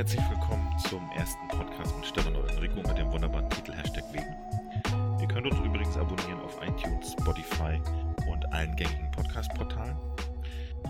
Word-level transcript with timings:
herzlich 0.00 0.30
willkommen 0.30 0.78
zum 0.78 1.10
ersten 1.10 1.46
Podcast 1.48 1.94
mit 1.94 2.06
Stefan 2.06 2.34
und 2.34 2.48
Enrico 2.48 2.76
mit 2.76 2.96
dem 2.96 3.12
wunderbaren 3.12 3.50
Titel 3.50 3.74
Hashtag 3.74 4.02
Wegen. 4.14 5.20
Ihr 5.20 5.28
könnt 5.28 5.46
uns 5.46 5.60
übrigens 5.60 5.94
abonnieren 5.98 6.40
auf 6.40 6.56
iTunes, 6.62 7.12
Spotify 7.12 7.78
und 8.26 8.50
allen 8.50 8.74
gängigen 8.76 9.10
Podcast-Portalen. 9.10 9.98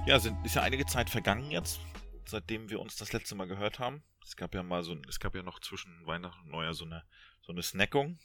Ja, 0.06 0.20
sind, 0.20 0.36
ist 0.46 0.54
ja 0.54 0.62
einige 0.62 0.86
Zeit 0.86 1.10
vergangen 1.10 1.50
jetzt, 1.50 1.80
seitdem 2.24 2.70
wir 2.70 2.78
uns 2.78 2.94
das 2.94 3.12
letzte 3.12 3.34
Mal 3.34 3.48
gehört 3.48 3.80
haben. 3.80 4.04
Es 4.24 4.36
gab 4.36 4.54
ja 4.54 4.62
mal 4.62 4.84
so, 4.84 4.96
es 5.08 5.18
gab 5.18 5.34
ja 5.34 5.42
noch 5.42 5.58
zwischen 5.58 6.06
Weihnachten 6.06 6.44
und 6.44 6.52
Neujahr 6.52 6.74
so 6.74 6.84
eine, 6.84 7.02
so 7.42 7.50
eine 7.50 7.64
Snackung. 7.64 8.20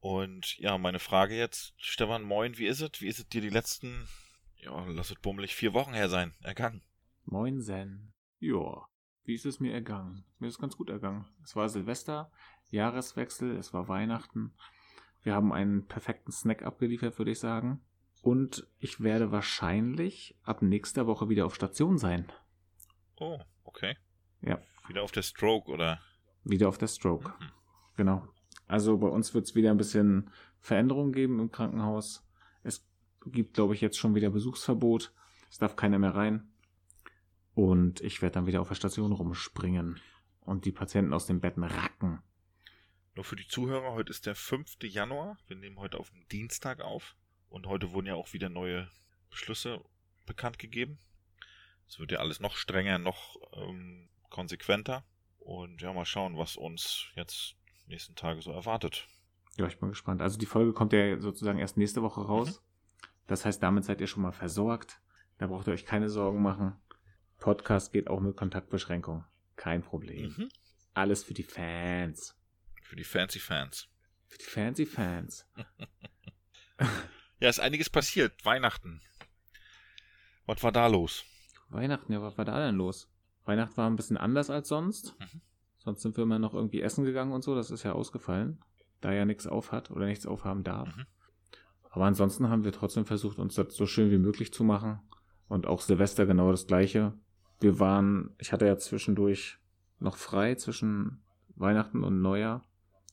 Und 0.00 0.58
ja, 0.58 0.78
meine 0.78 0.98
Frage 0.98 1.38
jetzt, 1.38 1.74
Stefan, 1.76 2.24
moin, 2.24 2.58
wie 2.58 2.66
ist 2.66 2.80
es? 2.80 3.00
Wie 3.00 3.06
ist 3.06 3.20
es 3.20 3.28
dir 3.28 3.40
die 3.40 3.50
letzten, 3.50 4.08
ja, 4.56 4.84
lass 4.84 5.12
es 5.12 5.20
bummelig 5.20 5.54
vier 5.54 5.74
Wochen 5.74 5.94
her 5.94 6.08
sein, 6.08 6.34
ergangen? 6.42 6.82
Moin, 7.24 7.60
Zen. 7.60 8.12
Ja, 8.40 8.88
wie 9.24 9.34
ist 9.34 9.46
es 9.46 9.60
mir 9.60 9.72
ergangen? 9.72 10.24
Mir 10.38 10.48
ist 10.48 10.54
es 10.54 10.60
ganz 10.60 10.76
gut 10.76 10.90
ergangen. 10.90 11.26
Es 11.42 11.54
war 11.56 11.68
Silvester, 11.68 12.30
Jahreswechsel, 12.70 13.56
es 13.56 13.72
war 13.72 13.88
Weihnachten. 13.88 14.52
Wir 15.22 15.34
haben 15.34 15.52
einen 15.52 15.86
perfekten 15.86 16.32
Snack 16.32 16.62
abgeliefert, 16.62 17.18
würde 17.18 17.30
ich 17.30 17.38
sagen. 17.38 17.80
Und 18.22 18.66
ich 18.78 19.00
werde 19.00 19.32
wahrscheinlich 19.32 20.36
ab 20.42 20.62
nächster 20.62 21.06
Woche 21.06 21.28
wieder 21.28 21.46
auf 21.46 21.54
Station 21.54 21.98
sein. 21.98 22.30
Oh, 23.16 23.40
okay. 23.64 23.96
Ja. 24.40 24.60
Wieder 24.88 25.02
auf 25.02 25.12
der 25.12 25.22
Stroke, 25.22 25.70
oder? 25.70 26.00
Wieder 26.44 26.68
auf 26.68 26.78
der 26.78 26.88
Stroke. 26.88 27.28
Mhm. 27.28 27.50
Genau. 27.96 28.28
Also 28.66 28.98
bei 28.98 29.08
uns 29.08 29.34
wird 29.34 29.46
es 29.46 29.54
wieder 29.54 29.70
ein 29.70 29.76
bisschen 29.76 30.30
Veränderungen 30.58 31.12
geben 31.12 31.40
im 31.40 31.50
Krankenhaus. 31.50 32.26
Es 32.62 32.86
gibt, 33.26 33.54
glaube 33.54 33.74
ich, 33.74 33.80
jetzt 33.80 33.98
schon 33.98 34.14
wieder 34.14 34.30
Besuchsverbot. 34.30 35.12
Es 35.50 35.58
darf 35.58 35.76
keiner 35.76 35.98
mehr 35.98 36.14
rein. 36.14 36.51
Und 37.54 38.00
ich 38.00 38.22
werde 38.22 38.34
dann 38.34 38.46
wieder 38.46 38.60
auf 38.60 38.68
der 38.68 38.74
Station 38.74 39.12
rumspringen 39.12 40.00
und 40.40 40.64
die 40.64 40.72
Patienten 40.72 41.12
aus 41.12 41.26
den 41.26 41.40
Betten 41.40 41.64
racken. 41.64 42.22
Nur 43.14 43.24
für 43.24 43.36
die 43.36 43.46
Zuhörer, 43.46 43.92
heute 43.92 44.10
ist 44.10 44.24
der 44.24 44.34
5. 44.34 44.76
Januar. 44.84 45.36
Wir 45.46 45.56
nehmen 45.56 45.78
heute 45.78 45.98
auf 45.98 46.10
den 46.10 46.26
Dienstag 46.28 46.80
auf. 46.80 47.14
Und 47.50 47.66
heute 47.66 47.92
wurden 47.92 48.06
ja 48.06 48.14
auch 48.14 48.32
wieder 48.32 48.48
neue 48.48 48.88
Beschlüsse 49.28 49.84
bekannt 50.24 50.58
gegeben. 50.58 50.98
Es 51.86 51.98
wird 51.98 52.10
ja 52.10 52.20
alles 52.20 52.40
noch 52.40 52.56
strenger, 52.56 52.98
noch 52.98 53.36
ähm, 53.52 54.08
konsequenter. 54.30 55.04
Und 55.38 55.82
ja, 55.82 55.92
mal 55.92 56.06
schauen, 56.06 56.38
was 56.38 56.56
uns 56.56 57.08
jetzt 57.14 57.56
nächsten 57.86 58.14
Tage 58.14 58.40
so 58.40 58.50
erwartet. 58.50 59.06
Ja, 59.58 59.66
ich 59.66 59.78
bin 59.78 59.90
gespannt. 59.90 60.22
Also 60.22 60.38
die 60.38 60.46
Folge 60.46 60.72
kommt 60.72 60.94
ja 60.94 61.20
sozusagen 61.20 61.58
erst 61.58 61.76
nächste 61.76 62.00
Woche 62.00 62.22
raus. 62.22 62.60
Mhm. 62.60 63.08
Das 63.26 63.44
heißt, 63.44 63.62
damit 63.62 63.84
seid 63.84 64.00
ihr 64.00 64.06
schon 64.06 64.22
mal 64.22 64.32
versorgt. 64.32 65.02
Da 65.38 65.46
braucht 65.48 65.66
ihr 65.66 65.74
euch 65.74 65.84
keine 65.84 66.08
Sorgen 66.08 66.40
machen. 66.40 66.80
Podcast 67.42 67.92
geht 67.92 68.08
auch 68.08 68.20
mit 68.20 68.36
Kontaktbeschränkung. 68.36 69.24
Kein 69.56 69.82
Problem. 69.82 70.32
Mhm. 70.36 70.48
Alles 70.94 71.24
für 71.24 71.34
die 71.34 71.42
Fans. 71.42 72.36
Für 72.82 72.94
die 72.94 73.02
fancy 73.02 73.40
Fans. 73.40 73.88
Für 74.28 74.38
die 74.38 74.44
fancy 74.44 74.86
Fans. 74.86 75.44
ja, 77.40 77.48
ist 77.48 77.58
einiges 77.58 77.90
passiert. 77.90 78.44
Weihnachten. 78.44 79.02
Was 80.46 80.62
war 80.62 80.70
da 80.70 80.86
los? 80.86 81.24
Weihnachten, 81.68 82.12
ja, 82.12 82.22
was 82.22 82.38
war 82.38 82.44
da 82.44 82.64
denn 82.64 82.76
los? 82.76 83.10
Weihnachten 83.44 83.76
war 83.76 83.90
ein 83.90 83.96
bisschen 83.96 84.16
anders 84.16 84.48
als 84.48 84.68
sonst. 84.68 85.18
Mhm. 85.18 85.40
Sonst 85.78 86.02
sind 86.02 86.16
wir 86.16 86.22
immer 86.22 86.38
noch 86.38 86.54
irgendwie 86.54 86.80
essen 86.80 87.04
gegangen 87.04 87.32
und 87.32 87.42
so. 87.42 87.56
Das 87.56 87.72
ist 87.72 87.82
ja 87.82 87.92
ausgefallen. 87.92 88.60
Da 89.00 89.12
ja 89.12 89.24
nichts 89.24 89.48
auf 89.48 89.72
hat 89.72 89.90
oder 89.90 90.06
nichts 90.06 90.26
aufhaben 90.26 90.62
darf. 90.62 90.94
Mhm. 90.94 91.06
Aber 91.90 92.04
ansonsten 92.04 92.48
haben 92.48 92.62
wir 92.62 92.70
trotzdem 92.70 93.04
versucht, 93.04 93.40
uns 93.40 93.56
das 93.56 93.74
so 93.74 93.86
schön 93.86 94.12
wie 94.12 94.18
möglich 94.18 94.52
zu 94.52 94.62
machen. 94.62 95.00
Und 95.48 95.66
auch 95.66 95.80
Silvester 95.80 96.24
genau 96.24 96.52
das 96.52 96.68
gleiche 96.68 97.14
wir 97.62 97.78
waren, 97.78 98.34
ich 98.38 98.52
hatte 98.52 98.66
ja 98.66 98.76
zwischendurch 98.76 99.58
noch 99.98 100.16
frei 100.16 100.54
zwischen 100.56 101.22
Weihnachten 101.54 102.04
und 102.04 102.20
Neujahr. 102.20 102.64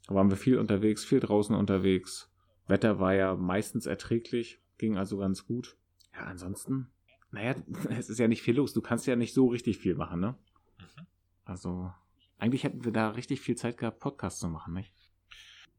Da 0.07 0.15
waren 0.15 0.29
wir 0.29 0.37
viel 0.37 0.57
unterwegs, 0.57 1.05
viel 1.05 1.19
draußen 1.19 1.55
unterwegs. 1.55 2.31
Wetter 2.67 2.99
war 2.99 3.13
ja 3.13 3.35
meistens 3.35 3.85
erträglich, 3.85 4.59
ging 4.77 4.97
also 4.97 5.17
ganz 5.17 5.45
gut. 5.45 5.77
Ja, 6.13 6.21
ansonsten, 6.21 6.89
naja, 7.31 7.55
es 7.89 8.09
ist 8.09 8.19
ja 8.19 8.27
nicht 8.27 8.41
viel 8.41 8.55
los. 8.55 8.73
Du 8.73 8.81
kannst 8.81 9.07
ja 9.07 9.15
nicht 9.15 9.33
so 9.33 9.47
richtig 9.47 9.77
viel 9.77 9.95
machen, 9.95 10.19
ne? 10.19 10.35
Mhm. 10.77 11.07
Also, 11.45 11.93
eigentlich 12.37 12.63
hätten 12.63 12.85
wir 12.85 12.91
da 12.91 13.09
richtig 13.09 13.41
viel 13.41 13.55
Zeit 13.55 13.77
gehabt, 13.77 13.99
Podcasts 13.99 14.39
zu 14.39 14.47
machen, 14.47 14.73
nicht? 14.73 14.93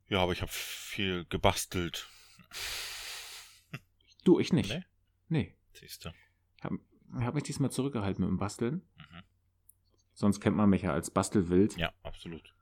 Ja, 0.09 0.21
aber 0.21 0.33
ich 0.33 0.43
habe 0.43 0.51
viel 0.53 1.25
gebastelt. 1.29 2.09
Du, 4.25 4.41
ich 4.41 4.53
nicht. 4.53 4.71
Nee? 4.71 4.85
Nee. 5.29 5.55
Siehst 5.73 6.05
du. 6.05 6.11
Ich 6.57 6.65
habe 6.65 6.79
ich 7.19 7.25
habe 7.25 7.35
mich 7.35 7.45
diesmal 7.45 7.71
zurückgehalten 7.71 8.25
mit 8.25 8.31
dem 8.31 8.39
Basteln. 8.39 8.83
Mhm. 8.97 9.23
Sonst 10.15 10.41
kennt 10.41 10.57
man 10.57 10.69
mich 10.69 10.83
ja 10.83 10.93
als 10.93 11.11
Bastelwild. 11.11 11.77
Ja, 11.77 11.93
absolut. 12.03 12.55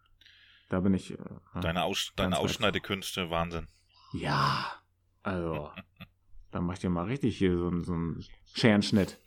Da 0.68 0.80
bin 0.80 0.94
ich. 0.94 1.12
Äh, 1.12 1.18
deine 1.60 1.84
Aus 1.84 2.12
deine 2.16 2.38
Ausschneidekünste, 2.38 3.30
Wahnsinn. 3.30 3.68
Ja, 4.12 4.80
also. 5.22 5.72
dann 6.50 6.64
mach 6.64 6.74
ich 6.74 6.80
dir 6.80 6.90
mal 6.90 7.06
richtig 7.06 7.36
hier 7.36 7.56
so, 7.56 7.82
so 7.82 7.92
einen 7.92 8.24
Scherenschnitt. 8.54 9.20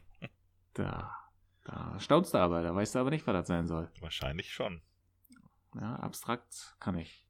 da, 0.74 1.10
da 1.64 1.98
staunst 1.98 2.34
du 2.34 2.38
aber, 2.38 2.62
da 2.62 2.74
weißt 2.74 2.94
du 2.94 2.98
aber 2.98 3.10
nicht, 3.10 3.26
was 3.26 3.34
das 3.34 3.48
sein 3.48 3.66
soll. 3.66 3.90
Wahrscheinlich 4.00 4.52
schon. 4.52 4.82
Ja, 5.74 5.96
abstrakt 5.96 6.76
kann 6.80 6.98
ich. 6.98 7.26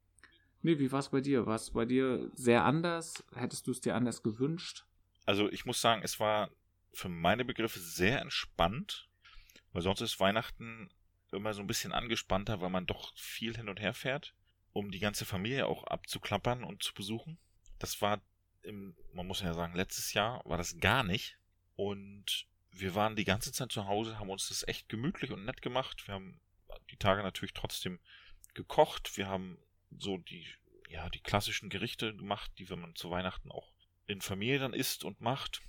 Nee, 0.63 0.79
wie 0.79 0.91
war 0.91 0.99
es 0.99 1.09
bei 1.09 1.21
dir? 1.21 1.45
War 1.45 1.55
es 1.55 1.71
bei 1.71 1.85
dir 1.85 2.29
sehr 2.35 2.65
anders? 2.65 3.23
Hättest 3.33 3.67
du 3.67 3.71
es 3.71 3.81
dir 3.81 3.95
anders 3.95 4.21
gewünscht? 4.21 4.85
Also 5.25 5.49
ich 5.49 5.65
muss 5.65 5.81
sagen, 5.81 6.01
es 6.03 6.19
war 6.19 6.49
für 6.93 7.09
meine 7.09 7.45
Begriffe 7.45 7.79
sehr 7.79 8.21
entspannt, 8.21 9.09
weil 9.73 9.81
sonst 9.81 10.01
ist 10.01 10.19
Weihnachten 10.19 10.89
immer 11.31 11.53
so 11.53 11.61
ein 11.61 11.67
bisschen 11.67 11.93
angespannter, 11.93 12.61
weil 12.61 12.69
man 12.69 12.85
doch 12.85 13.17
viel 13.17 13.55
hin 13.55 13.69
und 13.69 13.79
her 13.79 13.93
fährt, 13.93 14.33
um 14.73 14.91
die 14.91 14.99
ganze 14.99 15.25
Familie 15.25 15.67
auch 15.67 15.85
abzuklappern 15.85 16.63
und 16.63 16.83
zu 16.83 16.93
besuchen. 16.93 17.37
Das 17.79 18.01
war 18.01 18.21
im, 18.63 18.95
man 19.13 19.27
muss 19.27 19.41
ja 19.41 19.53
sagen, 19.53 19.75
letztes 19.75 20.13
Jahr 20.13 20.41
war 20.45 20.57
das 20.57 20.79
gar 20.79 21.03
nicht. 21.03 21.37
Und 21.75 22.47
wir 22.71 22.95
waren 22.95 23.15
die 23.15 23.25
ganze 23.25 23.51
Zeit 23.51 23.71
zu 23.71 23.87
Hause, 23.87 24.19
haben 24.19 24.29
uns 24.29 24.49
das 24.49 24.67
echt 24.67 24.89
gemütlich 24.89 25.31
und 25.31 25.45
nett 25.45 25.61
gemacht. 25.61 26.07
Wir 26.07 26.15
haben 26.15 26.39
die 26.89 26.97
Tage 26.97 27.23
natürlich 27.23 27.53
trotzdem 27.53 27.99
gekocht. 28.53 29.17
Wir 29.17 29.27
haben 29.27 29.57
so 29.97 30.17
die, 30.17 30.47
ja, 30.89 31.09
die 31.09 31.21
klassischen 31.21 31.69
Gerichte 31.69 32.15
gemacht, 32.15 32.51
die 32.57 32.69
wenn 32.69 32.79
man 32.79 32.95
zu 32.95 33.09
Weihnachten 33.09 33.51
auch 33.51 33.73
in 34.07 34.21
Familie 34.21 34.59
dann 34.59 34.73
isst 34.73 35.03
und 35.03 35.21
macht. 35.21 35.61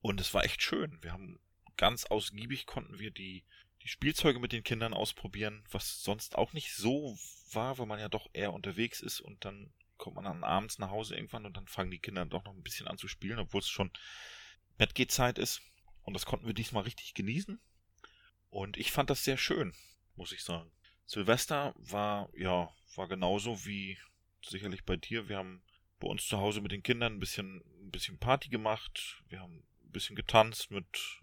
Und 0.00 0.20
es 0.20 0.32
war 0.34 0.44
echt 0.44 0.62
schön. 0.62 0.98
Wir 1.02 1.12
haben 1.12 1.40
ganz 1.76 2.04
ausgiebig 2.04 2.66
konnten 2.66 2.98
wir 2.98 3.10
die, 3.10 3.44
die 3.82 3.88
Spielzeuge 3.88 4.38
mit 4.38 4.52
den 4.52 4.62
Kindern 4.62 4.92
ausprobieren, 4.92 5.64
was 5.70 6.02
sonst 6.02 6.36
auch 6.36 6.52
nicht 6.52 6.74
so 6.74 7.18
war, 7.52 7.78
weil 7.78 7.86
man 7.86 7.98
ja 7.98 8.08
doch 8.08 8.28
eher 8.32 8.52
unterwegs 8.52 9.00
ist 9.00 9.20
und 9.20 9.44
dann 9.44 9.72
kommt 9.96 10.16
man 10.16 10.24
dann 10.24 10.44
abends 10.44 10.78
nach 10.78 10.90
Hause 10.90 11.14
irgendwann 11.14 11.46
und 11.46 11.56
dann 11.56 11.66
fangen 11.66 11.90
die 11.90 11.98
Kinder 11.98 12.24
doch 12.26 12.44
noch 12.44 12.54
ein 12.54 12.62
bisschen 12.62 12.86
an 12.88 12.98
zu 12.98 13.08
spielen, 13.08 13.38
obwohl 13.38 13.60
es 13.60 13.68
schon 13.68 13.90
Bettgehzeit 14.76 15.38
ist. 15.38 15.62
Und 16.02 16.14
das 16.14 16.26
konnten 16.26 16.46
wir 16.46 16.54
diesmal 16.54 16.84
richtig 16.84 17.14
genießen. 17.14 17.60
Und 18.48 18.76
ich 18.76 18.92
fand 18.92 19.10
das 19.10 19.24
sehr 19.24 19.36
schön, 19.36 19.74
muss 20.16 20.32
ich 20.32 20.42
sagen. 20.42 20.70
Silvester 21.06 21.74
war, 21.76 22.30
ja, 22.34 22.74
war 22.94 23.08
genauso 23.08 23.64
wie 23.66 23.98
sicherlich 24.42 24.84
bei 24.84 24.96
dir. 24.96 25.28
Wir 25.28 25.36
haben 25.36 25.62
bei 25.98 26.08
uns 26.08 26.26
zu 26.26 26.38
Hause 26.38 26.60
mit 26.60 26.72
den 26.72 26.82
Kindern 26.82 27.14
ein 27.14 27.20
bisschen, 27.20 27.62
ein 27.82 27.90
bisschen 27.90 28.18
Party 28.18 28.48
gemacht. 28.48 29.22
Wir 29.28 29.40
haben 29.40 29.66
ein 29.90 29.92
bisschen 29.92 30.16
getanzt 30.16 30.70
mit 30.70 31.20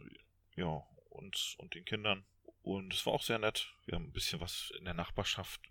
ja, 0.55 0.83
uns 1.09 1.55
und 1.57 1.73
den 1.73 1.85
Kindern. 1.85 2.25
Und 2.61 2.93
es 2.93 3.05
war 3.05 3.13
auch 3.13 3.23
sehr 3.23 3.39
nett. 3.39 3.73
Wir 3.85 3.95
haben 3.95 4.05
ein 4.05 4.11
bisschen 4.11 4.41
was 4.41 4.71
in 4.77 4.85
der 4.85 4.93
Nachbarschaft. 4.93 5.61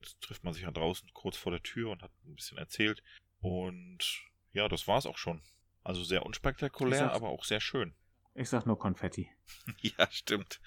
Jetzt 0.00 0.20
trifft 0.22 0.42
man 0.42 0.54
sich 0.54 0.62
ja 0.62 0.70
draußen 0.70 1.10
kurz 1.12 1.36
vor 1.36 1.52
der 1.52 1.62
Tür 1.62 1.90
und 1.90 2.02
hat 2.02 2.12
ein 2.24 2.34
bisschen 2.34 2.56
erzählt. 2.56 3.02
Und 3.40 4.22
ja, 4.52 4.68
das 4.68 4.88
war 4.88 4.98
es 4.98 5.06
auch 5.06 5.18
schon. 5.18 5.42
Also 5.84 6.02
sehr 6.02 6.24
unspektakulär, 6.24 7.12
aber 7.12 7.28
auch 7.28 7.44
sehr 7.44 7.60
schön. 7.60 7.94
Ich 8.34 8.48
sag 8.48 8.66
nur 8.66 8.78
Konfetti. 8.78 9.30
ja, 9.80 10.10
stimmt. 10.10 10.60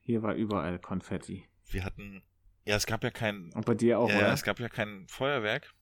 Hier 0.00 0.22
war 0.22 0.34
überall 0.34 0.78
Konfetti. 0.78 1.48
Wir 1.66 1.84
hatten, 1.84 2.22
ja, 2.64 2.76
es 2.76 2.86
gab 2.86 3.02
ja 3.02 3.10
kein. 3.10 3.52
Und 3.52 3.66
bei 3.66 3.74
dir 3.74 3.98
auch, 3.98 4.08
ja, 4.08 4.18
oder? 4.18 4.32
es 4.32 4.42
gab 4.42 4.60
ja 4.60 4.68
kein 4.68 5.06
Feuerwerk. 5.08 5.74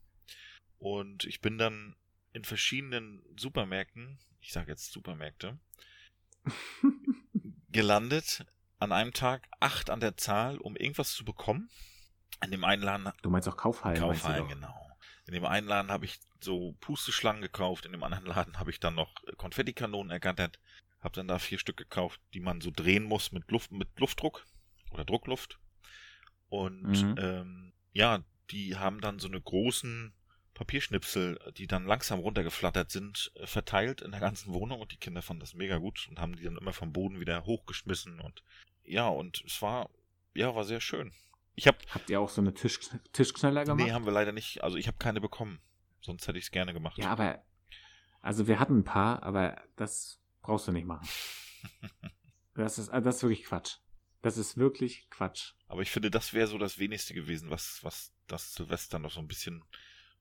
Und 0.78 1.24
ich 1.24 1.40
bin 1.40 1.58
dann 1.58 1.94
in 2.32 2.44
verschiedenen 2.44 3.22
Supermärkten 3.36 4.18
ich 4.40 4.52
sage 4.52 4.70
jetzt 4.70 4.92
Supermärkte, 4.92 5.58
gelandet 7.68 8.44
an 8.78 8.92
einem 8.92 9.12
Tag 9.12 9.48
acht 9.60 9.90
an 9.90 10.00
der 10.00 10.16
Zahl, 10.16 10.58
um 10.58 10.76
irgendwas 10.76 11.12
zu 11.12 11.24
bekommen. 11.24 11.70
In 12.42 12.50
dem 12.50 12.64
einen 12.64 12.82
Laden. 12.82 13.12
Du 13.22 13.30
meinst 13.30 13.48
auch 13.48 13.56
Kaufhallen? 13.56 13.98
Kaufhallen, 13.98 14.48
genau. 14.48 14.74
In 15.26 15.34
dem 15.34 15.44
einen 15.44 15.66
Laden 15.66 15.90
habe 15.90 16.06
ich 16.06 16.18
so 16.40 16.72
Pusteschlangen 16.80 17.42
gekauft, 17.42 17.84
in 17.84 17.92
dem 17.92 18.02
anderen 18.02 18.26
Laden 18.26 18.58
habe 18.58 18.70
ich 18.70 18.80
dann 18.80 18.94
noch 18.94 19.14
Konfettikanonen 19.36 20.10
ergattert, 20.10 20.58
habe 21.00 21.14
dann 21.14 21.28
da 21.28 21.38
vier 21.38 21.58
Stück 21.58 21.76
gekauft, 21.76 22.20
die 22.32 22.40
man 22.40 22.62
so 22.62 22.70
drehen 22.70 23.04
muss 23.04 23.30
mit 23.30 23.50
Luft, 23.50 23.70
mit 23.72 23.88
Luftdruck 23.98 24.46
oder 24.90 25.04
Druckluft. 25.04 25.58
Und 26.48 26.82
mhm. 26.82 27.14
ähm, 27.18 27.72
ja, 27.92 28.24
die 28.50 28.76
haben 28.76 29.00
dann 29.00 29.18
so 29.18 29.28
eine 29.28 29.40
großen 29.40 30.14
Papierschnipsel, 30.60 31.38
die 31.56 31.66
dann 31.66 31.86
langsam 31.86 32.20
runtergeflattert 32.20 32.90
sind, 32.90 33.32
äh, 33.34 33.46
verteilt 33.46 34.02
in 34.02 34.10
der 34.10 34.20
ganzen 34.20 34.52
Wohnung 34.52 34.80
und 34.80 34.92
die 34.92 34.98
Kinder 34.98 35.22
fanden 35.22 35.40
das 35.40 35.54
mega 35.54 35.78
gut 35.78 36.06
und 36.10 36.20
haben 36.20 36.36
die 36.36 36.44
dann 36.44 36.58
immer 36.58 36.74
vom 36.74 36.92
Boden 36.92 37.18
wieder 37.18 37.46
hochgeschmissen 37.46 38.20
und 38.20 38.42
ja, 38.84 39.08
und 39.08 39.42
es 39.46 39.62
war 39.62 39.88
ja, 40.34 40.54
war 40.54 40.64
sehr 40.64 40.80
schön. 40.80 41.12
Ich 41.54 41.66
hab, 41.66 41.76
Habt 41.94 42.10
ihr 42.10 42.20
auch 42.20 42.28
so 42.28 42.42
eine 42.42 42.52
Tisch, 42.52 42.78
Tischknaller 43.12 43.64
gemacht? 43.64 43.84
Nee, 43.84 43.92
haben 43.92 44.04
wir 44.04 44.12
leider 44.12 44.32
nicht. 44.32 44.62
Also 44.62 44.76
ich 44.76 44.86
habe 44.86 44.98
keine 44.98 45.20
bekommen. 45.20 45.60
Sonst 46.00 46.28
hätte 46.28 46.38
ich 46.38 46.44
es 46.44 46.50
gerne 46.50 46.72
gemacht. 46.72 46.98
Ja, 46.98 47.10
aber 47.10 47.42
also 48.20 48.46
wir 48.46 48.60
hatten 48.60 48.80
ein 48.80 48.84
paar, 48.84 49.22
aber 49.22 49.60
das 49.76 50.20
brauchst 50.42 50.68
du 50.68 50.72
nicht 50.72 50.86
machen. 50.86 51.08
das 52.54 52.78
ist 52.78 52.90
das 52.92 53.16
ist 53.16 53.22
wirklich 53.22 53.44
Quatsch. 53.44 53.76
Das 54.22 54.36
ist 54.36 54.58
wirklich 54.58 55.08
Quatsch. 55.08 55.54
Aber 55.68 55.80
ich 55.80 55.90
finde, 55.90 56.10
das 56.10 56.34
wäre 56.34 56.46
so 56.46 56.58
das 56.58 56.78
wenigste 56.78 57.14
gewesen, 57.14 57.50
was 57.50 57.80
was 57.82 58.12
das 58.26 58.54
Silvester 58.54 58.98
noch 58.98 59.10
so 59.10 59.20
ein 59.20 59.28
bisschen 59.28 59.64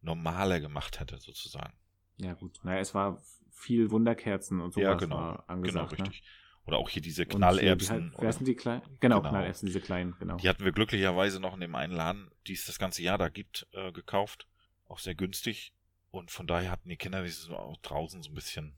normaler 0.01 0.60
gemacht 0.60 1.00
hätte, 1.00 1.19
sozusagen. 1.19 1.74
Ja 2.18 2.34
gut. 2.34 2.60
Naja, 2.63 2.80
es 2.80 2.94
war 2.94 3.22
viel 3.51 3.92
Wunderkerzen 3.92 4.62
und 4.62 4.74
sowas 4.74 4.84
ja, 4.84 4.94
genau, 4.96 5.16
war 5.16 5.44
angesagt. 5.50 5.90
genau, 5.92 6.04
ne? 6.04 6.10
richtig. 6.10 6.24
Oder 6.66 6.78
auch 6.78 6.90
hier 6.90 7.01
diese 7.01 7.25
Knallerbsen. 7.25 8.12
Die, 8.12 8.22
wer 8.22 8.31
sind 8.34 8.48
die 8.48 8.56
kleinen? 8.56 8.81
Genau, 9.00 9.18
Genau. 9.22 9.30
Knallerbsen, 9.30 9.66
diese 9.66 9.81
kleinen, 9.81 10.16
genau. 10.19 10.38
Die 10.38 10.48
hatten 10.48 10.63
wir 10.63 10.72
glücklicherweise 10.72 11.40
noch 11.40 11.56
in 11.56 11.62
dem 11.62 11.74
einen 11.75 11.94
Laden, 11.94 12.30
die 12.48 12.54
es 12.54 12.66
das 12.66 12.78
ganze 12.78 13.01
Jahr 13.01 13.18
da 13.18 13.30
gibt, 13.30 13.68
äh, 13.72 13.92
gekauft. 13.92 14.48
Auch 14.88 15.00
sehr 15.00 15.16
günstig. 15.16 15.74
Und 16.12 16.31
von 16.31 16.48
daher 16.48 16.72
hatten 16.72 16.90
die 16.90 16.98
Kinder 16.98 17.24
dieses 17.24 17.44
so 17.44 17.56
auch 17.56 17.78
draußen 17.78 18.22
so 18.22 18.30
ein 18.30 18.36
bisschen, 18.36 18.78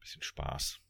bisschen 0.00 0.22
Spaß. 0.22 0.80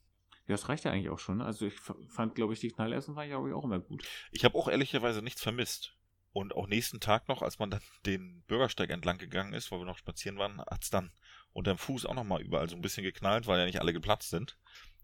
Ja, 0.46 0.54
das 0.54 0.68
reicht 0.70 0.84
ja 0.84 0.92
eigentlich 0.92 1.10
auch 1.10 1.18
schon. 1.18 1.38
ne? 1.38 1.44
Also 1.44 1.66
ich 1.66 1.74
fand, 2.08 2.34
glaube 2.34 2.54
ich, 2.54 2.60
die 2.60 2.68
Knallerbsen 2.70 3.14
war 3.14 3.24
ja 3.24 3.36
auch 3.36 3.64
immer 3.64 3.80
gut. 3.80 4.02
Ich 4.32 4.44
habe 4.44 4.56
auch 4.56 4.68
ehrlicherweise 4.68 5.20
nichts 5.20 5.42
vermisst. 5.42 5.97
Und 6.38 6.54
auch 6.54 6.68
nächsten 6.68 7.00
Tag 7.00 7.26
noch, 7.28 7.42
als 7.42 7.58
man 7.58 7.70
dann 7.70 7.80
den 8.06 8.42
Bürgersteig 8.46 8.90
entlang 8.90 9.18
gegangen 9.18 9.54
ist, 9.54 9.72
weil 9.72 9.80
wir 9.80 9.86
noch 9.86 9.98
spazieren 9.98 10.38
waren, 10.38 10.60
hat's 10.70 10.88
dann 10.90 11.10
unterm 11.52 11.78
Fuß 11.78 12.06
auch 12.06 12.14
nochmal 12.14 12.42
überall 12.42 12.68
so 12.68 12.76
ein 12.76 12.80
bisschen 12.80 13.02
geknallt, 13.02 13.48
weil 13.48 13.58
ja 13.58 13.66
nicht 13.66 13.80
alle 13.80 13.92
geplatzt 13.92 14.30
sind 14.30 14.56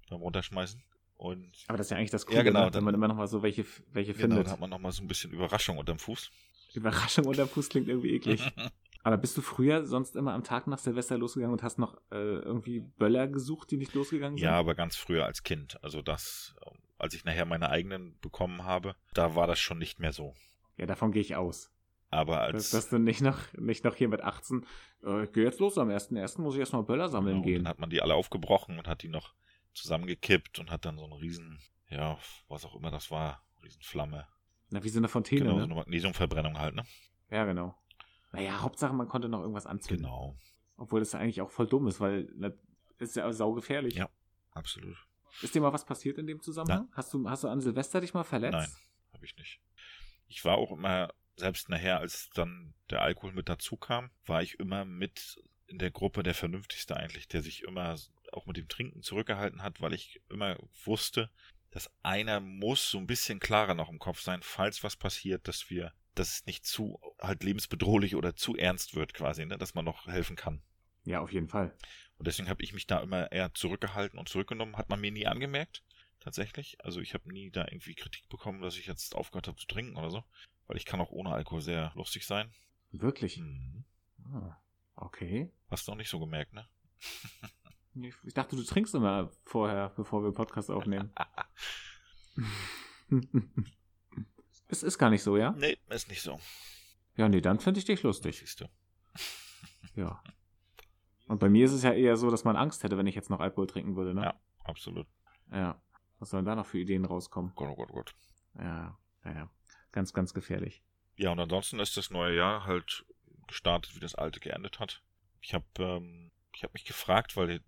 beim 0.08 0.20
Runterschmeißen. 0.20 0.80
Und 1.16 1.52
Aber 1.66 1.76
das 1.78 1.88
ist 1.88 1.90
ja 1.90 1.96
eigentlich 1.96 2.10
das 2.10 2.26
Coole, 2.26 2.36
Ja, 2.38 2.42
genau, 2.44 2.60
ne? 2.66 2.70
dann- 2.70 2.74
wenn 2.74 2.84
man 2.84 2.94
immer 2.94 3.08
noch 3.08 3.16
mal 3.16 3.26
so 3.26 3.42
welche, 3.42 3.64
welche 3.92 4.12
genau, 4.12 4.20
findet. 4.36 4.46
dann 4.46 4.52
hat 4.52 4.60
man 4.60 4.70
nochmal 4.70 4.92
so 4.92 5.02
ein 5.02 5.08
bisschen 5.08 5.32
Überraschung 5.32 5.78
unterm 5.78 5.98
Fuß. 5.98 6.30
Überraschung 6.74 7.26
unter 7.26 7.46
Fuß 7.48 7.68
klingt 7.68 7.88
irgendwie 7.88 8.12
eklig. 8.14 8.40
Aber 9.02 9.16
bist 9.18 9.36
du 9.36 9.42
früher 9.42 9.84
sonst 9.84 10.16
immer 10.16 10.32
am 10.34 10.44
Tag 10.44 10.66
nach 10.66 10.78
Silvester 10.78 11.18
losgegangen 11.18 11.52
und 11.52 11.62
hast 11.62 11.78
noch 11.78 11.96
äh, 12.10 12.16
irgendwie 12.16 12.80
Böller 12.80 13.28
gesucht, 13.28 13.70
die 13.70 13.76
nicht 13.76 13.92
losgegangen 13.94 14.38
sind? 14.38 14.44
Ja, 14.44 14.52
aber 14.58 14.74
ganz 14.74 14.96
früher 14.96 15.26
als 15.26 15.42
Kind. 15.42 15.82
Also 15.84 16.00
das, 16.00 16.54
ähm, 16.66 16.78
als 16.96 17.12
ich 17.14 17.24
nachher 17.24 17.44
meine 17.44 17.68
eigenen 17.68 18.18
bekommen 18.20 18.64
habe, 18.64 18.96
da 19.12 19.34
war 19.34 19.46
das 19.46 19.58
schon 19.60 19.78
nicht 19.78 19.98
mehr 19.98 20.12
so. 20.14 20.34
Ja, 20.76 20.86
davon 20.86 21.12
gehe 21.12 21.22
ich 21.22 21.36
aus. 21.36 21.70
Aber 22.10 22.40
als 22.40 22.70
Dass, 22.70 22.70
dass 22.70 22.90
du 22.90 22.98
nicht 22.98 23.20
noch, 23.22 23.38
nicht 23.54 23.84
noch 23.84 23.96
hier 23.96 24.08
mit 24.08 24.22
18, 24.22 24.64
äh, 25.02 25.24
ich 25.24 25.32
gehe 25.32 25.44
jetzt 25.44 25.58
los, 25.58 25.78
am 25.78 25.88
1.1. 25.88 26.40
muss 26.40 26.54
ich 26.54 26.60
erstmal 26.60 26.84
Böller 26.84 27.08
sammeln 27.08 27.36
genau, 27.36 27.44
gehen. 27.44 27.64
dann 27.64 27.68
hat 27.68 27.80
man 27.80 27.90
die 27.90 28.00
alle 28.00 28.14
aufgebrochen 28.14 28.78
und 28.78 28.86
hat 28.86 29.02
die 29.02 29.08
noch 29.08 29.34
zusammengekippt 29.72 30.60
und 30.60 30.70
hat 30.70 30.84
dann 30.84 30.96
so 30.96 31.04
einen 31.04 31.14
riesen, 31.14 31.58
ja, 31.88 32.16
was 32.48 32.64
auch 32.64 32.76
immer 32.76 32.92
das 32.92 33.10
war, 33.10 33.44
riesen 33.64 33.82
Flamme. 33.82 34.28
Na, 34.70 34.84
wie 34.84 34.88
so 34.88 35.00
eine 35.00 35.08
Fontäne, 35.08 35.40
genau, 35.40 35.52
so 35.54 35.58
ne? 35.58 35.64
eine 35.64 35.74
Magnesiumverbrennung 35.74 36.58
halt, 36.58 36.76
ne? 36.76 36.84
Ja, 37.30 37.44
genau. 37.44 37.76
Naja, 38.32 38.60
Hauptsache, 38.60 38.92
man 38.94 39.08
konnte 39.08 39.28
noch 39.28 39.40
irgendwas 39.40 39.66
anzünden. 39.66 40.04
Genau, 40.04 40.36
Obwohl 40.76 41.00
das 41.00 41.14
eigentlich 41.14 41.40
auch 41.40 41.50
voll 41.50 41.66
dumm 41.66 41.86
ist, 41.88 42.00
weil 42.00 42.28
das 42.98 43.08
ist 43.10 43.16
ja 43.16 43.32
saugefährlich. 43.32 43.94
Ja. 43.94 44.08
absolut. 44.52 44.96
Ist 45.42 45.54
dir 45.54 45.60
mal 45.60 45.72
was 45.72 45.84
passiert 45.84 46.18
in 46.18 46.28
dem 46.28 46.40
Zusammenhang? 46.40 46.88
Hast 46.92 47.12
du, 47.12 47.28
hast 47.28 47.42
du 47.42 47.48
an 47.48 47.60
Silvester 47.60 48.00
dich 48.00 48.14
mal 48.14 48.22
verletzt? 48.22 48.52
Nein. 48.52 48.68
Habe 49.12 49.24
ich 49.24 49.36
nicht. 49.36 49.60
Ich 50.26 50.44
war 50.44 50.56
auch 50.56 50.72
immer, 50.72 51.12
selbst 51.36 51.68
nachher, 51.68 52.00
als 52.00 52.30
dann 52.34 52.74
der 52.90 53.02
Alkohol 53.02 53.32
mit 53.32 53.48
dazu 53.48 53.76
kam, 53.76 54.10
war 54.26 54.42
ich 54.42 54.58
immer 54.58 54.84
mit 54.84 55.42
in 55.66 55.78
der 55.78 55.90
Gruppe 55.90 56.22
der 56.22 56.34
Vernünftigste 56.34 56.96
eigentlich, 56.96 57.28
der 57.28 57.42
sich 57.42 57.62
immer 57.62 57.96
auch 58.32 58.46
mit 58.46 58.56
dem 58.56 58.68
Trinken 58.68 59.02
zurückgehalten 59.02 59.62
hat, 59.62 59.80
weil 59.80 59.94
ich 59.94 60.20
immer 60.28 60.56
wusste, 60.84 61.30
dass 61.70 61.90
einer 62.02 62.40
muss 62.40 62.90
so 62.90 62.98
ein 62.98 63.06
bisschen 63.06 63.40
klarer 63.40 63.74
noch 63.74 63.90
im 63.90 63.98
Kopf 63.98 64.20
sein, 64.20 64.40
falls 64.42 64.84
was 64.84 64.96
passiert, 64.96 65.48
dass 65.48 65.70
wir, 65.70 65.92
dass 66.14 66.28
es 66.30 66.46
nicht 66.46 66.64
zu 66.64 67.00
halt 67.20 67.42
lebensbedrohlich 67.42 68.14
oder 68.14 68.36
zu 68.36 68.56
ernst 68.56 68.94
wird 68.94 69.14
quasi, 69.14 69.44
ne, 69.44 69.58
dass 69.58 69.74
man 69.74 69.84
noch 69.84 70.06
helfen 70.06 70.36
kann. 70.36 70.62
Ja, 71.04 71.20
auf 71.20 71.32
jeden 71.32 71.48
Fall. 71.48 71.76
Und 72.16 72.28
deswegen 72.28 72.48
habe 72.48 72.62
ich 72.62 72.72
mich 72.72 72.86
da 72.86 73.00
immer 73.00 73.30
eher 73.32 73.52
zurückgehalten 73.54 74.18
und 74.18 74.28
zurückgenommen. 74.28 74.76
Hat 74.76 74.88
man 74.88 75.00
mir 75.00 75.10
nie 75.10 75.26
angemerkt, 75.26 75.82
tatsächlich. 76.24 76.82
Also 76.84 77.00
ich 77.00 77.14
habe 77.14 77.30
nie 77.32 77.50
da 77.50 77.66
irgendwie 77.68 77.94
Kritik 77.94 78.28
bekommen, 78.28 78.62
dass 78.62 78.76
ich 78.76 78.86
jetzt 78.86 79.14
aufgehört 79.14 79.46
habe 79.46 79.58
zu 79.58 79.66
trinken 79.66 79.96
oder 79.96 80.10
so. 80.10 80.24
Weil 80.66 80.78
ich 80.78 80.86
kann 80.86 81.00
auch 81.00 81.10
ohne 81.10 81.30
Alkohol 81.30 81.60
sehr 81.60 81.92
lustig 81.94 82.26
sein. 82.26 82.50
Wirklich? 82.90 83.38
Mhm. 83.38 83.84
Ah, 84.32 84.56
okay. 84.96 85.52
Hast 85.70 85.86
du 85.86 85.92
auch 85.92 85.96
nicht 85.96 86.08
so 86.08 86.18
gemerkt, 86.18 86.54
ne? 86.54 86.66
Ich 87.94 88.14
ich 88.24 88.34
dachte, 88.34 88.56
du 88.56 88.64
trinkst 88.64 88.94
immer 88.94 89.30
vorher, 89.44 89.90
bevor 89.90 90.24
wir 90.24 90.32
Podcast 90.32 90.70
aufnehmen. 90.70 91.12
es 94.68 94.82
ist 94.82 94.98
gar 94.98 95.10
nicht 95.10 95.22
so, 95.22 95.36
ja? 95.36 95.52
Nee, 95.52 95.76
ist 95.90 96.08
nicht 96.08 96.22
so. 96.22 96.40
Ja, 97.16 97.28
nee, 97.28 97.40
dann 97.40 97.60
finde 97.60 97.78
ich 97.78 97.84
dich 97.84 98.02
lustig. 98.02 98.38
Siehst 98.38 98.60
du. 98.60 98.66
Ja. 99.96 100.20
Und 101.28 101.38
bei 101.38 101.48
mir 101.48 101.66
ist 101.66 101.72
es 101.72 101.84
ja 101.84 101.92
eher 101.92 102.16
so, 102.16 102.32
dass 102.32 102.42
man 102.42 102.56
Angst 102.56 102.82
hätte, 102.82 102.98
wenn 102.98 103.06
ich 103.06 103.14
jetzt 103.14 103.30
noch 103.30 103.38
Alkohol 103.38 103.68
trinken 103.68 103.94
würde, 103.94 104.12
ne? 104.12 104.22
Ja. 104.22 104.40
Absolut. 104.64 105.06
Ja. 105.52 105.80
Was 106.18 106.30
sollen 106.30 106.44
da 106.44 106.54
noch 106.54 106.66
für 106.66 106.78
Ideen 106.78 107.04
rauskommen? 107.04 107.52
Gott, 107.54 107.68
oh 107.70 107.76
Gott, 107.76 107.90
oh 107.90 107.94
Gott. 107.94 108.14
Ja, 108.58 108.98
ja, 109.24 109.32
ja. 109.32 109.50
Ganz, 109.92 110.12
ganz 110.12 110.34
gefährlich. 110.34 110.82
Ja, 111.16 111.30
und 111.30 111.40
ansonsten 111.40 111.78
ist 111.80 111.96
das 111.96 112.10
neue 112.10 112.36
Jahr 112.36 112.64
halt 112.64 113.04
gestartet, 113.46 113.94
wie 113.94 114.00
das 114.00 114.14
alte 114.14 114.40
geendet 114.40 114.80
hat. 114.80 115.02
Ich 115.40 115.54
habe 115.54 115.64
ähm, 115.78 116.30
ich 116.54 116.64
hab 116.64 116.72
mich 116.72 116.84
gefragt, 116.84 117.36
weil 117.36 117.60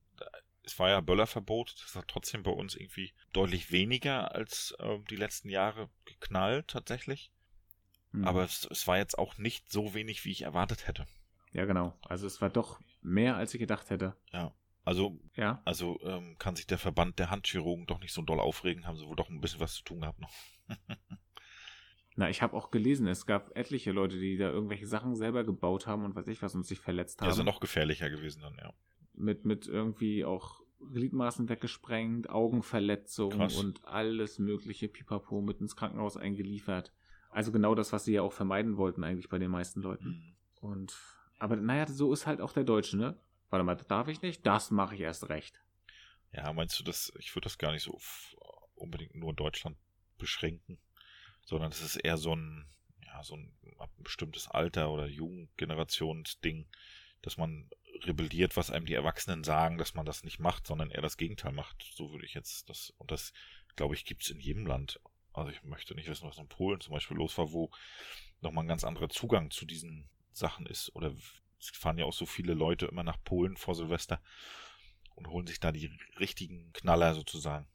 es 0.66 0.78
war 0.78 0.88
ja 0.88 1.00
Böllerverbot, 1.00 1.74
das 1.82 1.94
hat 1.94 2.08
trotzdem 2.08 2.42
bei 2.42 2.50
uns 2.50 2.74
irgendwie 2.74 3.12
deutlich 3.32 3.70
weniger 3.70 4.34
als 4.34 4.74
ähm, 4.80 5.04
die 5.08 5.16
letzten 5.16 5.48
Jahre 5.48 5.88
geknallt 6.04 6.68
tatsächlich. 6.68 7.30
Hm. 8.10 8.26
Aber 8.26 8.42
es, 8.44 8.66
es 8.70 8.86
war 8.86 8.98
jetzt 8.98 9.16
auch 9.16 9.38
nicht 9.38 9.70
so 9.70 9.94
wenig, 9.94 10.24
wie 10.24 10.32
ich 10.32 10.42
erwartet 10.42 10.88
hätte. 10.88 11.06
Ja, 11.52 11.64
genau. 11.64 11.96
Also 12.02 12.26
es 12.26 12.40
war 12.40 12.50
doch 12.50 12.80
mehr, 13.00 13.36
als 13.36 13.54
ich 13.54 13.60
gedacht 13.60 13.90
hätte. 13.90 14.16
Also, 14.86 15.18
Ja. 15.34 15.60
also 15.64 15.98
ähm, 16.04 16.36
kann 16.38 16.54
sich 16.54 16.68
der 16.68 16.78
Verband 16.78 17.18
der 17.18 17.28
Handchirurgen 17.28 17.86
doch 17.86 17.98
nicht 17.98 18.12
so 18.12 18.22
doll 18.22 18.38
aufregen, 18.38 18.86
haben 18.86 18.96
sie 18.96 19.06
wohl 19.06 19.16
doch 19.16 19.28
ein 19.28 19.40
bisschen 19.40 19.58
was 19.58 19.74
zu 19.74 19.82
tun 19.82 20.00
gehabt 20.00 20.20
noch. 20.20 20.32
Na, 22.14 22.30
ich 22.30 22.40
habe 22.40 22.56
auch 22.56 22.70
gelesen, 22.70 23.08
es 23.08 23.26
gab 23.26 23.54
etliche 23.56 23.90
Leute, 23.90 24.16
die 24.16 24.36
da 24.38 24.48
irgendwelche 24.48 24.86
Sachen 24.86 25.16
selber 25.16 25.42
gebaut 25.42 25.88
haben 25.88 26.04
und 26.04 26.14
weiß 26.14 26.28
ich 26.28 26.40
was 26.40 26.54
und 26.54 26.64
sich 26.64 26.78
verletzt 26.78 27.20
haben. 27.20 27.32
Sind 27.32 27.46
noch 27.46 27.58
gefährlicher 27.58 28.08
gewesen 28.08 28.42
dann, 28.42 28.54
ja. 28.58 28.72
mit, 29.12 29.44
mit 29.44 29.66
irgendwie 29.66 30.24
auch 30.24 30.60
Gliedmaßen 30.92 31.48
weggesprengt, 31.48 32.30
Augenverletzungen 32.30 33.38
Krass. 33.38 33.56
und 33.56 33.84
alles 33.84 34.38
mögliche 34.38 34.88
Pipapo 34.88 35.40
mit 35.40 35.60
ins 35.60 35.74
Krankenhaus 35.74 36.16
eingeliefert. 36.16 36.92
Also 37.30 37.50
genau 37.50 37.74
das, 37.74 37.92
was 37.92 38.04
sie 38.04 38.14
ja 38.14 38.22
auch 38.22 38.32
vermeiden 38.32 38.76
wollten 38.76 39.02
eigentlich 39.02 39.28
bei 39.28 39.38
den 39.38 39.50
meisten 39.50 39.82
Leuten. 39.82 40.08
Mhm. 40.08 40.36
Und 40.60 40.96
aber 41.38 41.56
naja, 41.56 41.86
so 41.86 42.12
ist 42.12 42.26
halt 42.26 42.40
auch 42.40 42.52
der 42.52 42.64
Deutsche, 42.64 42.96
ne? 42.96 43.18
Warte 43.50 43.64
mal, 43.64 43.76
das 43.76 43.86
darf 43.86 44.08
ich 44.08 44.22
nicht? 44.22 44.44
Das 44.46 44.70
mache 44.70 44.94
ich 44.94 45.00
erst 45.00 45.28
recht. 45.28 45.60
Ja, 46.32 46.52
meinst 46.52 46.78
du 46.78 46.84
das, 46.84 47.12
ich 47.18 47.34
würde 47.34 47.46
das 47.46 47.58
gar 47.58 47.72
nicht 47.72 47.82
so 47.82 47.98
unbedingt 48.74 49.14
nur 49.14 49.32
Deutschland 49.32 49.76
beschränken, 50.18 50.78
sondern 51.44 51.70
es 51.70 51.80
ist 51.80 51.96
eher 51.96 52.16
so 52.16 52.34
ein, 52.34 52.66
ja, 53.04 53.22
so 53.22 53.36
ein, 53.36 53.54
ab 53.78 53.90
ein 53.98 54.02
bestimmtes 54.02 54.48
Alter 54.48 54.90
oder 54.90 55.06
Jugendgenerationsding, 55.06 56.66
dass 57.22 57.36
man 57.36 57.70
rebelliert, 58.04 58.56
was 58.56 58.70
einem 58.70 58.86
die 58.86 58.94
Erwachsenen 58.94 59.44
sagen, 59.44 59.78
dass 59.78 59.94
man 59.94 60.06
das 60.06 60.24
nicht 60.24 60.38
macht, 60.38 60.66
sondern 60.66 60.90
eher 60.90 61.02
das 61.02 61.16
Gegenteil 61.16 61.52
macht. 61.52 61.82
So 61.94 62.12
würde 62.12 62.26
ich 62.26 62.34
jetzt 62.34 62.68
das, 62.68 62.90
und 62.98 63.10
das, 63.10 63.32
glaube 63.74 63.94
ich, 63.94 64.04
gibt's 64.04 64.30
in 64.30 64.40
jedem 64.40 64.66
Land. 64.66 65.00
Also 65.32 65.50
ich 65.50 65.62
möchte 65.62 65.94
nicht 65.94 66.08
wissen, 66.08 66.28
was 66.28 66.38
in 66.38 66.48
Polen 66.48 66.80
zum 66.80 66.92
Beispiel 66.92 67.16
los 67.16 67.36
war, 67.38 67.52
wo 67.52 67.70
nochmal 68.40 68.64
ein 68.64 68.68
ganz 68.68 68.84
anderer 68.84 69.08
Zugang 69.08 69.50
zu 69.50 69.66
diesen 69.66 70.08
Sachen 70.32 70.66
ist. 70.66 70.94
Oder 70.94 71.14
es 71.60 71.70
fahren 71.70 71.98
ja 71.98 72.04
auch 72.04 72.12
so 72.12 72.26
viele 72.26 72.54
Leute 72.54 72.86
immer 72.86 73.02
nach 73.02 73.22
Polen 73.24 73.56
vor 73.56 73.74
Silvester 73.74 74.20
und 75.14 75.28
holen 75.28 75.46
sich 75.46 75.60
da 75.60 75.72
die 75.72 75.90
richtigen 76.18 76.72
Knaller 76.72 77.14
sozusagen. 77.14 77.66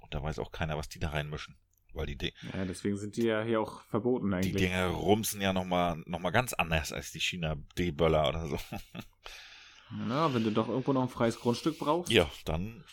Und 0.00 0.14
da 0.14 0.22
weiß 0.22 0.38
auch 0.38 0.52
keiner, 0.52 0.76
was 0.76 0.88
die 0.88 0.98
da 0.98 1.10
reinmischen. 1.10 1.56
Weil 1.92 2.06
die, 2.06 2.16
Di- 2.16 2.32
Ja, 2.54 2.64
deswegen 2.64 2.96
sind 2.96 3.16
die 3.16 3.24
ja 3.24 3.42
hier 3.42 3.60
auch 3.60 3.82
verboten 3.86 4.30
die 4.30 4.36
eigentlich. 4.36 4.54
Dinger 4.54 4.86
rumsen 4.88 5.40
ja 5.40 5.52
nochmal 5.52 5.96
noch 6.06 6.20
mal 6.20 6.30
ganz 6.30 6.52
anders 6.52 6.92
als 6.92 7.10
die 7.10 7.20
China 7.20 7.56
D-Böller 7.76 8.28
oder 8.28 8.46
so. 8.46 8.58
Na, 9.90 10.32
wenn 10.32 10.44
du 10.44 10.52
doch 10.52 10.68
irgendwo 10.68 10.92
noch 10.92 11.02
ein 11.02 11.08
freies 11.08 11.38
Grundstück 11.40 11.78
brauchst. 11.78 12.12
Ja, 12.12 12.30
dann. 12.44 12.84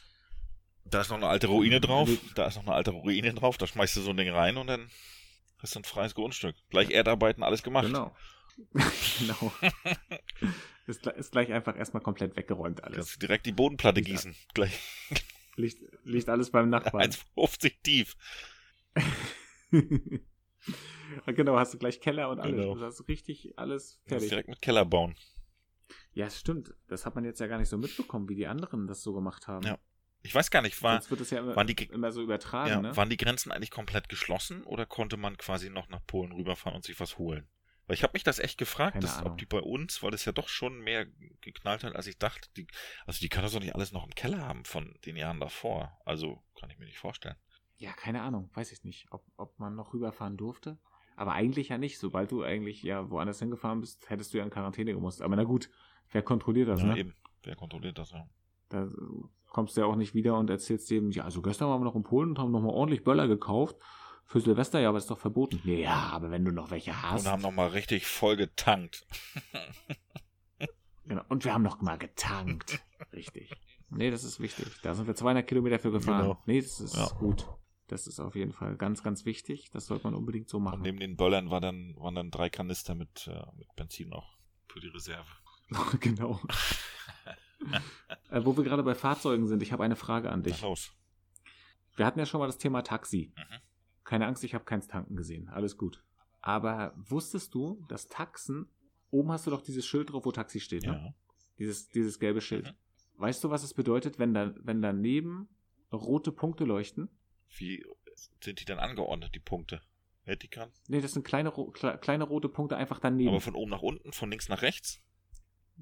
Da 0.85 1.01
ist 1.01 1.09
noch 1.09 1.17
eine 1.17 1.27
alte 1.27 1.47
Ruine 1.47 1.79
drauf. 1.81 2.09
Da 2.33 2.47
ist 2.47 2.55
noch 2.55 2.63
eine 2.65 2.73
alte 2.73 2.91
Ruine 2.91 3.33
drauf. 3.33 3.57
Da 3.57 3.67
schmeißt 3.67 3.97
du 3.97 4.01
so 4.01 4.11
ein 4.11 4.17
Ding 4.17 4.29
rein 4.29 4.57
und 4.57 4.67
dann 4.67 4.89
hast 5.59 5.75
du 5.75 5.79
ein 5.79 5.83
freies 5.83 6.15
Grundstück. 6.15 6.55
Gleich 6.69 6.89
Erdarbeiten, 6.89 7.43
alles 7.43 7.61
gemacht. 7.61 7.85
Genau. 7.87 8.15
genau. 9.19 9.53
ist, 10.87 11.05
ist 11.05 11.31
gleich 11.31 11.51
einfach 11.51 11.77
erstmal 11.77 12.01
komplett 12.03 12.35
weggeräumt 12.35 12.83
alles. 12.83 12.97
Kannst 12.97 13.21
direkt 13.21 13.45
die 13.45 13.51
Bodenplatte 13.51 14.01
gießen. 14.01 14.35
Gleich 14.53 14.79
Liegt, 15.55 15.81
liegt 16.03 16.29
alles 16.29 16.51
beim 16.51 16.69
Nachbarn. 16.69 17.09
1,50 17.09 17.73
tief. 17.83 18.15
genau, 21.25 21.57
hast 21.57 21.73
du 21.73 21.79
gleich 21.79 21.99
Keller 21.99 22.29
und 22.29 22.39
alles. 22.39 22.55
Genau. 22.55 22.75
Du 22.75 22.85
hast 22.85 23.07
richtig 23.07 23.57
alles 23.57 23.99
Kannst 24.05 24.09
fertig. 24.09 24.29
direkt 24.29 24.49
mit 24.49 24.61
Keller 24.61 24.85
bauen. 24.85 25.15
Ja, 26.13 26.29
stimmt. 26.29 26.75
Das 26.87 27.07
hat 27.07 27.15
man 27.15 27.25
jetzt 27.25 27.39
ja 27.39 27.47
gar 27.47 27.57
nicht 27.57 27.69
so 27.69 27.77
mitbekommen, 27.77 28.29
wie 28.29 28.35
die 28.35 28.45
anderen 28.45 28.85
das 28.85 29.01
so 29.01 29.13
gemacht 29.13 29.47
haben. 29.47 29.65
Ja. 29.65 29.79
Ich 30.23 30.35
weiß 30.35 30.51
gar 30.51 30.61
nicht, 30.61 30.81
war, 30.83 31.01
ja 31.01 31.39
immer, 31.39 31.55
waren, 31.55 31.67
die, 31.67 31.75
immer 31.85 32.11
so 32.11 32.21
übertragen, 32.21 32.69
ja, 32.69 32.81
ne? 32.81 32.97
waren 32.97 33.09
die 33.09 33.17
Grenzen 33.17 33.51
eigentlich 33.51 33.71
komplett 33.71 34.09
geschlossen 34.09 34.63
oder 34.63 34.85
konnte 34.85 35.15
man 35.15 35.37
quasi 35.37 35.69
noch 35.69 35.89
nach 35.89 36.05
Polen 36.05 36.31
rüberfahren 36.31 36.75
und 36.75 36.83
sich 36.83 36.99
was 36.99 37.17
holen? 37.17 37.47
Weil 37.87 37.95
ich 37.95 38.03
habe 38.03 38.11
mich 38.13 38.23
das 38.23 38.39
echt 38.39 38.57
gefragt, 38.57 39.01
dass, 39.01 39.23
ob 39.23 39.37
die 39.37 39.45
bei 39.45 39.61
uns, 39.61 40.03
weil 40.03 40.11
das 40.11 40.25
ja 40.25 40.33
doch 40.33 40.49
schon 40.49 40.81
mehr 40.81 41.07
geknallt 41.39 41.85
hat, 41.85 41.95
als 41.95 42.07
ich 42.07 42.17
dachte. 42.17 42.49
Die, 42.57 42.67
also 43.05 43.19
die 43.19 43.29
kann 43.29 43.43
das 43.43 43.53
doch 43.53 43.61
nicht 43.61 43.75
alles 43.75 43.93
noch 43.93 44.03
im 44.03 44.13
Keller 44.13 44.45
haben 44.45 44.65
von 44.65 44.93
den 45.05 45.15
Jahren 45.15 45.39
davor. 45.39 45.97
Also 46.03 46.43
kann 46.59 46.69
ich 46.69 46.77
mir 46.77 46.85
nicht 46.85 46.99
vorstellen. 46.99 47.37
Ja, 47.77 47.93
keine 47.93 48.21
Ahnung, 48.23 48.49
weiß 48.53 48.73
ich 48.73 48.83
nicht, 48.83 49.07
ob, 49.11 49.23
ob 49.37 49.57
man 49.57 49.75
noch 49.75 49.93
rüberfahren 49.93 50.35
durfte. 50.35 50.77
Aber 51.15 51.31
eigentlich 51.31 51.69
ja 51.69 51.77
nicht. 51.77 51.97
Sobald 51.97 52.31
du 52.31 52.43
eigentlich 52.43 52.83
ja 52.83 53.09
woanders 53.09 53.39
hingefahren 53.39 53.79
bist, 53.79 54.09
hättest 54.09 54.33
du 54.33 54.37
ja 54.37 54.43
in 54.43 54.49
Quarantäne 54.49 54.93
gemusst. 54.93 55.21
Aber 55.21 55.35
na 55.35 55.45
gut, 55.45 55.69
wer 56.11 56.21
kontrolliert 56.21 56.67
das, 56.67 56.81
ja, 56.81 56.87
ne? 56.87 56.99
eben. 56.99 57.15
Wer 57.43 57.55
kontrolliert 57.55 57.97
das, 57.97 58.11
ja. 58.11 58.27
Da 58.69 58.89
kommst 59.47 59.77
du 59.77 59.81
ja 59.81 59.87
auch 59.87 59.95
nicht 59.95 60.13
wieder 60.13 60.37
und 60.37 60.49
erzählst 60.49 60.91
dem, 60.91 61.09
ja, 61.11 61.23
also 61.23 61.41
gestern 61.41 61.69
waren 61.69 61.79
wir 61.79 61.85
noch 61.85 61.95
in 61.95 62.03
Polen 62.03 62.31
und 62.31 62.39
haben 62.39 62.51
nochmal 62.51 62.73
ordentlich 62.73 63.03
Böller 63.03 63.27
gekauft. 63.27 63.77
Für 64.27 64.41
Silvester, 64.41 64.79
ja, 64.81 64.89
aber 64.89 64.97
ist 64.97 65.09
doch 65.09 65.17
verboten. 65.17 65.61
Ja, 65.63 66.09
aber 66.11 66.29
wenn 66.31 66.43
du 66.43 66.51
noch 66.51 66.69
welche 66.69 67.01
hast. 67.01 67.25
Und 67.25 67.31
haben 67.31 67.41
nochmal 67.41 67.69
richtig 67.69 68.05
voll 68.05 68.35
getankt. 68.35 69.07
genau. 71.05 71.23
Und 71.29 71.45
wir 71.45 71.53
haben 71.53 71.63
noch 71.63 71.81
mal 71.81 71.97
getankt. 71.97 72.81
richtig. 73.13 73.51
Nee, 73.89 74.11
das 74.11 74.25
ist 74.25 74.41
wichtig. 74.41 74.67
Da 74.83 74.93
sind 74.93 75.07
wir 75.07 75.15
200 75.15 75.47
Kilometer 75.47 75.79
für 75.79 75.91
gefahren. 75.91 76.23
Genau. 76.23 76.43
Nee, 76.45 76.61
das 76.61 76.81
ist 76.81 76.97
ja. 76.97 77.07
gut. 77.17 77.47
Das 77.87 78.05
ist 78.05 78.19
auf 78.19 78.35
jeden 78.35 78.51
Fall 78.51 78.75
ganz, 78.75 79.01
ganz 79.01 79.23
wichtig. 79.23 79.69
Das 79.71 79.85
sollte 79.85 80.03
man 80.03 80.13
unbedingt 80.13 80.49
so 80.49 80.59
machen. 80.59 80.75
Und 80.75 80.81
neben 80.81 80.99
den 80.99 81.15
Böllern 81.15 81.49
war 81.49 81.61
dann, 81.61 81.95
waren 81.95 82.15
dann 82.15 82.29
drei 82.29 82.49
Kanister 82.49 82.95
mit, 82.95 83.27
äh, 83.27 83.45
mit 83.57 83.73
Benzin 83.77 84.09
noch 84.09 84.37
für 84.67 84.81
die 84.81 84.89
Reserve. 84.89 85.27
genau. 86.01 86.41
äh, 88.29 88.41
wo 88.43 88.57
wir 88.57 88.65
gerade 88.65 88.83
bei 88.83 88.93
Fahrzeugen 88.93 89.47
sind, 89.47 89.63
ich 89.63 89.71
habe 89.71 89.85
eine 89.85 89.95
Frage 89.95 90.29
an 90.29 90.43
dich. 90.43 90.61
los. 90.61 90.91
Wir 91.95 92.05
hatten 92.05 92.19
ja 92.19 92.25
schon 92.25 92.41
mal 92.41 92.47
das 92.47 92.57
Thema 92.57 92.83
Taxi. 92.83 93.31
Mhm. 93.35 93.61
Keine 94.07 94.25
Angst, 94.25 94.41
ich 94.45 94.53
habe 94.53 94.63
keins 94.63 94.87
tanken 94.87 95.17
gesehen. 95.17 95.49
Alles 95.49 95.77
gut. 95.77 96.01
Aber 96.39 96.93
wusstest 96.95 97.53
du, 97.53 97.85
dass 97.89 98.07
Taxen, 98.07 98.69
oben 99.11 99.33
hast 99.33 99.45
du 99.45 99.51
doch 99.51 99.61
dieses 99.61 99.85
Schild 99.85 100.11
drauf, 100.11 100.23
wo 100.25 100.31
Taxi 100.31 100.61
steht, 100.61 100.83
ne? 100.83 100.93
Ja. 100.93 101.13
Dieses, 101.59 101.89
dieses 101.89 102.17
gelbe 102.17 102.39
Schild. 102.39 102.67
Mhm. 102.67 103.21
Weißt 103.21 103.43
du, 103.43 103.49
was 103.49 103.63
es 103.63 103.73
bedeutet, 103.73 104.17
wenn, 104.17 104.33
da, 104.33 104.53
wenn 104.59 104.81
daneben 104.81 105.49
rote 105.91 106.31
Punkte 106.31 106.63
leuchten? 106.63 107.09
Wie 107.49 107.85
sind 108.39 108.61
die 108.61 108.65
dann 108.65 108.79
angeordnet, 108.79 109.35
die 109.35 109.39
Punkte? 109.39 109.81
Vertikal? 110.23 110.71
Nee, 110.87 111.01
das 111.01 111.11
sind 111.11 111.25
kleine, 111.25 111.51
kleine 111.51 112.23
rote 112.23 112.47
Punkte 112.47 112.77
einfach 112.77 112.99
daneben. 112.99 113.31
Aber 113.31 113.41
von 113.41 113.55
oben 113.55 113.71
nach 113.71 113.81
unten, 113.81 114.13
von 114.13 114.29
links 114.29 114.47
nach 114.47 114.61
rechts? 114.61 115.01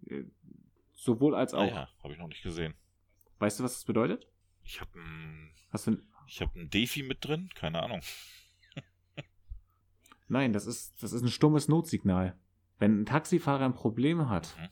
Äh, 0.08 0.24
sowohl 0.96 1.36
als 1.36 1.53
auch. 1.53 1.62
Ah 1.62 1.67
ja, 1.67 1.89
habe 2.01 2.13
ich 2.13 2.17
noch 2.17 2.27
nicht 2.27 2.41
gesehen. 2.41 2.74
Weißt 3.38 3.60
du, 3.60 3.63
was 3.63 3.74
das 3.74 3.86
bedeutet? 3.86 4.27
Ich 4.63 4.82
habe 4.82 4.98
ein, 4.98 5.51
Hast 5.70 5.86
du 5.86 5.91
ein, 5.91 6.08
ich 6.27 6.41
habe 6.41 6.60
ein 6.60 6.70
Defi 6.70 7.03
mit 7.03 7.24
drin, 7.25 7.50
keine 7.55 7.82
Ahnung. 7.82 8.01
Nein, 10.27 10.53
das 10.53 10.65
ist, 10.65 11.01
das 11.03 11.13
ist 11.13 11.22
ein 11.22 11.29
stummes 11.29 11.67
Notsignal. 11.67 12.38
Wenn 12.79 13.01
ein 13.01 13.05
Taxifahrer 13.05 13.65
ein 13.65 13.74
Problem 13.74 14.29
hat, 14.29 14.55
mhm. 14.58 14.70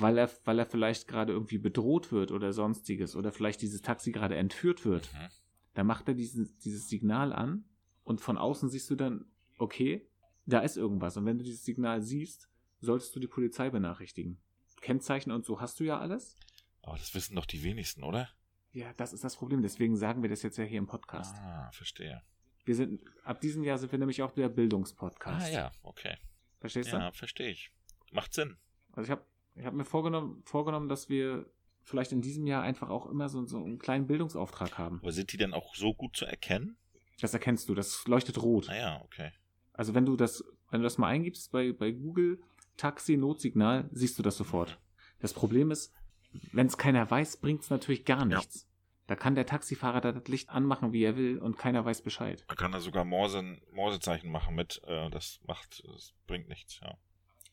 weil, 0.00 0.18
er, 0.18 0.30
weil 0.44 0.58
er 0.58 0.66
vielleicht 0.66 1.08
gerade 1.08 1.32
irgendwie 1.32 1.58
bedroht 1.58 2.12
wird 2.12 2.32
oder 2.32 2.52
sonstiges 2.52 3.16
oder 3.16 3.32
vielleicht 3.32 3.62
dieses 3.62 3.82
Taxi 3.82 4.12
gerade 4.12 4.36
entführt 4.36 4.84
wird, 4.84 5.12
mhm. 5.12 5.28
dann 5.74 5.86
macht 5.86 6.08
er 6.08 6.14
dieses, 6.14 6.58
dieses 6.58 6.88
Signal 6.88 7.32
an 7.32 7.64
und 8.04 8.20
von 8.20 8.36
außen 8.36 8.68
siehst 8.68 8.90
du 8.90 8.96
dann, 8.96 9.26
okay, 9.58 10.08
da 10.46 10.60
ist 10.60 10.76
irgendwas. 10.76 11.16
Und 11.16 11.26
wenn 11.26 11.38
du 11.38 11.44
dieses 11.44 11.64
Signal 11.64 12.02
siehst, 12.02 12.48
solltest 12.80 13.14
du 13.14 13.20
die 13.20 13.26
Polizei 13.26 13.70
benachrichtigen. 13.70 14.38
Kennzeichen 14.80 15.30
und 15.30 15.44
so 15.44 15.60
hast 15.60 15.80
du 15.80 15.84
ja 15.84 15.98
alles. 15.98 16.36
Aber 16.82 16.96
das 16.96 17.14
wissen 17.14 17.36
doch 17.36 17.46
die 17.46 17.62
wenigsten, 17.62 18.02
oder? 18.02 18.28
Ja, 18.78 18.92
das 18.96 19.12
ist 19.12 19.24
das 19.24 19.34
Problem. 19.34 19.60
Deswegen 19.60 19.96
sagen 19.96 20.22
wir 20.22 20.30
das 20.30 20.42
jetzt 20.44 20.56
ja 20.56 20.62
hier 20.62 20.78
im 20.78 20.86
Podcast. 20.86 21.34
Ah, 21.38 21.68
verstehe. 21.72 22.22
Wir 22.64 22.76
sind, 22.76 23.00
ab 23.24 23.40
diesem 23.40 23.64
Jahr 23.64 23.76
sind 23.76 23.90
wir 23.90 23.98
nämlich 23.98 24.22
auch 24.22 24.30
der 24.30 24.48
Bildungspodcast. 24.48 25.48
Ah 25.48 25.50
ja, 25.50 25.72
okay. 25.82 26.16
Verstehst 26.60 26.92
du? 26.92 26.96
Ja, 26.96 27.10
verstehe 27.10 27.50
ich. 27.50 27.72
Macht 28.12 28.34
Sinn. 28.34 28.56
Also 28.92 29.06
ich 29.06 29.10
habe 29.10 29.24
ich 29.56 29.66
hab 29.66 29.74
mir 29.74 29.84
vorgenommen, 29.84 30.44
vorgenommen, 30.44 30.88
dass 30.88 31.08
wir 31.08 31.50
vielleicht 31.82 32.12
in 32.12 32.20
diesem 32.20 32.46
Jahr 32.46 32.62
einfach 32.62 32.88
auch 32.88 33.06
immer 33.06 33.28
so, 33.28 33.44
so 33.46 33.56
einen 33.56 33.80
kleinen 33.80 34.06
Bildungsauftrag 34.06 34.78
haben. 34.78 35.00
Aber 35.02 35.10
sind 35.10 35.32
die 35.32 35.38
denn 35.38 35.54
auch 35.54 35.74
so 35.74 35.92
gut 35.92 36.16
zu 36.16 36.24
erkennen? 36.24 36.76
Das 37.20 37.34
erkennst 37.34 37.68
du, 37.68 37.74
das 37.74 38.06
leuchtet 38.06 38.40
rot. 38.40 38.68
Ah 38.68 38.76
ja, 38.76 39.02
okay. 39.02 39.32
Also 39.72 39.94
wenn 39.94 40.06
du 40.06 40.14
das, 40.14 40.44
wenn 40.70 40.80
du 40.80 40.84
das 40.84 40.98
mal 40.98 41.08
eingibst 41.08 41.50
bei, 41.50 41.72
bei 41.72 41.90
Google, 41.90 42.40
Taxi, 42.76 43.16
Notsignal, 43.16 43.90
siehst 43.90 44.16
du 44.20 44.22
das 44.22 44.36
sofort. 44.36 44.78
Das 45.18 45.32
Problem 45.34 45.72
ist, 45.72 45.92
wenn 46.52 46.68
es 46.68 46.78
keiner 46.78 47.10
weiß, 47.10 47.38
bringt 47.38 47.62
es 47.62 47.70
natürlich 47.70 48.04
gar 48.04 48.24
nichts. 48.24 48.62
Ja. 48.62 48.67
Da 49.08 49.16
kann 49.16 49.34
der 49.34 49.46
Taxifahrer 49.46 50.02
da 50.02 50.12
das 50.12 50.28
Licht 50.28 50.50
anmachen, 50.50 50.92
wie 50.92 51.02
er 51.02 51.16
will, 51.16 51.38
und 51.38 51.56
keiner 51.56 51.82
weiß 51.82 52.02
Bescheid. 52.02 52.44
Man 52.46 52.58
kann 52.58 52.72
da 52.72 52.80
sogar 52.80 53.06
Morse, 53.06 53.58
Morsezeichen 53.72 54.30
machen 54.30 54.54
mit, 54.54 54.82
äh, 54.86 55.08
das 55.08 55.40
macht, 55.46 55.82
das 55.88 56.14
bringt 56.26 56.48
nichts, 56.48 56.78
ja. 56.80 56.94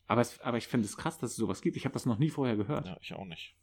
Aber, 0.05 0.19
es, 0.19 0.39
aber 0.41 0.57
ich 0.57 0.67
finde 0.67 0.85
es 0.85 0.97
krass, 0.97 1.17
dass 1.17 1.31
es 1.31 1.37
sowas 1.37 1.61
gibt. 1.61 1.77
Ich 1.77 1.85
habe 1.85 1.93
das 1.93 2.05
noch 2.05 2.19
nie 2.19 2.29
vorher 2.29 2.57
gehört. 2.57 2.87
Ja, 2.87 2.97
ich 2.99 3.13
auch 3.13 3.23
nicht. 3.23 3.55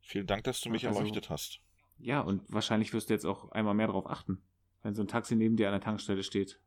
Vielen 0.00 0.26
Dank, 0.26 0.42
dass 0.44 0.62
du 0.62 0.70
mich 0.70 0.86
also, 0.86 0.98
erleuchtet 0.98 1.28
hast. 1.28 1.60
Ja, 1.98 2.22
und 2.22 2.50
wahrscheinlich 2.50 2.94
wirst 2.94 3.10
du 3.10 3.14
jetzt 3.14 3.26
auch 3.26 3.50
einmal 3.52 3.74
mehr 3.74 3.88
darauf 3.88 4.08
achten, 4.08 4.42
wenn 4.82 4.94
so 4.94 5.02
ein 5.02 5.08
Taxi 5.08 5.36
neben 5.36 5.56
dir 5.56 5.68
an 5.68 5.74
der 5.74 5.82
Tankstelle 5.82 6.22
steht, 6.22 6.58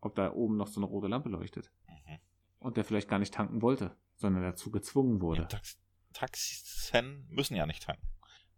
ob 0.00 0.16
da 0.16 0.32
oben 0.32 0.56
noch 0.56 0.66
so 0.66 0.80
eine 0.80 0.86
rote 0.86 1.06
Lampe 1.06 1.28
leuchtet. 1.28 1.70
Mhm. 1.86 2.18
Und 2.58 2.76
der 2.76 2.84
vielleicht 2.84 3.08
gar 3.08 3.20
nicht 3.20 3.32
tanken 3.32 3.62
wollte, 3.62 3.96
sondern 4.16 4.42
dazu 4.42 4.72
gezwungen 4.72 5.20
wurde. 5.20 5.42
Ja, 5.42 5.46
Tax 5.46 5.78
Taxen 6.12 7.26
müssen 7.28 7.54
ja 7.54 7.66
nicht 7.66 7.84
tanken. 7.84 8.06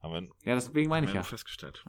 Aber 0.06 0.22
ja, 0.44 0.54
deswegen 0.54 0.88
meine 0.88 1.06
ich 1.06 1.12
ja. 1.12 1.22
festgestellt. 1.22 1.84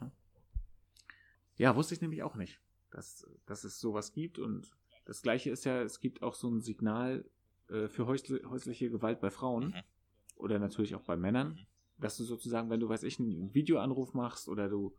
Ja, 1.56 1.76
wusste 1.76 1.94
ich 1.94 2.00
nämlich 2.00 2.22
auch 2.24 2.34
nicht, 2.34 2.60
dass, 2.90 3.26
dass 3.46 3.62
es 3.62 3.78
sowas 3.78 4.12
gibt. 4.12 4.40
Und 4.40 4.72
das 5.04 5.22
Gleiche 5.22 5.50
ist 5.50 5.64
ja, 5.64 5.82
es 5.82 6.00
gibt 6.00 6.22
auch 6.22 6.34
so 6.34 6.50
ein 6.50 6.60
Signal 6.60 7.24
äh, 7.68 7.88
für 7.88 8.06
häusliche 8.06 8.90
Gewalt 8.90 9.20
bei 9.20 9.30
Frauen 9.30 9.68
mhm. 9.68 9.82
oder 10.36 10.58
natürlich 10.58 10.96
auch 10.96 11.02
bei 11.02 11.16
Männern, 11.16 11.50
mhm. 11.50 11.66
dass 11.98 12.16
du 12.16 12.24
sozusagen, 12.24 12.70
wenn 12.70 12.80
du, 12.80 12.88
weiß 12.88 13.04
ich, 13.04 13.20
einen 13.20 13.54
Videoanruf 13.54 14.14
machst 14.14 14.48
oder 14.48 14.68
du 14.68 14.96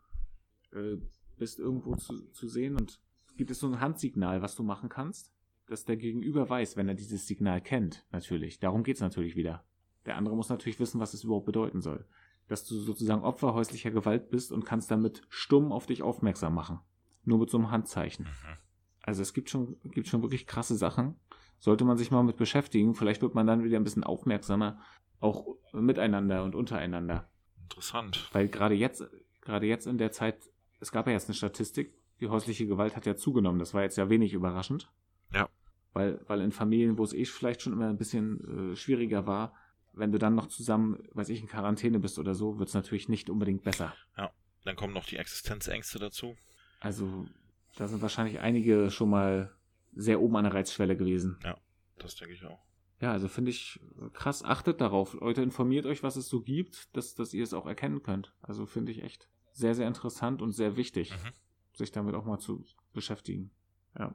äh, 0.72 0.98
bist 1.38 1.60
irgendwo 1.60 1.96
zu, 1.96 2.32
zu 2.32 2.48
sehen 2.48 2.78
und 2.78 3.02
gibt 3.36 3.52
es 3.52 3.60
so 3.60 3.68
ein 3.68 3.82
Handsignal, 3.82 4.42
was 4.42 4.56
du 4.56 4.64
machen 4.64 4.88
kannst, 4.88 5.34
dass 5.68 5.84
der 5.84 5.98
Gegenüber 5.98 6.50
weiß, 6.50 6.78
wenn 6.78 6.88
er 6.88 6.96
dieses 6.96 7.28
Signal 7.28 7.62
kennt, 7.62 8.06
natürlich. 8.12 8.60
Darum 8.60 8.84
geht 8.84 8.96
es 8.96 9.02
natürlich 9.02 9.36
wieder. 9.36 9.66
Der 10.06 10.16
andere 10.16 10.36
muss 10.38 10.50
natürlich 10.50 10.80
wissen, 10.80 11.02
was 11.02 11.14
es 11.14 11.26
überhaupt 11.26 11.46
bedeuten 11.46 11.82
soll 11.82 12.06
dass 12.50 12.66
du 12.66 12.78
sozusagen 12.80 13.24
Opfer 13.24 13.54
häuslicher 13.54 13.92
Gewalt 13.92 14.30
bist 14.30 14.52
und 14.52 14.66
kannst 14.66 14.92
damit 14.92 15.22
stumm 15.30 15.72
auf 15.72 15.86
dich 15.86 16.04
aufmerksam 16.04 16.56
machen. 16.56 16.80
Nur 17.24 17.40
mit 17.40 17.50
so 17.50 17.58
einem 17.58 17.72
Handzeichen. 17.72 18.26
Mhm. 18.26 18.58
Also 19.04 19.22
es 19.22 19.34
gibt 19.34 19.50
schon, 19.50 19.78
gibt 19.84 20.08
schon 20.08 20.22
wirklich 20.24 20.48
krasse 20.48 20.76
Sachen. 20.76 21.16
Sollte 21.60 21.86
man 21.86 21.98
sich 21.98 22.10
mal 22.12 22.24
mit 22.24 22.38
beschäftigen. 22.38 22.96
Vielleicht 22.96 23.22
wird 23.22 23.36
man 23.36 23.46
dann 23.46 23.64
wieder 23.64 23.78
ein 23.78 23.84
bisschen 23.84 24.04
aufmerksamer, 24.04 24.80
auch 25.20 25.46
miteinander 25.74 26.44
und 26.44 26.56
untereinander. 26.56 27.30
Interessant. 27.64 28.30
Weil 28.34 28.48
gerade 28.48 28.76
jetzt, 28.76 29.08
gerade 29.42 29.68
jetzt 29.68 29.86
in 29.86 29.98
der 29.98 30.12
Zeit, 30.12 30.38
es 30.80 30.92
gab 30.92 31.06
ja 31.06 31.14
jetzt 31.14 31.28
eine 31.28 31.36
Statistik, 31.36 31.94
die 32.20 32.30
häusliche 32.30 32.66
Gewalt 32.66 32.96
hat 32.96 33.06
ja 33.06 33.16
zugenommen. 33.16 33.60
Das 33.60 33.74
war 33.74 33.84
jetzt 33.84 33.98
ja 33.98 34.10
wenig 34.10 34.34
überraschend. 34.34 34.92
Ja. 35.34 35.48
Weil, 35.94 36.20
weil 36.28 36.42
in 36.42 36.52
Familien, 36.52 36.98
wo 36.98 37.04
es 37.04 37.14
eh 37.14 37.26
vielleicht 37.26 37.62
schon 37.62 37.74
immer 37.74 37.90
ein 37.90 37.98
bisschen 37.98 38.72
äh, 38.72 38.76
schwieriger 38.76 39.28
war, 39.28 39.54
wenn 39.94 40.12
du 40.12 40.18
dann 40.18 40.36
noch 40.36 40.48
zusammen, 40.48 41.04
weiß 41.14 41.30
ich, 41.30 41.42
in 41.42 41.48
Quarantäne 41.48 42.00
bist 42.00 42.20
oder 42.20 42.36
so, 42.36 42.60
wird 42.60 42.70
es 42.70 42.76
natürlich 42.76 43.10
nicht 43.10 43.30
unbedingt 43.30 43.64
besser. 43.64 43.94
Ja, 44.18 44.32
dann 44.64 44.76
kommen 44.76 44.94
noch 44.94 45.06
die 45.06 45.18
Existenzängste 45.18 46.00
dazu. 46.00 46.38
Also, 46.80 47.28
da 47.76 47.88
sind 47.88 48.02
wahrscheinlich 48.02 48.40
einige 48.40 48.92
schon 48.92 49.10
mal 49.10 49.54
sehr 49.94 50.22
oben 50.22 50.38
an 50.38 50.44
der 50.44 50.54
Reizschwelle 50.54 50.96
gewesen. 50.96 51.40
Ja, 51.44 51.58
das 51.98 52.16
denke 52.16 52.34
ich 52.34 52.46
auch. 52.46 52.60
Ja, 53.02 53.14
also 53.14 53.28
finde 53.28 53.52
ich 53.52 53.80
krass. 54.14 54.44
Achtet 54.44 54.82
darauf. 54.82 55.14
Leute, 55.14 55.42
informiert 55.42 55.86
euch, 55.86 56.04
was 56.04 56.18
es 56.18 56.28
so 56.28 56.42
gibt, 56.42 56.96
dass, 56.96 57.16
dass 57.16 57.34
ihr 57.34 57.44
es 57.44 57.54
auch 57.54 57.66
erkennen 57.66 58.04
könnt. 58.04 58.34
Also 58.42 58.66
finde 58.66 58.92
ich 58.92 59.04
echt 59.04 59.30
sehr, 59.52 59.74
sehr 59.74 59.88
interessant 59.88 60.42
und 60.42 60.52
sehr 60.52 60.76
wichtig, 60.76 61.12
mhm. 61.12 61.32
sich 61.74 61.92
damit 61.92 62.16
auch 62.16 62.26
mal 62.26 62.40
zu 62.40 62.66
beschäftigen. 62.94 63.52
Ja. 63.98 64.14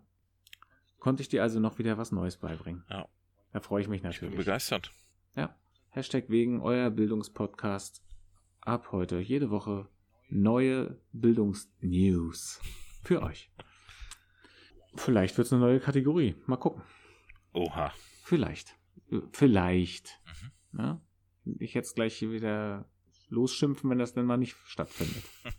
Konnte 0.99 1.23
ich 1.23 1.28
dir 1.28 1.43
also 1.43 1.61
noch 1.61 1.78
wieder 1.78 1.97
was 1.97 2.12
Neues 2.12 2.37
beibringen? 2.37 2.85
Ja. 2.90 3.09
Da 3.52 3.61
freue 3.61 3.83
ich 3.83 3.88
mich 3.88 4.02
natürlich. 4.02 4.33
Ich 4.33 4.37
bin 4.37 4.45
begeistert. 4.45 4.93
Ja. 5.35 5.57
Hashtag 5.94 6.28
wegen 6.28 6.60
euer 6.60 6.90
Bildungspodcast. 6.90 8.02
Ab 8.62 8.88
heute 8.90 9.20
jede 9.20 9.50
Woche 9.50 9.88
neue 10.28 11.00
Bildungsnews 11.12 12.60
für 13.04 13.22
euch. 13.22 13.48
Vielleicht 14.96 15.38
wird 15.38 15.46
es 15.46 15.52
eine 15.52 15.62
neue 15.62 15.78
Kategorie. 15.78 16.34
Mal 16.46 16.56
gucken. 16.56 16.82
Oha. 17.52 17.94
Vielleicht. 18.24 18.76
Vielleicht. 19.30 20.20
Mhm. 20.72 20.80
Ja? 20.80 21.00
Ich 21.60 21.74
jetzt 21.74 21.94
gleich 21.94 22.16
hier 22.16 22.32
wieder 22.32 22.90
losschimpfen, 23.28 23.88
wenn 23.88 23.98
das 24.00 24.14
denn 24.14 24.26
mal 24.26 24.36
nicht 24.36 24.56
stattfindet. 24.64 25.22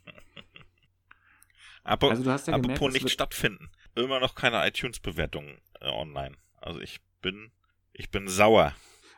Aber, 1.86 2.10
also 2.10 2.24
du 2.24 2.32
hast 2.32 2.48
ja 2.50 2.56
apropos 2.56 2.80
gemerkt, 2.80 3.04
nicht 3.04 3.10
stattfinden. 3.10 3.72
Immer 3.96 4.20
noch 4.20 4.36
keine 4.36 4.68
iTunes-Bewertung 4.68 5.62
äh, 5.80 5.88
online. 5.88 6.36
Also 6.58 6.82
ich 6.82 7.00
bin, 7.22 7.54
ich 7.94 8.12
bin 8.12 8.28
sauer. 8.28 8.76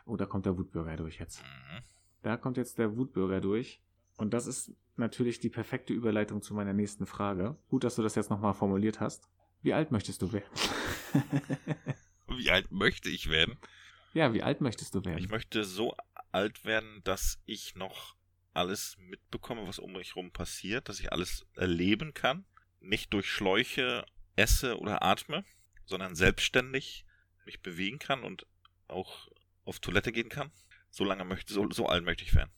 Oh, 0.08 0.16
da 0.16 0.26
kommt 0.26 0.46
der 0.46 0.58
Wutbürger 0.58 0.96
durch 0.96 1.20
jetzt. 1.20 1.42
Mhm. 1.42 1.84
Da 2.24 2.38
kommt 2.38 2.58
jetzt 2.58 2.78
der 2.78 2.96
Wutbürger 2.96 3.42
durch. 3.42 3.82
Und 4.18 4.34
das 4.34 4.48
ist 4.48 4.72
natürlich 4.96 5.40
die 5.40 5.50
perfekte 5.50 5.94
Überleitung 5.94 6.42
zu 6.42 6.54
meiner 6.54 6.74
nächsten 6.74 7.06
Frage. 7.06 7.56
Gut, 7.70 7.84
dass 7.84 7.96
du 7.96 8.02
das 8.02 8.16
jetzt 8.16 8.30
nochmal 8.30 8.54
formuliert 8.54 9.00
hast. 9.00 9.30
Wie 9.62 9.74
alt 9.74 9.92
möchtest 9.92 10.22
du 10.22 10.32
werden? 10.32 10.50
wie 12.28 12.50
alt 12.50 12.72
möchte 12.72 13.10
ich 13.10 13.30
werden? 13.30 13.58
Ja, 14.14 14.34
wie 14.34 14.44
alt 14.44 14.62
möchtest 14.62 14.96
du 14.96 15.06
werden? 15.06 15.20
Ich 15.20 15.30
möchte 15.30 15.64
so 15.64 15.96
alt 16.32 16.66
werden, 16.66 17.02
dass 17.04 17.40
ich 17.46 17.76
noch 17.76 18.16
alles 18.54 18.98
mitbekomme, 19.00 19.68
was 19.68 19.78
um 19.78 19.94
mich 19.94 20.16
herum 20.16 20.32
passiert, 20.32 20.90
dass 20.90 21.00
ich 21.00 21.12
alles 21.12 21.46
erleben 21.56 22.14
kann, 22.14 22.46
nicht 22.80 23.14
durch 23.14 23.30
Schläuche 23.30 24.06
esse 24.36 24.80
oder 24.80 25.04
atme, 25.04 25.44
sondern 25.86 26.16
selbstständig 26.16 27.06
mich 27.46 27.62
bewegen 27.62 28.00
kann 28.00 28.24
und 28.24 28.48
auch 28.88 29.28
auf 29.68 29.80
Toilette 29.80 30.12
gehen 30.12 30.30
kann. 30.30 30.52
So 30.90 31.04
lange 31.04 31.26
möchte, 31.26 31.54
so, 31.54 31.70
so 31.70 31.86
alt 31.88 32.04
möchte 32.04 32.24
ich 32.24 32.34
werden. 32.34 32.52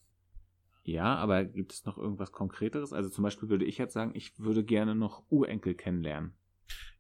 Ja, 0.84 1.16
aber 1.16 1.46
gibt 1.46 1.74
es 1.74 1.86
noch 1.86 1.98
irgendwas 1.98 2.32
Konkreteres? 2.32 2.94
Also 2.94 3.10
zum 3.10 3.24
Beispiel 3.24 3.50
würde 3.50 3.66
ich 3.66 3.78
jetzt 3.78 3.94
sagen, 3.94 4.12
ich 4.16 4.38
würde 4.40 4.64
gerne 4.64 4.96
noch 4.96 5.24
Urenkel 5.30 5.76
kennenlernen. 5.76 6.34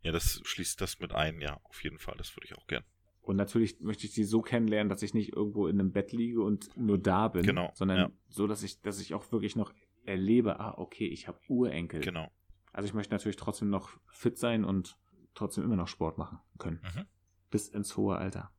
Ja, 0.01 0.11
das 0.11 0.41
schließt 0.43 0.79
das 0.81 0.99
mit 0.99 1.13
ein, 1.13 1.41
ja, 1.41 1.59
auf 1.63 1.83
jeden 1.83 1.99
Fall. 1.99 2.15
Das 2.17 2.35
würde 2.35 2.47
ich 2.47 2.57
auch 2.57 2.67
gern. 2.67 2.83
Und 3.21 3.35
natürlich 3.35 3.79
möchte 3.81 4.05
ich 4.05 4.13
sie 4.13 4.23
so 4.23 4.41
kennenlernen, 4.41 4.89
dass 4.89 5.03
ich 5.03 5.13
nicht 5.13 5.33
irgendwo 5.33 5.67
in 5.67 5.79
einem 5.79 5.91
Bett 5.91 6.11
liege 6.11 6.41
und 6.41 6.75
nur 6.75 6.97
da 6.97 7.27
bin, 7.27 7.43
genau, 7.43 7.71
sondern 7.75 7.97
ja. 7.97 8.11
so, 8.27 8.47
dass 8.47 8.63
ich, 8.63 8.81
dass 8.81 8.99
ich 8.99 9.13
auch 9.13 9.31
wirklich 9.31 9.55
noch 9.55 9.73
erlebe, 10.03 10.59
ah, 10.59 10.73
okay, 10.77 11.07
ich 11.07 11.27
habe 11.27 11.39
Urenkel. 11.47 12.01
Genau. 12.01 12.31
Also 12.71 12.87
ich 12.87 12.93
möchte 12.93 13.13
natürlich 13.13 13.35
trotzdem 13.35 13.69
noch 13.69 13.99
fit 14.07 14.37
sein 14.37 14.63
und 14.63 14.97
trotzdem 15.35 15.63
immer 15.63 15.75
noch 15.75 15.87
Sport 15.87 16.17
machen 16.17 16.39
können. 16.57 16.81
Mhm. 16.95 17.05
Bis 17.51 17.67
ins 17.67 17.97
hohe 17.97 18.17
Alter. 18.17 18.51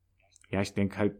Ja, 0.50 0.60
ich 0.60 0.74
denke 0.74 0.98
halt, 0.98 1.16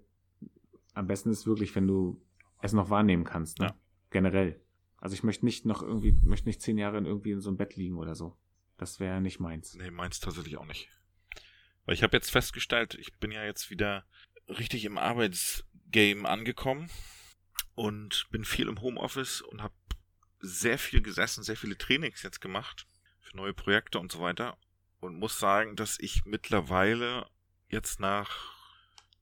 am 0.95 1.07
besten 1.07 1.31
ist 1.31 1.47
wirklich, 1.47 1.75
wenn 1.75 1.87
du 1.87 2.23
es 2.63 2.73
noch 2.73 2.91
wahrnehmen 2.91 3.25
kannst, 3.25 3.59
ne? 3.59 3.67
Ja. 3.67 3.75
Generell. 4.11 4.61
Also 4.99 5.15
ich 5.15 5.23
möchte 5.23 5.45
nicht 5.45 5.65
noch 5.65 5.83
irgendwie, 5.83 6.13
möchte 6.25 6.49
nicht 6.49 6.61
zehn 6.61 6.79
Jahre 6.79 6.99
in 6.99 7.07
irgendwie 7.07 7.31
in 7.31 7.41
so 7.41 7.49
einem 7.49 7.57
Bett 7.57 7.77
liegen 7.77 7.97
oder 7.97 8.15
so. 8.15 8.37
Das 8.77 9.01
wäre 9.01 9.21
nicht 9.21 9.41
meins. 9.41 9.75
Nee, 9.75 9.91
meins 9.91 10.21
tatsächlich 10.21 10.57
auch 10.57 10.67
nicht. 10.67 10.89
Weil 11.85 11.95
ich 11.95 12.03
habe 12.03 12.17
jetzt 12.17 12.31
festgestellt, 12.31 12.95
ich 12.95 13.15
bin 13.19 13.31
ja 13.31 13.45
jetzt 13.45 13.71
wieder 13.71 14.05
richtig 14.49 14.85
im 14.85 14.99
Arbeitsgame 14.99 16.29
angekommen 16.29 16.91
und 17.75 18.27
bin 18.31 18.45
viel 18.45 18.69
im 18.69 18.81
Homeoffice 18.81 19.41
und 19.43 19.63
habe 19.63 19.75
sehr 20.41 20.79
viel 20.79 21.03
gesessen, 21.03 21.45
sehr 21.45 21.57
viele 21.57 21.77
Trainings 21.77 22.23
jetzt 22.23 22.41
gemacht 22.41 22.87
für 23.21 23.37
neue 23.37 23.55
Projekte 23.55 23.99
und 23.99 24.11
so 24.11 24.21
weiter 24.21 24.59
und 25.01 25.19
muss 25.19 25.39
sagen, 25.39 25.77
dass 25.77 25.99
ich 25.99 26.25
mittlerweile 26.25 27.27
jetzt 27.69 28.01
nach 28.01 28.55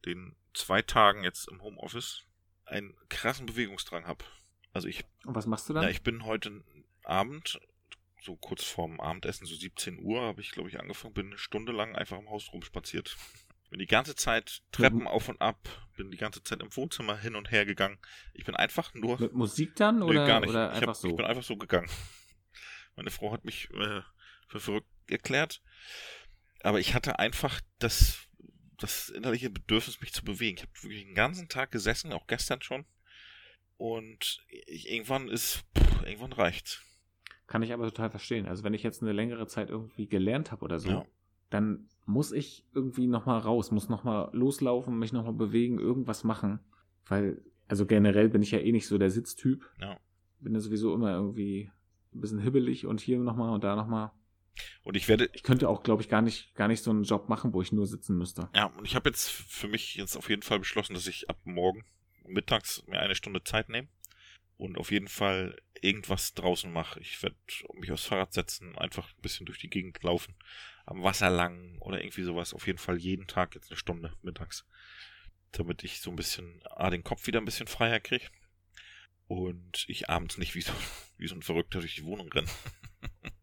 den 0.04 0.37
zwei 0.58 0.82
Tagen 0.82 1.24
jetzt 1.24 1.48
im 1.48 1.62
Homeoffice 1.62 2.24
einen 2.64 2.94
krassen 3.08 3.46
Bewegungsdrang 3.46 4.06
habe. 4.06 4.24
Also 4.72 4.88
ich. 4.88 5.04
Und 5.24 5.34
was 5.34 5.46
machst 5.46 5.68
du 5.68 5.72
dann? 5.72 5.84
Ja, 5.84 5.88
ich 5.88 6.02
bin 6.02 6.24
heute 6.24 6.62
Abend, 7.04 7.60
so 8.22 8.36
kurz 8.36 8.64
vorm 8.64 9.00
Abendessen, 9.00 9.46
so 9.46 9.54
17 9.54 10.00
Uhr, 10.02 10.22
habe 10.22 10.40
ich, 10.40 10.50
glaube 10.50 10.68
ich, 10.68 10.78
angefangen, 10.78 11.14
bin 11.14 11.26
eine 11.28 11.38
Stunde 11.38 11.72
lang 11.72 11.96
einfach 11.96 12.18
im 12.18 12.28
Haus 12.28 12.52
rumspaziert. 12.52 13.16
Bin 13.70 13.80
die 13.80 13.86
ganze 13.86 14.14
Zeit 14.14 14.62
Treppen 14.72 15.00
mhm. 15.00 15.08
auf 15.08 15.28
und 15.28 15.40
ab, 15.42 15.58
bin 15.96 16.10
die 16.10 16.16
ganze 16.16 16.42
Zeit 16.42 16.62
im 16.62 16.74
Wohnzimmer 16.74 17.18
hin 17.18 17.36
und 17.36 17.50
her 17.50 17.66
gegangen. 17.66 17.98
Ich 18.32 18.44
bin 18.44 18.56
einfach 18.56 18.94
nur. 18.94 19.20
Mit 19.20 19.34
Musik 19.34 19.76
dann 19.76 20.02
oder, 20.02 20.22
nee, 20.22 20.26
gar 20.26 20.40
nicht. 20.40 20.50
oder 20.50 20.70
ich 20.70 20.76
einfach 20.76 20.88
hab, 20.88 20.96
so? 20.96 21.08
Ich 21.08 21.16
bin 21.16 21.26
einfach 21.26 21.42
so 21.42 21.56
gegangen. 21.56 21.90
Meine 22.96 23.10
Frau 23.10 23.30
hat 23.30 23.44
mich 23.44 23.68
äh, 23.74 24.00
für 24.48 24.60
verrückt 24.60 24.88
erklärt. 25.06 25.62
Aber 26.62 26.80
ich 26.80 26.94
hatte 26.94 27.18
einfach 27.18 27.61
das, 27.78 28.27
das 28.78 29.08
innerliche 29.10 29.50
Bedürfnis, 29.50 30.00
mich 30.00 30.12
zu 30.12 30.24
bewegen. 30.24 30.56
Ich 30.58 30.62
habe 30.62 30.72
wirklich 30.82 31.04
den 31.04 31.14
ganzen 31.14 31.48
Tag 31.48 31.70
gesessen, 31.70 32.12
auch 32.12 32.26
gestern 32.26 32.62
schon. 32.62 32.84
Und 33.76 34.44
ich, 34.66 34.90
irgendwann 34.90 35.28
ist, 35.28 35.64
pff, 35.76 36.02
irgendwann 36.04 36.32
reicht. 36.32 36.82
Kann 37.46 37.62
ich 37.62 37.72
aber 37.72 37.84
total 37.86 38.10
verstehen. 38.10 38.46
Also 38.46 38.64
wenn 38.64 38.74
ich 38.74 38.82
jetzt 38.82 39.02
eine 39.02 39.12
längere 39.12 39.46
Zeit 39.46 39.70
irgendwie 39.70 40.06
gelernt 40.06 40.50
habe 40.52 40.64
oder 40.64 40.78
so, 40.78 40.90
Ja. 40.90 41.06
dann 41.50 41.88
muss 42.04 42.32
ich 42.32 42.64
irgendwie 42.74 43.06
nochmal 43.06 43.40
raus, 43.40 43.70
muss 43.70 43.88
nochmal 43.88 44.30
loslaufen, 44.32 44.98
mich 44.98 45.12
nochmal 45.12 45.32
bewegen, 45.34 45.78
irgendwas 45.78 46.24
machen. 46.24 46.58
Weil, 47.06 47.40
also 47.68 47.86
generell 47.86 48.28
bin 48.28 48.42
ich 48.42 48.50
ja 48.50 48.58
eh 48.58 48.72
nicht 48.72 48.86
so 48.86 48.98
der 48.98 49.10
Sitztyp. 49.10 49.64
Ja. 49.80 49.98
Bin 50.40 50.54
ja 50.54 50.60
sowieso 50.60 50.94
immer 50.94 51.12
irgendwie 51.12 51.70
ein 52.14 52.20
bisschen 52.20 52.40
hibbelig 52.40 52.86
und 52.86 53.00
hier 53.00 53.18
nochmal 53.18 53.50
und 53.50 53.64
da 53.64 53.76
nochmal. 53.76 54.10
Und 54.83 54.97
ich 54.97 55.09
werde, 55.09 55.31
Ich 55.33 55.42
könnte 55.42 55.68
auch, 55.68 55.83
glaube 55.83 56.03
ich, 56.03 56.09
gar 56.09 56.23
nicht, 56.23 56.55
gar 56.55 56.68
nicht 56.68 56.83
so 56.83 56.90
einen 56.90 57.05
Job 57.05 57.29
machen, 57.29 57.53
wo 57.53 57.62
ich 57.62 57.73
nur 57.73 57.87
sitzen 57.87 58.16
müsste. 58.16 58.49
ja, 58.55 58.66
und 58.66 58.85
ich 58.85 58.94
habe 58.94 59.09
jetzt 59.09 59.31
für 59.31 59.68
mich 59.68 59.94
jetzt 59.94 60.16
auf 60.16 60.29
jeden 60.29 60.42
Fall 60.42 60.59
beschlossen, 60.59 60.94
dass 60.94 61.07
ich 61.07 61.29
ab 61.31 61.38
morgen 61.44 61.85
mittags 62.25 62.83
mir 62.87 63.01
eine 63.01 63.14
Stunde 63.14 63.42
Zeit 63.44 63.68
nehme 63.68 63.88
und 64.57 64.77
auf 64.77 64.90
jeden 64.90 65.09
Fall 65.09 65.57
irgendwas 65.81 66.35
draußen 66.35 66.71
mache. 66.73 67.01
Ich 67.01 67.23
werde 67.23 67.37
mich 67.75 67.92
aufs 67.92 68.05
Fahrrad 68.05 68.33
setzen, 68.33 68.77
einfach 68.77 69.09
ein 69.09 69.23
bisschen 69.23 69.47
durch 69.47 69.59
die 69.59 69.71
Gegend 69.71 70.03
laufen, 70.03 70.35
am 70.85 71.03
Wasser 71.03 71.31
lang 71.31 71.79
oder 71.81 72.03
irgendwie 72.03 72.25
sowas. 72.25 72.53
Auf 72.53 72.66
jeden 72.66 72.79
Fall 72.79 72.99
jeden 72.99 73.27
Tag 73.27 73.55
jetzt 73.55 73.71
eine 73.71 73.77
Stunde 73.79 74.12
mittags, 74.23 74.66
damit 75.53 75.85
ich 75.85 76.01
so 76.01 76.11
ein 76.11 76.16
bisschen, 76.16 76.61
ah, 76.64 76.90
den 76.90 77.05
Kopf 77.05 77.27
wieder 77.27 77.40
ein 77.40 77.44
bisschen 77.44 77.68
freier 77.68 78.01
kriege 78.01 78.27
und 79.29 79.85
ich 79.88 80.11
abends 80.11 80.38
nicht 80.38 80.55
wie 80.55 80.62
so, 80.62 80.73
wie 81.18 81.29
so 81.29 81.35
ein 81.35 81.42
Verrückter 81.42 81.81
durch 81.81 81.94
die 81.94 82.05
Wohnung 82.05 82.31
renne. 82.33 82.49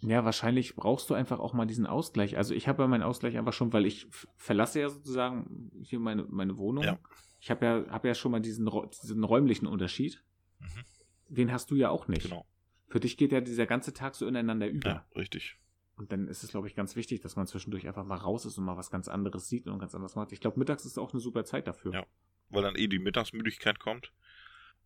Ja, 0.00 0.24
wahrscheinlich 0.24 0.76
brauchst 0.76 1.10
du 1.10 1.14
einfach 1.14 1.40
auch 1.40 1.52
mal 1.52 1.66
diesen 1.66 1.86
Ausgleich. 1.86 2.36
Also 2.36 2.54
ich 2.54 2.68
habe 2.68 2.82
ja 2.82 2.88
meinen 2.88 3.02
Ausgleich 3.02 3.36
einfach 3.36 3.52
schon, 3.52 3.72
weil 3.72 3.84
ich 3.84 4.06
verlasse 4.36 4.80
ja 4.80 4.88
sozusagen 4.88 5.72
hier 5.82 5.98
meine, 5.98 6.24
meine 6.28 6.56
Wohnung. 6.56 6.84
Ja. 6.84 6.98
Ich 7.40 7.50
habe 7.50 7.66
ja, 7.66 7.84
hab 7.88 8.04
ja 8.04 8.14
schon 8.14 8.30
mal 8.30 8.40
diesen, 8.40 8.70
diesen 9.02 9.24
räumlichen 9.24 9.66
Unterschied. 9.66 10.22
Mhm. 10.60 11.34
Den 11.34 11.52
hast 11.52 11.70
du 11.70 11.74
ja 11.74 11.90
auch 11.90 12.06
nicht. 12.06 12.22
Genau. 12.22 12.46
Für 12.86 13.00
dich 13.00 13.16
geht 13.16 13.32
ja 13.32 13.40
dieser 13.40 13.66
ganze 13.66 13.92
Tag 13.92 14.14
so 14.14 14.26
ineinander 14.26 14.68
über. 14.68 14.88
Ja, 14.88 15.06
richtig. 15.14 15.58
Und 15.96 16.12
dann 16.12 16.28
ist 16.28 16.44
es, 16.44 16.50
glaube 16.50 16.68
ich, 16.68 16.76
ganz 16.76 16.94
wichtig, 16.94 17.20
dass 17.20 17.34
man 17.34 17.48
zwischendurch 17.48 17.86
einfach 17.88 18.04
mal 18.04 18.16
raus 18.16 18.46
ist 18.46 18.56
und 18.56 18.64
mal 18.64 18.76
was 18.76 18.90
ganz 18.90 19.08
anderes 19.08 19.48
sieht 19.48 19.66
und 19.66 19.80
ganz 19.80 19.94
anderes 19.94 20.14
macht. 20.14 20.30
Ich 20.32 20.40
glaube, 20.40 20.58
mittags 20.58 20.86
ist 20.86 20.96
auch 20.96 21.12
eine 21.12 21.20
super 21.20 21.44
Zeit 21.44 21.66
dafür. 21.66 21.92
Ja. 21.92 22.06
Weil 22.50 22.62
dann 22.62 22.76
eh 22.76 22.86
die 22.86 23.00
Mittagsmüdigkeit 23.00 23.80
kommt. 23.80 24.12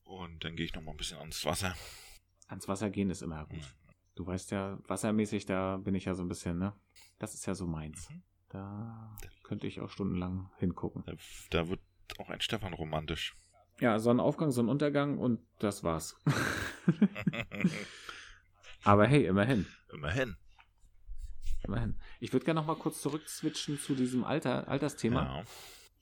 Und 0.05 0.43
dann 0.43 0.57
gehe 0.57 0.65
ich 0.65 0.75
noch 0.75 0.83
mal 0.83 0.93
ein 0.93 0.97
bisschen 0.97 1.19
ans 1.19 1.45
Wasser. 1.45 1.75
Ans 2.49 2.67
Wasser 2.67 2.91
gehen 2.91 3.11
ist 3.11 3.23
immer 3.23 3.45
gut. 3.45 3.59
Mhm. 3.59 3.82
Du 4.15 4.27
weißt 4.27 4.51
ja, 4.51 4.79
wassermäßig, 4.87 5.47
da 5.47 5.79
bin 5.79 5.95
ich 5.95 6.05
ja 6.05 6.15
so 6.15 6.23
ein 6.23 6.29
bisschen, 6.29 6.59
ne? 6.59 6.75
Das 7.19 7.35
ist 7.35 7.47
ja 7.47 7.55
so 7.55 7.67
meins. 7.67 8.11
Mhm. 8.11 8.23
Da 8.51 9.17
könnte 9.45 9.67
ich 9.67 9.81
auch 9.81 9.89
stundenlang 9.89 10.51
hingucken. 10.59 11.05
Da, 11.51 11.69
wird 11.69 11.81
auch 12.19 12.29
ein 12.29 12.43
Stefan 12.43 12.75
romantisch. 12.75 13.35
Ja, 13.81 13.99
Sonnenaufgang, 13.99 14.51
Sonnenuntergang 14.51 15.17
und 15.17 15.41
das 15.59 15.83
war's. 15.83 16.17
Aber 18.85 19.07
hey, 19.07 19.25
immerhin. 19.25 19.67
Immerhin. 19.93 20.37
Immerhin. 21.65 21.97
Ich 22.21 22.33
würde 22.33 22.45
gerne 22.45 22.61
noch 22.61 22.67
mal 22.67 22.77
kurz 22.77 23.01
zurückswitchen 23.01 23.79
zu 23.79 23.95
diesem 23.95 24.25
Alter, 24.25 24.69
Altersthema. 24.69 25.23
Ja. 25.23 25.45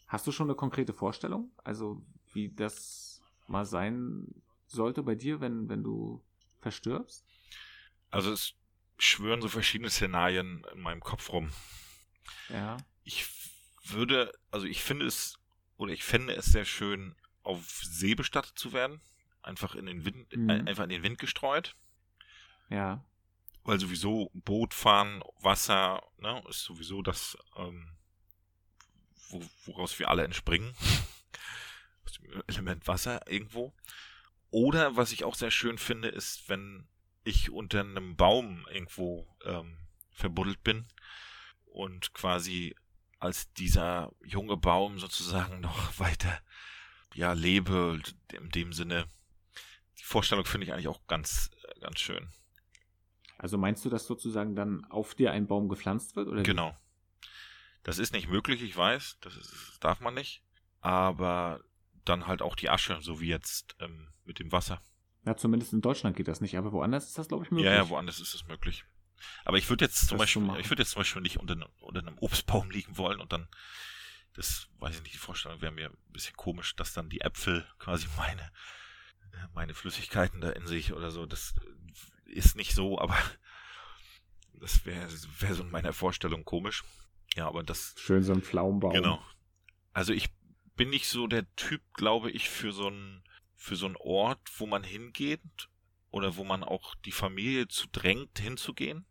Hast 0.09 0.27
du 0.27 0.33
schon 0.33 0.49
eine 0.49 0.57
konkrete 0.57 0.93
Vorstellung? 0.93 1.53
Also, 1.63 2.03
wie 2.33 2.53
das 2.53 3.23
mal 3.47 3.65
sein 3.65 4.27
sollte 4.67 5.05
bei 5.05 5.15
dir, 5.15 5.41
wenn, 5.41 5.69
wenn 5.69 5.85
du 5.85 6.25
verstirbst? 6.59 7.25
Also 8.11 8.33
es 8.33 8.55
schwören 8.99 9.41
so 9.41 9.49
verschiedene 9.49 9.91
Szenarien 9.91 10.65
in 10.73 10.81
meinem 10.81 11.01
Kopf 11.01 11.31
rum. 11.31 11.53
Ja. 12.49 12.77
Ich 13.05 13.27
würde, 13.85 14.33
also 14.51 14.67
ich 14.67 14.83
finde 14.83 15.07
es, 15.07 15.39
oder 15.77 15.93
ich 15.93 16.05
fände 16.05 16.35
es 16.35 16.47
sehr 16.47 16.65
schön, 16.65 17.17
auf 17.43 17.65
See 17.83 18.15
bestattet 18.15 18.59
zu 18.59 18.73
werden. 18.73 19.01
Einfach 19.43 19.75
in 19.75 19.87
den 19.87 20.05
Wind, 20.05 20.37
Mhm. 20.37 20.51
äh, 20.51 20.61
einfach 20.69 20.85
in 20.85 20.91
den 20.91 21.03
Wind 21.03 21.19
gestreut. 21.19 21.75
Ja. 22.69 23.03
Weil 23.65 23.81
sowieso 23.81 24.31
Boot 24.35 24.75
fahren, 24.75 25.23
Wasser, 25.41 26.03
ne, 26.19 26.43
ist 26.49 26.63
sowieso 26.65 27.03
das, 27.03 27.39
ähm, 27.57 27.97
wo, 29.31 29.43
woraus 29.65 29.99
wir 29.99 30.09
alle 30.11 30.25
entspringen. 30.25 30.75
Aus 32.05 32.13
dem 32.13 32.43
Element 32.49 32.87
Wasser 32.87 33.27
irgendwo. 33.31 33.73
Oder 34.51 34.97
was 34.97 35.13
ich 35.13 35.25
auch 35.25 35.35
sehr 35.35 35.51
schön 35.51 35.79
finde, 35.79 36.09
ist, 36.09 36.49
wenn 36.49 36.87
ich 37.25 37.51
unter 37.51 37.81
einem 37.81 38.17
Baum 38.17 38.67
irgendwo 38.71 39.27
ähm, 39.45 39.79
verbuddelt 40.11 40.63
bin 40.63 40.87
und 41.67 42.13
quasi 42.15 42.75
als 43.19 43.53
dieser 43.53 44.13
junge 44.25 44.57
Baum 44.57 44.99
sozusagen 44.99 45.61
noch 45.61 45.99
weiter 45.99 46.41
ja 47.15 47.33
lebe 47.33 48.01
in 48.33 48.51
dem 48.51 48.73
Sinne. 48.73 49.07
Die 49.99 50.05
Vorstellung 50.05 50.45
finde 50.45 50.67
ich 50.67 50.73
eigentlich 50.73 50.89
auch 50.89 51.07
ganz 51.07 51.51
äh, 51.65 51.81
ganz 51.81 52.01
schön. 52.01 52.29
Also 53.39 53.57
meinst 53.57 53.85
du, 53.85 53.89
dass 53.89 54.07
sozusagen 54.07 54.55
dann 54.55 54.85
auf 54.91 55.15
dir 55.15 55.33
ein 55.33 55.47
Baum 55.47 55.69
gepflanzt 55.69 56.15
wird? 56.15 56.29
Oder? 56.29 56.43
Genau. 56.43 56.77
Das 57.83 57.99
ist 57.99 58.13
nicht 58.13 58.29
möglich, 58.29 58.63
ich 58.63 58.77
weiß, 58.77 59.17
das, 59.23 59.35
ist, 59.35 59.51
das 59.51 59.79
darf 59.81 60.01
man 60.01 60.13
nicht. 60.13 60.43
Aber 60.81 61.61
dann 62.05 62.27
halt 62.27 62.43
auch 62.43 62.55
die 62.55 62.69
Asche, 62.69 62.99
so 63.01 63.21
wie 63.21 63.29
jetzt 63.29 63.77
ähm, 63.81 64.09
mit 64.25 64.39
dem 64.39 64.53
Wasser. 64.53 64.83
Ja, 65.25 65.37
zumindest 65.37 65.73
in 65.73 65.81
Deutschland 65.83 66.17
geht 66.17 66.29
das 66.29 66.41
nicht, 66.41 66.57
aber 66.57 66.73
woanders 66.73 67.07
ist 67.07 67.19
das, 67.19 67.29
glaube 67.29 67.45
ich, 67.45 67.51
möglich. 67.51 67.67
Ja, 67.67 67.75
ja, 67.75 67.89
woanders 67.89 68.21
ist 68.21 68.35
es 68.35 68.47
möglich. 68.47 68.85
Aber 69.45 69.59
ich 69.59 69.69
würde 69.69 69.85
jetzt 69.85 70.09
zum 70.09 70.17
Das 70.17 70.25
Beispiel, 70.27 70.43
ich 70.61 70.71
würde 70.71 70.83
jetzt 70.83 70.93
zum 70.93 71.01
Beispiel 71.01 71.21
nicht 71.21 71.39
unter, 71.39 71.55
ne- 71.55 71.69
unter 71.81 72.01
einem 72.01 72.17
Obstbaum 72.19 72.71
liegen 72.71 72.97
wollen 72.97 73.21
und 73.21 73.33
dann, 73.33 73.49
das 74.33 74.69
weiß 74.79 74.97
ich 74.97 75.03
nicht, 75.03 75.15
die 75.15 75.19
Vorstellung 75.19 75.61
wäre 75.61 75.73
mir 75.73 75.91
ein 75.91 76.13
bisschen 76.13 76.37
komisch, 76.37 76.75
dass 76.77 76.95
dann 76.95 77.11
die 77.11 77.21
Äpfel 77.21 77.67
quasi 77.79 78.07
meine, 78.17 78.51
meine 79.55 79.75
Flüssigkeiten 79.75 80.41
da 80.41 80.51
in 80.51 80.67
sich 80.67 80.93
oder 80.95 81.11
so. 81.11 81.27
Das 81.27 81.55
ist 82.25 82.57
nicht 82.57 82.75
so, 82.75 82.99
aber 82.99 83.17
das 84.55 84.85
wäre 84.85 85.07
wär 85.41 85.55
so 85.55 85.63
in 85.63 85.71
meiner 85.71 85.93
Vorstellung 85.93 86.45
komisch. 86.45 86.85
Ja, 87.37 87.47
aber 87.47 87.63
das. 87.63 87.95
Schön 87.99 88.23
so 88.23 88.33
ein 88.33 88.43
Pflaumenbaum. 88.43 88.93
Genau. 88.93 89.23
Also 89.93 90.13
ich 90.13 90.29
bin 90.77 90.91
nicht 90.91 91.09
so 91.09 91.27
der 91.27 91.45
Typ, 91.57 91.83
glaube 91.95 92.31
ich, 92.31 92.49
für 92.49 92.73
so 92.73 92.89
ein 92.89 93.23
für 93.61 93.77
so 93.77 93.85
einen 93.85 93.97
Ort, 93.97 94.41
wo 94.57 94.67
man 94.67 94.83
hingeht 94.83 95.69
oder 96.11 96.37
wo 96.37 96.45
man 96.45 96.65
auch 96.65 96.95
die 97.05 97.13
Familie 97.13 97.69
zu 97.69 97.89
drängt, 97.93 98.39
hinzugehen 98.39 99.05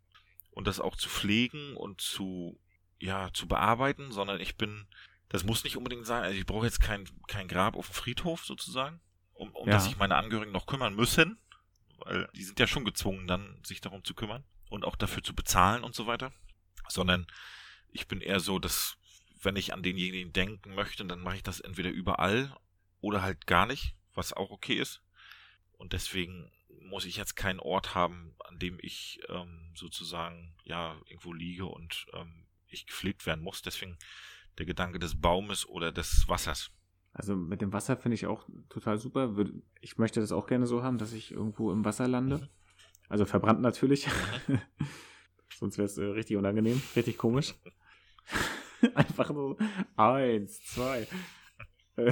und 0.50 0.66
das 0.66 0.80
auch 0.80 0.96
zu 0.96 1.08
pflegen 1.08 1.76
und 1.76 2.00
zu, 2.00 2.60
ja, 2.98 3.32
zu 3.32 3.46
bearbeiten, 3.46 4.10
sondern 4.10 4.40
ich 4.40 4.56
bin, 4.56 4.88
das 5.28 5.44
muss 5.44 5.62
nicht 5.62 5.76
unbedingt 5.76 6.04
sein, 6.04 6.24
also 6.24 6.36
ich 6.36 6.46
brauche 6.46 6.66
jetzt 6.66 6.80
kein, 6.80 7.08
kein 7.28 7.46
Grab 7.46 7.76
auf 7.76 7.86
dem 7.86 7.94
Friedhof 7.94 8.44
sozusagen, 8.44 9.00
um, 9.34 9.54
um 9.54 9.68
ja. 9.68 9.74
dass 9.74 9.84
sich 9.84 9.96
meine 9.98 10.16
Angehörigen 10.16 10.52
noch 10.52 10.66
kümmern 10.66 10.96
müssen, 10.96 11.38
weil 11.98 12.28
die 12.34 12.42
sind 12.42 12.58
ja 12.58 12.66
schon 12.66 12.84
gezwungen, 12.84 13.28
dann 13.28 13.60
sich 13.62 13.80
darum 13.80 14.02
zu 14.02 14.14
kümmern 14.14 14.42
und 14.68 14.84
auch 14.84 14.96
dafür 14.96 15.22
zu 15.22 15.32
bezahlen 15.32 15.84
und 15.84 15.94
so 15.94 16.08
weiter, 16.08 16.32
sondern 16.88 17.24
ich 17.92 18.08
bin 18.08 18.20
eher 18.20 18.40
so, 18.40 18.58
dass 18.58 18.96
wenn 19.40 19.54
ich 19.54 19.72
an 19.72 19.84
denjenigen 19.84 20.32
denken 20.32 20.74
möchte, 20.74 21.04
dann 21.04 21.20
mache 21.20 21.36
ich 21.36 21.42
das 21.44 21.60
entweder 21.60 21.90
überall 21.90 22.52
oder 23.00 23.22
halt 23.22 23.46
gar 23.46 23.66
nicht, 23.66 23.94
was 24.20 24.34
auch 24.34 24.50
okay 24.50 24.74
ist. 24.74 25.02
Und 25.72 25.94
deswegen 25.94 26.52
muss 26.82 27.06
ich 27.06 27.16
jetzt 27.16 27.36
keinen 27.36 27.58
Ort 27.58 27.94
haben, 27.94 28.34
an 28.40 28.58
dem 28.58 28.78
ich 28.82 29.20
ähm, 29.28 29.72
sozusagen 29.74 30.54
ja 30.62 30.94
irgendwo 31.06 31.32
liege 31.32 31.64
und 31.64 32.06
ähm, 32.12 32.44
ich 32.68 32.86
gepflegt 32.86 33.24
werden 33.24 33.42
muss. 33.42 33.62
Deswegen 33.62 33.96
der 34.58 34.66
Gedanke 34.66 34.98
des 34.98 35.18
Baumes 35.18 35.66
oder 35.66 35.90
des 35.90 36.28
Wassers. 36.28 36.70
Also 37.12 37.34
mit 37.34 37.62
dem 37.62 37.72
Wasser 37.72 37.96
finde 37.96 38.14
ich 38.14 38.26
auch 38.26 38.46
total 38.68 38.98
super. 38.98 39.34
Ich 39.80 39.96
möchte 39.96 40.20
das 40.20 40.32
auch 40.32 40.46
gerne 40.46 40.66
so 40.66 40.82
haben, 40.82 40.98
dass 40.98 41.14
ich 41.14 41.32
irgendwo 41.32 41.72
im 41.72 41.84
Wasser 41.84 42.06
lande. 42.06 42.38
Mhm. 42.38 42.48
Also 43.08 43.24
verbrannt 43.24 43.62
natürlich. 43.62 44.06
Mhm. 44.46 44.60
Sonst 45.58 45.78
wäre 45.78 45.86
es 45.86 45.96
äh, 45.96 46.04
richtig 46.04 46.36
unangenehm, 46.36 46.80
richtig 46.94 47.16
komisch. 47.16 47.54
Einfach 48.94 49.28
so 49.28 49.58
eins, 49.96 50.62
zwei. 50.64 51.08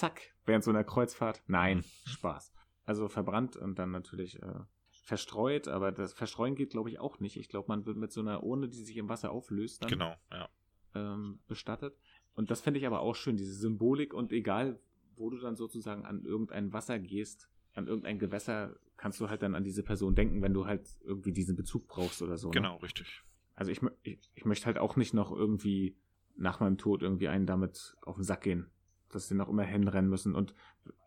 Zack, 0.00 0.32
während 0.46 0.64
so 0.64 0.70
einer 0.70 0.82
Kreuzfahrt. 0.82 1.42
Nein, 1.46 1.84
Spaß. 2.06 2.54
Also 2.86 3.08
verbrannt 3.08 3.56
und 3.56 3.78
dann 3.78 3.90
natürlich 3.90 4.40
äh, 4.42 4.60
verstreut, 4.88 5.68
aber 5.68 5.92
das 5.92 6.14
Verstreuen 6.14 6.54
geht, 6.54 6.70
glaube 6.70 6.88
ich, 6.88 6.98
auch 6.98 7.20
nicht. 7.20 7.36
Ich 7.36 7.50
glaube, 7.50 7.68
man 7.68 7.84
wird 7.84 7.98
mit 7.98 8.10
so 8.10 8.22
einer 8.22 8.42
Urne, 8.42 8.70
die 8.70 8.82
sich 8.82 8.96
im 8.96 9.10
Wasser 9.10 9.30
auflöst, 9.30 9.82
dann 9.82 9.90
genau, 9.90 10.14
ja. 10.32 10.48
ähm, 10.94 11.40
bestattet. 11.48 11.98
Und 12.34 12.50
das 12.50 12.62
finde 12.62 12.80
ich 12.80 12.86
aber 12.86 13.00
auch 13.00 13.14
schön, 13.14 13.36
diese 13.36 13.52
Symbolik 13.52 14.14
und 14.14 14.32
egal, 14.32 14.80
wo 15.16 15.28
du 15.28 15.36
dann 15.36 15.54
sozusagen 15.54 16.06
an 16.06 16.24
irgendein 16.24 16.72
Wasser 16.72 16.98
gehst, 16.98 17.50
an 17.74 17.86
irgendein 17.86 18.18
Gewässer, 18.18 18.76
kannst 18.96 19.20
du 19.20 19.28
halt 19.28 19.42
dann 19.42 19.54
an 19.54 19.64
diese 19.64 19.82
Person 19.82 20.14
denken, 20.14 20.40
wenn 20.40 20.54
du 20.54 20.64
halt 20.64 20.88
irgendwie 21.04 21.32
diesen 21.32 21.56
Bezug 21.56 21.88
brauchst 21.88 22.22
oder 22.22 22.38
so. 22.38 22.48
Ne? 22.48 22.54
Genau, 22.54 22.76
ne? 22.76 22.82
richtig. 22.84 23.22
Also 23.54 23.70
ich, 23.70 23.82
ich, 24.02 24.18
ich 24.34 24.46
möchte 24.46 24.64
halt 24.64 24.78
auch 24.78 24.96
nicht 24.96 25.12
noch 25.12 25.30
irgendwie 25.30 25.94
nach 26.36 26.58
meinem 26.58 26.78
Tod 26.78 27.02
irgendwie 27.02 27.28
einen 27.28 27.44
damit 27.44 27.98
auf 28.00 28.14
den 28.14 28.24
Sack 28.24 28.40
gehen 28.40 28.70
dass 29.10 29.28
sie 29.28 29.34
noch 29.34 29.48
immer 29.48 29.64
hinrennen 29.64 30.10
müssen. 30.10 30.34
Und 30.34 30.54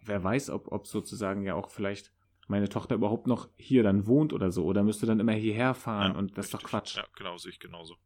wer 0.03 0.23
weiß, 0.23 0.49
ob, 0.49 0.71
ob 0.71 0.87
sozusagen 0.87 1.43
ja 1.43 1.55
auch 1.55 1.69
vielleicht 1.69 2.11
meine 2.47 2.69
Tochter 2.69 2.95
überhaupt 2.95 3.27
noch 3.27 3.49
hier 3.55 3.83
dann 3.83 4.05
wohnt 4.05 4.33
oder 4.33 4.51
so, 4.51 4.65
oder 4.65 4.83
müsste 4.83 5.05
dann 5.05 5.19
immer 5.19 5.33
hierher 5.33 5.73
fahren 5.73 6.13
ja, 6.13 6.17
und 6.17 6.37
das 6.37 6.45
richtig. 6.45 6.53
ist 6.53 6.53
doch 6.53 6.69
Quatsch. 6.69 6.97
Ja, 6.97 7.05
genau, 7.15 7.37
sehe 7.37 7.51
ich 7.51 7.59
genauso. 7.59 7.97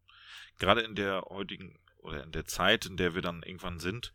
Gerade 0.60 0.82
in 0.82 0.96
der 0.96 1.24
heutigen 1.30 1.80
oder 1.98 2.24
in 2.24 2.32
der 2.32 2.46
Zeit, 2.46 2.86
in 2.86 2.98
der 2.98 3.16
wir 3.16 3.22
dann 3.22 3.44
irgendwann 3.44 3.80
sind, 3.80 4.14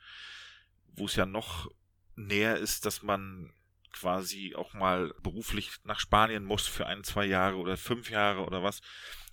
wo 0.95 1.07
es 1.07 1.17
ja 1.17 1.27
noch 1.27 1.71
näher 2.15 2.57
ist, 2.57 2.87
dass 2.87 3.03
man 3.03 3.53
quasi 3.93 4.55
auch 4.55 4.73
mal 4.75 5.15
beruflich 5.23 5.71
nach 5.85 6.01
Spanien 6.01 6.45
muss 6.45 6.67
für 6.67 6.87
ein, 6.87 7.05
zwei 7.05 7.27
Jahre 7.27 7.57
oder 7.57 7.77
fünf 7.77 8.11
Jahre 8.11 8.45
oder 8.45 8.63
was, 8.63 8.81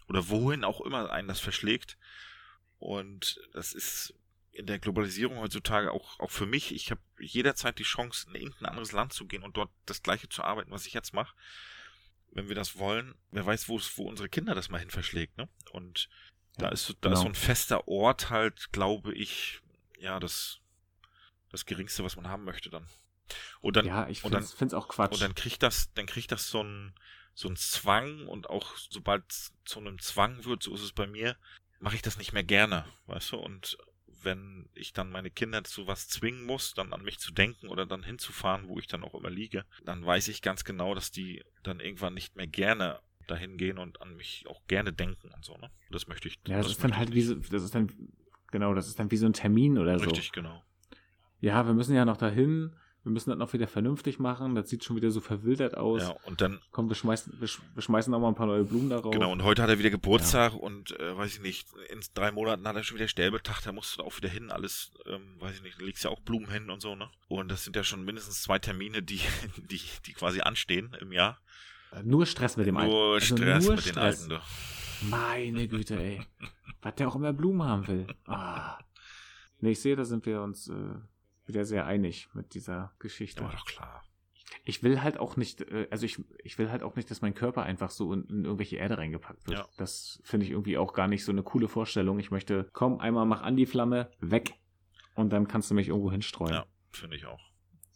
oder 0.08 0.28
wohin 0.30 0.64
auch 0.64 0.82
immer 0.82 1.10
einen 1.12 1.28
das 1.28 1.40
verschlägt. 1.40 1.98
Und 2.78 3.40
das 3.54 3.74
ist 3.74 4.14
in 4.60 4.66
der 4.66 4.78
Globalisierung 4.78 5.38
heutzutage 5.38 5.92
auch, 5.92 6.20
auch 6.20 6.32
für 6.32 6.46
mich, 6.46 6.74
ich 6.76 6.92
habe 6.92 7.02
jederzeit 7.18 7.80
die 7.80 7.84
Chance, 7.84 8.28
in 8.28 8.36
irgendein 8.36 8.66
anderes 8.66 8.92
Land 8.92 9.14
zu 9.14 9.26
gehen 9.26 9.42
und 9.42 9.56
dort 9.56 9.72
das 9.86 10.04
gleiche 10.04 10.28
zu 10.28 10.44
arbeiten, 10.44 10.72
was 10.72 10.86
ich 10.86 10.94
jetzt 10.94 11.14
mache. 11.14 11.34
Wenn 12.32 12.50
wir 12.50 12.56
das 12.56 12.78
wollen, 12.78 13.16
wer 13.32 13.46
weiß, 13.46 13.70
wo 13.70 13.78
es, 13.78 13.98
wo 13.98 14.04
unsere 14.08 14.30
Kinder 14.30 14.54
das 14.54 14.70
mal 14.70 14.80
hin 14.80 14.92
verschlägt, 14.92 15.38
ne? 15.38 15.48
Und 15.72 16.10
ja, 16.58 16.68
da 16.68 16.70
ist, 16.70 16.90
da 16.90 16.94
genau. 17.02 17.14
ist 17.14 17.22
so 17.22 17.28
ein 17.28 17.36
fester 17.36 17.88
Ort 17.88 18.30
halt, 18.30 18.72
glaube 18.72 19.14
ich, 19.14 19.62
ja, 19.98 20.20
das, 20.20 20.60
das 21.50 21.66
Geringste, 21.66 22.04
was 22.04 22.18
man 22.18 22.28
haben 22.28 22.44
möchte 22.44 22.70
dann. 22.70 22.86
Und 23.62 23.78
dann, 23.78 23.86
ja, 23.86 24.08
ich 24.10 24.22
finde 24.22 24.40
es 24.40 24.74
auch 24.74 24.90
Quatsch. 24.90 25.14
Und 25.14 25.22
dann 25.22 25.36
kriegt 25.36 25.64
das, 25.64 25.92
dann 25.94 26.06
kriegt 26.06 26.32
das 26.32 26.50
so 26.50 26.62
ein, 26.64 26.94
so 27.34 27.48
ein 27.48 27.56
Zwang 27.56 28.28
und 28.28 28.50
auch 28.50 28.76
sobald 28.76 29.24
es 29.32 29.54
zu 29.64 29.80
einem 29.80 30.00
Zwang 30.00 30.44
wird, 30.44 30.64
so 30.64 30.74
ist 30.76 30.82
es 30.82 30.92
bei 30.92 31.08
mir, 31.08 31.38
mache 31.80 31.96
ich 31.96 32.02
das 32.02 32.18
nicht 32.18 32.34
mehr 32.34 32.44
gerne, 32.44 32.86
weißt 33.08 33.32
du? 33.32 33.38
Und 33.38 33.78
wenn 34.24 34.70
ich 34.74 34.94
dann 34.94 35.10
meine 35.10 35.30
Kinder 35.30 35.64
zu 35.64 35.88
was 35.88 36.08
zwingen 36.08 36.46
muss, 36.46 36.74
dann 36.74 36.94
an 36.94 37.04
mich 37.04 37.20
zu 37.20 37.32
denken 37.32 37.68
oder 37.68 37.86
dann 37.86 38.04
hinzufahren, 38.04 38.68
wo 38.68 38.80
ich 38.80 38.88
dann 38.88 39.04
auch 39.04 39.16
immer 39.16 39.30
liege, 39.30 39.66
dann 39.84 40.06
weiß 40.06 40.28
ich 40.28 40.42
ganz 40.42 40.64
genau, 40.64 40.96
dass 40.96 41.12
die 41.12 41.44
dann 41.64 41.80
irgendwann 41.80 42.14
nicht 42.14 42.36
mehr 42.36 42.48
gerne 42.48 43.00
dahin 43.28 43.58
gehen 43.58 43.78
und 43.78 44.02
an 44.02 44.16
mich 44.16 44.46
auch 44.48 44.66
gerne 44.68 44.92
denken 44.92 45.32
und 45.32 45.46
so, 45.46 45.56
ne? 45.58 45.70
Das 45.92 46.08
möchte 46.08 46.28
ich. 46.28 46.40
Ja, 46.48 46.58
das, 46.58 46.66
das 46.66 46.72
ist 46.74 46.84
dann 46.84 46.98
halt 46.98 47.14
wie 47.14 47.22
so, 47.22 47.36
das 47.36 47.64
ist 47.64 47.76
dann, 47.76 47.92
genau, 48.52 48.74
das 48.74 48.88
ist 48.88 49.00
dann 49.00 49.12
wie 49.12 49.18
so 49.18 49.26
ein 49.26 49.34
Termin 49.34 49.78
oder 49.78 49.94
Richtig, 49.94 50.10
so. 50.10 50.16
Richtig, 50.16 50.32
genau. 50.32 50.64
Ja, 51.40 51.66
wir 51.66 51.74
müssen 51.74 51.96
ja 51.96 52.06
noch 52.06 52.18
dahin 52.18 52.76
wir 53.04 53.12
müssen 53.14 53.30
das 53.30 53.40
noch 53.40 53.54
wieder 53.54 53.68
vernünftig 53.68 54.20
machen. 54.20 54.56
Das 54.56 54.70
sieht 54.70 54.84
schon 54.84 54.96
wieder 54.98 55.10
so 55.10 55.22
verwildert 55.22 55.78
aus. 55.78 56.02
Ja, 56.02 56.16
und 56.26 56.42
dann. 56.42 56.60
Komm, 56.72 56.90
wir 56.90 56.96
schmeißen, 56.96 57.34
wir, 57.40 57.48
wir 57.74 57.82
schmeißen 57.82 58.12
noch 58.12 58.20
mal 58.20 58.28
ein 58.28 58.36
paar 58.36 58.48
neue 58.48 58.66
Blumen 58.66 58.90
darauf. 58.90 59.14
Genau, 59.14 59.32
und 59.32 59.44
heute 59.44 59.62
hat 59.62 59.70
er 59.70 59.80
wieder 59.80 59.90
Geburtstag 59.90 60.52
ja. 60.54 60.60
und 60.60 61.00
äh, 61.00 61.16
weiß 61.16 61.36
ich 61.36 61.42
nicht, 61.42 61.68
in 61.90 62.02
drei 62.14 62.32
Monaten 62.32 62.68
hat 62.68 62.76
er 62.76 62.84
schon 62.84 62.98
wieder 62.98 63.08
Sterbetag, 63.08 63.62
da 63.62 63.72
musst 63.72 63.98
du 63.98 64.04
auch 64.04 64.18
wieder 64.18 64.28
hin, 64.28 64.52
alles, 64.52 64.92
ähm, 65.06 65.40
weiß 65.40 65.56
ich 65.56 65.64
nicht, 65.64 65.80
da 65.80 65.86
legst 65.86 66.04
ja 66.04 66.10
auch 66.10 66.20
Blumen 66.20 66.50
hin 66.50 66.70
und 66.70 66.82
so, 66.82 66.96
ne? 66.96 67.10
Und 67.30 67.50
das 67.50 67.64
sind 67.64 67.76
ja 67.76 67.84
schon 67.84 68.04
mindestens 68.04 68.42
zwei 68.42 68.60
Termine, 68.60 69.02
die, 69.02 69.22
die, 69.58 69.82
die 70.06 70.14
quasi 70.14 70.42
anstehen 70.42 70.96
im 71.00 71.14
Jahr. 71.14 71.40
Nur 72.04 72.26
Stress 72.26 72.58
mit 72.58 72.68
dem 72.68 72.78
Alten. 72.78 72.92
Nur 72.92 73.14
also 73.16 73.36
Stress 73.36 73.66
nur 73.66 73.76
mit 73.76 73.84
Stress. 73.84 74.28
den 74.28 74.34
Alten, 74.34 74.44
du. 75.02 75.08
Meine 75.10 75.68
Güte, 75.68 75.98
ey. 75.98 76.22
Was 76.82 76.96
der 76.96 77.08
auch 77.08 77.16
immer 77.16 77.34
Blumen 77.34 77.64
haben 77.64 77.88
will. 77.88 78.08
Ah. 78.26 78.78
Nee, 79.62 79.72
ich 79.72 79.82
sehe, 79.82 79.96
da 79.96 80.04
sind 80.04 80.26
wir 80.26 80.42
uns. 80.42 80.68
Äh 80.68 80.74
wieder 81.50 81.66
sehr 81.66 81.86
einig 81.86 82.30
mit 82.34 82.54
dieser 82.54 82.94
Geschichte. 83.00 83.44
Aber 83.44 83.52
doch 83.52 83.66
klar. 83.66 84.04
Ich 84.64 84.82
will 84.84 85.02
halt 85.02 85.18
auch 85.18 85.36
nicht, 85.36 85.62
äh, 85.62 85.88
also 85.92 86.06
ich, 86.06 86.24
ich 86.44 86.58
will 86.58 86.72
halt 86.72 86.84
auch 86.84 86.96
nicht, 86.96 87.12
dass 87.12 87.22
mein 87.22 87.36
Körper 87.36 87.64
einfach 87.64 87.90
so 87.90 88.14
in, 88.14 88.24
in 88.26 88.46
irgendwelche 88.46 88.78
Erde 88.78 88.98
reingepackt 88.98 89.48
wird. 89.48 89.60
Ja. 89.60 89.68
Das 89.78 90.22
finde 90.24 90.46
ich 90.46 90.52
irgendwie 90.52 90.78
auch 90.78 90.94
gar 90.94 91.08
nicht 91.08 91.26
so 91.26 91.32
eine 91.32 91.44
coole 91.44 91.68
Vorstellung. 91.68 92.20
Ich 92.20 92.32
möchte, 92.32 92.70
komm, 92.72 93.00
einmal 93.00 93.26
mach 93.26 93.42
an 93.42 93.58
die 93.58 93.66
Flamme, 93.66 94.12
weg. 94.20 94.54
Und 95.16 95.32
dann 95.32 95.48
kannst 95.48 95.70
du 95.70 95.76
mich 95.76 95.90
irgendwo 95.90 96.12
hinstreuen. 96.12 96.54
Ja, 96.54 96.66
finde 96.92 97.18
ich 97.18 97.26
auch. 97.26 97.42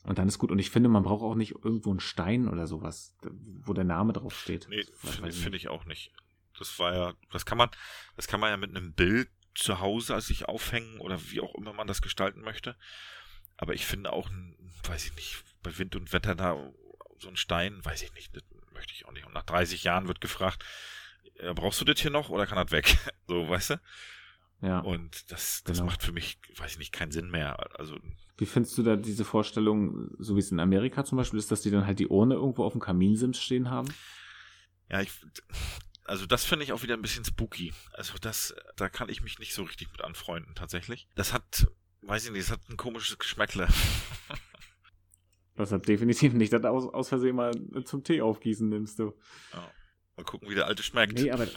Und 0.04 0.18
dann 0.18 0.28
ist 0.28 0.38
gut. 0.38 0.52
Und 0.52 0.60
ich 0.60 0.70
finde, 0.70 0.90
man 0.90 1.04
braucht 1.04 1.24
auch 1.24 1.36
nicht 1.36 1.56
irgendwo 1.64 1.90
einen 1.90 2.02
Stein 2.02 2.50
oder 2.50 2.68
sowas, 2.68 3.16
wo 3.62 3.74
der 3.74 3.86
Name 3.86 4.12
drauf 4.12 4.38
steht. 4.38 4.68
Nee, 4.70 4.84
finde 4.96 5.32
find 5.32 5.56
ich 5.56 5.70
auch 5.70 5.86
nicht. 5.86 6.12
Das 6.60 6.78
war 6.78 6.94
ja, 6.94 7.14
das 7.32 7.46
kann 7.46 7.58
man, 7.58 7.70
das 8.16 8.28
kann 8.28 8.40
man 8.40 8.50
ja 8.50 8.58
mit 8.58 8.76
einem 8.76 8.94
Bild 8.94 9.30
zu 9.56 9.80
Hause 9.80 10.16
als 10.16 10.28
sich 10.28 10.46
aufhängen 10.48 11.00
oder 11.00 11.20
wie 11.32 11.42
auch 11.42 11.56
immer 11.56 11.74
man 11.74 11.88
das 11.88 12.02
gestalten 12.02 12.42
möchte. 12.42 12.76
Aber 13.58 13.74
ich 13.74 13.86
finde 13.86 14.12
auch, 14.12 14.30
weiß 14.88 15.06
ich 15.06 15.16
nicht, 15.16 15.44
bei 15.62 15.78
Wind 15.78 15.96
und 15.96 16.14
Wetter 16.14 16.36
da 16.36 16.58
so 17.20 17.30
ein 17.30 17.38
Stein, 17.38 17.84
weiß 17.84 18.04
ich 18.04 18.14
nicht, 18.14 18.36
das 18.36 18.44
möchte 18.74 18.94
ich 18.94 19.06
auch 19.06 19.12
nicht. 19.12 19.26
Und 19.26 19.34
nach 19.34 19.44
30 19.44 19.84
Jahren 19.84 20.08
wird 20.08 20.22
gefragt, 20.22 20.64
ja, 21.42 21.54
brauchst 21.54 21.80
du 21.82 21.86
das 21.86 22.00
hier 22.00 22.12
noch 22.12 22.30
oder 22.30 22.46
kann 22.46 22.58
das 22.58 22.72
weg? 22.72 22.98
So, 23.28 23.48
weißt 23.48 23.72
du? 23.72 23.82
Ja. 24.62 24.80
Und 24.80 25.32
das, 25.32 25.64
das 25.64 25.78
genau. 25.78 25.90
macht 25.90 26.04
für 26.04 26.12
mich, 26.12 26.38
weiß 26.58 26.74
ich 26.74 26.78
nicht, 26.78 26.92
keinen 26.92 27.12
Sinn 27.12 27.32
mehr. 27.32 27.58
Also. 27.80 27.98
Wie 28.38 28.46
findest 28.46 28.78
du 28.78 28.84
da 28.84 28.96
diese 28.96 29.24
Vorstellung, 29.26 30.10
so 30.20 30.36
wie 30.36 30.40
es 30.40 30.52
in 30.52 30.60
Amerika 30.60 31.06
zum 31.06 31.18
Beispiel 31.18 31.40
ist, 31.40 31.52
dass 31.52 31.62
die 31.62 31.72
dann 31.72 31.86
halt 31.86 32.00
die 32.00 32.08
Urne 32.08 32.36
irgendwo 32.36 32.66
auf 32.66 32.74
dem 32.74 32.82
Kaminsims 32.82 33.42
stehen 33.42 33.70
haben? 33.70 33.94
Ja, 34.90 35.02
ich, 35.02 35.12
also 36.06 36.26
das 36.26 36.44
finde 36.44 36.66
ich 36.66 36.74
auch 36.74 36.84
wieder 36.84 36.96
ein 36.96 37.02
bisschen 37.02 37.26
spooky. 37.26 37.74
Also 37.94 38.14
das, 38.20 38.54
da 38.76 38.90
kann 38.90 39.10
ich 39.10 39.22
mich 39.22 39.40
nicht 39.40 39.54
so 39.54 39.64
richtig 39.64 39.92
mit 39.92 40.02
anfreunden, 40.02 40.56
tatsächlich. 40.56 41.08
Das 41.16 41.34
hat 41.34 41.68
weiß 42.06 42.26
ich 42.26 42.32
nicht, 42.32 42.42
es 42.42 42.52
hat 42.52 42.62
ein 42.70 42.78
komisches 42.78 43.18
Geschmäckle. 43.18 43.68
Das 45.56 45.72
hat 45.72 45.88
definitiv 45.88 46.34
nicht, 46.34 46.52
das 46.52 46.64
aus, 46.66 46.92
aus 46.92 47.10
Versehen 47.10 47.36
mal 47.36 47.54
zum 47.86 48.04
Tee 48.04 48.22
aufgießen 48.22 48.68
nimmst 48.68 48.98
du. 48.98 49.14
Ja. 49.54 49.72
Mal 50.18 50.24
gucken, 50.24 50.50
wie 50.50 50.56
der 50.56 50.66
alte 50.66 50.82
schmeckt. 50.82 51.14
Nee, 51.14 51.30
aber 51.30 51.48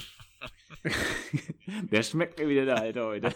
der 1.90 2.02
schmeckt 2.02 2.38
mir 2.38 2.48
wieder 2.48 2.66
der 2.66 2.80
alte 2.80 3.04
heute. 3.04 3.28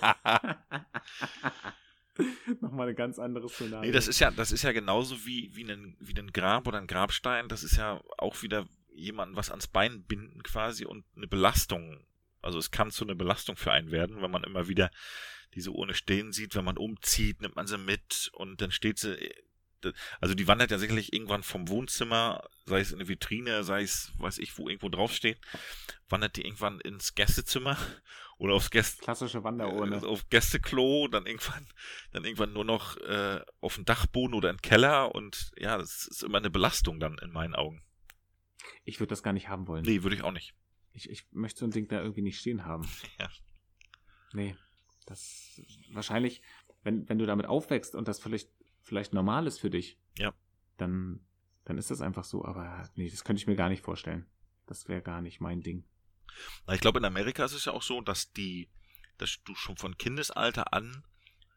Nochmal 2.60 2.88
eine 2.88 2.94
ganz 2.94 3.18
andere 3.18 3.48
Szenario. 3.48 3.86
Nee, 3.86 3.92
das 3.92 4.06
ist 4.06 4.18
ja, 4.18 4.30
das 4.30 4.52
ist 4.52 4.62
ja 4.62 4.72
genauso 4.72 5.24
wie, 5.24 5.50
wie, 5.54 5.64
ein, 5.64 5.96
wie 5.98 6.18
ein 6.18 6.30
Grab 6.32 6.68
oder 6.68 6.76
ein 6.78 6.86
Grabstein. 6.86 7.48
Das 7.48 7.64
ist 7.64 7.76
ja 7.76 8.02
auch 8.18 8.42
wieder 8.42 8.66
jemanden 8.92 9.36
was 9.36 9.50
ans 9.50 9.66
Bein 9.66 10.04
binden 10.04 10.42
quasi 10.42 10.84
und 10.84 11.06
eine 11.16 11.26
Belastung. 11.26 12.04
Also 12.42 12.58
es 12.58 12.70
kann 12.70 12.90
zu 12.90 13.04
einer 13.04 13.14
Belastung 13.14 13.56
für 13.56 13.72
einen 13.72 13.90
werden, 13.90 14.20
wenn 14.20 14.30
man 14.30 14.44
immer 14.44 14.68
wieder 14.68 14.90
diese 15.54 15.72
Urne 15.72 15.94
stehen 15.94 16.32
sieht, 16.32 16.54
wenn 16.54 16.64
man 16.64 16.76
umzieht, 16.76 17.40
nimmt 17.40 17.56
man 17.56 17.66
sie 17.66 17.78
mit 17.78 18.30
und 18.34 18.60
dann 18.60 18.70
steht 18.70 18.98
sie 18.98 19.16
also 20.20 20.34
die 20.34 20.46
wandert 20.46 20.70
ja 20.70 20.78
sicherlich 20.78 21.12
irgendwann 21.12 21.42
vom 21.42 21.68
Wohnzimmer, 21.68 22.48
sei 22.66 22.80
es 22.80 22.92
in 22.92 22.98
eine 22.98 23.08
Vitrine, 23.08 23.64
sei 23.64 23.82
es, 23.82 24.12
weiß 24.18 24.38
ich, 24.38 24.56
wo 24.58 24.68
irgendwo 24.68 24.88
draufsteht, 24.88 25.38
wandert 26.08 26.36
die 26.36 26.42
irgendwann 26.42 26.80
ins 26.80 27.14
Gästezimmer 27.14 27.76
oder 28.38 28.54
aufs 28.54 28.70
Gäste 28.70 29.02
klassische 29.02 29.44
Wanderurne 29.44 29.96
äh, 29.96 30.06
auf 30.06 30.28
Gästeklo, 30.28 31.08
dann 31.08 31.26
irgendwann, 31.26 31.66
dann 32.12 32.24
irgendwann 32.24 32.52
nur 32.52 32.64
noch 32.64 32.96
äh, 32.98 33.40
auf 33.60 33.76
dem 33.76 33.84
Dachboden 33.84 34.34
oder 34.34 34.50
im 34.50 34.60
Keller 34.60 35.14
und 35.14 35.52
ja, 35.56 35.78
das 35.78 36.06
ist 36.06 36.22
immer 36.22 36.38
eine 36.38 36.50
Belastung 36.50 37.00
dann 37.00 37.18
in 37.18 37.30
meinen 37.30 37.54
Augen. 37.54 37.82
Ich 38.84 39.00
würde 39.00 39.10
das 39.10 39.22
gar 39.22 39.32
nicht 39.32 39.48
haben 39.48 39.66
wollen. 39.68 39.84
Nee, 39.84 40.02
würde 40.02 40.16
ich 40.16 40.22
auch 40.22 40.32
nicht. 40.32 40.54
Ich, 40.92 41.08
ich 41.08 41.26
möchte 41.30 41.60
so 41.60 41.66
ein 41.66 41.70
Ding 41.70 41.88
da 41.88 42.00
irgendwie 42.00 42.22
nicht 42.22 42.38
stehen 42.38 42.64
haben. 42.64 42.88
Ja. 43.18 43.28
Nee, 44.32 44.56
das 45.10 45.60
wahrscheinlich, 45.92 46.40
wenn, 46.82 47.08
wenn 47.08 47.18
du 47.18 47.26
damit 47.26 47.46
aufwächst 47.46 47.94
und 47.94 48.08
das 48.08 48.20
vielleicht, 48.20 48.48
vielleicht 48.82 49.12
normal 49.12 49.46
ist 49.46 49.58
für 49.60 49.70
dich, 49.70 49.98
Ja. 50.18 50.32
dann, 50.78 51.20
dann 51.64 51.76
ist 51.78 51.90
das 51.90 52.00
einfach 52.00 52.24
so. 52.24 52.44
Aber 52.44 52.88
nee, 52.94 53.10
das 53.10 53.24
könnte 53.24 53.40
ich 53.40 53.46
mir 53.46 53.56
gar 53.56 53.68
nicht 53.68 53.82
vorstellen. 53.82 54.26
Das 54.66 54.88
wäre 54.88 55.02
gar 55.02 55.20
nicht 55.20 55.40
mein 55.40 55.60
Ding. 55.62 55.84
Ich 56.72 56.80
glaube, 56.80 57.00
in 57.00 57.04
Amerika 57.04 57.44
ist 57.44 57.52
es 57.54 57.64
ja 57.64 57.72
auch 57.72 57.82
so, 57.82 58.00
dass 58.00 58.32
die, 58.32 58.70
dass 59.18 59.42
du 59.44 59.54
schon 59.54 59.76
von 59.76 59.98
Kindesalter 59.98 60.72
an 60.72 61.04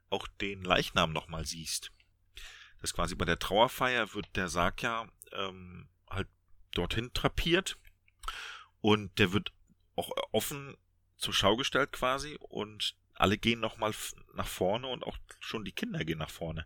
auch 0.10 0.28
den 0.28 0.64
Leichnam 0.64 1.14
nochmal 1.14 1.46
siehst. 1.46 1.92
Das 2.82 2.94
quasi 2.94 3.16
bei 3.16 3.26
der 3.26 3.40
Trauerfeier 3.40 4.14
wird 4.14 4.36
der 4.36 4.50
Sarg 4.50 4.82
ja 4.82 5.08
ähm, 5.32 5.88
halt 6.10 6.28
dorthin 6.72 7.14
trapiert 7.14 7.78
und 8.82 9.18
der 9.20 9.32
wird 9.32 9.54
auch 9.96 10.10
offen 10.32 10.76
zur 11.18 11.34
Schau 11.34 11.56
gestellt 11.56 11.92
quasi 11.94 12.36
und 12.40 12.96
alle 13.16 13.38
gehen 13.38 13.60
nochmal 13.60 13.94
nach 14.34 14.48
vorne 14.48 14.88
und 14.88 15.04
auch 15.04 15.18
schon 15.40 15.66
die 15.66 15.72
Kinder 15.72 16.04
gehen 16.06 16.20
nach 16.20 16.30
vorne. 16.30 16.66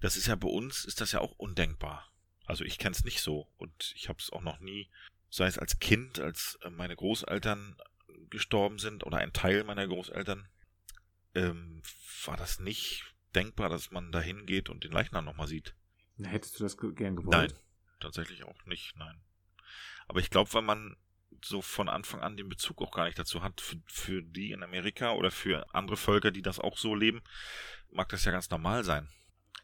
Das 0.00 0.16
ist 0.16 0.26
ja 0.26 0.34
bei 0.34 0.48
uns, 0.48 0.84
ist 0.84 1.00
das 1.00 1.12
ja 1.12 1.20
auch 1.20 1.32
undenkbar. 1.32 2.10
Also 2.44 2.64
ich 2.64 2.78
kenne 2.78 2.94
es 2.94 3.04
nicht 3.04 3.20
so 3.20 3.48
und 3.56 3.92
ich 3.96 4.08
habe 4.08 4.18
es 4.18 4.30
auch 4.30 4.42
noch 4.42 4.58
nie, 4.58 4.90
sei 5.30 5.46
es 5.46 5.58
als 5.58 5.78
Kind, 5.78 6.18
als 6.18 6.58
äh, 6.62 6.70
meine 6.70 6.96
Großeltern 6.96 7.76
gestorben 8.28 8.78
sind 8.78 9.04
oder 9.04 9.18
ein 9.18 9.32
Teil 9.32 9.64
meiner 9.64 9.86
Großeltern, 9.86 10.48
ähm, 11.34 11.82
war 12.24 12.36
das 12.36 12.60
nicht 12.60 13.04
denkbar, 13.34 13.68
dass 13.68 13.90
man 13.90 14.12
da 14.12 14.20
hingeht 14.20 14.68
und 14.68 14.84
den 14.84 14.92
Leichnam 14.92 15.24
nochmal 15.24 15.46
sieht. 15.46 15.74
Hättest 16.22 16.58
du 16.58 16.64
das 16.64 16.76
gern 16.76 17.16
gewollt? 17.16 17.52
Nein, 17.52 17.58
tatsächlich 18.00 18.44
auch 18.44 18.66
nicht, 18.66 18.96
nein. 18.96 19.22
Aber 20.08 20.20
ich 20.20 20.30
glaube, 20.30 20.52
wenn 20.54 20.64
man 20.64 20.96
so 21.44 21.62
von 21.62 21.88
Anfang 21.88 22.20
an 22.20 22.36
den 22.36 22.48
Bezug 22.48 22.80
auch 22.82 22.92
gar 22.92 23.04
nicht 23.04 23.18
dazu 23.18 23.42
hat, 23.42 23.60
für, 23.60 23.76
für 23.86 24.22
die 24.22 24.52
in 24.52 24.62
Amerika 24.62 25.12
oder 25.12 25.30
für 25.30 25.66
andere 25.74 25.96
Völker, 25.96 26.30
die 26.30 26.42
das 26.42 26.58
auch 26.58 26.78
so 26.78 26.94
leben, 26.94 27.22
mag 27.90 28.08
das 28.08 28.24
ja 28.24 28.32
ganz 28.32 28.50
normal 28.50 28.84
sein. 28.84 29.08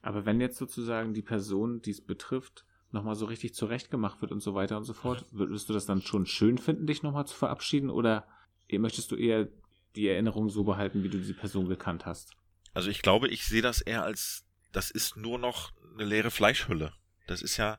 Aber 0.03 0.27
wenn 0.27 0.41
jetzt 0.41 0.59
sozusagen 0.59 1.15
die 1.15 1.23
Person, 1.23 1.83
die 1.83 1.91
es 1.91 2.05
betrifft, 2.05 2.65
nochmal 2.91 3.15
so 3.15 3.27
richtig 3.27 3.55
zurechtgemacht 3.55 4.21
wird 4.21 4.33
und 4.33 4.41
so 4.41 4.55
weiter 4.55 4.77
und 4.77 4.85
so 4.85 4.95
fort, 4.95 5.25
würdest 5.31 5.69
du 5.69 5.73
das 5.73 5.87
dann 5.87 6.03
schon 6.03 6.27
schön 6.27 6.59
finden, 6.59 6.87
dich 6.87 7.03
nochmal 7.03 7.27
zu 7.27 7.37
verabschieden 7.37 7.91
oder 7.91 8.27
möchtest 8.71 9.11
du 9.11 9.17
eher 9.17 9.49
die 9.97 10.09
Erinnerung 10.09 10.49
so 10.51 10.65
behalten, 10.65 11.03
wie 11.03 11.09
du 11.09 11.19
diese 11.19 11.35
Person 11.35 11.69
gekannt 11.69 12.07
hast? 12.07 12.33
Also 12.75 12.91
ich 12.91 13.03
glaube, 13.03 13.29
ich 13.29 13.47
sehe 13.47 13.63
das 13.63 13.81
eher 13.81 14.05
als, 14.05 14.45
das 14.73 14.91
ist 14.91 15.17
nur 15.17 15.39
noch 15.39 15.73
eine 15.95 16.05
leere 16.05 16.31
Fleischhülle. 16.31 16.93
Das 17.27 17.43
ist 17.43 17.57
ja, 17.57 17.79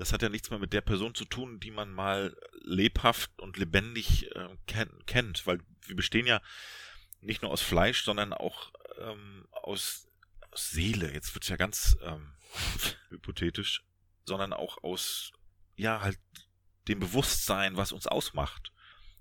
das 0.00 0.14
hat 0.14 0.22
ja 0.22 0.30
nichts 0.30 0.48
mehr 0.48 0.58
mit 0.58 0.72
der 0.72 0.80
Person 0.80 1.14
zu 1.14 1.26
tun, 1.26 1.60
die 1.60 1.70
man 1.70 1.92
mal 1.92 2.34
lebhaft 2.62 3.38
und 3.38 3.58
lebendig 3.58 4.34
äh, 4.34 4.48
ken 4.66 4.88
kennt, 5.04 5.46
weil 5.46 5.60
wir 5.82 5.94
bestehen 5.94 6.26
ja 6.26 6.40
nicht 7.20 7.42
nur 7.42 7.50
aus 7.50 7.60
Fleisch, 7.60 8.02
sondern 8.02 8.32
auch 8.32 8.72
ähm, 8.98 9.46
aus, 9.52 10.08
aus 10.52 10.70
Seele. 10.70 11.12
Jetzt 11.12 11.34
wird's 11.34 11.48
ja 11.48 11.56
ganz 11.56 11.98
ähm, 12.02 12.32
hypothetisch, 13.10 13.84
sondern 14.24 14.54
auch 14.54 14.82
aus, 14.82 15.32
ja, 15.76 16.00
halt 16.00 16.18
dem 16.88 16.98
Bewusstsein, 16.98 17.76
was 17.76 17.92
uns 17.92 18.06
ausmacht. 18.06 18.72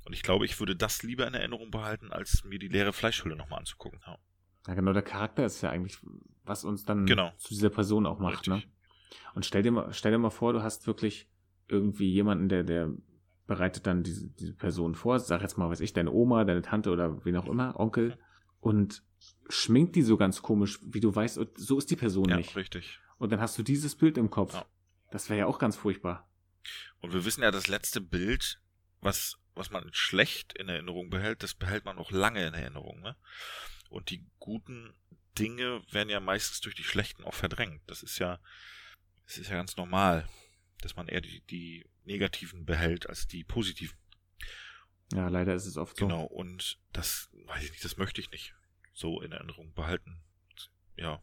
Und 0.06 0.14
ich 0.14 0.24
glaube, 0.24 0.46
ich 0.46 0.62
würde 0.62 0.78
das 0.78 1.04
lieber 1.04 1.28
in 1.28 1.34
Erinnerung 1.34 1.72
behalten, 1.72 2.14
als 2.14 2.46
mir 2.46 2.58
die 2.58 2.70
leere 2.70 2.94
Fleischhülle 2.94 3.36
nochmal 3.36 3.60
anzugucken. 3.60 4.00
Ja. 4.08 4.18
ja. 4.68 4.74
genau, 4.76 4.94
der 4.94 5.02
Charakter 5.02 5.46
ist 5.46 5.60
ja 5.62 5.72
eigentlich, 5.72 5.98
was 6.46 6.64
uns 6.64 6.86
dann 6.86 7.06
genau. 7.06 7.34
zu 7.38 7.50
dieser 7.50 7.70
Person 7.70 8.06
auch 8.06 8.20
macht. 8.20 8.48
Ne? 8.48 8.64
Und 9.36 9.46
stell 9.46 9.64
dir, 9.64 9.72
mal, 9.72 9.94
stell 9.94 10.12
dir 10.12 10.18
mal 10.18 10.30
vor, 10.30 10.54
du 10.54 10.64
hast 10.64 10.88
wirklich 10.88 11.28
irgendwie 11.68 12.12
jemanden, 12.12 12.50
der, 12.50 12.64
der 12.64 12.92
bereitet 13.48 13.88
dann 13.88 14.04
diese, 14.04 14.30
diese 14.30 14.54
Person 14.54 14.96
vor, 14.96 15.20
sag 15.20 15.42
jetzt 15.42 15.58
mal, 15.58 15.70
weiß 15.70 15.80
ich, 15.82 15.94
deine 15.94 16.12
Oma, 16.12 16.44
deine 16.44 16.62
Tante 16.62 16.92
oder 16.92 17.24
wen 17.26 17.36
auch 17.36 17.48
immer, 17.48 17.80
Onkel, 17.80 18.18
und 18.60 19.04
schminkt 19.50 19.96
die 19.96 20.02
so 20.02 20.18
ganz 20.18 20.42
komisch, 20.42 20.80
wie 20.84 21.00
du 21.00 21.14
weißt, 21.14 21.40
so 21.56 21.78
ist 21.78 21.90
die 21.90 21.96
Person 21.96 22.30
ja, 22.30 22.38
nicht. 22.38 22.56
richtig. 22.56 23.00
Und 23.18 23.32
dann 23.32 23.42
hast 23.42 23.58
du 23.58 23.64
dieses 23.64 23.96
Bild 23.96 24.18
im 24.18 24.30
Kopf. 24.30 24.54
Ja. 24.54 24.66
Das 25.12 25.30
wäre 25.30 25.40
ja 25.40 25.46
auch 25.46 25.60
ganz 25.60 25.76
furchtbar. 25.76 26.30
Und 27.02 27.14
wir 27.14 27.26
wissen 27.26 27.42
ja, 27.42 27.52
das 27.52 27.68
letzte 27.68 28.02
Bild, 28.02 28.62
was, 29.02 29.40
was 29.56 29.72
man 29.72 29.90
schlecht 29.94 30.54
in 30.54 30.70
Erinnerung 30.70 31.10
behält, 31.10 31.44
das 31.44 31.54
behält 31.54 31.86
man 31.86 31.98
auch 31.98 32.12
lange 32.12 32.46
in 32.46 32.54
Erinnerung. 32.54 33.02
Ne? 33.02 33.16
Und 33.90 34.10
die 34.10 34.26
guten 34.40 34.94
Dinge 35.38 35.82
werden 35.92 36.10
ja 36.10 36.20
meistens 36.20 36.62
durch 36.62 36.76
die 36.76 36.84
schlechten 36.84 37.24
auch 37.24 37.34
verdrängt. 37.34 37.82
Das 37.88 38.04
ist 38.04 38.20
ja, 38.20 38.40
das 39.30 39.38
ist 39.38 39.50
ja 39.50 39.58
ganz 39.58 39.78
normal, 39.78 40.28
dass 40.82 40.96
man 40.96 41.08
eher 41.08 41.22
die, 41.22 41.42
die 41.42 41.86
negativen 42.04 42.66
behält 42.66 43.08
als 43.08 43.28
die 43.28 43.44
positiven. 43.44 43.96
Ja, 45.14 45.28
leider 45.28 45.54
ist 45.54 45.68
es 45.68 45.78
oft 45.78 45.98
so. 45.98 46.08
Genau, 46.08 46.24
und 46.24 46.80
das, 46.94 47.30
weiß 47.46 47.64
ich 47.64 47.70
nicht, 47.70 47.86
das 47.86 47.98
möchte 47.98 48.22
ich 48.22 48.32
nicht 48.32 48.56
so 48.92 49.22
in 49.22 49.32
Erinnerung 49.32 49.72
behalten. 49.76 50.20
Ja. 50.96 51.22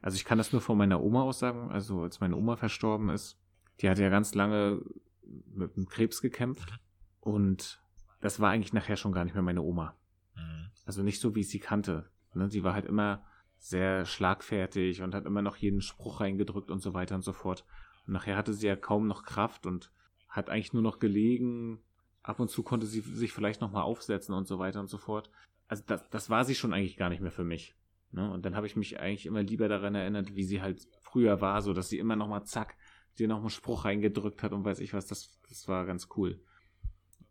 Also 0.00 0.14
ich 0.14 0.24
kann 0.24 0.38
das 0.38 0.52
nur 0.52 0.60
von 0.60 0.78
meiner 0.78 1.02
Oma 1.02 1.22
aus 1.22 1.40
sagen. 1.40 1.72
Also 1.72 2.02
als 2.02 2.20
meine 2.20 2.36
Oma 2.36 2.56
verstorben 2.56 3.08
ist, 3.10 3.36
die 3.80 3.90
hat 3.90 3.98
ja 3.98 4.08
ganz 4.08 4.34
lange 4.34 4.80
mit 5.24 5.74
dem 5.74 5.88
Krebs 5.88 6.22
gekämpft. 6.22 6.70
Mhm. 6.70 6.78
Und 7.20 7.82
das 8.20 8.38
war 8.38 8.50
eigentlich 8.50 8.72
nachher 8.72 8.96
schon 8.96 9.10
gar 9.10 9.24
nicht 9.24 9.34
mehr 9.34 9.42
meine 9.42 9.62
Oma. 9.62 9.96
Mhm. 10.36 10.70
Also 10.84 11.02
nicht 11.02 11.20
so, 11.20 11.34
wie 11.34 11.40
ich 11.40 11.48
sie 11.48 11.58
kannte. 11.58 12.08
Ne? 12.32 12.48
Sie 12.48 12.62
war 12.62 12.74
halt 12.74 12.86
immer 12.86 13.26
sehr 13.58 14.04
schlagfertig 14.04 15.02
und 15.02 15.14
hat 15.14 15.26
immer 15.26 15.42
noch 15.42 15.56
jeden 15.56 15.80
Spruch 15.80 16.20
reingedrückt 16.20 16.70
und 16.70 16.80
so 16.80 16.94
weiter 16.94 17.14
und 17.14 17.22
so 17.22 17.32
fort. 17.32 17.64
Und 18.06 18.12
nachher 18.12 18.36
hatte 18.36 18.52
sie 18.52 18.66
ja 18.66 18.76
kaum 18.76 19.06
noch 19.06 19.24
Kraft 19.24 19.66
und 19.66 19.90
hat 20.28 20.50
eigentlich 20.50 20.72
nur 20.72 20.82
noch 20.82 20.98
gelegen. 20.98 21.80
Ab 22.22 22.40
und 22.40 22.50
zu 22.50 22.62
konnte 22.62 22.86
sie 22.86 23.00
sich 23.00 23.32
vielleicht 23.32 23.60
nochmal 23.60 23.82
aufsetzen 23.82 24.34
und 24.34 24.46
so 24.46 24.58
weiter 24.58 24.80
und 24.80 24.88
so 24.88 24.98
fort. 24.98 25.30
Also 25.68 25.82
das, 25.86 26.08
das 26.10 26.30
war 26.30 26.44
sie 26.44 26.54
schon 26.54 26.72
eigentlich 26.72 26.96
gar 26.96 27.08
nicht 27.08 27.22
mehr 27.22 27.32
für 27.32 27.44
mich. 27.44 27.74
Ne? 28.12 28.30
Und 28.30 28.44
dann 28.44 28.54
habe 28.54 28.66
ich 28.66 28.76
mich 28.76 29.00
eigentlich 29.00 29.26
immer 29.26 29.42
lieber 29.42 29.68
daran 29.68 29.94
erinnert, 29.94 30.34
wie 30.34 30.44
sie 30.44 30.62
halt 30.62 30.86
früher 31.00 31.40
war, 31.40 31.62
so 31.62 31.72
dass 31.72 31.88
sie 31.88 31.98
immer 31.98 32.16
nochmal 32.16 32.44
zack, 32.44 32.76
dir 33.18 33.28
noch 33.28 33.40
einen 33.40 33.50
Spruch 33.50 33.84
reingedrückt 33.84 34.42
hat 34.42 34.52
und 34.52 34.64
weiß 34.64 34.80
ich 34.80 34.92
was, 34.92 35.06
das, 35.06 35.38
das 35.48 35.68
war 35.68 35.86
ganz 35.86 36.08
cool. 36.16 36.40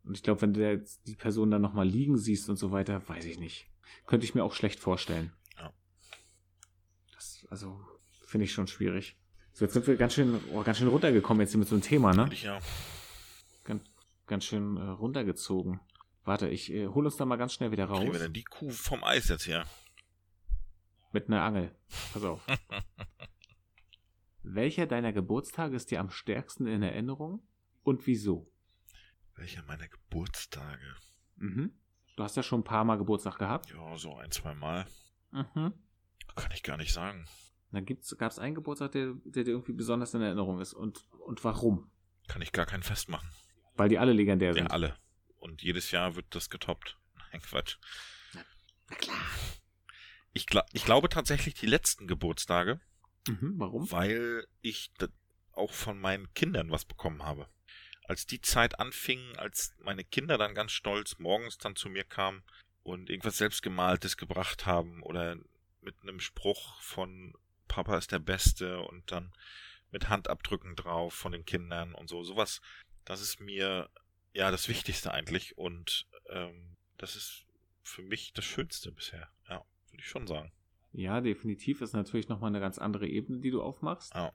Und 0.03 0.15
ich 0.15 0.23
glaube, 0.23 0.41
wenn 0.41 0.53
du 0.53 0.67
jetzt 0.67 1.07
die 1.07 1.15
Person 1.15 1.51
dann 1.51 1.61
nochmal 1.61 1.87
liegen 1.87 2.17
siehst 2.17 2.49
und 2.49 2.57
so 2.57 2.71
weiter, 2.71 3.07
weiß 3.07 3.25
ich 3.25 3.39
nicht. 3.39 3.67
Könnte 4.05 4.25
ich 4.25 4.35
mir 4.35 4.43
auch 4.43 4.53
schlecht 4.53 4.79
vorstellen. 4.79 5.31
Also, 7.49 7.79
finde 8.25 8.45
ich 8.45 8.51
schon 8.51 8.67
schwierig. 8.67 9.17
So, 9.53 9.65
jetzt 9.65 9.73
sind 9.73 9.87
wir 9.87 9.95
ganz 9.95 10.13
schön, 10.13 10.39
oh, 10.51 10.63
ganz 10.63 10.79
schön 10.79 10.87
runtergekommen 10.87 11.41
jetzt 11.41 11.51
hier 11.51 11.59
mit 11.59 11.67
so 11.67 11.75
einem 11.75 11.81
Thema, 11.81 12.13
ne? 12.13 12.29
Ja. 12.41 12.59
Ganz, 13.63 13.83
ganz 14.27 14.45
schön 14.45 14.77
äh, 14.77 14.81
runtergezogen. 14.81 15.79
Warte, 16.23 16.49
ich 16.49 16.71
äh, 16.73 16.87
hol 16.87 17.05
uns 17.05 17.17
da 17.17 17.25
mal 17.25 17.37
ganz 17.37 17.53
schnell 17.53 17.71
wieder 17.71 17.85
raus. 17.85 17.99
Kriegen 17.99 18.13
wir 18.13 18.19
denn 18.19 18.33
die 18.33 18.43
Kuh 18.43 18.71
vom 18.71 19.03
Eis 19.03 19.29
jetzt 19.29 19.43
hier? 19.43 19.65
Mit 21.11 21.27
einer 21.27 21.43
Angel. 21.43 21.73
Pass 22.11 22.23
auf. 22.23 22.45
Welcher 24.43 24.85
deiner 24.87 25.13
Geburtstage 25.13 25.75
ist 25.75 25.89
dir 25.91 25.99
am 25.99 26.09
stärksten 26.09 26.67
in 26.67 26.83
Erinnerung 26.83 27.41
und 27.83 28.05
wieso? 28.07 28.51
Welcher 29.35 29.63
meiner 29.63 29.87
Geburtstage? 29.87 30.95
Mhm. 31.37 31.73
Du 32.15 32.23
hast 32.23 32.35
ja 32.37 32.43
schon 32.43 32.61
ein 32.61 32.65
paar 32.65 32.85
Mal 32.85 32.97
Geburtstag 32.97 33.37
gehabt. 33.37 33.71
Ja, 33.71 33.97
so 33.97 34.15
ein, 34.15 34.31
zwei 34.31 34.53
Mal. 34.53 34.85
Mhm. 35.31 35.73
Kann 36.35 36.51
ich 36.51 36.63
gar 36.63 36.77
nicht 36.77 36.93
sagen. 36.93 37.27
Dann 37.71 37.85
gab 37.85 38.31
es 38.31 38.39
einen 38.39 38.55
Geburtstag, 38.55 38.91
der, 38.93 39.13
der 39.25 39.43
dir 39.43 39.51
irgendwie 39.51 39.73
besonders 39.73 40.13
in 40.13 40.21
Erinnerung 40.21 40.61
ist. 40.61 40.73
Und, 40.73 41.05
und 41.19 41.43
warum? 41.43 41.91
Kann 42.27 42.41
ich 42.41 42.51
gar 42.51 42.65
keinen 42.65 42.83
festmachen. 42.83 43.29
Weil 43.75 43.89
die 43.89 43.99
alle 43.99 44.13
legendär 44.13 44.53
sind. 44.53 44.65
Ja, 44.65 44.69
alle. 44.69 44.95
Und 45.37 45.61
jedes 45.61 45.91
Jahr 45.91 46.15
wird 46.15 46.27
das 46.29 46.49
getoppt. 46.49 46.97
Nein, 47.31 47.41
Quatsch. 47.41 47.77
Na 48.89 48.95
klar. 48.95 49.17
Ich, 50.33 50.45
gl 50.47 50.61
ich 50.73 50.85
glaube 50.85 51.09
tatsächlich 51.09 51.53
die 51.53 51.65
letzten 51.65 52.07
Geburtstage. 52.07 52.79
Mhm, 53.27 53.53
warum? 53.57 53.91
Weil 53.91 54.45
ich 54.61 54.91
auch 55.51 55.71
von 55.71 55.99
meinen 55.99 56.33
Kindern 56.33 56.71
was 56.71 56.85
bekommen 56.85 57.23
habe. 57.23 57.47
Als 58.03 58.25
die 58.25 58.41
Zeit 58.41 58.79
anfing, 58.79 59.35
als 59.37 59.75
meine 59.79 60.03
Kinder 60.03 60.37
dann 60.37 60.53
ganz 60.53 60.71
stolz 60.71 61.17
morgens 61.19 61.57
dann 61.57 61.75
zu 61.75 61.89
mir 61.89 62.03
kamen 62.03 62.43
und 62.83 63.09
irgendwas 63.09 63.37
selbstgemaltes 63.37 64.17
gebracht 64.17 64.65
haben 64.65 65.01
oder 65.01 65.37
mit 65.85 65.95
einem 66.01 66.19
Spruch 66.19 66.81
von 66.81 67.33
Papa 67.67 67.97
ist 67.97 68.11
der 68.11 68.19
Beste 68.19 68.81
und 68.81 69.11
dann 69.11 69.31
mit 69.91 70.09
Handabdrücken 70.09 70.75
drauf 70.75 71.13
von 71.13 71.31
den 71.31 71.45
Kindern 71.45 71.93
und 71.93 72.09
so. 72.09 72.23
Sowas, 72.23 72.61
das 73.05 73.21
ist 73.21 73.39
mir 73.39 73.89
ja 74.33 74.51
das 74.51 74.67
Wichtigste 74.67 75.13
eigentlich 75.13 75.57
und 75.57 76.07
ähm, 76.29 76.75
das 76.97 77.15
ist 77.15 77.45
für 77.83 78.01
mich 78.01 78.33
das 78.33 78.45
Schönste 78.45 78.91
bisher. 78.91 79.29
Ja, 79.47 79.63
würde 79.91 80.01
ich 80.01 80.09
schon 80.09 80.27
sagen. 80.27 80.51
Ja, 80.91 81.21
definitiv 81.21 81.81
ist 81.81 81.93
natürlich 81.93 82.29
nochmal 82.29 82.49
eine 82.49 82.59
ganz 82.59 82.77
andere 82.77 83.07
Ebene, 83.07 83.39
die 83.39 83.51
du 83.51 83.61
aufmachst. 83.61 84.13
Ja. 84.15 84.33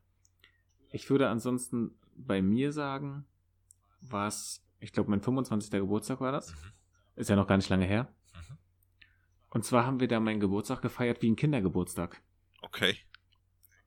Ich 0.92 1.08
würde 1.10 1.28
ansonsten 1.28 1.98
bei 2.14 2.42
mir 2.42 2.72
sagen, 2.72 3.26
was, 4.00 4.62
ich 4.78 4.92
glaube, 4.92 5.10
mein 5.10 5.22
25. 5.22 5.70
Geburtstag 5.70 6.20
war 6.20 6.32
das. 6.32 6.52
Mhm. 6.52 6.72
Ist 7.16 7.30
ja 7.30 7.36
noch 7.36 7.46
gar 7.46 7.56
nicht 7.56 7.68
lange 7.68 7.86
her. 7.86 8.12
Und 9.50 9.64
zwar 9.64 9.84
haben 9.84 10.00
wir 10.00 10.08
da 10.08 10.20
meinen 10.20 10.40
Geburtstag 10.40 10.80
gefeiert 10.82 11.22
wie 11.22 11.30
ein 11.30 11.36
Kindergeburtstag. 11.36 12.22
Okay. 12.62 12.96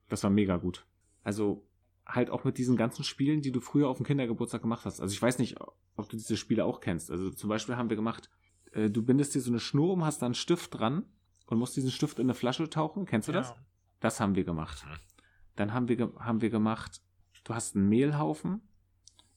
Das 0.10 0.24
war 0.24 0.30
mega 0.30 0.58
gut. 0.58 0.86
Also 1.24 1.66
halt 2.06 2.30
auch 2.30 2.44
mit 2.44 2.58
diesen 2.58 2.76
ganzen 2.76 3.04
Spielen, 3.04 3.42
die 3.42 3.52
du 3.52 3.62
früher 3.62 3.88
auf 3.88 3.98
dem 3.98 4.06
Kindergeburtstag 4.06 4.62
gemacht 4.62 4.86
hast. 4.86 5.00
Also 5.00 5.14
ich 5.14 5.22
weiß 5.22 5.40
nicht, 5.40 5.56
ob 5.96 6.10
du 6.10 6.18
diese 6.18 6.36
Spiele 6.38 6.66
auch 6.66 6.82
kennst. 6.82 7.10
Also 7.10 7.30
zum 7.32 7.50
Beispiel 7.50 7.78
haben 7.78 7.90
wir 7.90 7.96
gemacht, 7.96 8.30
äh, 8.74 8.90
du 8.90 9.02
bindest 9.04 9.36
dir 9.36 9.40
so 9.42 9.52
eine 9.52 9.60
Schnur 9.60 9.94
um, 9.94 10.04
hast 10.04 10.22
da 10.22 10.26
einen 10.26 10.36
Stift 10.36 10.78
dran 10.78 11.06
und 11.48 11.58
musst 11.60 11.78
diesen 11.78 11.92
Stift 11.92 12.20
in 12.20 12.26
eine 12.26 12.34
Flasche 12.34 12.70
tauchen. 12.70 13.06
Kennst 13.06 13.30
du 13.30 13.32
das? 13.32 13.50
Ja. 13.50 13.56
Das 14.02 14.20
haben 14.20 14.36
wir 14.36 14.44
gemacht. 14.44 14.86
Mhm. 14.86 14.98
Dann 15.56 15.74
haben 15.74 15.88
wir, 15.88 15.96
ge- 15.96 16.14
haben 16.20 16.42
wir 16.42 16.50
gemacht, 16.50 17.02
du 17.46 17.54
hast 17.54 17.76
einen 17.78 17.88
Mehlhaufen, 17.88 18.62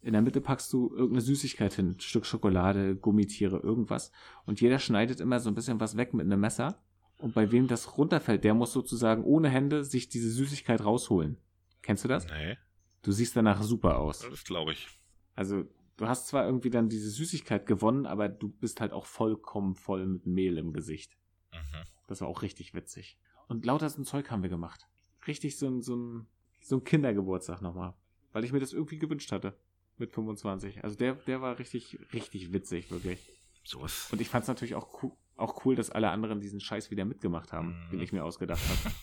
in 0.02 0.12
der 0.12 0.22
Mitte 0.22 0.40
packst 0.40 0.72
du 0.72 0.90
irgendeine 0.90 1.20
Süßigkeit 1.20 1.72
hin, 1.74 1.90
ein 1.96 2.00
Stück 2.00 2.26
Schokolade, 2.26 2.94
Gummitiere, 2.96 3.58
irgendwas. 3.58 4.12
Und 4.44 4.60
jeder 4.60 4.78
schneidet 4.78 5.20
immer 5.20 5.40
so 5.40 5.48
ein 5.50 5.54
bisschen 5.54 5.80
was 5.80 5.96
weg 5.96 6.14
mit 6.14 6.26
einem 6.26 6.40
Messer. 6.40 6.80
Und 7.18 7.34
bei 7.34 7.50
wem 7.50 7.66
das 7.66 7.96
runterfällt, 7.96 8.44
der 8.44 8.54
muss 8.54 8.72
sozusagen 8.72 9.24
ohne 9.24 9.48
Hände 9.48 9.84
sich 9.84 10.08
diese 10.08 10.30
Süßigkeit 10.30 10.84
rausholen. 10.84 11.38
Kennst 11.82 12.04
du 12.04 12.08
das? 12.08 12.26
Nee, 12.26 12.56
Du 13.02 13.12
siehst 13.12 13.36
danach 13.36 13.62
super 13.62 13.98
aus. 13.98 14.26
das 14.28 14.42
glaube 14.44 14.72
ich. 14.72 14.88
Also, 15.36 15.64
du 15.96 16.08
hast 16.08 16.26
zwar 16.26 16.44
irgendwie 16.44 16.70
dann 16.70 16.88
diese 16.88 17.08
Süßigkeit 17.10 17.64
gewonnen, 17.64 18.04
aber 18.04 18.28
du 18.28 18.48
bist 18.48 18.80
halt 18.80 18.92
auch 18.92 19.06
vollkommen 19.06 19.76
voll 19.76 20.04
mit 20.06 20.26
Mehl 20.26 20.58
im 20.58 20.72
Gesicht. 20.72 21.16
Mhm. 21.52 21.84
Das 22.08 22.20
war 22.20 22.28
auch 22.28 22.42
richtig 22.42 22.74
witzig. 22.74 23.16
Und 23.48 23.64
lauter 23.64 23.88
so 23.88 24.00
ein 24.00 24.04
Zeug 24.04 24.30
haben 24.30 24.42
wir 24.42 24.50
gemacht. 24.50 24.88
Richtig 25.26 25.56
so 25.56 25.68
ein, 25.68 25.82
so 25.82 25.94
ein, 25.96 26.26
so 26.60 26.76
ein 26.76 26.84
Kindergeburtstag 26.84 27.62
nochmal. 27.62 27.94
Weil 28.32 28.44
ich 28.44 28.52
mir 28.52 28.60
das 28.60 28.72
irgendwie 28.72 28.98
gewünscht 28.98 29.30
hatte. 29.30 29.56
Mit 29.98 30.12
25. 30.12 30.84
Also 30.84 30.96
der, 30.96 31.14
der 31.14 31.40
war 31.40 31.58
richtig, 31.58 31.98
richtig 32.12 32.52
witzig, 32.52 32.90
wirklich. 32.90 33.30
Sowas. 33.64 34.08
Und 34.12 34.20
ich 34.20 34.28
fand 34.28 34.42
es 34.42 34.48
natürlich 34.48 34.74
auch, 34.74 35.02
cool, 35.02 35.12
auch 35.36 35.64
cool, 35.64 35.74
dass 35.74 35.90
alle 35.90 36.10
anderen 36.10 36.40
diesen 36.40 36.60
Scheiß 36.60 36.90
wieder 36.90 37.04
mitgemacht 37.04 37.52
haben, 37.52 37.86
Mhm. 37.86 37.90
den 37.92 38.00
ich 38.00 38.12
mir 38.12 38.24
ausgedacht 38.24 38.60
habe. 38.68 38.94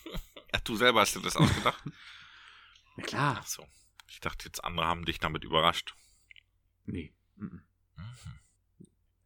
Ach, 0.52 0.60
du 0.64 0.76
selber 0.76 1.02
hast 1.02 1.16
dir 1.16 1.22
das 1.22 1.36
ausgedacht? 1.36 1.84
Na 2.98 3.04
klar. 3.04 3.38
Ach 3.40 3.48
so. 3.48 3.66
Ich 4.08 4.20
dachte 4.20 4.46
jetzt, 4.46 4.64
andere 4.64 4.86
haben 4.86 5.06
dich 5.06 5.20
damit 5.20 5.44
überrascht. 5.44 5.96
Nee. 6.86 7.14
mhm. 7.36 7.62
Mhm. 7.98 8.40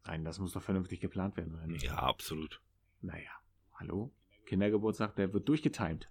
Nein, 0.04 0.24
das 0.24 0.38
muss 0.38 0.52
doch 0.54 0.62
vernünftig 0.62 1.00
geplant 1.00 1.36
werden, 1.36 1.54
oder 1.54 1.66
nicht? 1.66 1.84
Ja, 1.84 1.96
absolut. 1.98 2.62
Naja, 3.02 3.30
hallo? 3.74 4.10
Kindergeburtstag, 4.46 5.14
der 5.16 5.32
wird 5.34 5.46
durchgetimt. 5.48 6.08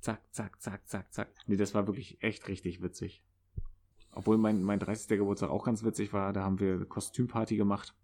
Zack, 0.00 0.20
zack, 0.32 0.60
zack, 0.60 0.86
zack, 0.86 1.12
zack. 1.12 1.28
Nee, 1.46 1.56
das 1.56 1.74
war 1.74 1.86
wirklich 1.86 2.22
echt 2.22 2.46
richtig 2.48 2.82
witzig. 2.82 3.22
Obwohl 4.18 4.36
mein, 4.36 4.64
mein 4.64 4.80
30. 4.80 5.06
Geburtstag 5.16 5.48
auch 5.48 5.64
ganz 5.64 5.84
witzig 5.84 6.12
war, 6.12 6.32
da 6.32 6.42
haben 6.42 6.58
wir 6.58 6.74
eine 6.74 6.86
Kostümparty 6.86 7.56
gemacht. 7.56 7.94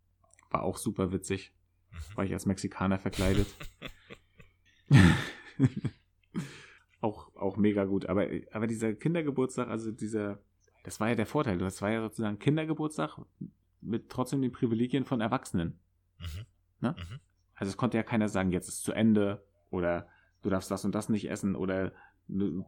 War 0.48 0.62
auch 0.62 0.76
super 0.76 1.10
witzig. 1.10 1.52
Mhm. 1.90 2.16
War 2.16 2.24
ich 2.24 2.32
als 2.32 2.46
Mexikaner 2.46 3.00
verkleidet. 3.00 3.48
auch, 7.00 7.34
auch 7.34 7.56
mega 7.56 7.84
gut. 7.84 8.06
Aber, 8.06 8.28
aber 8.52 8.68
dieser 8.68 8.94
Kindergeburtstag, 8.94 9.66
also 9.66 9.90
dieser, 9.90 10.38
das 10.84 11.00
war 11.00 11.08
ja 11.08 11.16
der 11.16 11.26
Vorteil. 11.26 11.58
Das 11.58 11.82
war 11.82 11.90
ja 11.90 12.00
sozusagen 12.02 12.38
Kindergeburtstag 12.38 13.18
mit 13.80 14.08
trotzdem 14.08 14.40
den 14.40 14.52
Privilegien 14.52 15.04
von 15.04 15.20
Erwachsenen. 15.20 15.80
Mhm. 16.80 16.94
Also 17.56 17.70
es 17.70 17.76
konnte 17.76 17.96
ja 17.96 18.04
keiner 18.04 18.28
sagen, 18.28 18.52
jetzt 18.52 18.68
ist 18.68 18.84
zu 18.84 18.92
Ende 18.92 19.44
oder 19.70 20.06
du 20.42 20.48
darfst 20.48 20.70
das 20.70 20.84
und 20.84 20.94
das 20.94 21.08
nicht 21.08 21.28
essen 21.28 21.56
oder 21.56 21.86
ne, 21.86 21.92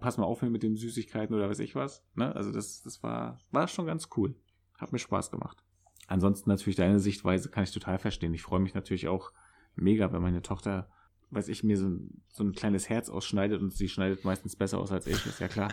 pass 0.01 0.19
mal 0.19 0.25
auf 0.25 0.43
mit 0.43 0.63
den 0.63 0.77
Süßigkeiten 0.77 1.35
oder 1.35 1.49
weiß 1.49 1.61
ich 1.61 1.75
was. 1.75 2.05
Ne? 2.15 2.35
Also 2.35 2.53
das, 2.53 2.83
das 2.83 3.03
war, 3.03 3.39
war 3.51 3.69
schon 3.69 3.87
ganz 3.87 4.09
cool. 4.17 4.35
Hat 4.77 4.93
mir 4.93 4.99
Spaß 4.99 5.31
gemacht. 5.31 5.65
Ansonsten 6.07 6.51
natürlich 6.51 6.77
deine 6.77 7.01
Sichtweise 7.01 7.51
kann 7.51 7.65
ich 7.65 7.73
total 7.73 7.99
verstehen. 7.99 8.35
Ich 8.35 8.43
freue 8.43 8.61
mich 8.61 8.75
natürlich 8.75 9.09
auch 9.09 9.33
mega, 9.75 10.13
wenn 10.13 10.23
meine 10.23 10.43
Tochter, 10.43 10.89
weiß 11.31 11.49
ich, 11.49 11.65
mir 11.65 11.77
so 11.77 11.87
ein, 11.89 12.23
so 12.29 12.45
ein 12.45 12.53
kleines 12.53 12.89
Herz 12.89 13.09
ausschneidet 13.09 13.61
und 13.61 13.73
sie 13.73 13.89
schneidet 13.89 14.25
meistens 14.25 14.57
besser 14.57 14.79
aus 14.79 14.93
als 14.93 15.07
ich, 15.07 15.25
ist 15.27 15.41
ja 15.41 15.49
klar. 15.49 15.73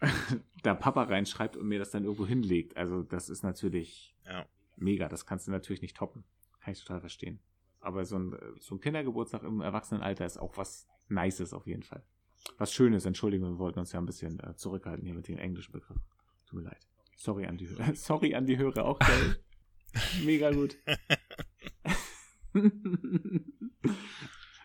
da 0.62 0.74
Papa 0.74 1.04
reinschreibt 1.04 1.56
und 1.56 1.68
mir 1.68 1.78
das 1.78 1.90
dann 1.90 2.04
irgendwo 2.04 2.26
hinlegt. 2.26 2.76
Also 2.76 3.02
das 3.02 3.28
ist 3.28 3.42
natürlich 3.42 4.16
Ja. 4.26 4.46
mega. 4.76 5.08
Das 5.08 5.26
kannst 5.26 5.46
du 5.46 5.50
natürlich 5.52 5.82
nicht 5.82 5.96
toppen. 5.96 6.24
Kann 6.60 6.72
ich 6.72 6.80
total 6.82 7.00
verstehen. 7.00 7.40
Aber 7.80 8.04
so 8.04 8.18
ein, 8.18 8.36
so 8.60 8.76
ein 8.76 8.80
Kindergeburtstag 8.80 9.42
im 9.42 9.60
Erwachsenenalter 9.60 10.24
ist 10.24 10.38
auch 10.38 10.56
was 10.56 10.88
Nices 11.08 11.52
auf 11.52 11.66
jeden 11.66 11.82
Fall. 11.82 12.04
Was 12.58 12.72
Schönes, 12.72 13.04
Entschuldigung, 13.06 13.50
wir 13.52 13.58
wollten 13.58 13.78
uns 13.78 13.92
ja 13.92 14.00
ein 14.00 14.06
bisschen 14.06 14.38
äh, 14.40 14.54
zurückhalten 14.56 15.04
hier 15.04 15.14
mit 15.14 15.28
den 15.28 15.38
englischen 15.38 15.72
Begriffen. 15.72 16.02
Tut 16.46 16.58
mir 16.60 16.64
leid. 16.64 16.86
Sorry 17.16 17.46
an 17.46 17.56
die, 17.56 17.68
Hö- 17.68 17.94
Sorry 17.94 18.34
an 18.34 18.46
die 18.46 18.58
Hörer 18.58 18.84
auch, 18.84 18.98
geil. 18.98 19.36
Mega 20.24 20.50
gut. 20.50 20.76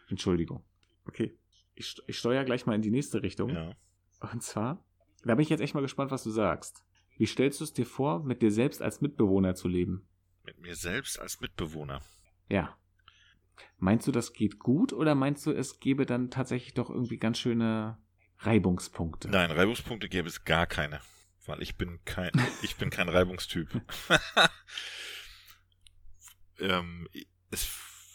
Entschuldigung. 0.10 0.63
Okay. 1.06 1.38
Ich, 1.76 1.96
ich 2.08 2.18
steuere 2.18 2.44
gleich 2.46 2.66
mal 2.66 2.76
in 2.76 2.82
die 2.82 2.92
nächste 2.92 3.22
Richtung. 3.22 3.50
Ja. 3.50 3.72
Und 4.32 4.42
zwar, 4.42 4.84
da 5.24 5.36
bin 5.36 5.44
ich 5.44 5.50
jetzt 5.50 5.62
echt 5.62 5.76
mal 5.76 5.82
gespannt, 5.82 6.12
was 6.12 6.24
du 6.24 6.32
sagst. 6.32 6.84
Wie 7.18 7.26
stellst 7.26 7.60
du 7.60 7.63
es 7.63 7.74
dir 7.74 7.86
vor, 7.86 8.24
mit 8.24 8.42
dir 8.42 8.52
selbst 8.52 8.82
als 8.82 9.02
Mitbewohner 9.02 9.56
zu 9.56 9.68
leben? 9.68 10.08
Mit 10.44 10.60
mir 10.60 10.76
selbst 10.76 11.20
als 11.20 11.40
Mitbewohner. 11.40 12.02
Ja. 12.50 12.78
Meinst 13.78 14.08
du, 14.08 14.12
das 14.12 14.34
geht 14.34 14.60
gut 14.60 14.93
oder 14.93 15.15
meinst 15.15 15.46
du, 15.46 15.52
es 15.52 15.80
gäbe 15.80 16.06
dann 16.06 16.32
tatsächlich 16.32 16.74
doch 16.74 16.89
irgendwie 16.89 17.17
ganz 17.17 17.39
schöne 17.39 17.98
Reibungspunkte? 18.39 19.30
Nein, 19.30 19.52
Reibungspunkte 19.52 20.10
gäbe 20.10 20.28
es 20.28 20.43
gar 20.43 20.67
keine. 20.67 21.02
Weil 21.46 21.62
ich 21.62 21.78
bin 21.78 22.00
kein, 22.06 22.32
ich 22.62 22.76
bin 22.76 22.89
kein 22.89 23.10
Reibungstyp. 23.10 23.70
ähm, 26.60 27.08
es 27.52 27.70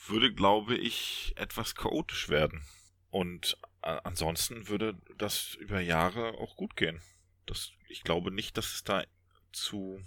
würde, 0.07 0.33
glaube 0.33 0.77
ich, 0.77 1.33
etwas 1.37 1.75
chaotisch 1.75 2.29
werden. 2.29 2.63
Und 3.11 3.57
äh, 3.83 3.99
ansonsten 4.05 4.69
würde 4.69 4.99
das 5.17 5.55
über 5.55 5.81
Jahre 5.81 6.39
auch 6.39 6.57
gut 6.57 6.77
gehen. 6.77 7.01
Das, 7.47 7.73
ich 7.89 8.03
glaube 8.03 8.31
nicht, 8.31 8.57
dass 8.57 8.75
es 8.75 8.85
da 8.85 9.05
zu, 9.53 10.01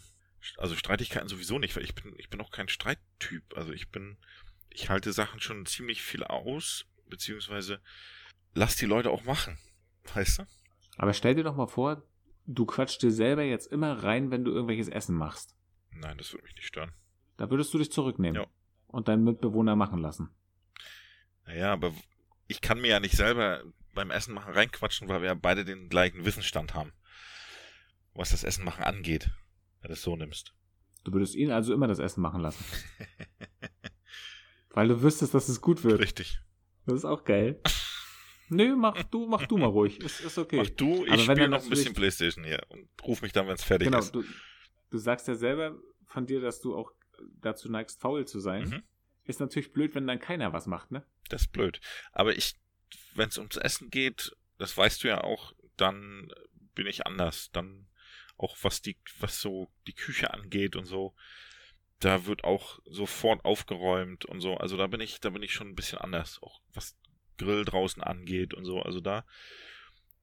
also 0.58 0.76
Streitigkeiten 0.76 1.28
sowieso 1.28 1.60
nicht, 1.60 1.76
weil 1.76 1.84
ich 1.84 1.96
bin, 1.96 2.14
ich 2.18 2.30
bin 2.30 2.42
auch 2.42 2.52
kein 2.52 2.70
Streittyp. 2.70 3.56
Also 3.56 3.74
ich 3.74 3.90
bin, 3.90 4.18
ich 4.76 4.90
halte 4.90 5.14
Sachen 5.14 5.40
schon 5.40 5.66
ziemlich 5.66 6.02
viel 6.02 6.24
aus, 6.24 6.86
beziehungsweise 7.10 7.80
lass 8.54 8.76
die 8.76 8.86
Leute 8.86 9.10
auch 9.10 9.24
machen. 9.24 9.58
Weißt 10.14 10.40
du? 10.40 10.44
Aber 10.98 11.14
stell 11.14 11.36
dir 11.36 11.44
doch 11.44 11.56
mal 11.56 11.68
vor, 11.68 12.04
du 12.46 12.66
quatschst 12.66 13.02
dir 13.02 13.12
selber 13.12 13.44
jetzt 13.44 13.68
immer 13.72 14.04
rein, 14.04 14.32
wenn 14.32 14.44
du 14.44 14.52
irgendwelches 14.52 14.88
Essen 14.90 15.16
machst. 15.16 15.56
Nein, 15.92 16.18
das 16.18 16.32
würde 16.34 16.44
mich 16.44 16.56
nicht 16.56 16.68
stören. 16.68 16.92
Da 17.38 17.50
würdest 17.50 17.74
du 17.74 17.78
dich 17.78 17.92
zurücknehmen 17.92 18.42
Ja. 18.42 18.48
und 18.88 19.08
deinen 19.08 19.24
Mitbewohner 19.24 19.76
machen 19.76 20.00
lassen. 20.00 20.30
Naja, 21.46 21.72
aber 21.72 21.94
ich 22.48 22.62
kann 22.62 22.82
mir 22.82 22.88
ja 22.90 23.00
nicht 23.00 23.16
selber 23.16 23.64
beim 23.94 24.12
Essen 24.12 24.34
machen 24.34 24.54
reinquatschen, 24.54 25.08
weil 25.08 25.22
wir 25.22 25.28
ja 25.30 25.34
beide 25.36 25.64
den 25.66 25.90
gleichen 25.90 26.26
Wissensstand 26.26 26.74
haben. 26.74 26.92
Was 28.14 28.32
das 28.32 28.44
Essen 28.44 28.66
machen 28.66 28.84
angeht. 28.84 29.30
Wenn 29.82 29.90
du 29.90 29.94
es 29.94 30.02
so 30.02 30.16
nimmst. 30.16 30.54
Du 31.04 31.14
würdest 31.14 31.36
ihn 31.36 31.52
also 31.52 31.74
immer 31.74 31.88
das 31.88 32.00
Essen 32.00 32.22
machen 32.22 32.42
lassen. 32.42 32.64
Weil 34.76 34.90
du 34.90 35.02
wüsstest, 35.02 35.34
dass 35.34 35.48
es 35.48 35.62
gut 35.62 35.86
wird. 35.86 36.02
Richtig. 36.02 36.42
Das 36.86 36.96
ist 36.96 37.06
auch 37.06 37.24
geil. 37.24 37.62
Nö, 38.50 38.76
mach 38.76 39.02
du, 39.04 39.26
mach 39.26 39.48
du 39.48 39.58
mal 39.58 39.68
ruhig. 39.68 40.00
Ist, 40.02 40.20
ist 40.20 40.38
okay. 40.38 40.58
Mach 40.58 40.70
du, 40.70 41.06
ich 41.06 41.24
spiele 41.24 41.48
noch 41.48 41.64
ein 41.64 41.70
bisschen 41.70 41.94
Playstation 41.94 42.44
hier 42.44 42.62
und 42.68 42.90
ruf 43.02 43.22
mich 43.22 43.32
dann, 43.32 43.48
wenn 43.48 43.56
es 43.56 43.64
fertig 43.64 43.88
genau, 43.88 44.00
ist. 44.00 44.14
du, 44.14 44.24
du 44.92 44.98
sagst 44.98 45.30
ja 45.30 45.36
selber 45.36 45.76
von 46.04 46.28
dir, 46.28 46.42
dass 46.42 46.60
du 46.60 46.76
auch 46.76 46.92
dazu 47.42 47.72
neigst, 47.72 48.02
faul 48.02 48.28
zu 48.28 48.42
sein. 48.42 48.68
Mhm. 48.68 48.84
Ist 49.24 49.40
natürlich 49.40 49.72
blöd, 49.72 49.96
wenn 49.96 50.06
dann 50.06 50.20
keiner 50.20 50.52
was 50.52 50.68
macht, 50.68 50.92
ne? 50.92 51.06
Das 51.30 51.44
ist 51.44 51.54
blöd. 51.54 51.80
Aber 52.12 52.36
ich, 52.36 52.56
wenn 53.16 53.30
es 53.30 53.38
ums 53.38 53.56
Essen 53.56 53.90
geht, 53.90 54.36
das 54.58 54.78
weißt 54.78 55.04
du 55.04 55.08
ja 55.08 55.24
auch, 55.24 55.54
dann 55.78 56.28
bin 56.76 56.86
ich 56.86 57.08
anders. 57.08 57.50
Dann 57.52 57.88
auch 58.38 58.58
was 58.62 58.82
die, 58.82 58.98
was 59.20 59.40
so 59.40 59.72
die 59.88 59.96
Küche 59.96 60.34
angeht 60.34 60.76
und 60.76 60.86
so, 60.86 61.16
da 62.00 62.26
wird 62.26 62.44
auch 62.44 62.80
sofort 62.86 63.46
aufgeräumt 63.46 64.26
und 64.26 64.42
so. 64.42 64.56
Also 64.56 64.78
da 64.78 64.88
bin 64.88 65.00
ich, 65.00 65.20
da 65.22 65.30
bin 65.30 65.44
ich 65.44 65.54
schon 65.54 65.70
ein 65.70 65.76
bisschen 65.76 66.00
anders. 66.00 66.42
Auch 66.42 66.62
was 66.74 66.98
Grill 67.38 67.66
draußen 67.66 68.04
angeht 68.04 68.54
und 68.54 68.66
so. 68.66 68.82
Also 68.82 69.00
da, 69.00 69.26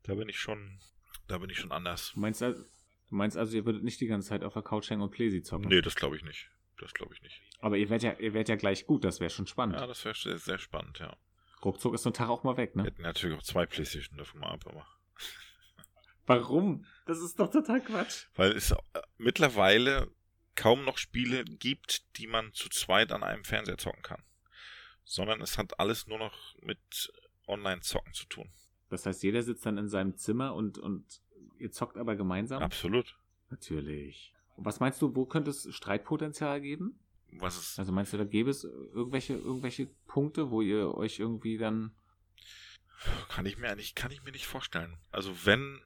da 0.03 0.15
bin 0.15 0.29
ich 0.29 0.39
schon, 0.39 0.81
da 1.29 1.39
bin 1.39 1.51
ich 1.51 1.59
schon 1.59 1.73
anders. 1.73 2.13
Du 2.15 2.21
meinst, 2.21 2.41
du 2.41 2.55
meinst 3.09 3.37
also, 3.37 3.57
ihr 3.57 3.65
würdet 3.65 3.85
nicht 3.85 4.01
die 4.01 4.07
ganze 4.07 4.29
Zeit 4.29 4.45
auf 4.45 4.55
der 4.55 4.63
Couch 4.63 4.91
hängen 4.91 5.03
und 5.03 5.11
Playsee 5.11 5.43
zocken? 5.43 5.69
Nee, 5.69 5.81
das 5.81 5.95
glaube 5.95 6.17
ich 6.17 6.25
nicht. 6.25 6.51
Das 6.79 6.95
glaube 6.95 7.15
ich 7.15 7.23
nicht. 7.23 7.41
Aber 7.61 7.77
ihr 7.77 7.89
werdet 7.91 8.03
ja, 8.03 8.13
ihr 8.25 8.35
werdet 8.35 8.49
ja 8.49 8.57
gleich 8.57 8.87
gut, 8.87 9.05
das 9.05 9.21
wäre 9.21 9.31
schon 9.31 9.47
spannend. 9.47 9.77
Ja, 9.77 9.87
das 9.87 10.05
wäre 10.05 10.15
sehr, 10.15 10.39
sehr 10.39 10.59
spannend, 10.59 10.99
ja. 10.99 11.17
Ruckzuck 11.65 11.95
ist 11.95 12.03
so 12.03 12.11
ein 12.11 12.15
Tag 12.15 12.29
auch 12.29 12.43
mal 12.43 12.57
weg, 12.57 12.75
Wir 12.75 12.83
ne? 12.83 12.89
hätten 12.89 13.03
natürlich 13.03 13.39
auch 13.39 13.43
zwei 13.43 13.67
Playstation 13.67 14.19
davon 14.19 14.41
mal 14.41 14.51
ab, 14.51 14.65
aber. 14.67 14.87
Warum? 16.27 16.87
Das 17.07 17.21
ist 17.21 17.39
doch 17.39 17.51
total 17.51 17.81
Quatsch. 17.81 18.27
Weil 18.35 18.53
es 18.53 18.73
äh, 18.73 18.77
mittlerweile 19.17 20.11
kaum 20.57 20.85
noch 20.85 20.99
Spiele 20.99 21.45
gibt, 21.45 22.17
die 22.19 22.27
man 22.27 22.53
zu 22.53 22.69
zweit 22.69 23.13
an 23.13 23.23
einem 23.23 23.45
Fernseher 23.45 23.79
zocken 23.79 24.03
kann. 24.03 24.23
Sondern 25.05 25.41
es 25.41 25.59
hat 25.59 25.79
alles 25.81 26.07
nur 26.07 26.19
noch 26.19 26.57
mit 26.61 27.13
Online-Zocken 27.47 28.15
zu 28.15 28.27
tun. 28.27 28.51
Das 28.89 29.07
heißt, 29.07 29.23
jeder 29.23 29.43
sitzt 29.43 29.65
dann 29.67 29.79
in 29.79 29.89
seinem 29.89 30.17
Zimmer 30.17 30.55
und, 30.55 30.79
und 30.79 31.21
ihr 31.59 31.73
zockt 31.73 31.97
aber 31.97 32.15
gemeinsam? 32.15 32.63
Absolut. 32.63 33.17
Natürlich. 33.51 34.35
Und 34.57 34.65
was 34.65 34.81
meinst 34.81 35.01
du, 35.01 35.15
wo 35.15 35.27
könnte 35.27 35.51
es 35.51 35.67
Streitpotenzial 35.75 36.61
geben? 36.61 36.99
Was 37.33 37.59
ist. 37.59 37.79
Also 37.79 37.93
meinst 37.93 38.13
du, 38.13 38.19
da 38.19 38.25
gäbe 38.25 38.51
es 38.51 38.65
irgendwelche, 38.65 39.35
irgendwelche 39.35 39.87
Punkte, 40.07 40.51
wo 40.51 40.61
ihr 40.61 40.95
euch 40.95 41.19
irgendwie 41.19 41.57
dann. 41.57 41.95
Kann 43.29 43.47
ich 43.47 43.57
mir 43.57 43.71
eigentlich, 43.71 43.95
kann 43.95 44.11
ich 44.11 44.23
mir 44.23 44.31
nicht 44.31 44.47
vorstellen. 44.47 44.99
Also 45.11 45.35
wenn 45.45 45.81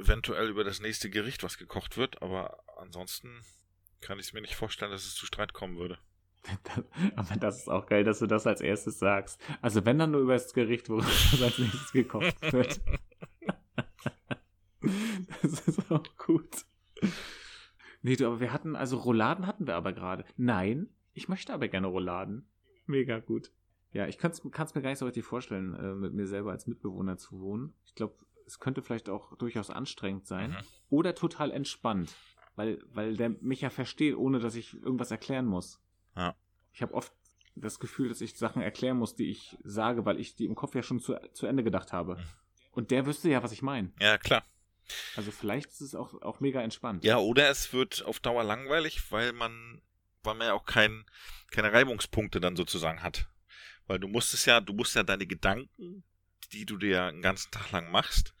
eventuell 0.00 0.48
über 0.48 0.64
das 0.64 0.80
nächste 0.80 1.10
Gericht 1.10 1.42
was 1.42 1.58
gekocht 1.58 1.96
wird, 1.96 2.22
aber 2.22 2.62
ansonsten 2.78 3.42
kann 4.00 4.18
ich 4.18 4.26
es 4.26 4.32
mir 4.32 4.40
nicht 4.40 4.56
vorstellen, 4.56 4.90
dass 4.90 5.04
es 5.04 5.14
zu 5.14 5.26
Streit 5.26 5.52
kommen 5.52 5.76
würde. 5.78 5.98
aber 7.16 7.36
das 7.36 7.58
ist 7.58 7.68
auch 7.68 7.86
geil, 7.86 8.04
dass 8.04 8.18
du 8.18 8.26
das 8.26 8.46
als 8.46 8.60
erstes 8.60 8.98
sagst. 8.98 9.40
Also 9.60 9.84
wenn 9.84 9.98
dann 9.98 10.12
nur 10.12 10.22
über 10.22 10.32
das 10.34 10.52
Gericht, 10.52 10.88
wo 10.88 10.98
es 10.98 11.42
als 11.42 11.58
nächstes 11.58 11.92
gekocht 11.92 12.40
wird. 12.52 12.80
das 15.42 15.68
ist 15.68 15.90
auch 15.90 16.16
gut. 16.16 16.64
Nee, 18.02 18.16
du, 18.16 18.26
aber 18.26 18.40
wir 18.40 18.52
hatten, 18.52 18.76
also 18.76 18.96
Rouladen 18.96 19.46
hatten 19.46 19.66
wir 19.66 19.74
aber 19.74 19.92
gerade. 19.92 20.24
Nein, 20.36 20.88
ich 21.12 21.28
möchte 21.28 21.52
aber 21.52 21.68
gerne 21.68 21.88
Rouladen. 21.88 22.48
Mega 22.86 23.18
gut. 23.18 23.52
Ja, 23.92 24.06
ich 24.06 24.18
kann 24.18 24.30
es 24.30 24.44
mir 24.44 24.50
gar 24.50 24.90
nicht 24.90 24.98
so 24.98 25.04
richtig 25.04 25.24
vorstellen, 25.24 25.74
äh, 25.74 25.94
mit 25.94 26.14
mir 26.14 26.26
selber 26.26 26.52
als 26.52 26.66
Mitbewohner 26.66 27.18
zu 27.18 27.40
wohnen. 27.40 27.74
Ich 27.84 27.94
glaube, 27.94 28.14
es 28.50 28.58
könnte 28.58 28.82
vielleicht 28.82 29.08
auch 29.08 29.36
durchaus 29.36 29.70
anstrengend 29.70 30.26
sein. 30.26 30.50
Mhm. 30.50 30.56
Oder 30.90 31.14
total 31.14 31.50
entspannt. 31.50 32.14
Weil, 32.56 32.82
weil 32.92 33.16
der 33.16 33.30
mich 33.40 33.60
ja 33.60 33.70
versteht, 33.70 34.16
ohne 34.16 34.40
dass 34.40 34.54
ich 34.54 34.74
irgendwas 34.74 35.10
erklären 35.10 35.46
muss. 35.46 35.80
Ja. 36.16 36.34
Ich 36.72 36.82
habe 36.82 36.94
oft 36.94 37.12
das 37.54 37.78
Gefühl, 37.78 38.08
dass 38.08 38.20
ich 38.20 38.36
Sachen 38.36 38.62
erklären 38.62 38.98
muss, 38.98 39.14
die 39.14 39.30
ich 39.30 39.56
sage, 39.62 40.04
weil 40.04 40.18
ich 40.18 40.34
die 40.34 40.46
im 40.46 40.54
Kopf 40.54 40.74
ja 40.74 40.82
schon 40.82 41.00
zu, 41.00 41.14
zu 41.32 41.46
Ende 41.46 41.62
gedacht 41.62 41.92
habe. 41.92 42.16
Mhm. 42.16 42.24
Und 42.72 42.90
der 42.90 43.06
wüsste 43.06 43.28
ja, 43.28 43.42
was 43.42 43.52
ich 43.52 43.62
meine. 43.62 43.92
Ja, 44.00 44.18
klar. 44.18 44.44
Also 45.16 45.30
vielleicht 45.30 45.70
ist 45.70 45.80
es 45.80 45.94
auch, 45.94 46.20
auch 46.22 46.40
mega 46.40 46.60
entspannt. 46.60 47.04
Ja, 47.04 47.18
oder 47.18 47.48
es 47.48 47.72
wird 47.72 48.04
auf 48.04 48.18
Dauer 48.18 48.42
langweilig, 48.42 49.12
weil 49.12 49.32
man, 49.32 49.80
weil 50.24 50.34
man 50.34 50.48
ja 50.48 50.54
auch 50.54 50.64
kein, 50.64 51.04
keine 51.52 51.72
Reibungspunkte 51.72 52.40
dann 52.40 52.56
sozusagen 52.56 53.02
hat. 53.02 53.28
Weil 53.86 54.00
du 54.00 54.08
musst 54.08 54.34
es 54.34 54.44
ja, 54.44 54.60
du 54.60 54.72
musst 54.72 54.96
ja 54.96 55.04
deine 55.04 55.26
Gedanken, 55.26 56.02
die 56.52 56.66
du 56.66 56.76
dir 56.76 57.04
einen 57.04 57.22
ganzen 57.22 57.50
Tag 57.50 57.70
lang 57.70 57.90
machst, 57.90 58.34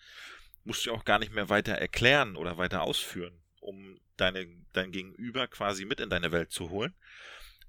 musst 0.64 0.86
du 0.86 0.92
auch 0.92 1.04
gar 1.04 1.18
nicht 1.18 1.32
mehr 1.32 1.48
weiter 1.48 1.72
erklären 1.72 2.36
oder 2.36 2.58
weiter 2.58 2.82
ausführen, 2.82 3.40
um 3.60 3.98
deine, 4.16 4.46
dein 4.72 4.92
Gegenüber 4.92 5.48
quasi 5.48 5.84
mit 5.84 6.00
in 6.00 6.10
deine 6.10 6.32
Welt 6.32 6.50
zu 6.50 6.70
holen, 6.70 6.94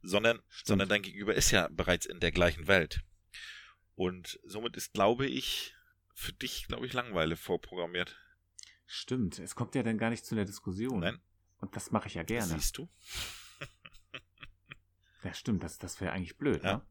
sondern, 0.02 0.42
sondern 0.64 0.90
dein 0.90 1.02
Gegenüber 1.02 1.34
ist 1.36 1.52
ja 1.52 1.68
bereits 1.72 2.06
in 2.06 2.20
der 2.20 2.32
gleichen 2.32 2.68
Welt. 2.68 3.02
Und 3.96 4.40
somit 4.44 4.76
ist, 4.76 4.94
glaube 4.94 5.28
ich, 5.28 5.76
für 6.14 6.34
dich, 6.34 6.68
glaube 6.68 6.86
ich, 6.86 6.94
Langweile 6.94 7.36
vorprogrammiert. 7.36 8.18
Stimmt, 8.86 9.40
es 9.40 9.56
kommt 9.56 9.76
ja 9.76 9.84
dann 9.84 9.98
gar 9.98 10.10
nicht 10.10 10.26
zu 10.26 10.36
der 10.36 10.46
Diskussion. 10.46 11.00
Nein. 11.00 11.20
Und 11.60 11.76
das 11.76 11.92
mache 11.92 12.08
ich 12.08 12.16
ja 12.16 12.24
gerne. 12.24 12.48
siehst 12.48 12.78
du? 12.78 12.90
ja, 15.24 15.34
stimmt, 15.34 15.64
das, 15.64 15.78
das 15.78 16.02
wäre 16.02 16.12
eigentlich 16.12 16.38
blöd, 16.38 16.64
ja. 16.64 16.78
ne? 16.78 16.82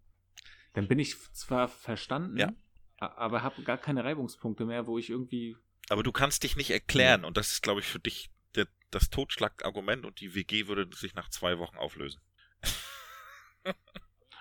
Dann 0.73 0.87
bin 0.87 1.01
ich 1.01 1.17
zwar 1.33 1.69
verstanden, 1.69 2.37
ja. 2.37 2.53
Aber 3.01 3.43
habe 3.43 3.63
gar 3.63 3.79
keine 3.79 4.05
Reibungspunkte 4.05 4.65
mehr, 4.65 4.87
wo 4.87 4.99
ich 4.99 5.11
irgendwie. 5.11 5.57
Aber 5.89 6.03
du 6.03 6.13
kannst 6.13 6.43
dich 6.43 6.57
nicht 6.57 6.71
erklären 6.71 7.23
ja. 7.23 7.27
und 7.27 7.37
das 7.37 7.53
ist, 7.53 7.63
glaube 7.63 7.81
ich, 7.81 7.87
für 7.87 7.99
dich 7.99 8.31
der, 8.55 8.69
das 8.91 9.11
Totschlagargument 9.11 10.05
und 10.05 10.21
die 10.21 10.35
WG 10.35 10.69
würde 10.69 10.89
sich 10.95 11.15
nach 11.15 11.29
zwei 11.31 11.59
Wochen 11.59 11.79
auflösen. 11.79 12.21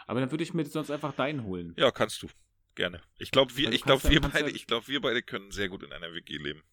aber 0.08 0.20
dann 0.20 0.32
würde 0.32 0.44
ich 0.44 0.54
mir 0.54 0.66
sonst 0.66 0.92
einfach 0.92 1.16
deinen 1.16 1.44
holen. 1.44 1.74
Ja, 1.78 1.92
kannst 1.92 2.22
du. 2.22 2.28
Gerne. 2.76 3.02
Ich 3.18 3.32
glaube, 3.32 3.56
wir, 3.58 3.72
ich 3.72 3.84
glaube, 3.84 4.08
wir 4.10 4.22
beide, 4.22 4.52
ich 4.52 4.68
glaube, 4.68 4.88
wir 4.88 5.02
beide 5.02 5.22
können 5.22 5.52
sehr 5.52 5.70
gut 5.70 5.84
in 5.84 5.92
einer 5.92 6.14
WG 6.14 6.38
leben. 6.38 6.64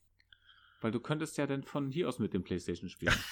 Weil 0.80 0.92
du 0.92 1.00
könntest 1.00 1.38
ja 1.38 1.46
dann 1.46 1.64
von 1.64 1.90
hier 1.90 2.08
aus 2.08 2.18
mit 2.18 2.34
dem 2.34 2.44
Playstation 2.44 2.90
spielen. 2.90 3.14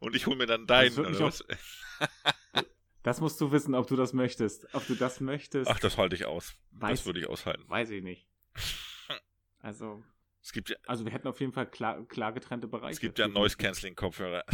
Und 0.00 0.14
ich 0.14 0.26
hole 0.26 0.36
mir 0.36 0.46
dann 0.46 0.66
deinen, 0.66 0.98
oder 0.98 1.18
was? 1.20 1.44
das 3.02 3.20
musst 3.20 3.40
du 3.40 3.52
wissen, 3.52 3.74
ob 3.74 3.86
du 3.86 3.96
das 3.96 4.12
möchtest. 4.12 4.72
Ob 4.74 4.86
du 4.86 4.94
das 4.94 5.20
möchtest. 5.20 5.70
Ach, 5.70 5.78
das 5.78 5.96
halte 5.96 6.16
ich 6.16 6.24
aus. 6.24 6.54
Weiß, 6.72 7.00
das 7.00 7.06
würde 7.06 7.20
ich 7.20 7.28
aushalten. 7.28 7.68
Weiß 7.68 7.90
ich 7.90 8.02
nicht. 8.02 8.26
Also. 9.60 10.04
Es 10.40 10.52
gibt 10.52 10.70
ja, 10.70 10.76
also 10.86 11.04
wir 11.04 11.10
hätten 11.10 11.26
auf 11.26 11.40
jeden 11.40 11.52
Fall 11.52 11.68
klar, 11.68 12.06
klar 12.06 12.32
getrennte 12.32 12.68
Bereiche. 12.68 12.92
Es 12.92 13.00
gibt 13.00 13.18
ja 13.18 13.26
Noise-Canceling-Kopfhörer. 13.26 14.44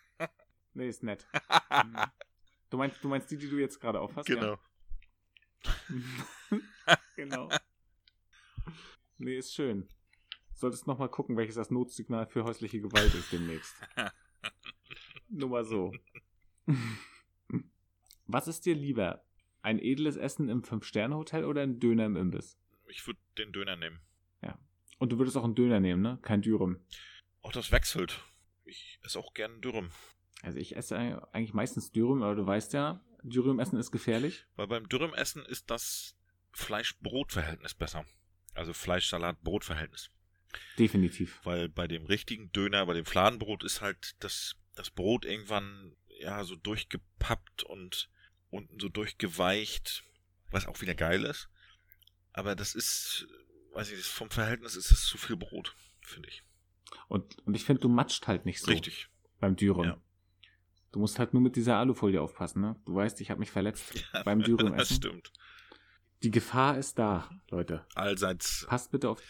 nee, 0.72 0.88
ist 0.88 1.02
nett. 1.02 1.26
du, 2.70 2.78
meinst, 2.78 3.04
du 3.04 3.08
meinst 3.08 3.30
die, 3.30 3.36
die 3.36 3.50
du 3.50 3.58
jetzt 3.58 3.78
gerade 3.78 4.00
aufhast? 4.00 4.26
Genau. 4.26 4.58
Ja? 5.62 6.98
genau. 7.14 7.50
Nee, 9.18 9.36
ist 9.36 9.54
schön 9.54 9.86
solltest 10.62 10.86
noch 10.86 10.98
mal 10.98 11.08
gucken, 11.08 11.36
welches 11.36 11.56
das 11.56 11.70
Notsignal 11.70 12.26
für 12.26 12.44
häusliche 12.44 12.80
Gewalt 12.80 13.12
ist 13.14 13.32
demnächst. 13.32 13.74
Nur 15.28 15.48
mal 15.48 15.64
so. 15.64 15.92
Was 18.26 18.48
ist 18.48 18.66
dir 18.66 18.74
lieber? 18.74 19.24
Ein 19.62 19.78
edles 19.78 20.16
Essen 20.16 20.48
im 20.48 20.64
Fünf-Sterne-Hotel 20.64 21.44
oder 21.44 21.62
ein 21.62 21.78
Döner 21.78 22.06
im 22.06 22.16
Imbiss? 22.16 22.58
Ich 22.88 23.06
würde 23.06 23.20
den 23.38 23.52
Döner 23.52 23.76
nehmen. 23.76 24.00
Ja. 24.42 24.58
Und 24.98 25.12
du 25.12 25.18
würdest 25.18 25.36
auch 25.36 25.44
einen 25.44 25.54
Döner 25.54 25.80
nehmen, 25.80 26.02
ne? 26.02 26.18
Kein 26.22 26.42
Dürüm. 26.42 26.80
Auch 27.42 27.52
das 27.52 27.72
wechselt. 27.72 28.20
Ich 28.64 28.98
esse 29.02 29.18
auch 29.18 29.34
gerne 29.34 29.58
Dürüm. 29.60 29.90
Also 30.42 30.58
ich 30.58 30.76
esse 30.76 30.96
eigentlich 31.32 31.54
meistens 31.54 31.92
Dürüm, 31.92 32.22
aber 32.22 32.34
du 32.34 32.46
weißt 32.46 32.72
ja, 32.72 33.00
Dürüm 33.22 33.60
essen 33.60 33.78
ist 33.78 33.92
gefährlich. 33.92 34.44
Weil 34.56 34.66
beim 34.66 34.88
Dürüm 34.88 35.14
essen 35.14 35.44
ist 35.46 35.70
das 35.70 36.16
Fleisch-Brot-Verhältnis 36.52 37.74
besser. 37.74 38.04
Also 38.54 38.72
Fleisch-Salat-Brot-Verhältnis. 38.72 40.10
Definitiv. 40.78 41.40
Weil 41.44 41.68
bei 41.68 41.86
dem 41.86 42.04
richtigen 42.04 42.50
Döner, 42.52 42.84
bei 42.86 42.94
dem 42.94 43.06
Fladenbrot 43.06 43.64
ist 43.64 43.80
halt 43.80 44.16
das, 44.20 44.56
das 44.74 44.90
Brot 44.90 45.24
irgendwann 45.24 45.96
ja 46.22 46.44
so 46.44 46.56
durchgepappt 46.56 47.62
und 47.62 48.10
unten 48.50 48.78
so 48.80 48.88
durchgeweicht, 48.88 50.04
was 50.50 50.66
auch 50.66 50.80
wieder 50.80 50.94
geil 50.94 51.24
ist. 51.24 51.48
Aber 52.32 52.54
das 52.54 52.74
ist, 52.74 53.26
weiß 53.74 53.90
ich, 53.92 54.04
vom 54.04 54.30
Verhältnis 54.30 54.76
ist 54.76 54.90
es 54.90 55.04
zu 55.04 55.18
viel 55.18 55.36
Brot, 55.36 55.76
finde 56.00 56.28
ich. 56.28 56.42
Und, 57.08 57.38
und 57.46 57.54
ich 57.54 57.64
finde, 57.64 57.80
du 57.80 57.88
matscht 57.88 58.26
halt 58.26 58.46
nicht 58.46 58.60
so. 58.60 58.70
Richtig. 58.70 59.08
Beim 59.40 59.56
Dürüm. 59.56 59.84
Ja. 59.84 60.00
Du 60.92 60.98
musst 60.98 61.18
halt 61.18 61.32
nur 61.32 61.42
mit 61.42 61.56
dieser 61.56 61.76
Alufolie 61.76 62.20
aufpassen, 62.20 62.60
ne? 62.60 62.76
Du 62.84 62.94
weißt, 62.94 63.20
ich 63.20 63.30
habe 63.30 63.40
mich 63.40 63.50
verletzt 63.50 63.94
ja, 64.14 64.22
beim 64.22 64.42
Dürüm 64.42 64.74
essen. 64.74 64.76
Das 64.76 64.94
stimmt. 64.94 65.32
Die 66.22 66.30
Gefahr 66.30 66.78
ist 66.78 66.98
da, 66.98 67.30
Leute. 67.48 67.86
Allseits. 67.94 68.66
Passt 68.68 68.92
bitte 68.92 69.08
auf 69.08 69.20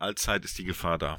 allzeit 0.00 0.44
ist 0.44 0.58
die 0.58 0.64
Gefahr 0.64 0.98
da. 0.98 1.18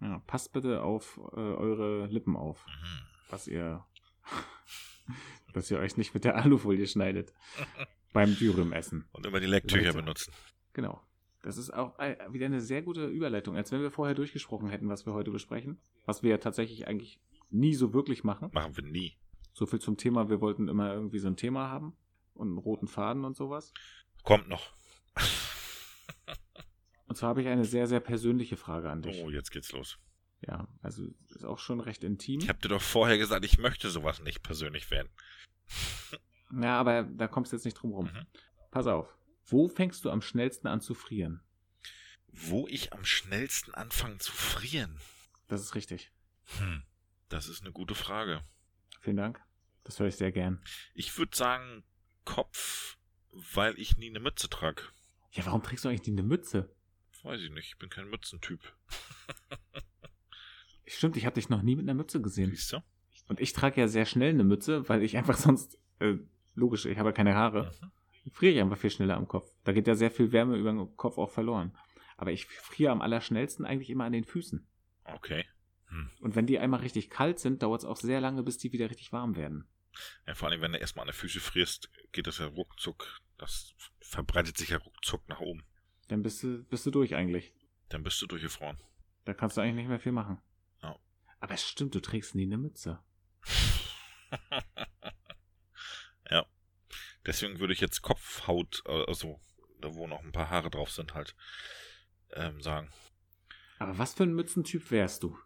Ja, 0.00 0.22
passt 0.26 0.52
bitte 0.52 0.82
auf 0.82 1.18
äh, 1.32 1.40
eure 1.40 2.06
Lippen 2.06 2.36
auf, 2.36 2.64
mhm. 2.66 3.30
was 3.30 3.48
ihr, 3.48 3.84
dass 5.52 5.70
ihr 5.70 5.78
euch 5.78 5.96
nicht 5.96 6.14
mit 6.14 6.24
der 6.24 6.36
Alufolie 6.36 6.86
schneidet 6.86 7.32
beim 8.12 8.36
Dürüm-Essen. 8.36 9.06
Und 9.12 9.26
immer 9.26 9.40
die 9.40 9.46
Lecktücher 9.46 9.92
benutzen. 9.92 10.32
Genau. 10.72 11.00
Das 11.42 11.56
ist 11.56 11.72
auch 11.72 11.98
wieder 12.30 12.46
eine 12.46 12.60
sehr 12.60 12.82
gute 12.82 13.06
Überleitung, 13.06 13.56
als 13.56 13.70
wenn 13.70 13.80
wir 13.80 13.90
vorher 13.90 14.14
durchgesprochen 14.14 14.68
hätten, 14.68 14.88
was 14.88 15.06
wir 15.06 15.14
heute 15.14 15.30
besprechen. 15.30 15.78
Was 16.04 16.22
wir 16.22 16.30
ja 16.30 16.38
tatsächlich 16.38 16.88
eigentlich 16.88 17.20
nie 17.50 17.74
so 17.74 17.94
wirklich 17.94 18.24
machen. 18.24 18.50
Machen 18.52 18.76
wir 18.76 18.84
nie. 18.84 19.16
So 19.52 19.66
viel 19.66 19.78
zum 19.78 19.96
Thema, 19.96 20.28
wir 20.28 20.40
wollten 20.40 20.68
immer 20.68 20.92
irgendwie 20.92 21.18
so 21.18 21.28
ein 21.28 21.36
Thema 21.36 21.70
haben 21.70 21.96
und 22.34 22.48
einen 22.48 22.58
roten 22.58 22.88
Faden 22.88 23.24
und 23.24 23.36
sowas. 23.36 23.72
Kommt 24.24 24.48
noch. 24.48 24.72
Und 27.06 27.16
zwar 27.16 27.30
habe 27.30 27.40
ich 27.42 27.48
eine 27.48 27.64
sehr, 27.64 27.86
sehr 27.86 28.00
persönliche 28.00 28.56
Frage 28.56 28.90
an 28.90 29.02
dich. 29.02 29.22
Oh, 29.22 29.30
jetzt 29.30 29.50
geht's 29.50 29.72
los. 29.72 29.98
Ja, 30.46 30.68
also 30.82 31.04
ist 31.34 31.44
auch 31.44 31.58
schon 31.58 31.80
recht 31.80 32.04
intim. 32.04 32.40
Ich 32.40 32.48
habe 32.48 32.60
dir 32.60 32.68
doch 32.68 32.82
vorher 32.82 33.18
gesagt, 33.18 33.44
ich 33.44 33.58
möchte 33.58 33.90
sowas 33.90 34.20
nicht 34.20 34.42
persönlich 34.42 34.90
werden. 34.90 35.08
ja, 36.62 36.78
aber 36.78 37.02
da 37.02 37.26
kommst 37.26 37.52
du 37.52 37.56
jetzt 37.56 37.64
nicht 37.64 37.74
drum 37.74 37.92
rum. 37.92 38.06
Mhm. 38.06 38.26
Pass 38.70 38.86
auf. 38.86 39.12
Wo 39.46 39.68
fängst 39.68 40.04
du 40.04 40.10
am 40.10 40.22
schnellsten 40.22 40.68
an 40.68 40.80
zu 40.80 40.94
frieren? 40.94 41.40
Wo 42.28 42.68
ich 42.68 42.92
am 42.92 43.04
schnellsten 43.04 43.74
anfange 43.74 44.18
zu 44.18 44.32
frieren? 44.32 45.00
Das 45.48 45.62
ist 45.62 45.74
richtig. 45.74 46.12
Hm, 46.58 46.82
das 47.28 47.48
ist 47.48 47.62
eine 47.62 47.72
gute 47.72 47.94
Frage. 47.94 48.42
Vielen 49.00 49.16
Dank. 49.16 49.40
Das 49.84 49.98
höre 49.98 50.08
ich 50.08 50.16
sehr 50.16 50.32
gern. 50.32 50.62
Ich 50.94 51.16
würde 51.18 51.36
sagen 51.36 51.82
Kopf, 52.24 52.98
weil 53.32 53.78
ich 53.78 53.96
nie 53.96 54.10
eine 54.10 54.20
Mütze 54.20 54.50
trage. 54.50 54.82
Ja, 55.32 55.46
warum 55.46 55.62
trägst 55.62 55.84
du 55.84 55.88
eigentlich 55.88 56.06
nie 56.06 56.18
eine 56.18 56.22
Mütze? 56.22 56.74
Weiß 57.22 57.40
ich 57.40 57.50
nicht, 57.50 57.68
ich 57.68 57.78
bin 57.78 57.88
kein 57.88 58.08
Mützentyp. 58.08 58.60
Stimmt, 60.88 61.16
ich 61.16 61.26
habe 61.26 61.34
dich 61.34 61.48
noch 61.48 61.62
nie 61.62 61.76
mit 61.76 61.84
einer 61.84 61.94
Mütze 61.94 62.20
gesehen. 62.20 62.50
Siehst 62.50 62.72
du? 62.72 62.78
Und 63.28 63.40
ich 63.40 63.52
trage 63.52 63.80
ja 63.80 63.88
sehr 63.88 64.06
schnell 64.06 64.30
eine 64.30 64.44
Mütze, 64.44 64.88
weil 64.88 65.02
ich 65.02 65.16
einfach 65.16 65.36
sonst, 65.36 65.78
äh, 66.00 66.14
logisch, 66.54 66.86
ich 66.86 66.98
habe 66.98 67.10
ja 67.10 67.12
keine 67.12 67.34
Haare. 67.34 67.72
Mhm. 68.24 68.32
Friere 68.32 68.54
ich 68.54 68.60
einfach 68.60 68.76
viel 68.76 68.90
schneller 68.90 69.16
am 69.16 69.28
Kopf. 69.28 69.50
Da 69.64 69.72
geht 69.72 69.86
ja 69.86 69.94
sehr 69.94 70.10
viel 70.10 70.32
Wärme 70.32 70.56
über 70.56 70.70
den 70.70 70.96
Kopf 70.96 71.16
auch 71.18 71.30
verloren. 71.30 71.76
Aber 72.16 72.32
ich 72.32 72.46
friere 72.46 72.92
am 72.92 73.00
allerschnellsten 73.00 73.64
eigentlich 73.64 73.90
immer 73.90 74.04
an 74.04 74.12
den 74.12 74.24
Füßen. 74.24 74.66
Okay. 75.04 75.46
Hm. 75.86 76.10
Und 76.20 76.36
wenn 76.36 76.46
die 76.46 76.58
einmal 76.58 76.80
richtig 76.80 77.08
kalt 77.08 77.38
sind, 77.38 77.62
dauert 77.62 77.82
es 77.82 77.86
auch 77.86 77.96
sehr 77.96 78.20
lange, 78.20 78.42
bis 78.42 78.58
die 78.58 78.72
wieder 78.72 78.90
richtig 78.90 79.12
warm 79.12 79.36
werden. 79.36 79.66
Ja, 80.26 80.34
vor 80.34 80.48
allem, 80.48 80.60
wenn 80.60 80.72
du 80.72 80.78
erstmal 80.78 81.04
an 81.04 81.08
der 81.08 81.14
Füße 81.14 81.40
frierst, 81.40 81.90
geht 82.12 82.26
das 82.26 82.38
ja 82.38 82.46
ruckzuck. 82.46 83.20
Das 83.38 83.74
verbreitet 84.00 84.58
sich 84.58 84.70
ja 84.70 84.78
ruckzuck 84.78 85.26
nach 85.28 85.40
oben. 85.40 85.64
Dann 86.08 86.22
bist 86.22 86.42
du, 86.42 86.64
bist 86.64 86.84
du 86.86 86.90
durch 86.90 87.14
eigentlich. 87.14 87.54
Dann 87.88 88.02
bist 88.02 88.20
du 88.20 88.26
durchgefroren. 88.26 88.78
Da 89.24 89.34
kannst 89.34 89.56
du 89.56 89.60
eigentlich 89.60 89.76
nicht 89.76 89.88
mehr 89.88 90.00
viel 90.00 90.12
machen. 90.12 90.38
Aber 91.40 91.54
es 91.54 91.68
stimmt, 91.68 91.94
du 91.94 92.00
trägst 92.00 92.34
nie 92.34 92.44
eine 92.44 92.58
Mütze. 92.58 93.02
ja. 96.30 96.46
Deswegen 97.26 97.60
würde 97.60 97.72
ich 97.72 97.80
jetzt 97.80 98.02
Kopfhaut, 98.02 98.82
äh, 98.86 99.04
also 99.06 99.40
da 99.80 99.94
wo 99.94 100.06
noch 100.06 100.22
ein 100.22 100.32
paar 100.32 100.50
Haare 100.50 100.70
drauf 100.70 100.90
sind, 100.90 101.14
halt 101.14 101.34
ähm, 102.32 102.60
sagen. 102.60 102.90
Aber 103.78 103.98
was 103.98 104.14
für 104.14 104.24
ein 104.24 104.34
Mützentyp 104.34 104.90
wärst 104.90 105.22
du? 105.22 105.38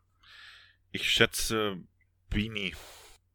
Ich 0.90 1.11
schätze 1.11 1.82
Beanie. 2.30 2.74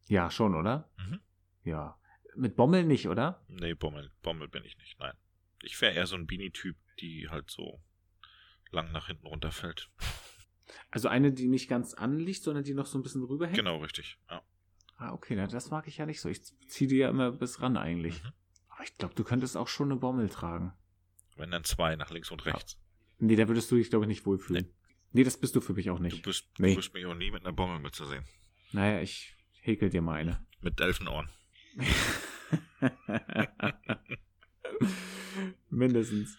Ja, 0.08 0.30
schon, 0.30 0.54
oder? 0.54 0.90
Mhm. 0.96 1.20
Ja. 1.64 1.98
Mit 2.34 2.56
Bommel 2.56 2.84
nicht, 2.84 3.08
oder? 3.08 3.44
Nee, 3.48 3.74
Bommel, 3.74 4.10
Bommel 4.22 4.48
bin 4.48 4.64
ich 4.64 4.76
nicht, 4.78 4.98
nein. 4.98 5.14
Ich 5.62 5.80
wäre 5.80 5.94
eher 5.94 6.06
so 6.06 6.16
ein 6.16 6.26
Beanie-Typ, 6.26 6.76
die 7.00 7.28
halt 7.28 7.50
so 7.50 7.82
lang 8.70 8.92
nach 8.92 9.08
hinten 9.08 9.26
runterfällt. 9.26 9.90
Also 10.90 11.08
eine, 11.08 11.32
die 11.32 11.48
nicht 11.48 11.68
ganz 11.68 11.94
anliegt, 11.94 12.42
sondern 12.42 12.64
die 12.64 12.74
noch 12.74 12.86
so 12.86 12.98
ein 12.98 13.02
bisschen 13.02 13.22
rüberhängt? 13.22 13.56
Genau, 13.56 13.78
richtig, 13.78 14.18
ja. 14.30 14.42
Ah, 14.96 15.12
okay, 15.12 15.36
na, 15.36 15.46
das 15.46 15.70
mag 15.70 15.86
ich 15.86 15.98
ja 15.98 16.06
nicht 16.06 16.20
so. 16.20 16.28
Ich 16.28 16.42
ziehe 16.68 16.88
die 16.88 16.96
ja 16.96 17.08
immer 17.08 17.30
bis 17.30 17.62
ran 17.62 17.76
eigentlich. 17.76 18.22
Mhm. 18.22 18.32
Aber 18.68 18.84
ich 18.84 18.98
glaube, 18.98 19.14
du 19.14 19.24
könntest 19.24 19.56
auch 19.56 19.68
schon 19.68 19.90
eine 19.90 20.00
Bommel 20.00 20.28
tragen. 20.28 20.72
Wenn 21.36 21.52
dann 21.52 21.64
zwei, 21.64 21.94
nach 21.94 22.10
links 22.10 22.30
und 22.30 22.44
rechts. 22.46 22.72
Ja. 22.72 23.26
Nee, 23.26 23.36
da 23.36 23.48
würdest 23.48 23.70
du 23.70 23.76
dich, 23.76 23.90
glaube 23.90 24.04
ich, 24.04 24.08
nicht 24.08 24.26
wohlfühlen. 24.26 24.64
Nee. 24.64 24.74
nee. 25.12 25.24
das 25.24 25.38
bist 25.38 25.54
du 25.54 25.60
für 25.60 25.74
mich 25.74 25.90
auch 25.90 26.00
nicht. 26.00 26.18
Du 26.18 26.22
bist, 26.22 26.48
nee. 26.58 26.72
du 26.72 26.78
wirst 26.78 26.94
mich 26.94 27.06
auch 27.06 27.14
nie 27.14 27.30
mit 27.30 27.44
einer 27.44 27.52
Bommel 27.52 27.78
mitzusehen. 27.78 28.24
Naja, 28.72 29.00
ich 29.00 29.36
häkel 29.60 29.90
dir 29.90 30.02
mal 30.02 30.14
eine. 30.14 30.44
Mit 30.60 30.80
Elfenohren. 30.80 31.28
Mindestens. 35.70 36.36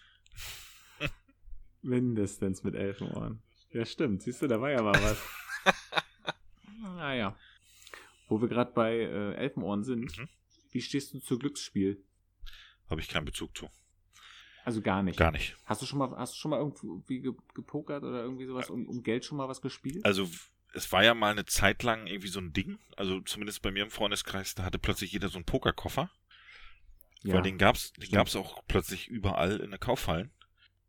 Mindestens 1.82 2.62
mit 2.62 2.74
Elfenohren. 2.74 3.42
Ja, 3.72 3.84
stimmt. 3.84 4.22
Siehst 4.22 4.42
du, 4.42 4.48
da 4.48 4.60
war 4.60 4.70
ja 4.70 4.82
mal 4.82 4.94
was. 4.94 5.18
naja. 6.96 7.36
Wo 8.28 8.40
wir 8.40 8.48
gerade 8.48 8.72
bei 8.72 8.94
äh, 8.96 9.34
Elfenohren 9.34 9.84
sind, 9.84 10.16
mhm. 10.18 10.28
wie 10.70 10.80
stehst 10.80 11.14
du 11.14 11.20
zu 11.20 11.38
Glücksspiel? 11.38 12.02
Habe 12.88 13.00
ich 13.00 13.08
keinen 13.08 13.24
Bezug 13.24 13.56
zu. 13.56 13.68
Also 14.64 14.82
gar 14.82 15.02
nicht. 15.02 15.18
Gar 15.18 15.32
nicht. 15.32 15.56
Hast 15.64 15.82
du 15.82 15.86
schon 15.86 15.98
mal, 15.98 16.10
hast 16.16 16.34
du 16.34 16.38
schon 16.38 16.50
mal 16.50 16.58
irgendwie 16.58 17.22
gepokert 17.54 18.02
oder 18.02 18.22
irgendwie 18.22 18.46
sowas 18.46 18.70
um, 18.70 18.86
um 18.86 19.02
Geld 19.02 19.24
schon 19.24 19.38
mal 19.38 19.48
was 19.48 19.60
gespielt? 19.60 20.04
Also 20.04 20.28
es 20.74 20.90
war 20.92 21.02
ja 21.02 21.14
mal 21.14 21.32
eine 21.32 21.44
Zeit 21.46 21.82
lang 21.82 22.06
irgendwie 22.06 22.28
so 22.28 22.40
ein 22.40 22.52
Ding. 22.52 22.78
Also 22.96 23.20
zumindest 23.20 23.62
bei 23.62 23.70
mir 23.70 23.82
im 23.82 23.90
Freundeskreis, 23.90 24.54
da 24.54 24.64
hatte 24.64 24.78
plötzlich 24.78 25.12
jeder 25.12 25.28
so 25.28 25.38
einen 25.38 25.44
Pokerkoffer. 25.44 26.10
Ja. 27.22 27.34
Weil 27.34 27.42
den 27.42 27.58
gab's, 27.58 27.92
den 27.94 28.10
gab's 28.10 28.36
auch 28.36 28.62
plötzlich 28.66 29.08
überall 29.08 29.60
in 29.60 29.70
der 29.70 29.78
Kaufhallen. 29.78 30.30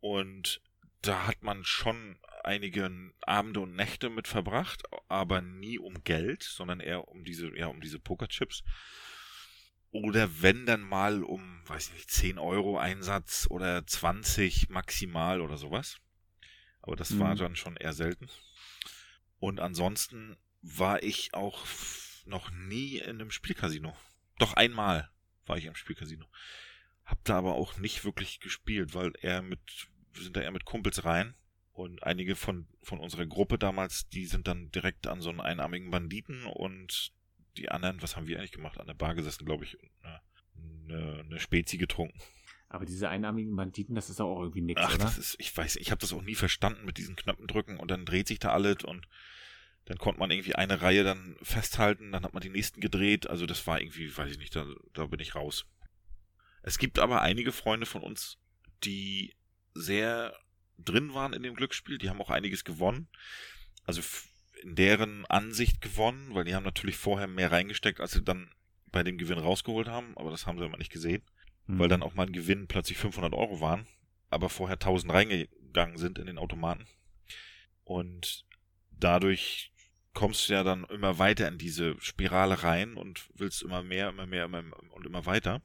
Und 0.00 0.60
da 1.02 1.26
hat 1.26 1.42
man 1.42 1.64
schon 1.64 2.18
einige 2.44 2.90
Abende 3.22 3.60
und 3.60 3.74
Nächte 3.74 4.10
mit 4.10 4.28
verbracht, 4.28 4.82
aber 5.08 5.40
nie 5.42 5.78
um 5.78 6.02
Geld, 6.04 6.42
sondern 6.42 6.80
eher 6.80 7.08
um 7.08 7.24
diese, 7.24 7.56
ja, 7.56 7.66
um 7.66 7.80
diese 7.80 7.98
Pokerchips. 7.98 8.64
Oder 9.90 10.40
wenn 10.40 10.64
dann 10.64 10.80
mal 10.80 11.22
um, 11.22 11.60
weiß 11.66 11.88
ich 11.88 11.94
nicht, 11.94 12.10
10 12.10 12.38
Euro 12.38 12.78
Einsatz 12.78 13.46
oder 13.50 13.86
20 13.86 14.70
maximal 14.70 15.40
oder 15.40 15.58
sowas. 15.58 15.98
Aber 16.80 16.96
das 16.96 17.10
mhm. 17.10 17.18
war 17.20 17.34
dann 17.34 17.56
schon 17.56 17.76
eher 17.76 17.92
selten. 17.92 18.28
Und 19.38 19.60
ansonsten 19.60 20.36
war 20.62 21.02
ich 21.02 21.34
auch 21.34 21.66
noch 22.24 22.50
nie 22.50 22.98
in 22.98 23.20
einem 23.20 23.30
Spielcasino. 23.30 23.96
Doch 24.38 24.54
einmal 24.54 25.10
war 25.46 25.58
ich 25.58 25.66
im 25.66 25.74
Spielcasino. 25.74 26.26
Hab 27.04 27.22
da 27.24 27.36
aber 27.38 27.54
auch 27.54 27.76
nicht 27.76 28.04
wirklich 28.04 28.40
gespielt, 28.40 28.94
weil 28.94 29.12
er 29.20 29.42
mit, 29.42 29.60
wir 30.12 30.22
sind 30.22 30.36
da 30.36 30.40
eher 30.40 30.50
mit 30.50 30.64
Kumpels 30.64 31.04
rein. 31.04 31.34
Und 31.72 32.02
einige 32.02 32.36
von, 32.36 32.66
von 32.82 33.00
unserer 33.00 33.26
Gruppe 33.26 33.58
damals, 33.58 34.08
die 34.08 34.26
sind 34.26 34.46
dann 34.46 34.70
direkt 34.70 35.06
an 35.06 35.22
so 35.22 35.30
einen 35.30 35.40
einarmigen 35.40 35.90
Banditen 35.90 36.44
und 36.44 37.12
die 37.56 37.70
anderen, 37.70 38.02
was 38.02 38.14
haben 38.14 38.26
wir 38.26 38.38
eigentlich 38.38 38.52
gemacht? 38.52 38.78
An 38.78 38.86
der 38.86 38.94
Bar 38.94 39.14
gesessen, 39.14 39.46
glaube 39.46 39.64
ich, 39.64 39.78
eine, 40.02 40.20
eine, 40.56 41.20
eine 41.20 41.40
Spezi 41.40 41.78
getrunken. 41.78 42.18
Aber 42.68 42.86
diese 42.86 43.08
einarmigen 43.08 43.54
Banditen, 43.54 43.94
das 43.94 44.10
ist 44.10 44.20
auch 44.20 44.40
irgendwie 44.40 44.62
nichts, 44.62 44.82
Ach, 44.82 44.94
oder? 44.94 45.04
Das 45.04 45.18
ist, 45.18 45.36
ich 45.38 45.54
weiß, 45.54 45.76
ich 45.76 45.90
habe 45.90 46.00
das 46.00 46.12
auch 46.12 46.22
nie 46.22 46.34
verstanden 46.34 46.84
mit 46.84 46.98
diesen 46.98 47.16
Knöpfen 47.16 47.46
drücken 47.46 47.78
und 47.78 47.90
dann 47.90 48.06
dreht 48.06 48.28
sich 48.28 48.38
da 48.38 48.50
alles 48.50 48.84
und 48.84 49.06
dann 49.84 49.98
konnte 49.98 50.20
man 50.20 50.30
irgendwie 50.30 50.54
eine 50.54 50.80
Reihe 50.80 51.04
dann 51.04 51.36
festhalten, 51.42 52.12
dann 52.12 52.24
hat 52.24 52.34
man 52.34 52.40
die 52.40 52.48
nächsten 52.48 52.80
gedreht. 52.80 53.28
Also 53.28 53.46
das 53.46 53.66
war 53.66 53.80
irgendwie, 53.80 54.16
weiß 54.16 54.30
ich 54.30 54.38
nicht, 54.38 54.54
da, 54.54 54.66
da 54.94 55.06
bin 55.06 55.20
ich 55.20 55.34
raus. 55.34 55.66
Es 56.62 56.78
gibt 56.78 56.98
aber 56.98 57.20
einige 57.20 57.52
Freunde 57.52 57.86
von 57.86 58.02
uns, 58.02 58.38
die 58.84 59.34
sehr 59.74 60.36
drin 60.78 61.14
waren 61.14 61.32
in 61.32 61.42
dem 61.42 61.54
Glücksspiel. 61.54 61.98
Die 61.98 62.10
haben 62.10 62.20
auch 62.20 62.30
einiges 62.30 62.64
gewonnen. 62.64 63.08
Also 63.84 64.02
in 64.62 64.74
deren 64.74 65.26
Ansicht 65.26 65.80
gewonnen, 65.80 66.34
weil 66.34 66.44
die 66.44 66.54
haben 66.54 66.64
natürlich 66.64 66.96
vorher 66.96 67.26
mehr 67.26 67.50
reingesteckt, 67.50 68.00
als 68.00 68.12
sie 68.12 68.22
dann 68.22 68.50
bei 68.92 69.02
dem 69.02 69.18
Gewinn 69.18 69.38
rausgeholt 69.38 69.88
haben, 69.88 70.16
aber 70.16 70.30
das 70.30 70.46
haben 70.46 70.58
sie 70.58 70.64
immer 70.64 70.76
nicht 70.76 70.92
gesehen, 70.92 71.22
mhm. 71.66 71.78
weil 71.78 71.88
dann 71.88 72.02
auch 72.02 72.14
mal 72.14 72.26
ein 72.26 72.32
Gewinn 72.32 72.68
plötzlich 72.68 72.98
500 72.98 73.32
Euro 73.32 73.60
waren, 73.60 73.86
aber 74.30 74.48
vorher 74.48 74.74
1000 74.74 75.12
reingegangen 75.12 75.96
sind 75.96 76.18
in 76.18 76.26
den 76.26 76.38
Automaten. 76.38 76.86
Und 77.84 78.44
dadurch 78.90 79.72
kommst 80.14 80.48
du 80.48 80.52
ja 80.52 80.62
dann 80.62 80.84
immer 80.84 81.18
weiter 81.18 81.48
in 81.48 81.58
diese 81.58 81.96
Spirale 82.00 82.62
rein 82.62 82.94
und 82.94 83.28
willst 83.34 83.62
immer 83.62 83.82
mehr, 83.82 84.10
immer 84.10 84.26
mehr, 84.26 84.44
immer 84.44 84.62
und 84.90 85.06
immer 85.06 85.26
weiter. 85.26 85.62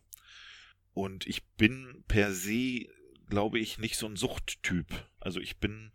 Und 0.94 1.28
ich 1.28 1.46
bin 1.58 2.04
per 2.08 2.34
se, 2.34 2.88
glaube 3.30 3.60
ich, 3.60 3.78
nicht 3.78 3.98
so 3.98 4.08
ein 4.08 4.16
Suchttyp. 4.16 4.88
Also 5.20 5.40
ich 5.40 5.58
bin 5.58 5.92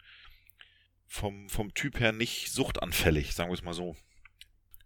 vom, 1.06 1.48
vom 1.48 1.74
Typ 1.74 2.00
her 2.00 2.12
nicht 2.12 2.52
suchtanfällig, 2.52 3.34
sagen 3.34 3.50
wir 3.50 3.54
es 3.54 3.62
mal 3.62 3.74
so. 3.74 3.96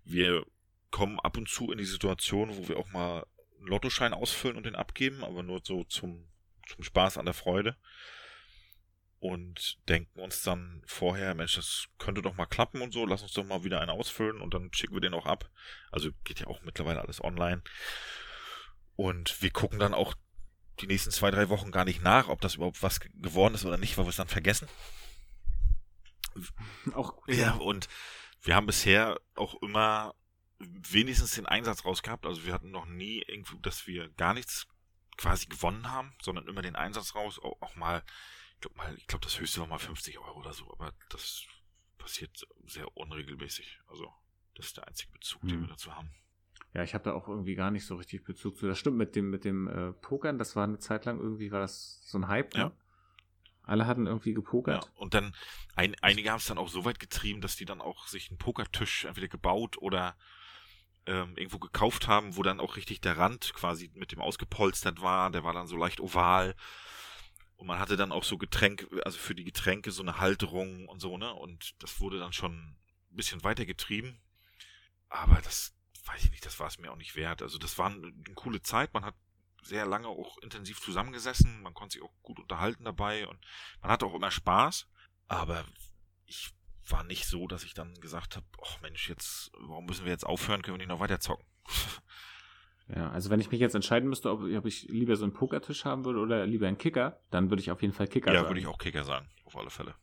Wir 0.05 0.45
kommen 0.91 1.21
ab 1.21 1.37
und 1.37 1.49
zu 1.49 1.71
in 1.73 1.79
die 1.79 1.85
Situation, 1.85 2.57
wo 2.57 2.69
wir 2.69 2.79
auch 2.79 2.91
mal 2.91 3.27
einen 3.59 3.69
Lottoschein 3.69 4.15
ausfüllen 4.15 4.57
und 4.57 4.67
den 4.67 4.77
abgeben, 4.77 5.25
aber 5.25 5.43
nur 5.43 5.61
so 5.63 5.85
zum, 5.85 6.29
zum 6.67 6.83
Spaß 6.85 7.19
an 7.19 7.27
der 7.27 7.35
Freude. 7.35 7.77
Und 9.19 9.79
denken 9.89 10.21
uns 10.21 10.43
dann 10.43 10.83
vorher, 10.87 11.35
Mensch, 11.35 11.57
das 11.57 11.87
könnte 11.99 12.23
doch 12.23 12.37
mal 12.37 12.47
klappen 12.47 12.83
und 12.83 12.93
so, 12.93 13.07
lass 13.07 13.23
uns 13.23 13.33
doch 13.33 13.45
mal 13.45 13.65
wieder 13.65 13.81
einen 13.81 13.91
ausfüllen 13.91 14.41
und 14.41 14.53
dann 14.53 14.73
schicken 14.73 14.95
wir 14.95 15.01
den 15.01 15.15
auch 15.15 15.27
ab. 15.27 15.51
Also 15.91 16.11
geht 16.25 16.41
ja 16.41 16.47
auch 16.47 16.63
mittlerweile 16.63 17.01
alles 17.01 17.23
online. 17.23 17.63
Und 18.95 19.43
wir 19.43 19.51
gucken 19.51 19.79
dann 19.79 19.95
auch 19.95 20.15
die 20.81 20.87
nächsten 20.87 21.11
zwei, 21.11 21.31
drei 21.31 21.49
Wochen 21.49 21.71
gar 21.71 21.85
nicht 21.85 22.03
nach, 22.03 22.29
ob 22.29 22.41
das 22.41 22.57
überhaupt 22.57 22.83
was 22.83 23.01
geworden 23.01 23.55
ist 23.55 23.65
oder 23.65 23.79
nicht, 23.79 23.97
weil 23.97 24.05
wir 24.05 24.11
es 24.11 24.17
dann 24.17 24.29
vergessen. 24.29 24.69
Auch 26.95 27.17
gut. 27.17 27.35
Ja, 27.35 27.55
und 27.55 27.89
wir 28.43 28.55
haben 28.55 28.67
bisher 28.67 29.19
auch 29.35 29.55
immer 29.63 30.15
wenigstens 30.59 31.33
den 31.33 31.47
Einsatz 31.47 31.85
rausgehabt. 31.85 32.27
Also 32.27 32.45
wir 32.45 32.53
hatten 32.53 32.71
noch 32.71 32.87
nie 32.87 33.23
irgendwie, 33.27 33.59
dass 33.61 33.87
wir 33.87 34.09
gar 34.11 34.35
nichts 34.35 34.67
quasi 35.17 35.47
gewonnen 35.47 35.91
haben, 35.91 36.15
sondern 36.23 36.47
immer 36.47 36.63
den 36.63 36.77
Einsatz 36.77 37.15
raus. 37.15 37.39
Auch, 37.39 37.61
auch 37.61 37.75
mal, 37.77 38.03
ich 38.55 38.61
glaube 38.61 38.77
mal, 38.77 38.95
ich 38.97 39.07
glaube 39.07 39.25
das 39.25 39.39
höchste 39.39 39.61
war 39.61 39.67
mal 39.67 39.79
50 39.79 40.19
Euro 40.19 40.39
oder 40.39 40.53
so, 40.53 40.71
aber 40.73 40.93
das 41.09 41.45
passiert 41.99 42.47
sehr 42.67 42.97
unregelmäßig. 42.97 43.81
Also 43.89 44.13
das 44.55 44.67
ist 44.67 44.77
der 44.77 44.87
einzige 44.89 45.13
Bezug, 45.13 45.43
hm. 45.43 45.49
den 45.49 45.61
wir 45.63 45.69
dazu 45.69 45.95
haben. 45.95 46.15
Ja, 46.77 46.83
ich 46.83 46.93
habe 46.93 47.05
da 47.05 47.15
auch 47.15 47.27
irgendwie 47.27 47.55
gar 47.55 47.71
nicht 47.71 47.87
so 47.87 47.97
richtig 47.97 48.23
Bezug 48.23 48.59
zu. 48.59 48.67
Das 48.67 48.79
stimmt 48.79 48.99
mit 48.99 49.17
dem 49.17 49.31
mit 49.31 49.47
dem 49.47 49.67
äh, 49.67 49.93
Pokern. 49.95 50.37
Das 50.37 50.57
war 50.57 50.65
eine 50.65 50.79
Zeit 50.79 51.07
lang 51.07 51.19
irgendwie 51.19 51.51
war 51.51 51.61
das 51.61 52.03
so 52.05 52.19
ein 52.19 52.29
Hype. 52.29 52.53
Ne? 52.53 52.61
Ja. 52.61 52.73
Alle 53.63 53.87
hatten 53.87 54.07
irgendwie 54.07 54.35
gepokert. 54.35 54.85
Ja, 54.85 54.91
und 54.97 55.15
dann, 55.15 55.35
ein, 55.75 55.97
einige 56.03 56.31
haben 56.31 56.37
es 56.37 56.45
dann 56.45 56.59
auch 56.59 56.69
so 56.69 56.85
weit 56.85 57.01
getrieben, 57.01 57.41
dass 57.41 57.57
die 57.57 57.65
dann 57.65 57.81
auch 57.81 58.09
sich 58.09 58.29
einen 58.29 58.37
Pokertisch 58.37 59.07
entweder 59.07 59.29
gebaut 59.29 59.79
oder 59.79 60.19
ähm, 61.07 61.33
irgendwo 61.39 61.59
gekauft 61.59 62.09
haben, 62.09 62.37
wo 62.37 62.43
dann 62.43 62.61
auch 62.61 62.77
richtig 62.77 63.01
der 63.01 63.17
Rand 63.17 63.55
quasi 63.55 63.91
mit 63.95 64.13
dem 64.13 64.21
ausgepolstert 64.21 65.01
war. 65.01 65.31
Der 65.31 65.45
war 65.45 65.55
dann 65.55 65.69
so 65.69 65.79
leicht 65.79 65.99
oval. 66.01 66.55
Und 67.57 67.69
man 67.69 67.79
hatte 67.79 67.97
dann 67.97 68.13
auch 68.13 68.25
so 68.25 68.37
Getränke, 68.37 68.87
also 69.07 69.17
für 69.17 69.35
die 69.35 69.45
Getränke 69.45 69.93
so 69.93 70.03
eine 70.03 70.19
Halterung 70.19 70.87
und 70.89 71.01
so, 71.01 71.17
ne? 71.17 71.33
Und 71.33 71.75
das 71.83 72.01
wurde 72.01 72.19
dann 72.19 72.35
schon 72.35 72.53
ein 72.53 73.17
bisschen 73.17 73.43
weiter 73.45 73.65
getrieben. 73.65 74.21
Aber 75.09 75.41
das, 75.41 75.76
weiß 76.07 76.25
ich 76.25 76.31
nicht, 76.31 76.47
das 76.47 76.59
war 76.61 76.69
es 76.69 76.79
mir 76.79 76.91
auch 76.91 76.97
nicht 76.97 77.17
wert. 77.17 77.43
Also 77.43 77.59
das 77.59 77.79
war 77.79 77.87
eine, 77.87 78.07
eine 78.07 78.35
coole 78.35 78.63
Zeit. 78.63 78.95
Man 78.95 79.05
hat 79.05 79.15
sehr 79.63 79.87
lange 79.87 80.09
auch 80.09 80.39
intensiv 80.39 80.81
zusammengesessen. 80.81 81.63
Man 81.63 81.75
konnte 81.75 81.95
sich 81.95 82.03
auch 82.03 82.13
gut 82.23 82.39
unterhalten 82.39 82.85
dabei 82.85 83.27
und 83.27 83.39
man 83.81 83.91
hatte 83.91 84.07
auch 84.07 84.15
immer 84.15 84.31
Spaß. 84.31 84.89
Aber 85.29 85.65
ich 86.27 86.53
war 86.89 87.03
nicht 87.03 87.27
so, 87.27 87.49
dass 87.49 87.65
ich 87.65 87.75
dann 87.75 87.95
gesagt 88.01 88.37
habe, 88.37 88.47
ach 88.65 88.81
Mensch, 88.81 89.09
jetzt, 89.09 89.51
warum 89.59 89.87
müssen 89.87 90.05
wir 90.05 90.13
jetzt 90.13 90.27
aufhören, 90.27 90.63
können 90.63 90.77
wir 90.77 90.87
nicht 90.87 90.89
noch 90.89 91.01
weiter 91.01 91.21
zocken? 91.21 91.47
Ja, 92.95 93.11
also 93.11 93.31
wenn 93.31 93.41
ich 93.41 93.51
mich 93.51 93.59
jetzt 93.59 93.75
entscheiden 93.75 94.09
müsste, 94.09 94.31
ob, 94.31 94.43
ob 94.43 94.65
ich 94.65 94.85
lieber 94.85 95.17
so 95.17 95.25
einen 95.25 95.33
Pokertisch 95.33 95.85
haben 95.85 96.05
würde 96.05 96.21
oder 96.21 96.47
lieber 96.47 96.69
einen 96.69 96.79
Kicker, 96.79 97.21
dann 97.33 97.51
würde 97.51 97.61
ich 97.61 97.73
auf 97.73 97.83
jeden 97.83 97.93
Fall 97.93 98.07
Kicker 98.07 98.29
ja, 98.31 98.35
sagen. 98.35 98.45
Ja, 98.45 98.51
würde 98.51 98.61
ich 98.61 98.69
auch 98.69 98.79
Kicker 98.79 99.03
sagen, 99.03 99.29
auf 99.45 99.57
alle 99.57 99.71
Fälle. 99.71 99.97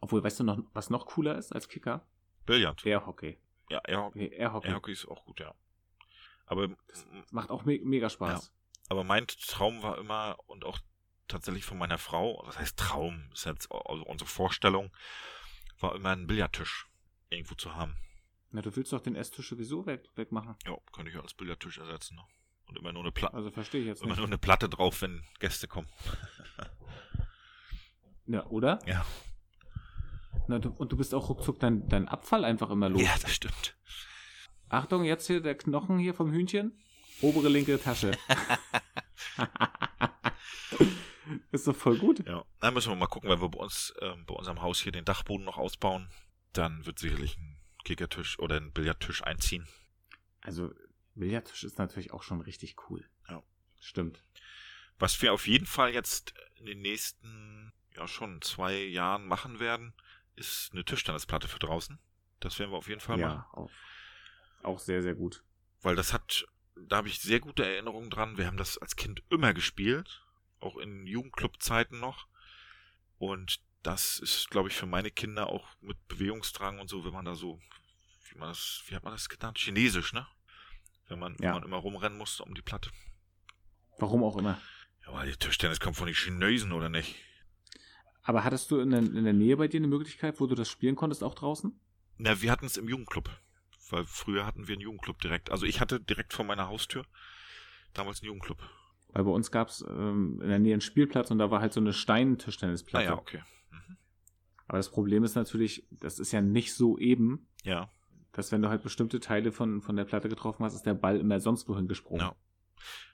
Obwohl, 0.00 0.24
weißt 0.24 0.40
du 0.40 0.44
noch, 0.44 0.58
was 0.72 0.90
noch 0.90 1.06
cooler 1.06 1.38
ist 1.38 1.52
als 1.52 1.68
Kicker? 1.68 2.04
Billard. 2.44 2.84
Airhockey. 2.84 3.38
Ja, 3.68 3.80
Airhockey. 3.86 4.18
Nee, 4.18 4.36
Airhockey. 4.36 4.68
Airhockey 4.68 4.92
ist 4.92 5.08
auch 5.08 5.24
gut, 5.24 5.40
ja. 5.40 5.54
Aber 6.46 6.68
das 6.88 7.06
macht 7.30 7.50
auch 7.50 7.64
me 7.64 7.80
mega 7.82 8.08
Spaß. 8.08 8.46
Ja. 8.46 8.52
Aber 8.88 9.04
mein 9.04 9.26
Traum 9.26 9.82
war 9.82 9.98
immer 9.98 10.36
und 10.46 10.64
auch 10.64 10.78
tatsächlich 11.28 11.64
von 11.64 11.78
meiner 11.78 11.98
Frau, 11.98 12.42
das 12.46 12.58
heißt 12.58 12.78
Traum, 12.78 13.28
ist 13.32 13.46
jetzt 13.46 13.70
also 13.72 14.04
unsere 14.04 14.30
Vorstellung, 14.30 14.92
war 15.80 15.94
immer 15.94 16.10
ein 16.10 16.26
Billardtisch 16.26 16.88
irgendwo 17.30 17.54
zu 17.56 17.74
haben. 17.74 17.96
Na, 18.50 18.62
du 18.62 18.74
willst 18.76 18.92
doch 18.92 19.00
den 19.00 19.16
Esstisch 19.16 19.48
sowieso 19.48 19.86
weg, 19.86 20.08
wegmachen. 20.14 20.54
Ja, 20.64 20.76
könnte 20.92 21.10
ich 21.10 21.16
als 21.18 21.34
Billardtisch 21.34 21.78
ersetzen. 21.78 22.16
Ne? 22.16 22.22
Und 22.66 22.78
immer 22.78 22.92
nur 22.92 23.02
eine 23.02 23.12
Platte. 23.12 23.34
Also 23.34 23.50
verstehe 23.50 23.80
ich 23.80 23.86
jetzt 23.88 24.02
immer 24.02 24.10
nicht. 24.10 24.18
nur 24.18 24.26
eine 24.26 24.38
Platte 24.38 24.68
drauf, 24.68 25.02
wenn 25.02 25.24
Gäste 25.40 25.66
kommen. 25.66 25.88
ja, 28.26 28.46
oder? 28.46 28.78
Ja. 28.86 29.04
Na, 30.48 30.58
du, 30.58 30.70
und 30.70 30.92
du 30.92 30.96
bist 30.96 31.14
auch 31.14 31.28
ruckzuck 31.28 31.58
dein, 31.60 31.88
dein 31.88 32.08
Abfall 32.08 32.44
einfach 32.44 32.70
immer 32.70 32.88
los. 32.88 33.02
Ja, 33.02 33.14
das 33.20 33.34
stimmt. 33.34 33.76
Achtung, 34.68 35.04
jetzt 35.04 35.26
hier 35.26 35.40
der 35.40 35.56
Knochen 35.56 35.98
hier 35.98 36.14
vom 36.14 36.32
Hühnchen. 36.32 36.78
Obere 37.20 37.48
linke 37.48 37.80
Tasche. 37.80 38.12
ist 41.52 41.66
doch 41.66 41.76
voll 41.76 41.98
gut. 41.98 42.26
Ja, 42.26 42.44
dann 42.60 42.74
müssen 42.74 42.90
wir 42.90 42.96
mal 42.96 43.06
gucken, 43.06 43.30
wenn 43.30 43.40
wir 43.40 43.48
bei 43.48 43.58
uns, 43.58 43.94
äh, 44.00 44.14
bei 44.26 44.34
unserem 44.34 44.60
Haus 44.62 44.80
hier 44.80 44.92
den 44.92 45.04
Dachboden 45.04 45.44
noch 45.44 45.56
ausbauen. 45.56 46.08
Dann 46.52 46.84
wird 46.86 46.98
sicherlich 46.98 47.36
ein 47.38 47.58
Kickertisch 47.84 48.38
oder 48.38 48.56
ein 48.56 48.72
Billardtisch 48.72 49.22
einziehen. 49.22 49.66
Also, 50.42 50.72
Billardtisch 51.14 51.64
ist 51.64 51.78
natürlich 51.78 52.12
auch 52.12 52.22
schon 52.22 52.40
richtig 52.40 52.76
cool. 52.90 53.08
Ja. 53.28 53.42
Stimmt. 53.80 54.22
Was 54.98 55.20
wir 55.22 55.32
auf 55.32 55.46
jeden 55.46 55.66
Fall 55.66 55.92
jetzt 55.92 56.34
in 56.56 56.66
den 56.66 56.80
nächsten, 56.80 57.72
ja, 57.94 58.08
schon 58.08 58.42
zwei 58.42 58.76
Jahren 58.76 59.26
machen 59.26 59.60
werden, 59.60 59.94
ist 60.36 60.70
eine 60.72 60.84
Tischtennisplatte 60.84 61.48
für 61.48 61.58
draußen. 61.58 61.98
Das 62.40 62.58
werden 62.58 62.70
wir 62.70 62.78
auf 62.78 62.88
jeden 62.88 63.00
Fall 63.00 63.18
ja, 63.18 63.28
machen. 63.28 63.44
Auch, 63.52 63.70
auch 64.62 64.78
sehr, 64.78 65.02
sehr 65.02 65.14
gut. 65.14 65.42
Weil 65.82 65.96
das 65.96 66.12
hat, 66.12 66.46
da 66.76 66.96
habe 66.98 67.08
ich 67.08 67.20
sehr 67.20 67.40
gute 67.40 67.64
Erinnerungen 67.64 68.10
dran. 68.10 68.38
Wir 68.38 68.46
haben 68.46 68.56
das 68.56 68.78
als 68.78 68.96
Kind 68.96 69.22
immer 69.30 69.54
gespielt. 69.54 70.24
Auch 70.60 70.76
in 70.76 71.06
Jugendclub-Zeiten 71.06 72.00
noch. 72.00 72.26
Und 73.18 73.60
das 73.82 74.18
ist, 74.18 74.50
glaube 74.50 74.68
ich, 74.68 74.74
für 74.74 74.86
meine 74.86 75.10
Kinder 75.10 75.48
auch 75.48 75.68
mit 75.80 76.08
Bewegungsdrang 76.08 76.80
und 76.80 76.88
so, 76.88 77.04
wenn 77.04 77.12
man 77.12 77.24
da 77.24 77.34
so, 77.34 77.60
wie 78.30 78.38
man 78.38 78.48
das, 78.48 78.82
wie 78.86 78.94
hat 78.94 79.04
man 79.04 79.12
das 79.12 79.28
genannt? 79.28 79.58
Chinesisch, 79.58 80.12
ne? 80.12 80.26
Wenn 81.08 81.18
man, 81.18 81.34
ja. 81.34 81.38
wenn 81.40 81.60
man 81.60 81.62
immer 81.62 81.76
rumrennen 81.76 82.18
musste 82.18 82.42
um 82.42 82.54
die 82.54 82.62
Platte. 82.62 82.90
Warum 83.98 84.24
auch 84.24 84.36
immer. 84.36 84.60
Ja, 85.06 85.12
weil 85.12 85.30
die 85.30 85.36
Tischtennis 85.36 85.78
kommt 85.80 85.96
von 85.96 86.06
den 86.06 86.16
Chinesen, 86.16 86.72
oder 86.72 86.88
nicht? 86.88 87.14
Aber 88.26 88.42
hattest 88.42 88.72
du 88.72 88.80
in 88.80 88.90
der, 88.90 88.98
in 88.98 89.22
der 89.22 89.32
Nähe 89.32 89.56
bei 89.56 89.68
dir 89.68 89.78
eine 89.78 89.86
Möglichkeit, 89.86 90.40
wo 90.40 90.46
du 90.46 90.56
das 90.56 90.68
spielen 90.68 90.96
konntest, 90.96 91.22
auch 91.22 91.34
draußen? 91.34 91.78
Na, 92.18 92.42
wir 92.42 92.50
hatten 92.50 92.66
es 92.66 92.76
im 92.76 92.88
Jugendclub. 92.88 93.30
Weil 93.88 94.04
früher 94.04 94.44
hatten 94.44 94.66
wir 94.66 94.74
einen 94.74 94.82
Jugendclub 94.82 95.20
direkt. 95.20 95.52
Also 95.52 95.64
ich 95.64 95.80
hatte 95.80 96.00
direkt 96.00 96.32
vor 96.32 96.44
meiner 96.44 96.66
Haustür 96.66 97.06
damals 97.94 98.20
einen 98.20 98.26
Jugendclub. 98.26 98.58
Weil 99.12 99.22
bei 99.22 99.30
uns 99.30 99.52
gab 99.52 99.68
es 99.68 99.84
ähm, 99.88 100.40
in 100.42 100.48
der 100.48 100.58
Nähe 100.58 100.74
einen 100.74 100.80
Spielplatz 100.80 101.30
und 101.30 101.38
da 101.38 101.52
war 101.52 101.60
halt 101.60 101.72
so 101.72 101.78
eine 101.78 101.92
Steintischtennisplatte. 101.92 103.06
Ah, 103.06 103.10
ja, 103.10 103.16
okay. 103.16 103.42
Mhm. 103.70 103.96
Aber 104.66 104.78
das 104.78 104.90
Problem 104.90 105.22
ist 105.22 105.36
natürlich, 105.36 105.86
das 105.92 106.18
ist 106.18 106.32
ja 106.32 106.40
nicht 106.40 106.74
so 106.74 106.98
eben. 106.98 107.46
Ja. 107.62 107.88
Dass 108.32 108.50
wenn 108.50 108.60
du 108.60 108.68
halt 108.68 108.82
bestimmte 108.82 109.20
Teile 109.20 109.52
von, 109.52 109.80
von 109.82 109.94
der 109.94 110.04
Platte 110.04 110.28
getroffen 110.28 110.64
hast, 110.64 110.74
ist 110.74 110.84
der 110.84 110.94
Ball 110.94 111.20
immer 111.20 111.38
sonst 111.38 111.68
wohin 111.68 111.86
gesprungen. 111.86 112.22
Ja. 112.22 112.34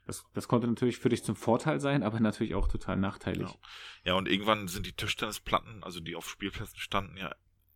Das, 0.07 0.25
das 0.35 0.49
konnte 0.49 0.67
natürlich 0.67 0.99
für 0.99 1.09
dich 1.09 1.23
zum 1.23 1.37
Vorteil 1.37 1.81
sein, 1.81 2.03
aber 2.03 2.19
natürlich 2.19 2.55
auch 2.55 2.69
total 2.69 2.97
nachteilig. 2.97 3.49
Ja, 3.49 3.57
ja 4.05 4.15
und 4.15 4.29
irgendwann 4.29 4.67
sind 4.69 4.87
die 4.87 4.93
Tischtennisplatten, 4.93 5.85
also 5.85 6.01
die 6.01 6.17
auf 6.17 6.29
Spielplätzen 6.29 6.79
standen, 6.79 7.17
ja 7.17 7.33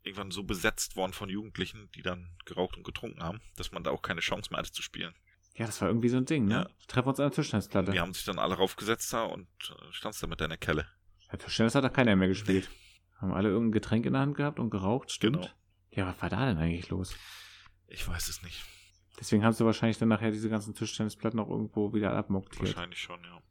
irgendwann 0.07 0.31
so 0.31 0.45
besetzt 0.45 0.97
worden 0.97 1.13
von 1.13 1.29
Jugendlichen, 1.29 1.91
die 1.95 2.03
dann 2.03 2.31
geraucht 2.45 2.77
und 2.77 2.85
getrunken 2.85 3.23
haben, 3.23 3.41
dass 3.57 3.73
man 3.73 3.83
da 3.83 3.91
auch 3.91 4.03
keine 4.03 4.21
Chance 4.21 4.51
mehr 4.51 4.59
hatte 4.59 4.73
zu 4.73 4.83
spielen. 4.83 5.15
Ja, 5.57 5.67
das 5.67 5.81
war 5.81 5.89
irgendwie 5.89 6.09
so 6.09 6.17
ein 6.17 6.27
Ding, 6.27 6.47
ne? 6.47 6.55
Ja. 6.55 6.69
Treffen 6.87 7.09
uns 7.09 7.19
an 7.19 7.27
der 7.27 7.33
Tischtennisplatte. 7.33 7.91
Die 7.91 8.01
haben 8.01 8.15
sich 8.15 8.25
dann 8.25 8.39
alle 8.39 8.55
raufgesetzt 8.55 9.13
da 9.13 9.25
und 9.25 9.49
äh, 9.71 9.93
standst 9.93 10.23
da 10.23 10.27
mit 10.27 10.41
deiner 10.41 10.57
Kelle. 10.57 10.87
Ja, 11.31 11.39
Tischtennis 11.39 11.75
hat 11.75 11.83
da 11.83 11.89
keiner 11.89 12.15
mehr 12.15 12.29
gespielt. 12.29 12.69
Nee. 12.71 13.21
Haben 13.21 13.33
alle 13.33 13.49
irgendein 13.49 13.73
Getränk 13.73 14.07
in 14.07 14.13
der 14.13 14.23
Hand 14.23 14.37
gehabt 14.37 14.61
und 14.61 14.71
geraucht, 14.71 15.11
stimmt. 15.11 15.37
Genau. 15.37 15.51
Ja, 15.91 16.07
was 16.07 16.21
war 16.21 16.29
da 16.29 16.47
denn 16.47 16.59
eigentlich 16.59 16.91
los? 16.91 17.17
Ich 17.89 18.07
weiß 18.07 18.29
es 18.29 18.43
nicht. 18.43 18.63
Deswegen 19.19 19.45
haben 19.45 19.53
sie 19.53 19.65
wahrscheinlich 19.65 19.99
dann 19.99 20.09
nachher 20.09 20.31
diese 20.31 20.51
ganzen 20.51 20.75
Tischtennisplatten 20.75 21.41
auch 21.41 21.49
irgendwo 21.49 21.95
wieder 21.95 22.13
abmontiert. 22.13 22.75
Wahrscheinlich 22.77 23.01
schon, 23.01 23.23
ja. 23.25 23.43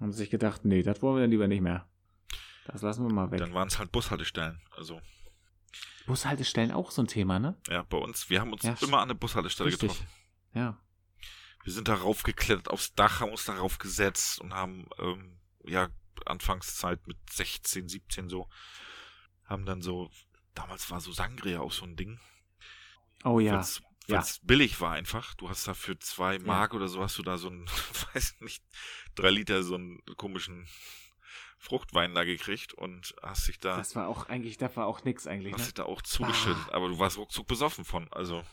Haben 0.00 0.12
sich 0.12 0.30
gedacht, 0.30 0.64
nee, 0.64 0.82
das 0.82 1.02
wollen 1.02 1.16
wir 1.16 1.22
dann 1.22 1.30
lieber 1.30 1.48
nicht 1.48 1.60
mehr. 1.60 1.86
Das 2.66 2.82
lassen 2.82 3.06
wir 3.06 3.12
mal 3.12 3.30
weg. 3.30 3.38
Dann 3.38 3.54
waren 3.54 3.68
es 3.68 3.78
halt 3.78 3.92
Bushaltestellen, 3.92 4.60
also. 4.76 5.00
Bushaltestellen 6.06 6.72
auch 6.72 6.90
so 6.90 7.02
ein 7.02 7.08
Thema, 7.08 7.38
ne? 7.38 7.56
Ja, 7.68 7.82
bei 7.82 7.98
uns, 7.98 8.30
wir 8.30 8.40
haben 8.40 8.52
uns 8.52 8.62
ja, 8.62 8.76
immer 8.80 8.98
an 8.98 9.04
eine 9.04 9.14
Bushaltestelle 9.14 9.68
richtig. 9.68 9.90
getroffen. 9.90 10.08
Ja. 10.54 10.78
Wir 11.64 11.72
sind 11.72 11.88
darauf 11.88 12.22
geklettert 12.22 12.70
aufs 12.70 12.94
Dach, 12.94 13.20
haben 13.20 13.32
uns 13.32 13.44
darauf 13.44 13.78
gesetzt 13.78 14.40
und 14.40 14.54
haben, 14.54 14.88
ähm, 14.98 15.38
ja, 15.64 15.88
Anfangszeit 16.24 17.06
mit 17.06 17.18
16, 17.30 17.88
17 17.88 18.28
so, 18.28 18.48
haben 19.44 19.66
dann 19.66 19.82
so, 19.82 20.10
damals 20.54 20.90
war 20.90 21.00
so 21.00 21.12
Sangria 21.12 21.60
auch 21.60 21.72
so 21.72 21.84
ein 21.84 21.96
Ding. 21.96 22.18
Oh 23.24 23.40
ja. 23.40 23.64
Weil 24.08 24.20
es 24.20 24.36
ja. 24.36 24.42
billig 24.44 24.80
war 24.80 24.92
einfach. 24.92 25.34
Du 25.34 25.48
hast 25.48 25.66
da 25.66 25.74
für 25.74 25.98
zwei 25.98 26.38
Mark 26.38 26.72
ja. 26.72 26.76
oder 26.76 26.88
so 26.88 27.02
hast 27.02 27.18
du 27.18 27.22
da 27.22 27.38
so 27.38 27.48
ein, 27.48 27.66
weiß 28.14 28.36
nicht, 28.40 28.62
drei 29.14 29.30
Liter 29.30 29.62
so 29.62 29.74
einen 29.74 30.00
komischen 30.16 30.66
Fruchtwein 31.58 32.14
da 32.14 32.24
gekriegt 32.24 32.74
und 32.74 33.14
hast 33.22 33.48
dich 33.48 33.58
da. 33.58 33.76
Das 33.76 33.96
war 33.96 34.08
auch 34.08 34.28
eigentlich, 34.28 34.56
das 34.58 34.76
war 34.76 34.86
auch 34.86 35.04
nix 35.04 35.26
eigentlich. 35.26 35.52
Hast 35.52 35.60
ne? 35.60 35.64
dich 35.66 35.74
da 35.74 35.84
auch 35.84 36.02
zugeschüttet, 36.02 36.72
aber 36.72 36.88
du 36.88 36.98
warst 36.98 37.18
ruckzuck 37.18 37.46
besoffen 37.46 37.84
von, 37.84 38.06
also. 38.12 38.44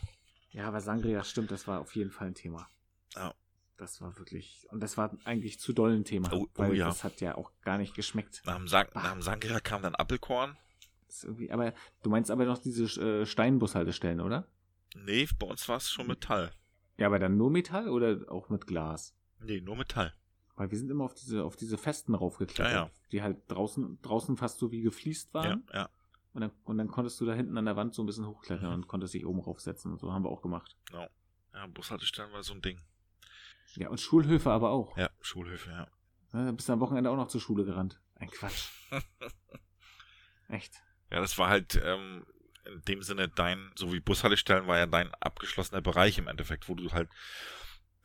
Ja, 0.50 0.68
aber 0.68 0.80
Sangria 0.80 1.22
stimmt, 1.24 1.50
das 1.50 1.66
war 1.66 1.80
auf 1.80 1.94
jeden 1.94 2.10
Fall 2.10 2.28
ein 2.28 2.34
Thema. 2.34 2.68
Ja. 3.14 3.34
Das 3.76 4.00
war 4.00 4.16
wirklich, 4.18 4.66
und 4.70 4.80
das 4.80 4.96
war 4.96 5.16
eigentlich 5.24 5.58
zu 5.58 5.72
doll 5.72 5.94
ein 5.94 6.04
Thema. 6.04 6.32
Oh, 6.32 6.44
oh 6.44 6.48
weil 6.54 6.74
ja. 6.74 6.86
das 6.86 7.02
hat 7.02 7.20
ja 7.20 7.34
auch 7.34 7.50
gar 7.62 7.76
nicht 7.76 7.94
geschmeckt. 7.94 8.42
Nach 8.46 8.56
dem, 8.56 8.68
Sang 8.68 8.86
nach 8.94 9.12
dem 9.12 9.22
Sangria 9.22 9.60
kam 9.60 9.82
dann 9.82 9.94
Appelkorn. 9.96 10.56
aber 11.50 11.74
du 12.02 12.10
meinst 12.10 12.30
aber 12.30 12.44
noch 12.44 12.58
diese 12.58 12.84
äh, 13.00 13.26
Steinbushaltestellen, 13.26 14.20
oder? 14.20 14.46
Nee, 14.94 15.28
bei 15.38 15.46
uns 15.46 15.68
war 15.68 15.76
es 15.76 15.90
schon 15.90 16.06
Metall. 16.06 16.52
Ja, 16.96 17.06
aber 17.08 17.18
dann 17.18 17.36
nur 17.36 17.50
Metall 17.50 17.88
oder 17.88 18.30
auch 18.30 18.48
mit 18.48 18.66
Glas? 18.66 19.14
Nee, 19.40 19.60
nur 19.60 19.76
Metall. 19.76 20.14
Weil 20.56 20.70
wir 20.70 20.78
sind 20.78 20.90
immer 20.90 21.04
auf 21.04 21.14
diese, 21.14 21.44
auf 21.44 21.56
diese 21.56 21.76
Festen 21.76 22.14
raufgeklettert, 22.14 22.72
ja, 22.72 22.84
ja. 22.84 22.90
die 23.10 23.22
halt 23.22 23.38
draußen, 23.48 24.00
draußen 24.02 24.36
fast 24.36 24.58
so 24.58 24.70
wie 24.70 24.82
gefliest 24.82 25.34
waren. 25.34 25.64
Ja, 25.72 25.80
ja. 25.80 25.90
Und 26.32 26.40
dann, 26.40 26.52
und 26.64 26.78
dann 26.78 26.88
konntest 26.88 27.20
du 27.20 27.26
da 27.26 27.34
hinten 27.34 27.56
an 27.58 27.64
der 27.64 27.76
Wand 27.76 27.94
so 27.94 28.02
ein 28.02 28.06
bisschen 28.06 28.26
hochklettern 28.26 28.68
mhm. 28.68 28.74
und 28.74 28.88
konntest 28.88 29.14
dich 29.14 29.26
oben 29.26 29.40
raufsetzen. 29.40 29.92
Und 29.92 29.98
so 29.98 30.12
haben 30.12 30.24
wir 30.24 30.30
auch 30.30 30.42
gemacht. 30.42 30.76
Ja, 30.92 31.08
ja 31.52 31.66
Bushaltestellen 31.66 32.32
war 32.32 32.42
so 32.42 32.54
ein 32.54 32.62
Ding. 32.62 32.80
Ja, 33.74 33.88
und 33.88 34.00
Schulhöfe 34.00 34.50
aber 34.50 34.70
auch. 34.70 34.96
Ja, 34.96 35.10
Schulhöfe, 35.20 35.70
ja. 35.70 35.88
ja 36.32 36.52
bist 36.52 36.68
du 36.68 36.72
am 36.72 36.80
Wochenende 36.80 37.10
auch 37.10 37.16
noch 37.16 37.28
zur 37.28 37.40
Schule 37.40 37.64
gerannt. 37.64 38.00
Ein 38.16 38.30
Quatsch. 38.30 38.68
Echt. 40.48 40.82
Ja, 41.10 41.20
das 41.20 41.36
war 41.38 41.48
halt 41.48 41.80
ähm, 41.84 42.24
in 42.66 42.82
dem 42.82 43.02
Sinne 43.02 43.28
dein, 43.28 43.70
so 43.76 43.92
wie 43.92 44.00
Bushaltestellen 44.00 44.66
war 44.66 44.78
ja 44.78 44.86
dein 44.86 45.12
abgeschlossener 45.14 45.80
Bereich 45.80 46.18
im 46.18 46.28
Endeffekt, 46.28 46.68
wo 46.68 46.74
du 46.74 46.92
halt 46.92 47.08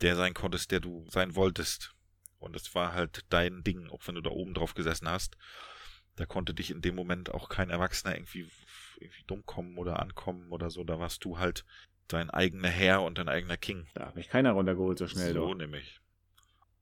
der 0.02 0.16
sein 0.16 0.34
konntest, 0.34 0.72
der 0.72 0.80
du 0.80 1.06
sein 1.10 1.36
wolltest. 1.36 1.94
Und 2.38 2.56
es 2.56 2.74
war 2.74 2.94
halt 2.94 3.26
dein 3.30 3.64
Ding, 3.64 3.90
auch 3.90 4.08
wenn 4.08 4.16
du 4.16 4.22
da 4.22 4.30
oben 4.30 4.54
drauf 4.54 4.74
gesessen 4.74 5.10
hast. 5.10 5.38
Da 6.16 6.26
konnte 6.26 6.54
dich 6.54 6.72
in 6.72 6.82
dem 6.82 6.96
Moment 6.96 7.34
auch 7.34 7.50
kein 7.50 7.70
Erwachsener 7.70 8.16
irgendwie, 8.16 8.50
irgendwie 8.98 9.24
dumm 9.28 9.46
kommen 9.46 9.78
oder 9.78 10.00
ankommen 10.00 10.52
oder 10.52 10.70
so. 10.70 10.84
Da 10.84 11.00
warst 11.00 11.24
du 11.26 11.38
halt 11.38 11.66
dein 12.08 12.30
eigener 12.30 12.70
Herr 12.70 13.04
und 13.04 13.18
dein 13.18 13.30
eigener 13.30 13.58
King. 13.58 13.88
Da 13.94 14.08
hat 14.08 14.16
mich 14.16 14.30
keiner 14.30 14.52
runtergeholt 14.52 14.98
so 14.98 15.08
schnell. 15.08 15.34
So 15.34 15.48
doch. 15.48 15.56
nämlich. 15.56 16.00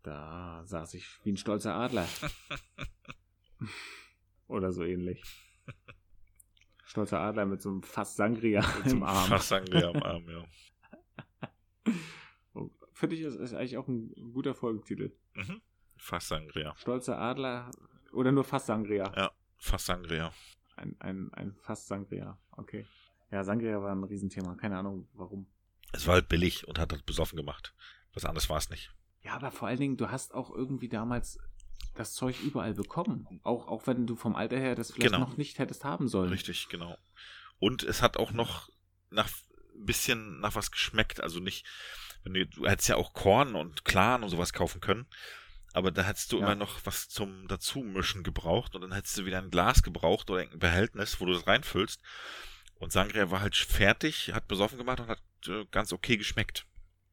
Da 0.04 0.64
saß 0.66 0.94
ich 0.94 1.06
wie 1.24 1.32
ein 1.32 1.38
stolzer 1.38 1.76
Adler. 1.76 2.08
oder 4.48 4.72
so 4.72 4.84
ähnlich. 4.84 5.22
Stolzer 6.88 7.20
Adler 7.20 7.46
mit 7.46 7.62
so 7.62 7.70
einem 7.70 7.84
Fass 7.84 8.16
Sangria 8.16 8.66
mit 8.78 8.94
im 8.94 9.04
Arm. 9.04 9.28
Fass 9.28 9.50
Sangria 9.50 9.90
im 9.90 10.02
Arm, 10.02 10.26
ja. 10.30 10.46
Finde 12.94 13.16
ich, 13.16 13.22
ist 13.22 13.54
eigentlich 13.54 13.78
auch 13.78 13.90
ein 13.90 14.14
guter 14.34 14.56
Folgentitel. 14.56 15.12
Mhm. 15.36 15.62
Fass 15.98 16.30
Sangria. 16.30 16.74
Stolzer 16.78 17.20
Adler 17.20 17.70
oder 18.14 18.32
nur 18.32 18.46
Fass 18.46 18.66
Sangria? 18.68 19.12
Ja, 19.16 19.32
Fass 19.58 19.86
Sangria. 19.86 20.32
Ein, 20.78 20.96
ein, 21.00 21.34
ein 21.34 21.56
Fass 21.56 21.88
Sangria, 21.88 22.40
okay. 22.52 22.86
Ja, 23.32 23.44
Sangria 23.44 23.82
war 23.82 23.92
ein 23.94 24.06
Riesenthema. 24.06 24.56
Keine 24.56 24.78
Ahnung, 24.78 25.10
warum. 25.14 25.46
Es 25.92 26.08
war 26.08 26.14
halt 26.14 26.30
billig 26.30 26.68
und 26.70 26.80
hat 26.80 26.94
das 26.94 27.02
besoffen 27.02 27.36
gemacht. 27.36 27.76
Was 28.14 28.24
anderes 28.24 28.50
war 28.50 28.58
es 28.58 28.70
nicht. 28.70 28.94
Ja, 29.24 29.34
aber 29.34 29.52
vor 29.52 29.68
allen 29.68 29.80
Dingen, 29.80 29.98
du 29.98 30.10
hast 30.10 30.34
auch 30.34 30.52
irgendwie 30.52 30.88
damals 30.88 31.38
das 31.98 32.14
Zeug 32.14 32.40
überall 32.42 32.74
bekommen. 32.74 33.40
Auch, 33.44 33.68
auch 33.68 33.88
wenn 33.88 34.08
du 34.08 34.16
vom 34.16 34.36
Alter 34.36 34.58
her 34.58 34.76
das 34.76 34.92
vielleicht 34.92 35.14
genau. 35.14 35.26
noch 35.26 35.38
nicht 35.38 35.60
hättest 35.60 35.84
haben 35.84 36.08
sollen. 36.08 36.30
Richtig, 36.30 36.70
genau. 36.70 36.98
Und 37.60 37.84
es 37.84 38.02
hat 38.02 38.18
auch 38.18 38.32
noch 38.32 38.70
nach 39.10 39.30
ein 39.76 39.86
bisschen 39.86 40.40
nach 40.40 40.56
was 40.56 40.72
geschmeckt. 40.72 41.22
Also 41.22 41.40
nicht, 41.40 41.66
wenn 42.24 42.34
du, 42.34 42.46
du 42.46 42.68
hättest 42.68 42.90
ja 42.90 42.96
auch 42.96 43.14
Korn 43.14 43.56
und 43.56 43.86
Clan 43.86 44.24
und 44.24 44.30
sowas 44.30 44.54
kaufen 44.54 44.82
können. 44.82 45.08
Aber 45.74 45.92
da 45.92 46.04
hättest 46.04 46.32
du 46.32 46.40
ja. 46.40 46.46
immer 46.46 46.56
noch 46.56 46.86
was 46.86 47.10
zum 47.10 47.48
Dazumischen 47.48 48.24
gebraucht 48.24 48.74
und 48.74 48.82
dann 48.82 48.94
hättest 48.94 49.18
du 49.18 49.26
wieder 49.26 49.38
ein 49.38 49.52
Glas 49.52 49.84
gebraucht 49.84 50.30
oder 50.30 50.42
ein 50.42 50.58
Behältnis, 50.58 51.20
wo 51.20 51.26
du 51.26 51.34
das 51.34 51.46
reinfüllst. 51.46 52.02
Und 52.80 52.92
Sangria 52.92 53.32
war 53.32 53.42
halt 53.42 53.56
fertig, 53.56 54.34
hat 54.34 54.48
besoffen 54.48 54.78
gemacht 54.78 55.00
und 55.00 55.08
hat 55.08 55.22
äh, 55.48 55.66
ganz 55.72 55.94
okay 55.94 56.18
geschmeckt. 56.18 56.66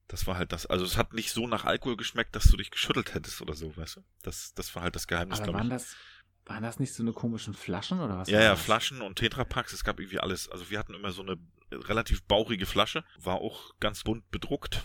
Das 0.09 0.27
war 0.27 0.37
halt 0.37 0.53
das. 0.53 0.67
Also 0.67 0.85
es 0.85 0.97
hat 0.97 1.13
nicht 1.15 1.33
so 1.33 1.47
nach 1.47 1.65
Alkohol 1.65 1.97
geschmeckt, 1.97 2.37
dass 2.37 2.45
du 2.45 2.57
dich 2.57 2.71
geschüttelt 2.71 3.15
hättest 3.15 3.41
oder 3.41 3.55
so, 3.55 3.77
weißt 3.77 3.97
du? 3.97 4.01
Das, 4.23 4.53
das 4.55 4.75
war 4.75 4.83
halt 4.83 4.95
das 4.95 5.07
Geheimnis, 5.07 5.39
glaube 5.39 5.53
ich. 5.53 5.57
Waren 5.59 5.71
das, 5.71 5.97
waren 6.45 6.63
das 6.63 6.79
nicht 6.79 6.93
so 6.93 7.03
eine 7.03 7.13
komischen 7.13 7.55
Flaschen 7.55 8.01
oder 8.01 8.19
was? 8.19 8.29
Ja, 8.29 8.43
ja? 8.43 8.57
Flaschen 8.57 9.01
und 9.01 9.17
Tetrapacks. 9.17 9.73
Es 9.73 9.83
gab 9.83 9.99
irgendwie 9.99 10.21
alles. 10.21 10.49
Also 10.51 10.71
wir 10.71 10.79
hatten 10.79 10.95
immer 10.95 11.11
so 11.13 11.23
eine 11.23 11.39
relativ 11.73 12.23
bauchige 12.25 12.67
Flasche. 12.67 13.05
War 13.19 13.37
auch 13.37 13.73
ganz 13.81 14.03
bunt 14.03 14.31
bedruckt. 14.31 14.85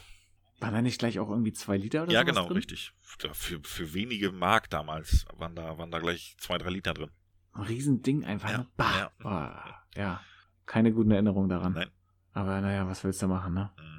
Waren 0.61 0.73
da 0.73 0.81
nicht 0.81 0.99
gleich 0.99 1.19
auch 1.19 1.29
irgendwie 1.29 1.53
zwei 1.53 1.77
Liter 1.77 2.03
oder 2.03 2.11
Ja, 2.11 2.23
genau, 2.23 2.45
drin? 2.47 2.57
richtig. 2.57 2.93
Für, 3.01 3.59
für 3.63 3.93
wenige 3.93 4.31
Mark 4.31 4.69
damals 4.69 5.25
waren 5.33 5.55
da, 5.55 5.77
waren 5.77 5.91
da 5.91 5.99
gleich 5.99 6.35
zwei, 6.37 6.57
drei 6.57 6.69
Liter 6.69 6.93
drin. 6.93 7.11
Ein 7.53 7.63
Riesending 7.63 8.25
einfach. 8.25 8.51
Ja, 8.51 8.57
ne? 8.59 8.67
bah, 8.77 8.97
ja. 8.97 9.11
Bah, 9.19 9.83
ja. 9.95 10.21
Keine 10.65 10.91
guten 10.93 11.11
Erinnerungen 11.11 11.49
daran. 11.49 11.73
Nein. 11.73 11.89
Aber 12.33 12.61
naja, 12.61 12.87
was 12.87 13.03
willst 13.03 13.21
du 13.21 13.27
machen, 13.27 13.53
ne? 13.53 13.71
Mhm. 13.77 13.98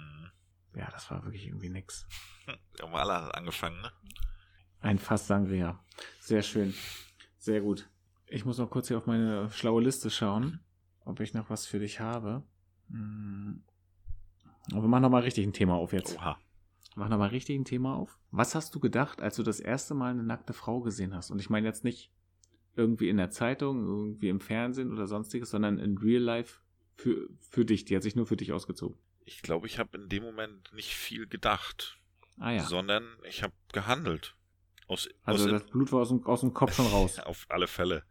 Ja, 0.75 0.89
das 0.91 1.11
war 1.11 1.25
wirklich 1.25 1.47
irgendwie 1.47 1.69
nix. 1.69 2.07
Wir 2.77 2.87
haben 2.87 2.95
alle 2.95 3.35
angefangen, 3.35 3.81
ne? 3.81 3.93
Ein 4.81 4.99
Fass 4.99 5.27
Sangria. 5.27 5.79
Sehr 6.21 6.43
schön. 6.43 6.75
Sehr 7.39 7.61
gut. 7.61 7.89
Ich 8.27 8.45
muss 8.45 8.59
noch 8.59 8.71
kurz 8.71 8.89
hier 8.89 8.99
auf 8.99 9.07
meine 9.07 9.51
schlaue 9.51 9.83
Liste 9.83 10.11
schauen, 10.11 10.61
ob 11.05 11.21
ich 11.21 11.35
noch 11.35 11.51
was 11.51 11.67
für 11.67 11.79
dich 11.79 12.01
habe. 12.01 12.43
Hm. 12.91 13.63
Aber 14.73 14.83
wir 14.83 14.89
machen 14.89 15.03
noch 15.03 15.11
mal 15.11 15.23
richtig 15.23 15.47
ein 15.47 15.53
Thema 15.53 15.75
auf 15.75 15.93
jetzt. 15.93 16.17
Oha. 16.17 16.39
Mach 16.97 17.09
noch 17.09 17.19
mal 17.19 17.29
richtig 17.29 17.59
ein 17.59 17.65
Thema 17.65 17.97
auf. 17.97 18.19
Was 18.31 18.55
hast 18.55 18.75
du 18.75 18.81
gedacht, 18.81 19.21
als 19.21 19.37
du 19.37 19.43
das 19.43 19.61
erste 19.61 19.95
Mal 19.95 20.11
eine 20.11 20.23
nackte 20.23 20.53
Frau 20.53 20.81
gesehen 20.81 21.15
hast? 21.15 21.31
Und 21.31 21.41
ich 21.41 21.51
meine 21.51 21.67
jetzt 21.67 21.85
nicht 21.85 22.13
irgendwie 22.75 23.09
in 23.09 23.17
der 23.17 23.31
Zeitung, 23.31 23.87
irgendwie 23.87 24.29
im 24.29 24.41
Fernsehen 24.41 24.93
oder 24.93 25.07
sonstiges, 25.07 25.51
sondern 25.51 25.79
in 25.79 25.99
Real 25.99 26.23
Life 26.23 26.61
für, 26.97 27.29
für 27.41 27.65
dich. 27.65 27.85
Die 27.85 27.97
hat 27.97 28.03
sich 28.03 28.17
nur 28.17 28.27
für 28.27 28.37
dich 28.37 28.53
ausgezogen. 28.53 28.99
Ich 29.31 29.43
glaube, 29.43 29.69
ich 29.69 29.79
habe 29.79 29.97
in 29.97 30.09
dem 30.09 30.25
Moment 30.25 30.73
nicht 30.73 30.97
viel 30.97 31.29
gedacht. 31.29 31.99
Ah 32.41 32.51
ja. 32.51 32.65
Sondern 32.65 33.17
ich 33.23 33.45
habe 33.45 33.55
gehandelt. 33.73 34.35
Aus, 34.89 35.09
also 35.23 35.45
aus 35.45 35.51
das 35.51 35.71
Blut 35.71 35.93
war 35.93 36.01
aus 36.01 36.09
dem, 36.09 36.27
aus 36.27 36.41
dem 36.41 36.53
Kopf 36.53 36.75
schon 36.75 36.89
raus. 36.89 37.19
Auf 37.25 37.47
alle 37.49 37.69
Fälle. 37.69 38.03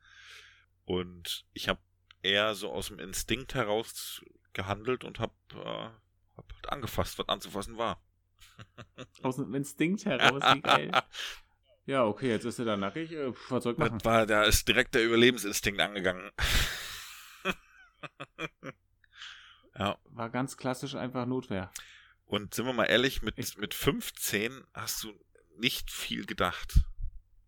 Und 0.85 1.45
ich 1.53 1.67
habe 1.67 1.81
eher 2.21 2.55
so 2.55 2.71
aus 2.71 2.87
dem 2.87 2.99
Instinkt 2.99 3.53
heraus 3.53 4.23
gehandelt 4.53 5.03
und 5.03 5.19
habe 5.19 5.33
äh, 5.55 6.37
hab 6.37 6.53
halt 6.53 6.69
angefasst, 6.69 7.19
was 7.19 7.27
anzufassen 7.27 7.77
war. 7.77 8.01
Aus 9.21 9.35
dem 9.35 9.53
Instinkt 9.53 10.05
heraus, 10.05 10.41
wie 10.53 10.61
geil. 10.61 10.91
Ja, 11.85 12.05
okay, 12.05 12.29
jetzt 12.29 12.45
ist 12.45 12.59
er 12.59 12.65
da 12.65 12.77
nackig. 12.77 13.11
Äh, 13.11 13.33
was 13.49 13.63
soll 13.63 13.73
ich 13.73 13.79
machen? 13.79 14.05
War, 14.05 14.27
da 14.27 14.43
ist 14.43 14.67
direkt 14.67 14.93
der 14.93 15.03
Überlebensinstinkt 15.03 15.81
angegangen. 15.81 16.29
Ja. 19.79 19.97
War 20.11 20.29
ganz 20.29 20.57
klassisch 20.57 20.95
einfach 20.95 21.25
Notwehr. 21.25 21.71
Und 22.25 22.53
sind 22.53 22.65
wir 22.65 22.73
mal 22.73 22.85
ehrlich, 22.85 23.23
mit, 23.23 23.39
ich, 23.39 23.57
mit 23.57 23.73
15 23.73 24.63
hast 24.73 25.03
du 25.03 25.13
nicht 25.57 25.89
viel 25.89 26.25
gedacht. 26.25 26.81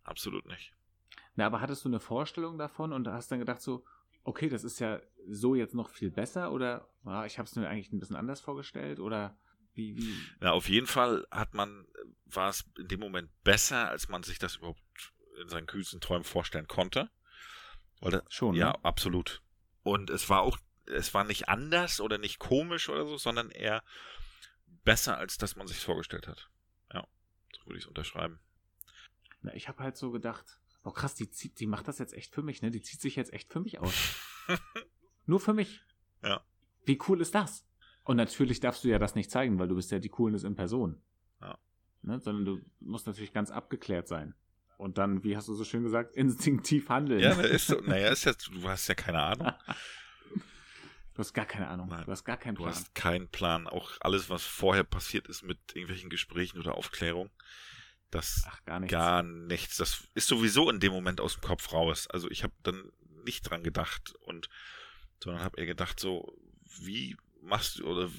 Absolut 0.03 0.47
nicht. 0.47 0.73
Na, 1.35 1.45
aber 1.45 1.61
hattest 1.61 1.85
du 1.85 1.89
eine 1.89 1.99
Vorstellung 1.99 2.57
davon 2.57 2.91
und 2.91 3.07
hast 3.07 3.31
dann 3.31 3.39
gedacht 3.39 3.61
so, 3.61 3.85
okay, 4.23 4.49
das 4.49 4.63
ist 4.63 4.79
ja 4.79 4.99
so 5.29 5.55
jetzt 5.55 5.75
noch 5.75 5.89
viel 5.89 6.11
besser 6.11 6.51
oder 6.51 6.87
ja, 7.05 7.25
ich 7.25 7.37
habe 7.37 7.47
es 7.47 7.55
mir 7.55 7.69
eigentlich 7.69 7.91
ein 7.91 7.99
bisschen 7.99 8.15
anders 8.15 8.41
vorgestellt 8.41 8.99
oder 8.99 9.37
wie, 9.73 9.95
wie? 9.97 10.15
Ja, 10.41 10.51
auf 10.51 10.67
jeden 10.67 10.87
Fall 10.87 11.25
hat 11.31 11.53
man, 11.53 11.85
war 12.25 12.49
es 12.49 12.65
in 12.77 12.87
dem 12.87 12.99
Moment 12.99 13.29
besser, 13.43 13.87
als 13.89 14.09
man 14.09 14.23
sich 14.23 14.39
das 14.39 14.57
überhaupt 14.57 14.81
in 15.41 15.47
seinen 15.47 15.67
kühlsten 15.67 16.01
Träumen 16.01 16.23
vorstellen 16.23 16.67
konnte. 16.67 17.09
Weil 18.01 18.21
Schon, 18.29 18.55
Ja, 18.55 18.71
ne? 18.71 18.83
absolut. 18.85 19.41
Und 19.83 20.09
es 20.09 20.29
war 20.29 20.41
auch, 20.41 20.57
es 20.85 21.13
war 21.13 21.23
nicht 21.23 21.49
anders 21.49 22.01
oder 22.01 22.17
nicht 22.17 22.39
komisch 22.39 22.89
oder 22.89 23.05
so, 23.05 23.17
sondern 23.17 23.49
eher 23.49 23.83
besser, 24.83 25.17
als 25.17 25.37
dass 25.37 25.55
man 25.55 25.67
sich 25.67 25.77
vorgestellt 25.77 26.27
hat. 26.27 26.49
Ja, 26.93 27.07
so 27.55 27.65
würde 27.65 27.77
ich 27.77 27.83
es 27.83 27.87
unterschreiben. 27.87 28.39
Na, 29.41 29.53
ich 29.53 29.67
habe 29.67 29.83
halt 29.83 29.97
so 29.97 30.11
gedacht, 30.11 30.59
oh 30.83 30.91
krass, 30.91 31.15
die 31.15 31.29
zieht, 31.29 31.59
die 31.59 31.67
macht 31.67 31.87
das 31.87 31.99
jetzt 31.99 32.13
echt 32.13 32.33
für 32.33 32.41
mich, 32.41 32.61
ne? 32.61 32.71
Die 32.71 32.81
zieht 32.81 33.01
sich 33.01 33.15
jetzt 33.15 33.33
echt 33.33 33.51
für 33.51 33.59
mich 33.59 33.79
aus. 33.79 33.93
Nur 35.25 35.39
für 35.39 35.53
mich. 35.53 35.81
Ja. 36.23 36.43
Wie 36.85 36.99
cool 37.07 37.21
ist 37.21 37.35
das? 37.35 37.65
Und 38.03 38.17
natürlich 38.17 38.59
darfst 38.59 38.83
du 38.83 38.89
ja 38.89 38.99
das 38.99 39.15
nicht 39.15 39.29
zeigen, 39.29 39.59
weil 39.59 39.67
du 39.67 39.75
bist 39.75 39.91
ja 39.91 39.99
die 39.99 40.09
Coolness 40.09 40.43
in 40.43 40.55
Person. 40.55 41.01
Ja. 41.39 41.57
Ne? 42.01 42.19
Sondern 42.19 42.45
du 42.45 42.61
musst 42.79 43.07
natürlich 43.07 43.33
ganz 43.33 43.51
abgeklärt 43.51 44.07
sein. 44.07 44.33
Und 44.77 44.97
dann, 44.97 45.23
wie 45.23 45.37
hast 45.37 45.47
du 45.47 45.53
so 45.53 45.63
schön 45.63 45.83
gesagt, 45.83 46.15
instinktiv 46.15 46.89
handeln. 46.89 47.19
Ja, 47.19 47.39
ist 47.39 47.67
so, 47.67 47.79
naja, 47.85 48.09
ist 48.09 48.25
ja, 48.25 48.33
du 48.33 48.67
hast 48.67 48.87
ja 48.87 48.95
keine 48.95 49.21
Ahnung. 49.21 49.53
du 51.13 51.19
hast 51.19 51.33
gar 51.33 51.45
keine 51.45 51.67
Ahnung. 51.67 51.89
Nein, 51.89 52.05
du 52.05 52.11
hast 52.11 52.23
gar 52.23 52.37
keinen 52.37 52.55
Plan. 52.55 52.69
Du 52.69 52.75
hast 52.75 52.95
keinen 52.95 53.29
Plan. 53.29 53.67
Auch 53.67 53.91
alles, 54.01 54.29
was 54.29 54.43
vorher 54.43 54.83
passiert 54.83 55.27
ist 55.27 55.43
mit 55.43 55.59
irgendwelchen 55.73 56.09
Gesprächen 56.09 56.59
oder 56.59 56.75
Aufklärung, 56.75 57.29
das 58.09 58.43
Ach, 58.47 58.63
gar, 58.65 58.79
nichts. 58.79 58.91
gar 58.91 59.23
nichts. 59.23 59.77
Das 59.77 60.07
ist 60.13 60.27
sowieso 60.27 60.69
in 60.69 60.79
dem 60.79 60.91
Moment 60.91 61.21
aus 61.21 61.35
dem 61.35 61.41
Kopf 61.41 61.71
raus. 61.73 62.07
Also 62.07 62.29
ich 62.29 62.43
habe 62.43 62.53
dann 62.63 62.91
nicht 63.23 63.43
dran 63.43 63.63
gedacht 63.63 64.13
und 64.21 64.49
sondern 65.23 65.43
habe 65.43 65.59
eher 65.59 65.67
gedacht 65.67 65.99
so, 65.99 66.35
wie 66.79 67.15
machst 67.41 67.79
du 67.79 67.85
oder 67.85 68.09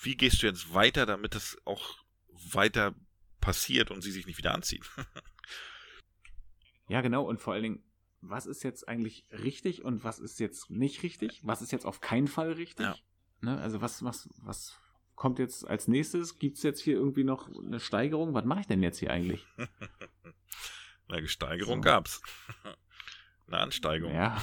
wie 0.00 0.16
gehst 0.16 0.42
du 0.42 0.46
jetzt 0.46 0.72
weiter, 0.72 1.06
damit 1.06 1.34
es 1.34 1.58
auch 1.64 1.98
weiter 2.28 2.94
passiert 3.40 3.90
und 3.90 4.02
sie 4.02 4.12
sich 4.12 4.26
nicht 4.26 4.38
wieder 4.38 4.54
anziehen? 4.54 4.84
ja, 6.88 7.00
genau. 7.00 7.24
Und 7.24 7.40
vor 7.40 7.54
allen 7.54 7.62
Dingen, 7.62 7.84
was 8.28 8.46
ist 8.46 8.62
jetzt 8.62 8.88
eigentlich 8.88 9.26
richtig 9.30 9.84
und 9.84 10.04
was 10.04 10.18
ist 10.18 10.40
jetzt 10.40 10.70
nicht 10.70 11.02
richtig? 11.02 11.40
Was 11.44 11.62
ist 11.62 11.72
jetzt 11.72 11.86
auf 11.86 12.00
keinen 12.00 12.28
Fall 12.28 12.52
richtig? 12.52 12.86
Ja. 12.86 12.96
Ne? 13.40 13.60
Also 13.60 13.80
was, 13.80 14.02
was, 14.02 14.28
was 14.42 14.78
kommt 15.14 15.38
jetzt 15.38 15.68
als 15.68 15.88
nächstes? 15.88 16.38
Gibt 16.38 16.56
es 16.56 16.62
jetzt 16.62 16.80
hier 16.80 16.94
irgendwie 16.94 17.24
noch 17.24 17.48
eine 17.48 17.80
Steigerung? 17.80 18.34
Was 18.34 18.44
mache 18.44 18.60
ich 18.60 18.66
denn 18.66 18.82
jetzt 18.82 18.98
hier 18.98 19.10
eigentlich? 19.10 19.46
eine 21.08 21.28
Steigerung 21.28 21.76
so. 21.76 21.82
gab's. 21.82 22.22
eine 23.46 23.58
Ansteigerung. 23.58 24.14
Ja. 24.14 24.40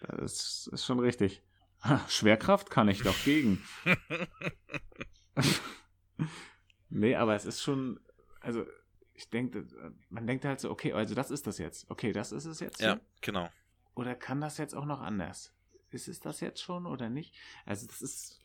Das 0.00 0.68
ist 0.72 0.84
schon 0.84 1.00
richtig. 1.00 1.42
Schwerkraft 2.08 2.70
kann 2.70 2.88
ich 2.88 3.02
doch 3.02 3.16
gegen. 3.24 3.62
nee, 6.88 7.14
aber 7.14 7.34
es 7.34 7.44
ist 7.44 7.62
schon, 7.62 8.00
also 8.40 8.64
ich 9.18 9.28
denke, 9.30 9.66
man 10.10 10.28
denkt 10.28 10.44
halt 10.44 10.60
so, 10.60 10.70
okay, 10.70 10.92
also 10.92 11.16
das 11.16 11.32
ist 11.32 11.48
das 11.48 11.58
jetzt. 11.58 11.90
Okay, 11.90 12.12
das 12.12 12.30
ist 12.30 12.44
es 12.44 12.60
jetzt. 12.60 12.80
Ja, 12.80 12.94
so? 12.94 13.00
genau. 13.20 13.50
Oder 13.96 14.14
kann 14.14 14.40
das 14.40 14.58
jetzt 14.58 14.74
auch 14.76 14.84
noch 14.84 15.00
anders? 15.00 15.52
Ist 15.90 16.06
es 16.06 16.20
das 16.20 16.38
jetzt 16.38 16.62
schon 16.62 16.86
oder 16.86 17.08
nicht? 17.08 17.34
Also 17.66 17.88
das 17.88 18.00
ist, 18.00 18.40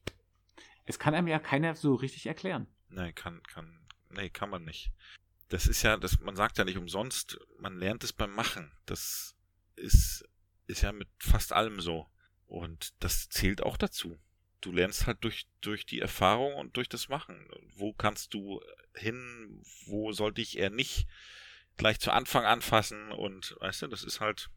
es 0.85 0.97
kann 0.97 1.13
einem 1.13 1.27
ja 1.27 1.37
keiner 1.37 1.75
so 1.75 1.93
richtig 1.93 2.25
erklären. 2.25 2.65
Nee, 2.89 3.13
kann, 3.13 3.43
kann, 3.43 3.85
nee, 4.09 4.31
kann 4.31 4.49
man 4.49 4.63
nicht. 4.65 4.91
Das 5.49 5.67
ist 5.67 5.83
ja, 5.83 5.95
das, 5.95 6.19
man 6.21 6.35
sagt 6.35 6.57
ja 6.57 6.65
nicht 6.65 6.79
umsonst, 6.79 7.39
man 7.59 7.77
lernt 7.77 8.03
es 8.03 8.11
beim 8.11 8.33
Machen. 8.33 8.71
Das 8.87 9.35
ist, 9.75 10.27
ist 10.65 10.81
ja 10.81 10.91
mit 10.91 11.09
fast 11.19 11.53
allem 11.53 11.81
so. 11.81 12.09
Und 12.47 12.95
das 13.03 13.29
zählt 13.29 13.61
auch 13.61 13.77
dazu. 13.77 14.17
Du 14.63 14.71
lernst 14.71 15.07
halt 15.07 15.21
durch, 15.25 15.45
durch 15.59 15.85
die 15.85 15.99
Erfahrung 15.99 16.55
und 16.55 16.77
durch 16.77 16.87
das 16.87 17.09
Machen. 17.09 17.35
Wo 17.75 17.91
kannst 17.91 18.33
du 18.33 18.61
hin, 18.95 19.61
wo 19.87 20.13
sollte 20.13 20.41
ich 20.41 20.57
eher 20.57 20.69
nicht 20.69 21.05
gleich 21.75 21.99
zu 21.99 22.11
Anfang 22.11 22.45
anfassen 22.45 23.11
und 23.11 23.57
weißt 23.59 23.81
du, 23.81 23.87
das 23.87 24.05
ist 24.05 24.21
halt. 24.21 24.49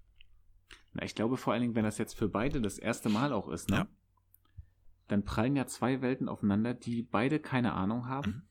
Na, 0.93 1.05
ich 1.05 1.17
glaube 1.17 1.37
vor 1.37 1.53
allen 1.53 1.63
Dingen, 1.63 1.75
wenn 1.75 1.85
das 1.85 1.99
jetzt 1.99 2.17
für 2.17 2.29
beide 2.29 2.61
das 2.61 2.79
erste 2.79 3.09
Mal 3.09 3.33
auch 3.33 3.49
ist, 3.49 3.69
ne? 3.69 3.77
Ja. 3.77 3.89
Dann 5.09 5.25
prallen 5.25 5.57
ja 5.57 5.67
zwei 5.67 6.03
Welten 6.03 6.29
aufeinander, 6.29 6.73
die 6.73 7.03
beide 7.03 7.41
keine 7.41 7.73
Ahnung 7.73 8.09
haben 8.09 8.31
mhm. 8.31 8.43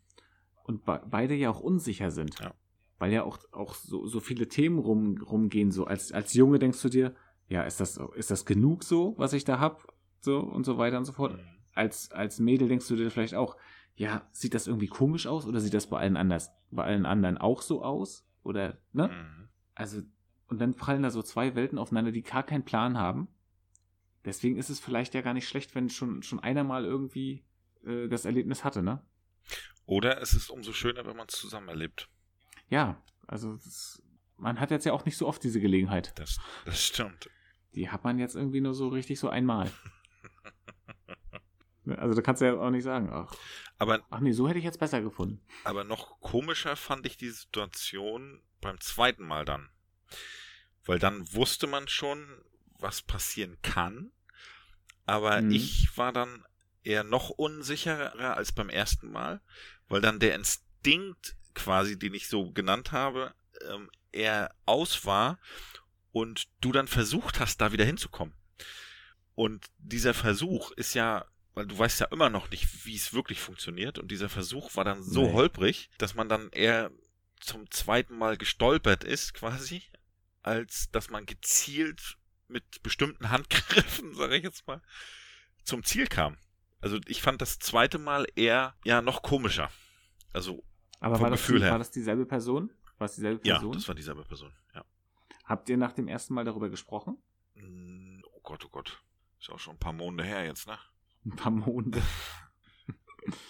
und 0.63 0.85
be 0.85 1.01
beide 1.09 1.35
ja 1.35 1.51
auch 1.51 1.61
unsicher 1.61 2.11
sind. 2.11 2.37
Ja. 2.39 2.53
Weil 2.97 3.13
ja 3.13 3.23
auch, 3.23 3.39
auch 3.53 3.75
so, 3.75 4.07
so 4.07 4.19
viele 4.19 4.49
Themen 4.49 4.79
rum, 4.79 5.21
rumgehen. 5.21 5.71
So 5.71 5.85
als, 5.85 6.11
als 6.11 6.33
Junge 6.33 6.59
denkst 6.59 6.81
du 6.81 6.89
dir, 6.89 7.15
ja, 7.47 7.63
ist 7.63 7.79
das, 7.79 7.97
ist 8.15 8.31
das 8.31 8.45
genug 8.45 8.83
so, 8.83 9.13
was 9.17 9.31
ich 9.31 9.45
da 9.45 9.59
hab? 9.59 9.94
So 10.21 10.39
und 10.39 10.65
so 10.65 10.77
weiter 10.77 10.97
und 10.97 11.05
so 11.05 11.13
fort. 11.13 11.33
Mhm. 11.33 11.41
Als, 11.73 12.11
als 12.11 12.39
Mädel 12.39 12.67
denkst 12.67 12.87
du 12.87 12.95
dir 12.95 13.11
vielleicht 13.11 13.35
auch, 13.35 13.57
ja, 13.95 14.27
sieht 14.31 14.53
das 14.53 14.67
irgendwie 14.67 14.87
komisch 14.87 15.27
aus 15.27 15.45
oder 15.45 15.59
sieht 15.59 15.73
das 15.73 15.87
bei 15.87 15.99
allen 15.99 16.17
anders, 16.17 16.51
bei 16.71 16.83
allen 16.83 17.05
anderen 17.05 17.37
auch 17.37 17.61
so 17.61 17.83
aus? 17.83 18.27
Oder, 18.43 18.77
ne? 18.93 19.07
Mhm. 19.07 19.49
Also, 19.73 20.01
und 20.47 20.59
dann 20.59 20.73
fallen 20.73 21.03
da 21.03 21.09
so 21.09 21.23
zwei 21.23 21.55
Welten 21.55 21.77
aufeinander, 21.77 22.11
die 22.11 22.21
gar 22.21 22.43
keinen 22.43 22.63
Plan 22.63 22.97
haben. 22.97 23.27
Deswegen 24.23 24.57
ist 24.57 24.69
es 24.69 24.79
vielleicht 24.79 25.13
ja 25.13 25.21
gar 25.21 25.33
nicht 25.33 25.47
schlecht, 25.47 25.75
wenn 25.75 25.89
schon, 25.89 26.23
schon 26.23 26.39
einer 26.39 26.63
mal 26.63 26.85
irgendwie 26.85 27.43
äh, 27.85 28.07
das 28.07 28.25
Erlebnis 28.25 28.63
hatte, 28.63 28.81
ne? 28.81 29.01
Oder 29.85 30.21
es 30.21 30.33
ist 30.33 30.49
umso 30.49 30.73
schöner, 30.73 31.05
wenn 31.05 31.15
man 31.15 31.27
es 31.29 31.35
zusammen 31.35 31.69
erlebt. 31.69 32.09
Ja, 32.69 33.01
also 33.27 33.55
das, 33.55 34.01
man 34.37 34.59
hat 34.59 34.71
jetzt 34.71 34.85
ja 34.85 34.93
auch 34.93 35.05
nicht 35.05 35.17
so 35.17 35.27
oft 35.27 35.43
diese 35.43 35.59
Gelegenheit. 35.59 36.17
Das, 36.17 36.39
das 36.65 36.83
stimmt. 36.83 37.29
Die 37.75 37.89
hat 37.89 38.03
man 38.03 38.17
jetzt 38.17 38.35
irgendwie 38.35 38.61
nur 38.61 38.73
so 38.73 38.87
richtig 38.87 39.19
so 39.19 39.29
einmal. 39.29 39.71
also 41.87 42.15
da 42.15 42.21
kannst 42.21 42.41
du 42.41 42.45
ja 42.45 42.53
auch 42.53 42.69
nicht 42.69 42.83
sagen, 42.83 43.09
ach. 43.11 43.33
Aber, 43.77 44.01
ach 44.09 44.19
nee, 44.19 44.31
so 44.31 44.47
hätte 44.47 44.59
ich 44.59 44.65
jetzt 44.65 44.79
besser 44.79 45.01
gefunden. 45.01 45.41
Aber 45.63 45.83
noch 45.83 46.19
komischer 46.21 46.75
fand 46.75 47.05
ich 47.05 47.17
die 47.17 47.29
Situation 47.29 48.41
beim 48.61 48.79
zweiten 48.79 49.25
Mal 49.25 49.45
dann. 49.45 49.69
Weil 50.85 50.99
dann 50.99 51.31
wusste 51.33 51.67
man 51.67 51.87
schon, 51.87 52.25
was 52.79 53.01
passieren 53.01 53.57
kann. 53.61 54.11
Aber 55.05 55.41
mhm. 55.41 55.51
ich 55.51 55.97
war 55.97 56.11
dann 56.11 56.45
eher 56.83 57.03
noch 57.03 57.29
unsicherer 57.29 58.37
als 58.37 58.51
beim 58.51 58.69
ersten 58.69 59.11
Mal, 59.11 59.41
weil 59.87 60.01
dann 60.01 60.19
der 60.19 60.35
Instinkt 60.35 61.35
quasi, 61.53 61.97
den 61.97 62.13
ich 62.13 62.27
so 62.27 62.51
genannt 62.51 62.91
habe, 62.91 63.33
ähm, 63.69 63.89
eher 64.11 64.53
aus 64.65 65.05
war 65.05 65.39
und 66.11 66.47
du 66.61 66.71
dann 66.71 66.87
versucht 66.87 67.39
hast, 67.39 67.59
da 67.59 67.71
wieder 67.71 67.85
hinzukommen. 67.85 68.33
Und 69.35 69.65
dieser 69.77 70.13
Versuch 70.13 70.71
ist 70.71 70.93
ja, 70.93 71.25
weil 71.55 71.65
du 71.65 71.77
weißt 71.77 72.01
ja 72.01 72.07
immer 72.07 72.29
noch 72.29 72.49
nicht, 72.51 72.85
wie 72.85 72.95
es 72.95 73.13
wirklich 73.13 73.39
funktioniert 73.39 73.97
und 73.97 74.11
dieser 74.11 74.29
Versuch 74.29 74.75
war 74.75 74.83
dann 74.83 75.01
so 75.01 75.23
nee. 75.23 75.33
holprig, 75.33 75.89
dass 75.97 76.13
man 76.13 76.29
dann 76.29 76.49
eher 76.51 76.91
zum 77.39 77.69
zweiten 77.71 78.17
Mal 78.17 78.37
gestolpert 78.37 79.03
ist, 79.03 79.33
quasi, 79.33 79.81
als 80.43 80.91
dass 80.91 81.09
man 81.09 81.25
gezielt 81.25 82.17
mit 82.47 82.83
bestimmten 82.83 83.29
Handgriffen, 83.31 84.13
sage 84.13 84.35
ich 84.35 84.43
jetzt 84.43 84.67
mal, 84.67 84.81
zum 85.63 85.83
Ziel 85.83 86.07
kam. 86.07 86.37
Also 86.81 86.99
ich 87.07 87.21
fand 87.21 87.41
das 87.41 87.57
zweite 87.57 87.97
Mal 87.97 88.27
eher 88.35 88.75
ja 88.83 89.01
noch 89.01 89.23
komischer. 89.23 89.71
Also 90.33 90.63
aber 90.99 91.15
vom 91.15 91.23
war, 91.23 91.31
Gefühl 91.31 91.59
das, 91.59 91.63
her. 91.63 91.71
war 91.71 91.79
das 91.79 91.91
dieselbe 91.91 92.25
Person? 92.25 92.71
War 92.97 93.05
es 93.05 93.15
dieselbe 93.15 93.39
Person? 93.39 93.71
Ja, 93.71 93.77
das 93.77 93.87
war 93.87 93.95
dieselbe 93.95 94.23
Person, 94.23 94.53
ja. 94.73 94.83
Habt 95.45 95.69
ihr 95.69 95.77
nach 95.77 95.93
dem 95.93 96.07
ersten 96.07 96.33
Mal 96.33 96.43
darüber 96.43 96.69
gesprochen? 96.69 97.17
Hm, 97.53 98.23
oh 98.33 98.41
Gott, 98.41 98.65
oh 98.65 98.69
Gott. 98.69 99.01
Ist 99.39 99.49
auch 99.49 99.59
schon 99.59 99.75
ein 99.75 99.79
paar 99.79 99.93
Monate 99.93 100.27
her 100.27 100.45
jetzt, 100.45 100.67
ne? 100.67 100.77
Ein 101.25 101.35
paar 101.35 101.51
Monate. 101.51 102.01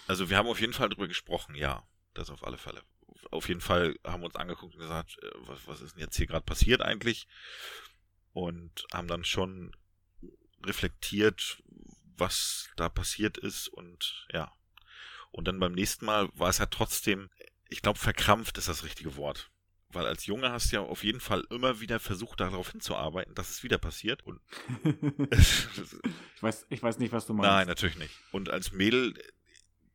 Also 0.06 0.30
wir 0.30 0.38
haben 0.38 0.48
auf 0.48 0.60
jeden 0.60 0.72
Fall 0.72 0.88
darüber 0.88 1.08
gesprochen, 1.08 1.54
ja. 1.54 1.86
Das 2.14 2.30
auf 2.30 2.44
alle 2.44 2.56
Fälle. 2.56 2.82
Auf 3.30 3.48
jeden 3.48 3.60
Fall 3.60 3.98
haben 4.04 4.22
wir 4.22 4.26
uns 4.26 4.36
angeguckt 4.36 4.74
und 4.74 4.80
gesagt, 4.80 5.18
äh, 5.22 5.30
was, 5.46 5.66
was 5.66 5.80
ist 5.82 5.94
denn 5.94 6.00
jetzt 6.00 6.16
hier 6.16 6.26
gerade 6.26 6.44
passiert 6.44 6.80
eigentlich? 6.80 7.28
Und 8.32 8.86
haben 8.92 9.08
dann 9.08 9.24
schon 9.24 9.76
reflektiert, 10.64 11.62
was 12.16 12.70
da 12.76 12.88
passiert 12.88 13.36
ist 13.36 13.68
und 13.68 14.26
ja. 14.32 14.52
Und 15.30 15.46
dann 15.46 15.60
beim 15.60 15.72
nächsten 15.72 16.06
Mal 16.06 16.30
war 16.34 16.48
es 16.48 16.58
ja 16.58 16.66
trotzdem, 16.66 17.28
ich 17.68 17.82
glaube, 17.82 17.98
verkrampft 17.98 18.56
ist 18.56 18.68
das 18.68 18.84
richtige 18.84 19.16
Wort. 19.16 19.50
Weil 19.90 20.06
als 20.06 20.26
Junge 20.26 20.50
hast 20.50 20.72
du 20.72 20.76
ja 20.76 20.82
auf 20.82 21.04
jeden 21.04 21.20
Fall 21.20 21.44
immer 21.50 21.80
wieder 21.80 22.00
versucht, 22.00 22.40
darauf 22.40 22.72
hinzuarbeiten, 22.72 23.34
dass 23.34 23.50
es 23.50 23.62
wieder 23.62 23.78
passiert. 23.78 24.22
Und 24.24 24.40
ich, 25.30 26.42
weiß, 26.42 26.66
ich 26.68 26.82
weiß 26.82 26.98
nicht, 26.98 27.12
was 27.12 27.26
du 27.26 27.34
meinst. 27.34 27.50
Nein, 27.50 27.66
natürlich 27.68 27.96
nicht. 27.96 28.14
Und 28.32 28.50
als 28.50 28.72
Mädel 28.72 29.14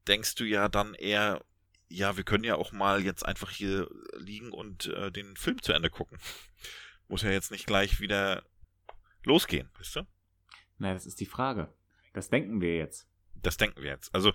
denkst 0.07 0.35
du 0.35 0.45
ja 0.45 0.69
dann 0.69 0.93
eher, 0.93 1.43
ja, 1.89 2.15
wir 2.15 2.23
können 2.23 2.45
ja 2.45 2.55
auch 2.55 2.71
mal 2.71 3.03
jetzt 3.03 3.25
einfach 3.25 3.51
hier 3.51 3.89
liegen 4.17 4.51
und 4.51 4.87
äh, 4.87 5.11
den 5.11 5.35
Film 5.35 5.61
zu 5.61 5.73
Ende 5.73 5.89
gucken. 5.89 6.17
Muss 7.07 7.23
ja 7.23 7.31
jetzt 7.31 7.51
nicht 7.51 7.67
gleich 7.67 7.99
wieder 7.99 8.43
losgehen, 9.23 9.69
weißt 9.77 9.97
du? 9.97 10.07
Na, 10.77 10.93
das 10.93 11.05
ist 11.05 11.19
die 11.19 11.25
Frage. 11.25 11.71
Das 12.13 12.29
denken 12.29 12.61
wir 12.61 12.77
jetzt. 12.77 13.07
Das 13.35 13.57
denken 13.57 13.81
wir 13.81 13.89
jetzt. 13.89 14.13
Also 14.15 14.33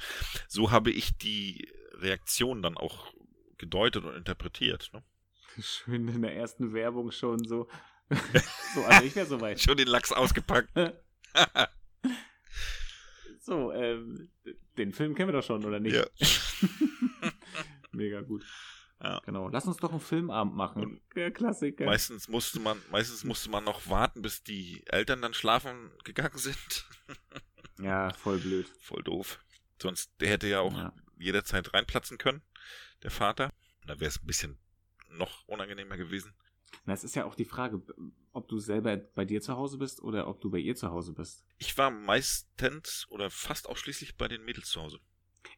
so 0.49 0.71
habe 0.71 0.91
ich 0.91 1.17
die 1.17 1.73
Reaktion 1.95 2.63
dann 2.63 2.77
auch 2.77 3.13
gedeutet 3.59 4.05
und 4.05 4.15
interpretiert. 4.15 4.91
Ne? 4.93 5.03
Schön 5.61 6.09
in 6.09 6.23
der 6.23 6.37
ersten 6.37 6.73
Werbung 6.73 7.11
schon 7.11 7.45
so. 7.45 7.69
so, 8.75 8.85
also 8.85 9.05
ich 9.05 9.17
wäre 9.17 9.27
soweit. 9.27 9.61
schon 9.61 9.77
den 9.77 9.89
Lachs 9.89 10.13
ausgepackt. 10.13 10.71
so, 13.41 13.73
ähm, 13.73 14.31
den 14.77 14.93
Film 14.93 15.15
kennen 15.15 15.29
wir 15.29 15.41
doch 15.41 15.47
schon, 15.47 15.65
oder 15.65 15.81
nicht? 15.81 15.97
Ja. 15.97 16.07
Mega 17.91 18.21
gut. 18.21 18.45
Ja. 19.03 19.21
Genau. 19.25 19.49
Lass 19.49 19.67
uns 19.67 19.79
doch 19.79 19.91
einen 19.91 20.01
Filmabend 20.01 20.55
machen. 20.55 21.01
Der 21.15 21.31
Klassiker. 21.31 21.85
Meistens 21.85 22.29
musste 22.29 22.61
man, 22.61 22.81
meistens 22.91 23.25
musste 23.25 23.51
man 23.51 23.65
noch 23.65 23.89
warten, 23.89 24.23
bis 24.23 24.43
die 24.43 24.85
Eltern 24.87 25.21
dann 25.21 25.35
schlafen 25.35 25.91
gegangen 26.05 26.39
sind. 26.39 26.87
ja, 27.81 28.13
voll 28.15 28.39
blöd. 28.39 28.67
Voll 28.81 29.03
doof. 29.03 29.41
Sonst, 29.83 30.13
der 30.21 30.29
hätte 30.29 30.49
ja 30.49 30.61
auch 30.61 30.75
ja. 30.75 30.93
jederzeit 31.19 31.75
reinplatzen 31.75 32.19
können, 32.19 32.43
der 33.03 33.11
Vater. 33.11 33.53
Da 33.87 34.01
wäre 34.01 34.09
es 34.09 34.23
ein 34.23 34.27
bisschen 34.27 34.59
noch 35.17 35.47
unangenehmer 35.49 35.97
gewesen. 35.97 36.35
Na, 36.85 36.93
es 36.93 37.05
ist 37.05 37.15
ja 37.15 37.25
auch 37.25 37.35
die 37.35 37.45
Frage, 37.45 37.81
ob 38.33 38.49
du 38.49 38.59
selber 38.59 38.97
bei 38.97 39.25
dir 39.25 39.41
zu 39.41 39.57
Hause 39.57 39.79
bist 39.79 40.03
oder 40.03 40.29
ob 40.29 40.41
du 40.41 40.51
bei 40.51 40.59
ihr 40.59 40.77
zu 40.77 40.91
Hause 40.91 41.13
bist. 41.13 41.45
Ich 41.59 41.77
war 41.79 41.91
meistens 41.91 43.07
oder 43.09 43.31
fast 43.31 43.69
ausschließlich 43.69 44.17
bei 44.17 44.29
den 44.29 44.45
Mädels 44.45 44.71
zu 44.71 44.81
Hause. 44.81 44.99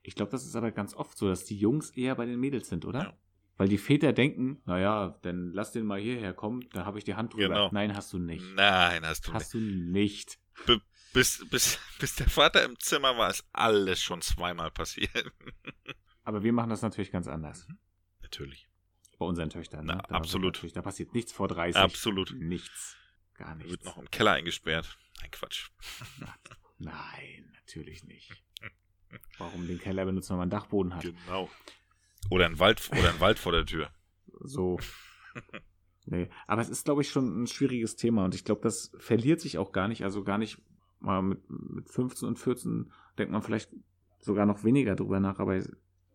Ich 0.03 0.15
glaube, 0.15 0.31
das 0.31 0.45
ist 0.45 0.55
aber 0.55 0.71
ganz 0.71 0.95
oft 0.95 1.17
so, 1.17 1.29
dass 1.29 1.45
die 1.45 1.59
Jungs 1.59 1.91
eher 1.91 2.15
bei 2.15 2.27
den 2.27 2.39
Mädels 2.39 2.69
sind, 2.69 2.85
oder? 2.85 3.03
Ja. 3.03 3.19
Weil 3.57 3.69
die 3.69 3.79
Väter 3.79 4.13
denken, 4.13 4.63
naja, 4.67 5.19
dann 5.23 5.53
lass 5.53 5.73
den 5.73 5.85
mal 5.85 5.99
hierher 5.99 6.33
kommen, 6.33 6.69
da 6.73 6.85
habe 6.85 6.99
ich 6.99 7.05
die 7.05 7.17
Hand 7.17 7.35
drüber. 7.35 7.49
Genau. 7.49 7.71
Nein, 7.73 7.97
hast 7.97 8.13
du 8.13 8.19
nicht. 8.19 8.45
Nein, 8.55 9.05
hast 9.05 9.27
du 9.27 9.33
hast 9.33 9.55
nicht. 9.55 9.55
Hast 9.55 9.55
du 9.55 9.59
nicht. 9.59 10.39
Be 10.67 10.81
bis, 11.13 11.45
bis, 11.51 11.79
bis 11.99 12.15
der 12.17 12.29
Vater 12.29 12.65
im 12.65 12.79
Zimmer 12.79 13.17
war, 13.17 13.31
ist 13.31 13.45
alles 13.53 14.01
schon 14.01 14.21
zweimal 14.21 14.71
passiert. 14.71 15.33
Aber 16.25 16.43
wir 16.43 16.53
machen 16.53 16.71
das 16.71 16.83
natürlich 16.83 17.11
ganz 17.11 17.27
anders. 17.27 17.67
Mhm. 17.67 17.79
Natürlich. 18.21 18.68
Bei 19.19 19.27
unseren 19.27 19.51
Töchtern. 19.51 19.87
Ne? 19.87 20.01
Na, 20.09 20.17
absolut. 20.17 20.65
Da 20.77 20.83
passiert 20.83 21.13
nichts 21.13 21.33
vor 21.33 21.49
30. 21.49 21.81
Absolut. 21.81 22.35
Nichts. 22.39 22.97
Gar 23.35 23.57
nichts. 23.57 23.71
Wird 23.71 23.85
noch 23.85 23.99
im 23.99 24.11
Keller 24.11 24.33
eingesperrt. 24.33 24.97
Ein 25.23 25.31
Quatsch. 25.31 25.71
Nein, 26.79 27.53
natürlich 27.55 28.05
nicht. 28.05 28.33
Warum 29.39 29.67
den 29.67 29.79
Keller 29.79 30.05
benutzen, 30.05 30.31
wenn 30.31 30.37
man 30.37 30.43
einen 30.43 30.51
Dachboden 30.51 30.95
hat? 30.95 31.03
Genau. 31.03 31.51
Oder 32.31 32.47
ein 32.47 32.59
Wald, 32.59 32.89
oder 32.93 33.11
ein 33.11 33.21
Wald 33.21 33.39
vor 33.39 33.53
der 33.53 33.67
Tür. 33.67 33.91
So. 34.41 34.79
Nee, 36.11 36.31
aber 36.47 36.63
es 36.63 36.71
ist, 36.71 36.87
glaube 36.87 37.03
ich, 37.03 37.11
schon 37.11 37.43
ein 37.43 37.47
schwieriges 37.47 37.95
Thema 37.97 38.25
und 38.25 38.35
ich 38.35 38.47
glaube, 38.47 38.63
das 38.63 38.93
verliert 38.99 39.43
sich 39.43 39.59
auch 39.59 39.73
gar 39.73 39.89
nicht. 39.89 40.05
Also 40.05 40.25
gar 40.25 40.39
nicht 40.39 40.59
mal 41.01 41.21
mit, 41.21 41.51
mit 41.51 41.91
15 41.91 42.27
und 42.27 42.39
14 42.39 42.91
denkt 43.19 43.31
man 43.31 43.43
vielleicht 43.43 43.71
sogar 44.19 44.47
noch 44.47 44.65
weniger 44.65 44.97
drüber 44.97 45.21
nach, 45.21 45.39
aber 45.39 45.59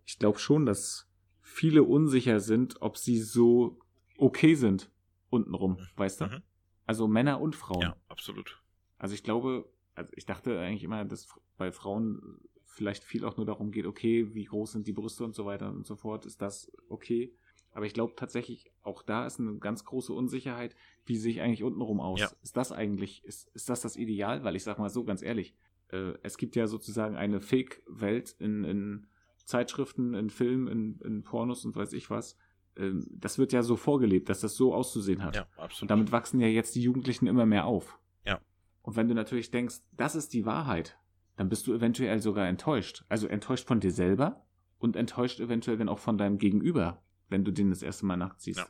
ich 0.06 0.18
glaube 0.18 0.39
schon, 0.39 0.66
dass 0.66 1.08
viele 1.54 1.84
unsicher 1.84 2.39
sind, 2.39 2.82
ob 2.82 2.97
sie 2.97 3.20
so 3.20 3.80
okay 4.18 4.56
sind 4.56 4.89
untenrum, 5.30 5.74
mhm. 5.74 5.88
weißt 5.95 6.22
du? 6.22 6.26
Mhm. 6.26 6.41
Also 6.86 7.08
Männer 7.08 7.39
und 7.39 7.56
Frauen. 7.56 7.82
Ja, 7.82 7.95
absolut. 8.08 8.62
Also 8.97 9.16
ich 9.16 9.24
glaube, 9.24 9.70
also 9.95 10.12
ich 10.16 10.26
dachte 10.26 10.60
eigentlich 10.60 10.84
immer, 10.84 11.06
dass 11.06 11.28
bei 11.58 11.72
Frauen 11.72 12.39
vielleicht 12.66 13.04
viel 13.04 13.24
auch 13.24 13.38
nur 13.38 13.45
darum 13.45 13.72
geht, 13.72 13.86
okay, 13.86 14.34
wie 14.34 14.45
groß 14.45 14.74
sind 14.74 14.88
die 14.88 14.93
Brüste 14.93 15.24
und 15.24 15.36
so 15.36 15.45
weiter 15.45 15.70
und 15.70 15.86
so 15.86 15.95
fort, 15.95 16.26
ist 16.26 16.41
das 16.41 16.72
okay? 16.89 17.34
Aber 17.72 17.86
ich 17.86 17.93
glaube 17.93 18.14
tatsächlich, 18.16 18.72
auch 18.82 19.04
da 19.04 19.26
ist 19.26 19.39
eine 19.39 19.58
ganz 19.58 19.86
große 19.86 20.14
Unsicherheit, 20.14 20.76
wie 21.06 21.18
sehe 21.18 21.32
ich 21.32 21.41
eigentlich 21.41 21.64
untenrum 21.64 21.99
aus? 21.99 22.20
Ja. 22.20 22.32
Ist 22.41 22.58
das 22.58 22.72
eigentlich, 22.72 23.24
ist, 23.26 23.49
ist 23.49 23.70
das 23.70 23.82
das 23.82 23.95
Ideal? 23.95 24.43
Weil 24.43 24.56
ich 24.56 24.64
sag 24.64 24.80
mal 24.80 24.89
so, 24.89 25.04
ganz 25.04 25.22
ehrlich, 25.22 25.56
äh, 25.89 26.14
es 26.24 26.38
gibt 26.38 26.56
ja 26.56 26.68
sozusagen 26.68 27.16
eine 27.16 27.41
Fake-Welt 27.41 28.36
in, 28.39 28.64
in 28.64 29.08
Zeitschriften, 29.45 30.13
in 30.13 30.29
Filmen, 30.29 30.67
in, 30.67 30.99
in 31.03 31.23
Pornos 31.23 31.65
und 31.65 31.75
weiß 31.75 31.93
ich 31.93 32.09
was. 32.09 32.37
Ähm, 32.77 33.05
das 33.11 33.37
wird 33.37 33.53
ja 33.53 33.63
so 33.63 33.75
vorgelebt, 33.75 34.29
dass 34.29 34.41
das 34.41 34.55
so 34.55 34.73
auszusehen 34.73 35.23
hat. 35.23 35.35
Ja, 35.35 35.47
absolut. 35.57 35.83
Und 35.83 35.91
damit 35.91 36.11
wachsen 36.11 36.39
ja 36.39 36.47
jetzt 36.47 36.75
die 36.75 36.81
Jugendlichen 36.81 37.27
immer 37.27 37.45
mehr 37.45 37.65
auf. 37.65 37.99
Ja. 38.25 38.39
Und 38.81 38.95
wenn 38.95 39.07
du 39.07 39.13
natürlich 39.13 39.51
denkst, 39.51 39.77
das 39.91 40.15
ist 40.15 40.33
die 40.33 40.45
Wahrheit, 40.45 40.97
dann 41.35 41.49
bist 41.49 41.67
du 41.67 41.73
eventuell 41.73 42.19
sogar 42.19 42.47
enttäuscht. 42.47 43.05
Also 43.09 43.27
enttäuscht 43.27 43.67
von 43.67 43.79
dir 43.79 43.91
selber 43.91 44.45
und 44.79 44.95
enttäuscht 44.95 45.39
eventuell 45.39 45.77
dann 45.77 45.89
auch 45.89 45.99
von 45.99 46.17
deinem 46.17 46.37
Gegenüber, 46.37 47.01
wenn 47.29 47.43
du 47.43 47.51
den 47.51 47.69
das 47.69 47.81
erste 47.81 48.05
Mal 48.05 48.17
nachziehst. 48.17 48.59
Ja. 48.59 48.67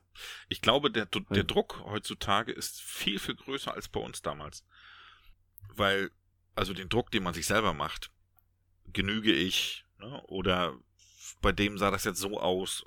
Ich 0.48 0.62
glaube, 0.62 0.92
der, 0.92 1.06
der 1.06 1.44
Druck 1.44 1.84
heutzutage 1.86 2.52
ist 2.52 2.82
viel, 2.82 3.20
viel 3.20 3.36
größer 3.36 3.74
als 3.74 3.88
bei 3.88 4.00
uns 4.00 4.22
damals. 4.22 4.66
Weil, 5.76 6.12
also 6.56 6.74
den 6.74 6.90
Druck, 6.90 7.12
den 7.12 7.24
man 7.24 7.34
sich 7.34 7.48
selber 7.48 7.74
macht, 7.74 8.12
genüge 8.94 9.34
ich, 9.34 9.83
ne? 10.00 10.22
oder 10.28 10.78
bei 11.42 11.52
dem 11.52 11.78
sah 11.78 11.92
das 11.92 12.04
jetzt 12.04 12.20
so 12.20 12.40
aus, 12.40 12.84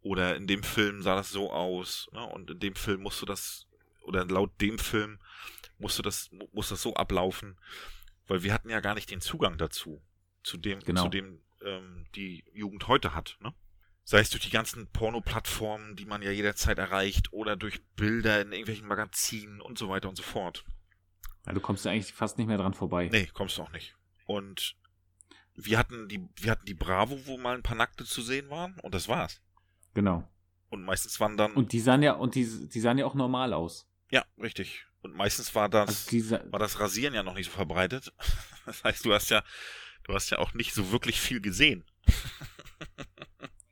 oder 0.00 0.36
in 0.36 0.46
dem 0.46 0.62
Film 0.62 1.02
sah 1.02 1.16
das 1.16 1.30
so 1.30 1.52
aus, 1.52 2.08
ne? 2.12 2.24
und 2.24 2.50
in 2.50 2.60
dem 2.60 2.74
Film 2.74 3.02
musst 3.02 3.20
du 3.20 3.26
das, 3.26 3.66
oder 4.02 4.24
laut 4.24 4.50
dem 4.60 4.78
Film 4.78 5.18
musst 5.78 5.98
du 5.98 6.02
das, 6.02 6.30
muss 6.52 6.68
das 6.68 6.82
so 6.82 6.94
ablaufen, 6.94 7.58
weil 8.26 8.42
wir 8.42 8.52
hatten 8.52 8.70
ja 8.70 8.80
gar 8.80 8.94
nicht 8.94 9.10
den 9.10 9.20
Zugang 9.20 9.58
dazu, 9.58 10.02
zu 10.42 10.56
dem, 10.56 10.80
genau. 10.80 11.04
zu 11.04 11.08
dem 11.08 11.40
ähm, 11.64 12.06
die 12.14 12.44
Jugend 12.52 12.88
heute 12.88 13.14
hat, 13.14 13.36
ne? 13.40 13.54
Sei 14.04 14.20
es 14.20 14.30
durch 14.30 14.42
die 14.42 14.50
ganzen 14.50 14.86
Porno-Plattformen, 14.86 15.94
die 15.94 16.06
man 16.06 16.22
ja 16.22 16.30
jederzeit 16.30 16.78
erreicht, 16.78 17.30
oder 17.30 17.56
durch 17.56 17.84
Bilder 17.94 18.40
in 18.40 18.52
irgendwelchen 18.52 18.88
Magazinen 18.88 19.60
und 19.60 19.76
so 19.76 19.90
weiter 19.90 20.08
und 20.08 20.16
so 20.16 20.22
fort. 20.22 20.64
Ja, 21.44 21.52
du 21.52 21.60
kommst 21.60 21.84
ja 21.84 21.90
eigentlich 21.90 22.14
fast 22.14 22.38
nicht 22.38 22.46
mehr 22.46 22.56
dran 22.56 22.72
vorbei. 22.72 23.10
Nee, 23.12 23.28
kommst 23.34 23.58
du 23.58 23.62
auch 23.62 23.70
nicht. 23.70 23.96
Und 24.24 24.76
wir 25.60 25.78
hatten 25.78 26.08
die, 26.08 26.26
wir 26.36 26.52
hatten 26.52 26.66
die 26.66 26.74
Bravo, 26.74 27.18
wo 27.26 27.36
mal 27.36 27.56
ein 27.56 27.62
paar 27.62 27.76
Nackte 27.76 28.04
zu 28.04 28.22
sehen 28.22 28.48
waren, 28.48 28.78
und 28.82 28.94
das 28.94 29.08
war's. 29.08 29.40
Genau. 29.94 30.26
Und 30.70 30.84
meistens 30.84 31.18
waren 31.18 31.36
dann. 31.36 31.52
Und 31.54 31.72
die 31.72 31.80
sahen 31.80 32.02
ja, 32.02 32.12
und 32.12 32.34
die, 32.34 32.68
die 32.68 32.80
sahen 32.80 32.98
ja 32.98 33.06
auch 33.06 33.14
normal 33.14 33.52
aus. 33.52 33.88
Ja, 34.10 34.24
richtig. 34.38 34.86
Und 35.02 35.14
meistens 35.14 35.54
war 35.54 35.68
das, 35.68 36.08
also 36.12 36.38
war 36.50 36.58
das 36.58 36.80
Rasieren 36.80 37.14
ja 37.14 37.22
noch 37.22 37.34
nicht 37.34 37.46
so 37.46 37.52
verbreitet. 37.52 38.12
Das 38.66 38.84
heißt, 38.84 39.06
du 39.06 39.14
hast 39.14 39.30
ja, 39.30 39.42
du 40.04 40.12
hast 40.12 40.28
ja 40.28 40.36
auch 40.40 40.52
nicht 40.52 40.74
so 40.74 40.92
wirklich 40.92 41.18
viel 41.18 41.40
gesehen. 41.40 41.84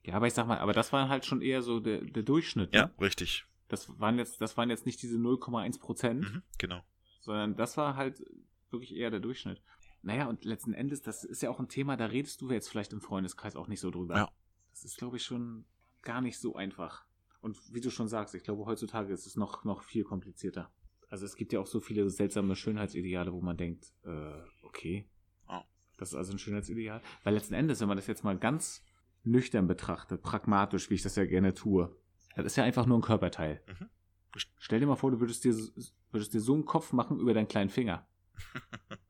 Ja, 0.07 0.15
aber 0.15 0.29
ich 0.29 0.35
sag 0.35 0.47
mal, 0.47 0.59
aber 0.59 0.73
das 0.73 0.93
war 0.93 1.09
halt 1.09 1.27
schon 1.27 1.43
eher 1.43 1.63
so 1.63 1.81
der, 1.81 2.01
der 2.01 2.23
Durchschnitt. 2.23 2.73
Ne? 2.73 2.79
Ja, 2.79 2.91
richtig. 3.01 3.45
Das 3.67 3.99
waren 3.99 4.19
jetzt, 4.19 4.41
das 4.41 4.57
waren 4.57 4.71
jetzt 4.71 4.87
nicht 4.87 5.03
diese 5.03 5.17
0,1 5.17 5.81
Prozent. 5.81 6.33
Mhm, 6.33 6.43
genau. 6.59 6.81
Sondern 7.23 7.57
das 7.57 7.77
war 7.77 7.97
halt 7.97 8.25
wirklich 8.71 8.95
eher 8.95 9.11
der 9.11 9.19
Durchschnitt. 9.19 9.61
Naja, 10.07 10.29
und 10.29 10.45
letzten 10.45 10.73
Endes, 10.73 11.03
das 11.03 11.25
ist 11.25 11.43
ja 11.43 11.51
auch 11.51 11.59
ein 11.59 11.69
Thema, 11.69 11.97
da 11.97 12.07
redest 12.07 12.41
du 12.41 12.49
jetzt 12.51 12.69
vielleicht 12.69 12.93
im 12.93 13.01
Freundeskreis 13.01 13.57
auch 13.57 13.67
nicht 13.67 13.81
so 13.81 13.91
drüber. 13.91 14.15
Ja. 14.15 14.33
Das 14.71 14.85
ist, 14.85 14.99
glaube 14.99 15.17
ich, 15.17 15.25
schon 15.25 15.65
gar 16.03 16.21
nicht 16.21 16.39
so 16.39 16.55
einfach. 16.55 17.05
Und 17.41 17.59
wie 17.75 17.81
du 17.81 17.91
schon 17.91 18.07
sagst, 18.07 18.33
ich 18.37 18.45
glaube, 18.45 18.67
heutzutage 18.67 19.13
ist 19.13 19.27
es 19.27 19.35
noch, 19.35 19.65
noch 19.65 19.83
viel 19.83 20.05
komplizierter. 20.05 20.71
Also 21.09 21.27
es 21.27 21.35
gibt 21.35 21.53
ja 21.53 21.59
auch 21.59 21.67
so 21.67 21.81
viele 21.81 22.09
seltsame 22.09 22.55
Schönheitsideale, 22.55 23.33
wo 23.33 23.41
man 23.41 23.57
denkt, 23.57 23.93
äh, 24.05 24.43
okay, 24.63 25.11
oh. 25.49 25.63
das 25.97 26.11
ist 26.11 26.15
also 26.15 26.33
ein 26.33 26.39
Schönheitsideal. 26.39 27.03
Weil 27.25 27.35
letzten 27.35 27.55
Endes, 27.55 27.81
wenn 27.81 27.89
man 27.89 27.97
das 27.97 28.07
jetzt 28.07 28.23
mal 28.23 28.39
ganz 28.39 28.85
nüchtern 29.25 29.67
betrachtet, 29.67 30.23
pragmatisch, 30.23 30.89
wie 30.89 30.95
ich 30.95 31.03
das 31.03 31.17
ja 31.17 31.25
gerne 31.25 31.53
tue, 31.53 31.97
das 32.37 32.47
ist 32.47 32.57
ja 32.57 32.63
einfach 32.63 32.87
nur 32.87 32.99
ein 32.99 33.03
Körperteil. 33.03 33.61
Mhm. 33.67 33.89
Stell 34.59 34.79
dir 34.79 34.87
mal 34.87 34.95
vor, 34.95 35.11
du 35.11 35.19
würdest 35.19 35.43
dir, 35.43 35.57
würdest 36.13 36.33
dir 36.33 36.41
so 36.41 36.55
einen 36.55 36.65
Kopf 36.65 36.93
machen 36.93 37.19
über 37.19 37.35
deinen 37.35 37.49
kleinen 37.49 37.71
Finger. 37.71 38.07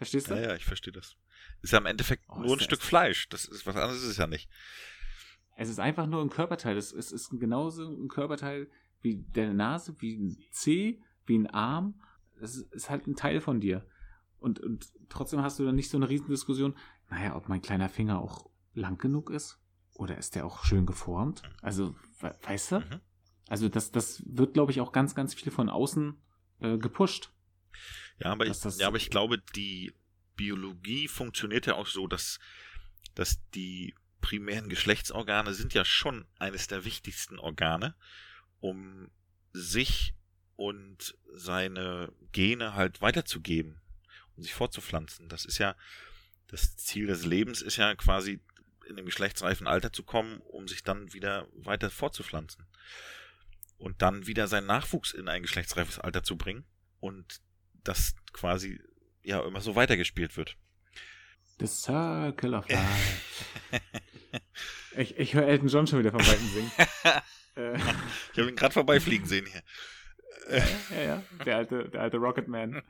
Verstehst 0.00 0.30
du? 0.30 0.34
Ja, 0.34 0.40
ja, 0.40 0.56
ich 0.56 0.64
verstehe 0.64 0.94
das. 0.94 1.14
Ist 1.60 1.74
ja 1.74 1.78
im 1.78 1.84
Endeffekt 1.84 2.24
oh, 2.30 2.38
nur 2.38 2.56
ein 2.56 2.60
Stück 2.60 2.80
Fleisch. 2.80 3.28
Das 3.28 3.44
ist 3.44 3.66
was 3.66 3.76
anderes 3.76 3.98
ist 3.98 4.08
es 4.08 4.16
ja 4.16 4.26
nicht. 4.26 4.48
Es 5.58 5.68
ist 5.68 5.78
einfach 5.78 6.06
nur 6.06 6.22
ein 6.22 6.30
Körperteil. 6.30 6.78
Es 6.78 6.90
ist, 6.90 7.12
ist 7.12 7.28
genauso 7.38 7.86
ein 7.86 8.08
Körperteil 8.08 8.70
wie 9.02 9.26
deine 9.34 9.52
Nase, 9.52 9.94
wie 9.98 10.16
ein 10.16 10.38
Zeh, 10.52 11.02
wie 11.26 11.36
ein 11.36 11.48
Arm. 11.48 12.00
Es 12.40 12.56
ist 12.56 12.88
halt 12.88 13.06
ein 13.06 13.14
Teil 13.14 13.42
von 13.42 13.60
dir. 13.60 13.86
Und, 14.38 14.58
und 14.60 14.90
trotzdem 15.10 15.42
hast 15.42 15.58
du 15.58 15.66
dann 15.66 15.74
nicht 15.74 15.90
so 15.90 15.98
eine 15.98 16.08
Riesendiskussion, 16.08 16.74
naja, 17.10 17.36
ob 17.36 17.50
mein 17.50 17.60
kleiner 17.60 17.90
Finger 17.90 18.22
auch 18.22 18.48
lang 18.72 18.96
genug 18.96 19.28
ist. 19.28 19.58
Oder 19.96 20.16
ist 20.16 20.34
der 20.34 20.46
auch 20.46 20.64
schön 20.64 20.86
geformt? 20.86 21.42
Also, 21.60 21.94
weißt 22.20 22.72
du? 22.72 22.78
Mhm. 22.78 23.00
Also, 23.50 23.68
das, 23.68 23.90
das 23.90 24.22
wird, 24.24 24.54
glaube 24.54 24.72
ich, 24.72 24.80
auch 24.80 24.92
ganz, 24.92 25.14
ganz 25.14 25.34
viel 25.34 25.52
von 25.52 25.68
außen 25.68 26.16
äh, 26.60 26.78
gepusht. 26.78 27.34
Ja, 28.18 28.32
aber 28.32 28.46
ich, 28.46 28.62
ja, 28.78 28.86
aber 28.86 28.96
ich 28.96 29.10
glaube, 29.10 29.38
die 29.54 29.92
Biologie 30.36 31.08
funktioniert 31.08 31.66
ja 31.66 31.74
auch 31.74 31.86
so, 31.86 32.06
dass, 32.06 32.38
dass 33.14 33.38
die 33.50 33.94
primären 34.20 34.68
Geschlechtsorgane 34.68 35.54
sind 35.54 35.74
ja 35.74 35.84
schon 35.84 36.26
eines 36.38 36.66
der 36.66 36.84
wichtigsten 36.84 37.38
Organe, 37.38 37.94
um 38.60 39.10
sich 39.52 40.14
und 40.56 41.16
seine 41.32 42.12
Gene 42.32 42.74
halt 42.74 43.00
weiterzugeben 43.00 43.80
um 44.40 44.42
sich 44.42 44.54
fortzupflanzen. 44.54 45.28
Das 45.28 45.44
ist 45.44 45.58
ja 45.58 45.76
das 46.46 46.76
Ziel 46.76 47.06
des 47.06 47.26
Lebens 47.26 47.62
ist 47.62 47.76
ja 47.76 47.94
quasi 47.94 48.40
in 48.88 48.96
dem 48.96 49.04
geschlechtsreifen 49.04 49.66
Alter 49.66 49.92
zu 49.92 50.02
kommen, 50.02 50.38
um 50.40 50.66
sich 50.66 50.82
dann 50.82 51.12
wieder 51.12 51.46
weiter 51.52 51.90
fortzupflanzen. 51.90 52.66
Und 53.76 54.02
dann 54.02 54.26
wieder 54.26 54.48
seinen 54.48 54.66
Nachwuchs 54.66 55.12
in 55.12 55.28
ein 55.28 55.42
geschlechtsreifes 55.42 55.98
Alter 55.98 56.24
zu 56.24 56.36
bringen. 56.36 56.64
Und 56.98 57.40
das 57.84 58.14
quasi 58.32 58.80
ja 59.22 59.44
immer 59.44 59.60
so 59.60 59.74
weitergespielt 59.74 60.36
wird. 60.36 60.56
The 61.58 61.66
Circle 61.66 62.54
of 62.54 62.68
Life. 62.68 63.22
ich 64.96 65.18
ich 65.18 65.34
höre 65.34 65.46
Elton 65.46 65.68
John 65.68 65.86
schon 65.86 65.98
wieder 65.98 66.10
vom 66.10 66.20
Weiten 66.20 66.46
singen. 66.48 66.72
ich 68.32 68.38
habe 68.38 68.48
ihn 68.48 68.56
gerade 68.56 68.72
vorbeifliegen 68.72 69.26
sehen 69.26 69.46
hier. 69.46 69.62
ja, 70.48 70.96
ja, 70.96 71.02
ja, 71.04 71.24
der 71.44 71.56
alte, 71.56 71.88
der 71.90 72.00
alte 72.00 72.16
Rocketman. 72.16 72.82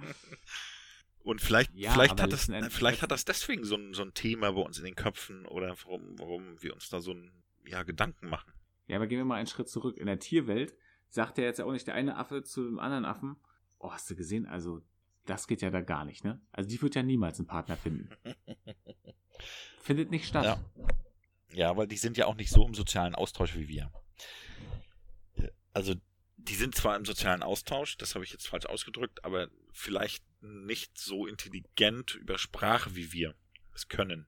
Und 1.22 1.40
vielleicht, 1.40 1.74
ja, 1.74 1.92
vielleicht, 1.92 2.20
hat 2.20 2.32
das, 2.32 2.50
vielleicht 2.70 3.02
hat 3.02 3.10
das 3.10 3.24
deswegen 3.24 3.64
so 3.64 3.76
ein, 3.76 3.92
so 3.92 4.02
ein 4.02 4.14
Thema 4.14 4.52
bei 4.52 4.62
uns 4.62 4.78
in 4.78 4.84
den 4.84 4.94
Köpfen 4.94 5.44
oder 5.46 5.76
warum, 5.84 6.18
warum 6.18 6.62
wir 6.62 6.72
uns 6.72 6.88
da 6.88 7.00
so 7.00 7.12
ein 7.12 7.30
ja, 7.66 7.82
Gedanken 7.82 8.28
machen. 8.28 8.52
Ja, 8.86 8.96
aber 8.96 9.06
gehen 9.06 9.18
wir 9.18 9.24
mal 9.24 9.36
einen 9.36 9.46
Schritt 9.46 9.68
zurück. 9.68 9.96
In 9.98 10.06
der 10.06 10.18
Tierwelt 10.18 10.74
sagt 11.08 11.38
ja 11.38 11.44
jetzt 11.44 11.58
ja 11.58 11.64
auch 11.64 11.72
nicht 11.72 11.86
der 11.86 11.94
eine 11.94 12.16
Affe 12.16 12.42
zu 12.42 12.64
dem 12.64 12.78
anderen 12.78 13.04
Affen, 13.04 13.36
oh, 13.80 13.92
hast 13.92 14.08
du 14.08 14.14
gesehen, 14.14 14.46
also 14.46 14.82
das 15.26 15.46
geht 15.46 15.62
ja 15.62 15.70
da 15.70 15.80
gar 15.80 16.04
nicht, 16.04 16.24
ne? 16.24 16.40
Also 16.52 16.68
die 16.68 16.80
wird 16.80 16.94
ja 16.94 17.02
niemals 17.02 17.38
einen 17.38 17.46
Partner 17.46 17.76
finden. 17.76 18.10
Findet 19.82 20.10
nicht 20.10 20.26
statt. 20.26 20.44
Ja. 20.44 20.60
ja, 21.52 21.76
weil 21.76 21.86
die 21.86 21.96
sind 21.96 22.16
ja 22.16 22.26
auch 22.26 22.36
nicht 22.36 22.50
so 22.50 22.66
im 22.66 22.74
sozialen 22.74 23.14
Austausch 23.14 23.54
wie 23.56 23.68
wir. 23.68 23.90
Also 25.72 25.94
die 26.36 26.54
sind 26.54 26.74
zwar 26.74 26.96
im 26.96 27.04
sozialen 27.04 27.42
Austausch, 27.42 27.96
das 27.96 28.14
habe 28.14 28.24
ich 28.24 28.32
jetzt 28.32 28.48
falsch 28.48 28.66
ausgedrückt, 28.66 29.24
aber 29.24 29.48
vielleicht 29.72 30.24
nicht 30.40 30.98
so 30.98 31.26
intelligent 31.26 32.14
über 32.14 32.38
Sprache 32.38 32.94
wie 32.96 33.12
wir 33.12 33.34
es 33.74 33.88
können. 33.88 34.26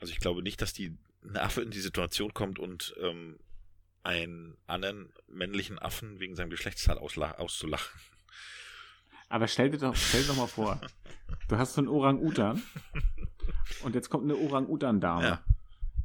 Also 0.00 0.12
ich 0.12 0.20
glaube 0.20 0.42
nicht, 0.42 0.60
dass 0.62 0.72
die 0.72 0.96
ein 1.22 1.36
Affe 1.36 1.62
in 1.62 1.70
die 1.70 1.80
Situation 1.80 2.32
kommt 2.34 2.58
und 2.58 2.94
ähm, 3.00 3.40
einen 4.02 4.56
anderen 4.66 5.12
männlichen 5.26 5.78
Affen 5.78 6.20
wegen 6.20 6.36
seinem 6.36 6.50
Geschlechtsteil 6.50 6.98
auszulachen. 6.98 8.00
Aber 9.28 9.46
stell 9.48 9.70
dir 9.70 9.78
doch, 9.78 9.94
stell 9.94 10.22
dir 10.22 10.28
doch 10.28 10.36
mal 10.36 10.46
vor, 10.46 10.80
du 11.48 11.58
hast 11.58 11.74
so 11.74 11.80
einen 11.80 11.88
Orang-Utan 11.88 12.62
und 13.82 13.94
jetzt 13.94 14.08
kommt 14.08 14.24
eine 14.24 14.36
Orang-Utan-Dame. 14.36 15.22
Ja. 15.22 15.44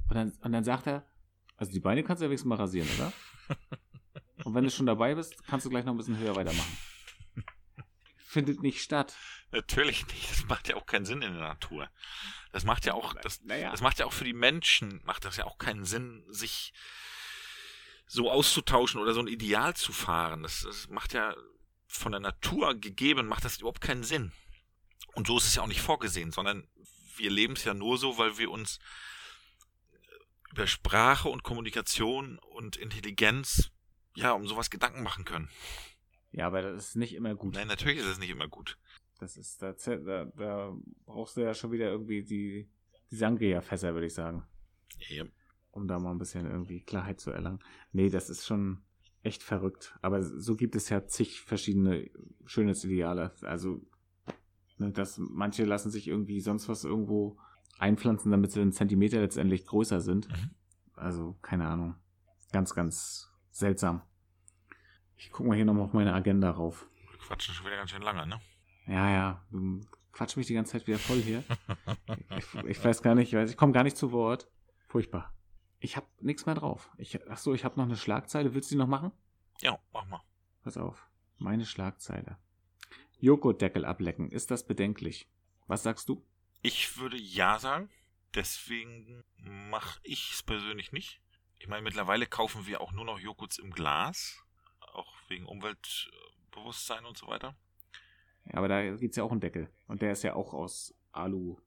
Und, 0.10 0.16
dann, 0.16 0.34
und 0.42 0.52
dann 0.52 0.64
sagt 0.64 0.88
er, 0.88 1.06
also 1.58 1.72
die 1.72 1.80
Beine 1.80 2.04
kannst 2.04 2.22
du 2.22 2.26
ja 2.26 2.30
wenigstens 2.30 2.50
mal 2.50 2.56
rasieren, 2.56 2.90
oder? 2.98 3.14
Und 4.44 4.54
wenn 4.54 4.64
du 4.64 4.70
schon 4.70 4.86
dabei 4.86 5.16
bist, 5.16 5.46
kannst 5.48 5.66
du 5.66 5.70
gleich 5.70 5.86
noch 5.86 5.94
ein 5.94 5.98
bisschen 5.98 6.18
höher 6.18 6.36
weitermachen. 6.36 6.78
Findet 8.18 8.62
nicht 8.62 8.82
statt. 8.82 9.16
Natürlich 9.52 10.08
nicht. 10.08 10.32
Das 10.32 10.46
macht 10.48 10.68
ja 10.68 10.76
auch 10.76 10.86
keinen 10.86 11.06
Sinn 11.06 11.22
in 11.22 11.34
der 11.34 11.42
Natur. 11.42 11.90
Das 12.52 12.66
macht 12.66 12.86
ja 12.86 12.94
auch, 12.94 13.14
das, 13.22 13.42
naja. 13.44 13.72
das 13.72 13.82
macht 13.82 14.00
ja 14.00 14.06
auch 14.06 14.14
für 14.14 14.24
die 14.24 14.34
Menschen, 14.34 15.02
macht 15.06 15.26
das 15.26 15.38
ja 15.38 15.46
auch 15.46 15.58
keinen 15.58 15.86
Sinn, 15.86 16.26
sich 16.28 16.74
so 18.08 18.30
auszutauschen 18.30 19.00
oder 19.00 19.14
so 19.14 19.22
ein 19.22 19.28
Ideal 19.28 19.76
zu 19.76 19.94
fahren. 19.94 20.44
Das, 20.44 20.64
das 20.64 20.90
macht 20.90 21.14
ja 21.14 21.36
von 21.96 22.12
der 22.12 22.22
Natur 22.22 22.76
gegeben, 22.76 23.28
macht 23.28 23.46
das 23.46 23.58
überhaupt 23.58 23.82
keinen 23.82 24.04
Sinn. 24.04 24.32
Und 25.16 25.28
so 25.28 25.38
ist 25.38 25.48
es 25.48 25.56
ja 25.56 25.62
auch 25.62 25.68
nicht 25.68 25.82
vorgesehen, 25.82 26.32
sondern 26.32 26.68
wir 27.18 27.30
leben 27.30 27.54
es 27.54 27.64
ja 27.64 27.74
nur 27.74 27.98
so, 27.98 28.18
weil 28.18 28.38
wir 28.38 28.50
uns 28.50 28.80
über 30.52 30.68
Sprache 30.68 31.30
und 31.30 31.44
Kommunikation 31.44 32.40
und 32.40 32.76
Intelligenz 32.76 33.72
ja, 34.16 34.32
um 34.34 34.48
sowas 34.48 34.70
Gedanken 34.70 35.04
machen 35.04 35.26
können. 35.26 35.50
Ja, 36.32 36.48
aber 36.48 36.62
das 36.62 36.90
ist 36.90 36.96
nicht 36.96 37.14
immer 37.14 37.36
gut. 37.36 37.56
Nein, 37.56 37.68
natürlich 37.68 37.98
ist 37.98 38.06
es 38.06 38.20
nicht 38.20 38.30
immer 38.30 38.48
gut. 38.48 38.78
Das 39.20 39.38
ist, 39.38 39.62
da, 39.62 39.74
da, 39.74 40.26
da 40.26 40.76
brauchst 41.06 41.38
du 41.38 41.42
ja 41.42 41.54
schon 41.54 41.72
wieder 41.72 41.90
irgendwie 41.90 42.24
die, 42.24 42.70
die 43.12 43.16
Sangria-Fässer, 43.16 43.94
würde 43.94 44.08
ich 44.08 44.14
sagen. 44.14 44.46
Ja. 45.10 45.26
Um 45.72 45.88
da 45.88 46.00
mal 46.00 46.12
ein 46.12 46.18
bisschen 46.18 46.46
irgendwie 46.50 46.82
Klarheit 46.82 47.20
zu 47.20 47.32
erlangen. 47.32 47.60
Nee, 47.92 48.10
das 48.10 48.30
ist 48.30 48.46
schon 48.46 48.84
echt 49.24 49.44
verrückt. 49.44 49.98
Aber 50.02 50.22
so 50.24 50.56
gibt 50.56 50.76
es 50.76 50.90
ja 50.90 51.06
zig 51.06 51.42
verschiedene 51.42 52.10
Schönheitsideale. 52.46 53.32
Also, 53.42 53.82
ne, 54.78 54.92
dass 54.92 55.18
manche 55.18 55.66
lassen 55.66 55.90
sich 55.90 56.08
irgendwie 56.08 56.40
sonst 56.40 56.70
was 56.70 56.84
irgendwo 56.84 57.38
einpflanzen, 57.80 58.32
damit 58.32 58.52
sie 58.52 58.62
einen 58.62 58.74
Zentimeter 58.74 59.20
letztendlich 59.20 59.66
größer 59.66 60.02
sind. 60.02 60.30
Mhm. 60.30 60.52
Also, 60.96 61.38
keine 61.42 61.68
Ahnung. 61.68 61.96
Ganz, 62.52 62.76
ganz 62.76 63.34
Seltsam. 63.54 64.02
Ich 65.16 65.32
gucke 65.32 65.48
mal 65.48 65.56
hier 65.56 65.66
nochmal 65.66 65.86
auf 65.86 65.94
meine 65.94 66.14
Agenda 66.14 66.50
rauf. 66.50 66.88
Wir 67.12 67.20
quatschen 67.20 67.54
schon 67.54 67.68
wieder 67.68 67.78
ganz 67.78 67.92
schön 67.92 68.02
lange, 68.02 68.26
ne? 68.26 68.42
Ja, 68.88 69.10
ja. 69.10 69.46
Du 69.52 69.80
quatsch 70.12 70.36
mich 70.36 70.48
die 70.48 70.56
ganze 70.56 70.72
Zeit 70.72 70.88
wieder 70.88 70.98
voll 70.98 71.20
hier. 71.20 71.44
ich, 72.38 72.64
ich, 72.66 72.84
weiß 72.84 73.04
gar 73.04 73.14
nicht, 73.14 73.32
ich, 73.32 73.52
ich 73.52 73.58
komme 73.58 73.72
gar 73.72 73.84
nicht 73.84 73.96
zu 73.96 74.12
Wort. 74.12 74.50
Furchtbar. 74.88 75.33
Ich 75.84 75.98
habe 75.98 76.08
nichts 76.22 76.46
mehr 76.46 76.56
drauf. 76.56 76.90
Ich, 76.98 77.20
ach 77.30 77.38
so, 77.38 77.54
ich 77.54 77.66
habe 77.66 77.76
noch 77.76 77.84
eine 77.84 77.98
Schlagzeile. 77.98 78.54
Willst 78.54 78.72
du 78.72 78.76
die 78.76 78.80
noch 78.80 78.88
machen? 78.88 79.12
Ja, 79.60 79.78
mach 79.92 80.06
mal. 80.06 80.24
Pass 80.64 80.78
auf. 80.78 81.10
Meine 81.40 81.66
Schlagzeile. 81.66 82.38
Joghurtdeckel 83.20 83.84
ablecken. 83.84 84.32
Ist 84.32 84.50
das 84.50 84.66
bedenklich? 84.66 85.30
Was 85.68 85.84
sagst 85.84 86.08
du? 86.08 86.26
Ich 86.62 86.98
würde 86.98 87.18
ja 87.18 87.60
sagen. 87.60 87.90
Deswegen 88.34 89.26
mache 89.36 90.00
ich 90.04 90.32
es 90.32 90.42
persönlich 90.42 90.94
nicht. 90.94 91.20
Ich 91.60 91.68
meine, 91.68 91.82
mittlerweile 91.82 92.28
kaufen 92.28 92.66
wir 92.66 92.80
auch 92.80 92.94
nur 92.94 93.04
noch 93.04 93.20
Joghurts 93.20 93.58
im 93.58 93.72
Glas, 93.72 94.42
auch 94.80 95.14
wegen 95.28 95.46
Umweltbewusstsein 95.46 97.04
und 97.04 97.18
so 97.18 97.28
weiter. 97.28 97.58
Ja, 98.46 98.54
aber 98.54 98.70
da 98.70 98.96
gibt 98.96 99.12
es 99.12 99.18
ja 99.18 99.26
auch 99.26 99.32
einen 99.32 99.42
Deckel. 99.42 99.70
Und 99.88 100.02
der 100.02 100.14
ist 100.14 100.24
ja 100.24 100.34
auch 100.34 100.54
aus 100.54 100.96
Alu. 101.12 101.58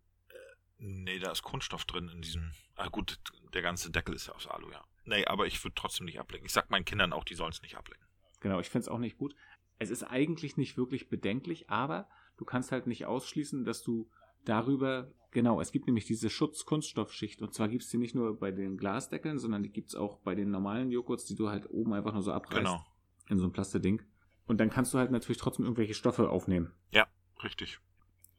Nee, 0.78 1.18
da 1.18 1.32
ist 1.32 1.42
Kunststoff 1.42 1.84
drin 1.84 2.08
in 2.08 2.20
diesem. 2.20 2.52
Ah, 2.74 2.88
gut, 2.88 3.18
der 3.54 3.62
ganze 3.62 3.90
Deckel 3.90 4.14
ist 4.14 4.26
ja 4.26 4.34
aus 4.34 4.46
Alu, 4.46 4.70
ja. 4.70 4.84
Nee, 5.04 5.24
aber 5.26 5.46
ich 5.46 5.62
würde 5.64 5.74
trotzdem 5.74 6.06
nicht 6.06 6.20
ablecken. 6.20 6.46
Ich 6.46 6.52
sag 6.52 6.70
meinen 6.70 6.84
Kindern 6.84 7.12
auch, 7.12 7.24
die 7.24 7.34
sollen 7.34 7.52
es 7.52 7.62
nicht 7.62 7.76
ablecken. 7.76 8.04
Genau, 8.40 8.60
ich 8.60 8.68
finde 8.68 8.82
es 8.82 8.88
auch 8.88 8.98
nicht 8.98 9.16
gut. 9.16 9.34
Es 9.78 9.90
ist 9.90 10.02
eigentlich 10.02 10.56
nicht 10.56 10.76
wirklich 10.76 11.08
bedenklich, 11.08 11.70
aber 11.70 12.08
du 12.36 12.44
kannst 12.44 12.72
halt 12.72 12.86
nicht 12.86 13.06
ausschließen, 13.06 13.64
dass 13.64 13.82
du 13.82 14.10
darüber 14.44 15.10
Genau, 15.36 15.60
es 15.60 15.70
gibt 15.70 15.84
nämlich 15.86 16.06
diese 16.06 16.30
Schutzkunststoffschicht. 16.30 17.42
Und 17.42 17.52
zwar 17.52 17.68
gibt 17.68 17.82
es 17.82 17.90
die 17.90 17.98
nicht 17.98 18.14
nur 18.14 18.40
bei 18.40 18.50
den 18.52 18.78
Glasdeckeln, 18.78 19.38
sondern 19.38 19.62
die 19.62 19.68
gibt 19.68 19.90
es 19.90 19.94
auch 19.94 20.16
bei 20.20 20.34
den 20.34 20.50
normalen 20.50 20.90
Joghurts, 20.90 21.26
die 21.26 21.34
du 21.34 21.50
halt 21.50 21.68
oben 21.68 21.92
einfach 21.92 22.14
nur 22.14 22.22
so 22.22 22.32
abreißt. 22.32 22.60
Genau. 22.60 22.82
In 23.28 23.36
so 23.38 23.44
ein 23.44 23.52
Plasteding. 23.52 24.00
Und 24.46 24.60
dann 24.60 24.70
kannst 24.70 24.94
du 24.94 24.98
halt 24.98 25.10
natürlich 25.10 25.36
trotzdem 25.36 25.66
irgendwelche 25.66 25.92
Stoffe 25.92 26.30
aufnehmen. 26.30 26.72
Ja, 26.90 27.06
richtig. 27.44 27.80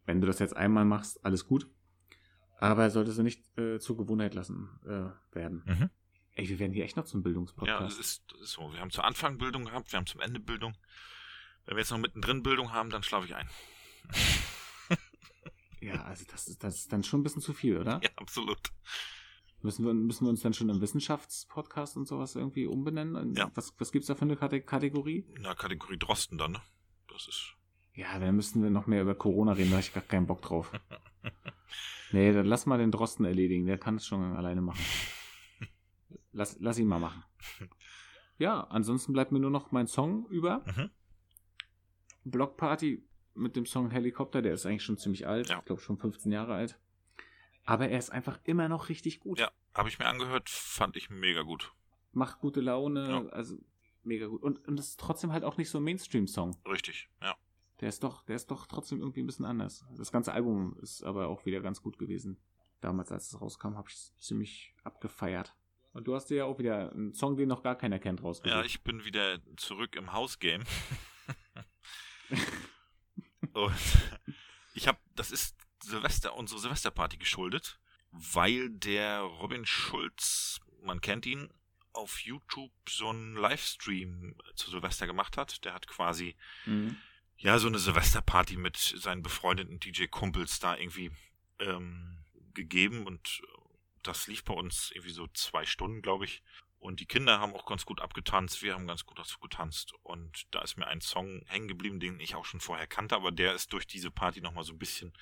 Wenn 0.07 0.21
du 0.21 0.25
das 0.25 0.39
jetzt 0.39 0.57
einmal 0.57 0.85
machst, 0.85 1.23
alles 1.23 1.45
gut. 1.45 1.69
Aber 2.59 2.89
solltest 2.89 3.19
du 3.19 3.23
nicht 3.23 3.57
äh, 3.57 3.79
zur 3.79 3.97
Gewohnheit 3.97 4.33
lassen 4.33 4.69
äh, 4.85 5.35
werden. 5.35 5.63
Mhm. 5.65 5.89
Ey, 6.33 6.49
wir 6.49 6.59
werden 6.59 6.73
hier 6.73 6.85
echt 6.85 6.97
noch 6.97 7.05
zum 7.05 7.23
Bildungspodcast. 7.23 7.79
Ja, 7.79 7.85
das 7.85 7.97
ist, 7.97 8.23
das 8.31 8.41
ist 8.41 8.51
so. 8.51 8.71
Wir 8.71 8.79
haben 8.79 8.91
zu 8.91 9.01
Anfang 9.01 9.37
Bildung 9.37 9.65
gehabt, 9.65 9.91
wir 9.91 9.97
haben 9.97 10.05
zum 10.05 10.21
Ende 10.21 10.39
Bildung. 10.39 10.75
Wenn 11.65 11.75
wir 11.75 11.81
jetzt 11.81 11.91
noch 11.91 11.97
mittendrin 11.97 12.43
Bildung 12.43 12.71
haben, 12.71 12.89
dann 12.89 13.03
schlafe 13.03 13.25
ich 13.25 13.35
ein. 13.35 13.49
ja, 15.81 16.03
also 16.03 16.25
das 16.31 16.47
ist, 16.47 16.63
das 16.63 16.75
ist 16.75 16.93
dann 16.93 17.03
schon 17.03 17.21
ein 17.21 17.23
bisschen 17.23 17.41
zu 17.41 17.53
viel, 17.53 17.77
oder? 17.77 17.99
Ja, 18.03 18.09
absolut. 18.15 18.59
Müssen 19.61 19.85
wir, 19.85 19.93
müssen 19.93 20.25
wir 20.25 20.29
uns 20.29 20.41
dann 20.41 20.53
schon 20.53 20.69
im 20.69 20.79
Wissenschaftspodcast 20.79 21.97
und 21.97 22.07
sowas 22.07 22.35
irgendwie 22.35 22.67
umbenennen? 22.67 23.33
Ja. 23.33 23.51
Was, 23.55 23.73
was 23.79 23.91
gibt 23.91 24.03
es 24.03 24.07
da 24.07 24.15
für 24.15 24.21
eine 24.21 24.37
Kategorie? 24.37 25.25
Na, 25.39 25.55
Kategorie 25.55 25.97
Drosten 25.97 26.37
dann, 26.37 26.51
ne? 26.51 26.61
Das 27.07 27.27
ist. 27.27 27.55
Ja, 27.95 28.19
dann 28.19 28.35
müssten 28.35 28.61
wir 28.61 28.69
noch 28.69 28.85
mehr 28.85 29.01
über 29.01 29.15
Corona 29.15 29.53
reden, 29.53 29.71
da 29.71 29.77
habe 29.77 29.81
ich 29.81 29.93
gar 29.93 30.03
keinen 30.03 30.27
Bock 30.27 30.43
drauf. 30.43 30.71
nee, 32.11 32.31
dann 32.31 32.45
lass 32.45 32.65
mal 32.65 32.77
den 32.77 32.91
Drosten 32.91 33.25
erledigen, 33.25 33.65
der 33.65 33.77
kann 33.77 33.95
es 33.95 34.05
schon 34.07 34.35
alleine 34.35 34.61
machen. 34.61 34.83
Lass, 36.31 36.57
lass 36.59 36.77
ihn 36.79 36.87
mal 36.87 36.99
machen. 36.99 37.23
Ja, 38.37 38.61
ansonsten 38.61 39.13
bleibt 39.13 39.31
mir 39.31 39.39
nur 39.39 39.49
noch 39.51 39.71
mein 39.71 39.87
Song 39.87 40.27
über. 40.29 40.63
Mhm. 40.65 40.91
Blockparty 42.25 43.03
mit 43.33 43.55
dem 43.55 43.65
Song 43.65 43.89
Helikopter, 43.91 44.41
der 44.41 44.53
ist 44.53 44.65
eigentlich 44.65 44.83
schon 44.83 44.97
ziemlich 44.97 45.27
alt, 45.27 45.49
Ja. 45.49 45.59
ich 45.59 45.65
glaube 45.65 45.81
schon 45.81 45.97
15 45.97 46.31
Jahre 46.31 46.53
alt. 46.55 46.79
Aber 47.65 47.89
er 47.89 47.97
ist 47.99 48.11
einfach 48.11 48.39
immer 48.43 48.67
noch 48.69 48.89
richtig 48.89 49.19
gut. 49.19 49.39
Ja, 49.39 49.51
habe 49.73 49.89
ich 49.89 49.99
mir 49.99 50.05
angehört, 50.05 50.49
fand 50.49 50.95
ich 50.97 51.09
mega 51.09 51.41
gut. 51.41 51.73
Macht 52.13 52.39
gute 52.39 52.61
Laune, 52.61 53.09
Ja. 53.09 53.25
also 53.29 53.57
mega 54.03 54.27
gut. 54.27 54.41
Und, 54.41 54.65
und 54.67 54.77
das 54.77 54.89
ist 54.89 54.99
trotzdem 54.99 55.31
halt 55.33 55.43
auch 55.43 55.57
nicht 55.57 55.69
so 55.69 55.77
ein 55.79 55.83
Mainstream-Song. 55.83 56.57
Richtig, 56.65 57.09
ja. 57.21 57.35
Der 57.79 57.89
ist 57.89 58.03
doch, 58.03 58.23
der 58.23 58.35
ist 58.35 58.49
doch 58.49 58.65
trotzdem 58.65 58.99
irgendwie 58.99 59.21
ein 59.21 59.27
bisschen 59.27 59.45
anders. 59.45 59.85
Das 59.95 60.11
ganze 60.11 60.33
Album 60.33 60.77
ist 60.81 61.03
aber 61.03 61.27
auch 61.27 61.45
wieder 61.45 61.61
ganz 61.61 61.81
gut 61.81 61.97
gewesen. 61.99 62.37
Damals, 62.81 63.11
als 63.11 63.27
es 63.33 63.41
rauskam, 63.41 63.75
habe 63.75 63.89
ich 63.89 63.95
es 63.95 64.15
ziemlich 64.17 64.73
abgefeiert. 64.83 65.55
Und 65.93 66.07
du 66.07 66.15
hast 66.15 66.27
dir 66.27 66.37
ja 66.37 66.45
auch 66.45 66.59
wieder 66.59 66.91
einen 66.91 67.13
Song, 67.13 67.37
den 67.37 67.47
noch 67.49 67.63
gar 67.63 67.75
keiner 67.75 67.97
kennt, 67.99 68.21
rausgesucht. 68.23 68.55
Ja, 68.55 68.63
ich 68.63 68.81
bin 68.81 69.03
wieder 69.05 69.39
zurück 69.57 69.95
im 69.95 70.13
Hausgame. 70.13 70.63
Und 73.53 73.73
ich 74.73 74.87
habe, 74.87 74.99
das 75.15 75.31
ist 75.31 75.55
Silvester, 75.81 76.35
unsere 76.35 76.59
Silvesterparty 76.59 77.17
geschuldet, 77.17 77.79
weil 78.11 78.69
der 78.69 79.21
Robin 79.21 79.65
Schulz, 79.65 80.59
man 80.83 81.01
kennt 81.01 81.25
ihn, 81.25 81.49
auf 81.93 82.19
YouTube 82.19 82.71
so 82.87 83.09
einen 83.09 83.35
Livestream 83.35 84.35
zu 84.55 84.69
Silvester 84.69 85.07
gemacht 85.07 85.35
hat. 85.37 85.65
Der 85.65 85.73
hat 85.73 85.87
quasi 85.87 86.35
Mhm. 86.65 86.97
Ja, 87.37 87.59
so 87.59 87.67
eine 87.67 87.79
Silvesterparty 87.79 88.57
mit 88.57 88.77
seinen 88.77 89.21
befreundeten 89.21 89.79
DJ-Kumpels 89.79 90.59
da 90.59 90.75
irgendwie 90.75 91.11
ähm, 91.59 92.17
gegeben 92.53 93.05
und 93.05 93.41
äh, 93.43 93.57
das 94.03 94.27
lief 94.27 94.43
bei 94.43 94.53
uns 94.53 94.91
irgendwie 94.91 95.13
so 95.13 95.27
zwei 95.33 95.65
Stunden, 95.65 96.01
glaube 96.01 96.25
ich. 96.25 96.41
Und 96.79 96.99
die 96.99 97.05
Kinder 97.05 97.39
haben 97.39 97.53
auch 97.53 97.65
ganz 97.65 97.85
gut 97.85 98.01
abgetanzt, 98.01 98.61
wir 98.61 98.73
haben 98.73 98.87
ganz 98.87 99.05
gut 99.05 99.17
dazu 99.17 99.39
getanzt. 99.39 99.93
Und 100.03 100.47
da 100.51 100.61
ist 100.61 100.77
mir 100.77 100.87
ein 100.87 101.01
Song 101.01 101.41
hängen 101.47 101.67
geblieben, 101.67 101.99
den 101.99 102.19
ich 102.19 102.35
auch 102.35 102.45
schon 102.45 102.59
vorher 102.59 102.87
kannte, 102.87 103.15
aber 103.15 103.31
der 103.31 103.53
ist 103.53 103.73
durch 103.73 103.87
diese 103.87 104.11
Party 104.11 104.41
nochmal 104.41 104.63
so 104.63 104.73
ein 104.73 104.79
bisschen 104.79 105.13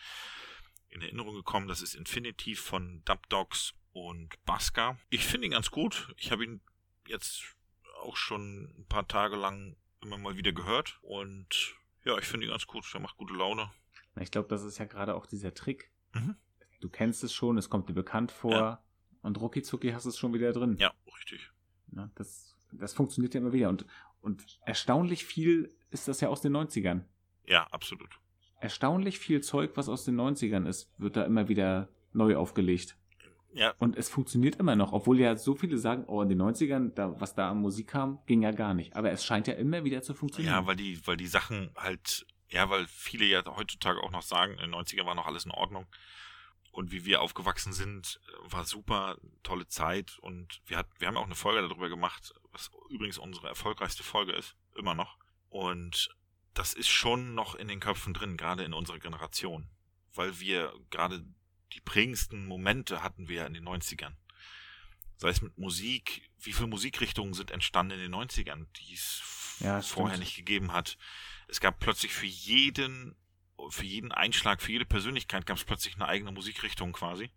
in 0.89 1.01
Erinnerung 1.01 1.33
gekommen. 1.33 1.67
Das 1.67 1.81
ist 1.81 1.95
Infinity 1.95 2.55
von 2.55 3.03
Dub 3.05 3.27
Dogs 3.29 3.73
und 3.93 4.43
Baska. 4.45 4.97
Ich 5.09 5.25
finde 5.25 5.47
ihn 5.47 5.51
ganz 5.51 5.71
gut. 5.71 6.13
Ich 6.17 6.31
habe 6.31 6.43
ihn 6.43 6.61
jetzt 7.07 7.55
auch 8.01 8.17
schon 8.17 8.65
ein 8.77 8.85
paar 8.87 9.07
Tage 9.07 9.35
lang 9.35 9.77
immer 10.01 10.17
mal 10.17 10.37
wieder 10.37 10.51
gehört 10.51 10.99
und 11.01 11.75
ja, 12.05 12.17
ich 12.17 12.25
finde 12.25 12.45
ihn 12.45 12.51
ganz 12.51 12.65
gut. 12.67 12.85
Der 12.93 13.01
macht 13.01 13.17
gute 13.17 13.33
Laune. 13.33 13.69
Na, 14.15 14.21
Ich 14.21 14.31
glaube, 14.31 14.47
das 14.47 14.63
ist 14.63 14.77
ja 14.77 14.85
gerade 14.85 15.15
auch 15.15 15.25
dieser 15.25 15.53
Trick. 15.53 15.91
Mhm. 16.13 16.35
Du 16.81 16.89
kennst 16.89 17.23
es 17.23 17.33
schon, 17.33 17.57
es 17.57 17.69
kommt 17.69 17.89
dir 17.89 17.93
bekannt 17.93 18.31
vor 18.31 18.51
Ja. 18.53 18.83
und 19.21 19.39
rucki 19.39 19.61
zucki 19.63 19.91
hast 19.91 20.05
es 20.05 20.17
schon 20.17 20.33
wieder 20.33 20.51
drin. 20.53 20.77
Ja, 20.79 20.93
richtig. 21.17 21.51
Ne, 21.87 22.11
das, 22.15 22.55
das 22.71 22.93
funktioniert 22.93 23.33
ja 23.33 23.39
immer 23.41 23.53
wieder. 23.53 23.69
Und, 23.69 23.85
und 24.21 24.59
erstaunlich 24.65 25.25
viel 25.25 25.75
ist 25.89 26.07
das 26.07 26.21
ja 26.21 26.29
aus 26.29 26.41
den 26.41 26.55
90ern. 26.55 27.01
Ja, 27.47 27.65
absolut. 27.67 28.19
Erstaunlich 28.59 29.19
viel 29.19 29.41
Zeug, 29.41 29.71
was 29.75 29.89
aus 29.89 30.05
den 30.05 30.15
90ern 30.19 30.67
ist, 30.67 30.89
wird 30.97 31.15
da 31.17 31.23
immer 31.23 31.47
wieder 31.47 31.89
neu 32.13 32.35
aufgelegt. 32.37 32.97
Ja, 33.55 33.73
Und 33.79 33.95
es 33.95 34.09
funktioniert 34.09 34.57
immer 34.57 34.75
noch, 34.75 34.91
obwohl 34.91 35.17
ja 35.17 35.37
so 35.37 35.55
viele 35.55 35.77
sagen, 35.77 36.03
oh, 36.07 36.21
in 36.21 36.27
den 36.27 36.41
90ern, 36.41 36.93
da, 36.93 37.19
was 37.21 37.35
da 37.35 37.49
an 37.49 37.61
Musik 37.61 37.87
kam, 37.87 38.19
ging 38.25 38.41
ja 38.41 38.51
gar 38.51 38.73
nicht. 38.73 38.97
Aber 38.97 39.11
es 39.11 39.23
scheint 39.23 39.47
ja 39.47 39.53
immer 39.53 39.85
wieder 39.85 40.01
zu 40.01 40.13
funktionieren. 40.13 40.53
ja, 40.53 40.67
weil 40.67 40.75
die, 40.75 40.99
weil 41.07 41.15
die 41.15 41.27
Sachen 41.27 41.71
halt, 41.77 42.27
ja, 42.49 42.69
weil 42.69 42.85
viele 42.87 43.23
ja 43.23 43.43
heutzutage 43.45 44.03
auch 44.03 44.11
noch 44.11 44.23
sagen, 44.23 44.53
in 44.55 44.71
den 44.71 44.75
90er 44.75 45.05
war 45.05 45.15
noch 45.15 45.25
alles 45.25 45.45
in 45.45 45.51
Ordnung. 45.51 45.87
Und 46.71 46.91
wie 46.91 47.05
wir 47.05 47.21
aufgewachsen 47.21 47.71
sind, 47.71 48.19
war 48.43 48.65
super, 48.65 49.17
tolle 49.43 49.67
Zeit. 49.67 50.19
Und 50.19 50.61
wir, 50.65 50.75
hat, 50.75 50.87
wir 50.99 51.07
haben 51.07 51.15
auch 51.15 51.25
eine 51.25 51.35
Folge 51.35 51.65
darüber 51.65 51.87
gemacht, 51.87 52.33
was 52.51 52.69
übrigens 52.89 53.17
unsere 53.17 53.47
erfolgreichste 53.47 54.03
Folge 54.03 54.33
ist, 54.33 54.57
immer 54.77 54.95
noch. 54.95 55.17
Und 55.47 56.09
das 56.53 56.73
ist 56.73 56.89
schon 56.89 57.33
noch 57.33 57.55
in 57.55 57.69
den 57.69 57.79
Köpfen 57.79 58.13
drin, 58.13 58.35
gerade 58.35 58.65
in 58.65 58.73
unserer 58.73 58.99
Generation. 58.99 59.69
Weil 60.13 60.41
wir 60.41 60.73
gerade 60.89 61.23
die 61.73 61.81
prägendsten 61.81 62.45
Momente 62.45 63.01
hatten 63.03 63.27
wir 63.27 63.37
ja 63.37 63.45
in 63.45 63.53
den 63.53 63.65
90ern. 63.67 64.13
Sei 65.17 65.29
es 65.29 65.41
mit 65.41 65.57
Musik, 65.57 66.29
wie 66.39 66.53
viele 66.53 66.67
Musikrichtungen 66.67 67.33
sind 67.33 67.51
entstanden 67.51 67.93
in 67.93 67.99
den 68.11 68.13
90ern, 68.15 68.65
die 68.77 68.93
es 68.93 69.57
Ja, 69.59 69.81
vorher 69.81 70.15
stimmt. 70.15 70.25
nicht 70.25 70.35
gegeben 70.37 70.71
hat. 70.73 70.97
Es 71.47 71.59
gab 71.59 71.79
plötzlich 71.79 72.11
für 72.13 72.25
jeden, 72.25 73.15
für 73.69 73.85
jeden 73.85 74.11
Einschlag, 74.11 74.61
für 74.61 74.71
jede 74.73 74.85
Persönlichkeit 74.85 75.45
gab 75.45 75.57
es 75.57 75.63
plötzlich 75.63 75.95
eine 75.95 76.07
eigene 76.07 76.31
Musikrichtung 76.31 76.91
quasi. 76.93 77.29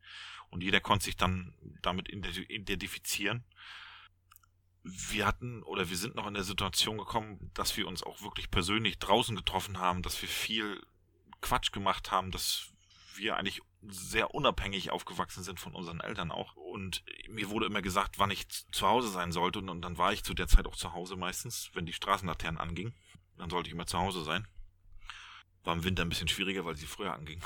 Und 0.50 0.62
jeder 0.62 0.80
konnte 0.80 1.04
sich 1.04 1.16
dann 1.16 1.54
damit 1.82 2.08
identi- 2.08 2.48
identifizieren. 2.48 3.44
Wir 4.82 5.26
hatten 5.26 5.62
oder 5.62 5.90
wir 5.90 5.96
sind 5.96 6.14
noch 6.14 6.26
in 6.26 6.34
der 6.34 6.44
Situation 6.44 6.96
gekommen, 6.98 7.50
dass 7.54 7.76
wir 7.76 7.86
uns 7.86 8.02
auch 8.02 8.22
wirklich 8.22 8.50
persönlich 8.50 8.98
draußen 8.98 9.36
getroffen 9.36 9.78
haben, 9.78 10.02
dass 10.02 10.20
wir 10.22 10.28
viel 10.28 10.82
Quatsch 11.42 11.72
gemacht 11.72 12.10
haben, 12.10 12.30
dass 12.30 12.72
wir 13.18 13.36
eigentlich 13.36 13.60
sehr 13.82 14.34
unabhängig 14.34 14.90
aufgewachsen 14.90 15.42
sind 15.42 15.60
von 15.60 15.74
unseren 15.74 16.00
Eltern 16.00 16.30
auch. 16.30 16.56
Und 16.56 17.04
mir 17.28 17.50
wurde 17.50 17.66
immer 17.66 17.82
gesagt, 17.82 18.18
wann 18.18 18.30
ich 18.30 18.48
zu 18.48 18.86
Hause 18.86 19.08
sein 19.08 19.32
sollte. 19.32 19.58
Und, 19.60 19.68
und 19.68 19.82
dann 19.82 19.98
war 19.98 20.12
ich 20.12 20.24
zu 20.24 20.34
der 20.34 20.48
Zeit 20.48 20.66
auch 20.66 20.76
zu 20.76 20.92
Hause 20.92 21.16
meistens, 21.16 21.70
wenn 21.74 21.86
die 21.86 21.92
Straßenlaternen 21.92 22.60
angingen. 22.60 22.94
Dann 23.36 23.50
sollte 23.50 23.68
ich 23.68 23.74
immer 23.74 23.86
zu 23.86 23.98
Hause 23.98 24.24
sein. 24.24 24.46
War 25.64 25.74
im 25.74 25.84
Winter 25.84 26.02
ein 26.02 26.08
bisschen 26.08 26.28
schwieriger, 26.28 26.64
weil 26.64 26.76
sie 26.76 26.86
früher 26.86 27.12
angingen. 27.12 27.42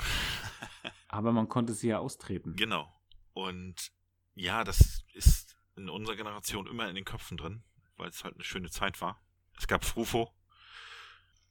Aber 1.07 1.31
man 1.31 1.49
konnte 1.49 1.73
sie 1.73 1.89
ja 1.89 1.99
austreten. 1.99 2.55
Genau. 2.55 2.91
Und 3.33 3.91
ja, 4.35 4.63
das 4.63 5.03
ist 5.13 5.57
in 5.75 5.89
unserer 5.89 6.15
Generation 6.15 6.67
immer 6.67 6.87
in 6.89 6.95
den 6.95 7.05
Köpfen 7.05 7.37
drin, 7.37 7.63
weil 7.97 8.09
es 8.09 8.23
halt 8.23 8.35
eine 8.35 8.43
schöne 8.43 8.69
Zeit 8.69 9.01
war. 9.01 9.21
Es 9.57 9.67
gab 9.67 9.85
Frufo. 9.85 10.33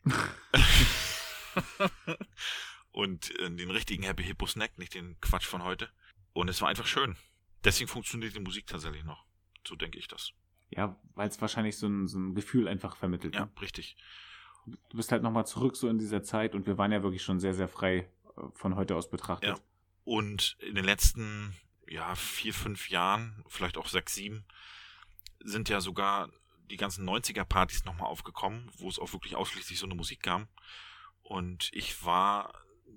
und 2.93 3.39
äh, 3.41 3.51
den 3.51 3.71
richtigen 3.71 4.03
Happy 4.05 4.23
Hippo 4.23 4.47
Snack, 4.47 4.79
nicht 4.79 4.95
den 4.95 5.21
Quatsch 5.21 5.47
von 5.47 5.63
heute. 5.65 5.91
Und 6.33 6.49
es 6.49 6.61
war 6.61 6.69
einfach 6.69 6.87
schön. 6.87 7.17
Deswegen 7.65 7.89
funktioniert 7.89 8.35
die 8.35 8.41
Musik 8.41 8.67
tatsächlich 8.67 9.05
noch. 9.05 9.25
So 9.67 9.77
denke 9.77 9.99
ich 9.99 10.09
das. 10.09 10.33
Ja, 10.71 10.97
weil 11.15 11.29
es 11.29 11.41
wahrscheinlich 11.41 11.77
so 11.77 11.87
ein, 11.87 12.07
so 12.09 12.19
ein 12.19 12.35
Gefühl 12.35 12.69
einfach 12.69 12.97
vermittelt. 12.97 13.35
Ja, 13.35 13.47
Ne? 13.47 13.51
richtig. 13.61 13.97
Du 14.67 14.97
bist 14.97 15.11
halt 15.13 15.23
nochmal 15.23 15.47
zurück 15.47 15.77
so 15.77 15.89
in 15.89 15.99
dieser 15.99 16.23
Zeit 16.23 16.55
und 16.55 16.67
wir 16.67 16.79
waren 16.79 16.93
ja 16.93 17.03
wirklich 17.03 17.23
schon 17.23 17.41
sehr, 17.41 17.53
sehr 17.55 17.69
frei 17.69 18.09
äh, 18.37 18.43
von 18.55 18.77
heute 18.77 18.97
aus 18.97 19.11
betrachtet. 19.11 19.51
Ja. 19.59 19.65
Und 20.05 20.57
in 20.61 20.75
den 20.75 20.85
letzten, 20.85 21.55
ja, 21.87 22.15
vier, 22.15 22.55
fünf 22.55 22.91
Jahren, 22.91 23.45
vielleicht 23.49 23.77
auch 23.77 23.89
sechs, 23.89 24.15
sieben, 24.15 24.45
sind 25.41 25.69
ja 25.69 25.81
sogar 25.81 26.31
die 26.71 26.77
ganzen 26.77 27.09
90er-Partys 27.09 27.85
nochmal 27.85 28.09
aufgekommen, 28.09 28.71
wo 28.79 28.89
es 28.89 28.99
auch 28.99 29.13
wirklich 29.13 29.37
ausschließlich 29.37 29.79
so 29.79 29.87
eine 29.87 29.95
Musik 29.95 30.23
gab. 30.23 30.49
Und 31.23 31.71
ich 31.73 32.05
war 32.05 32.53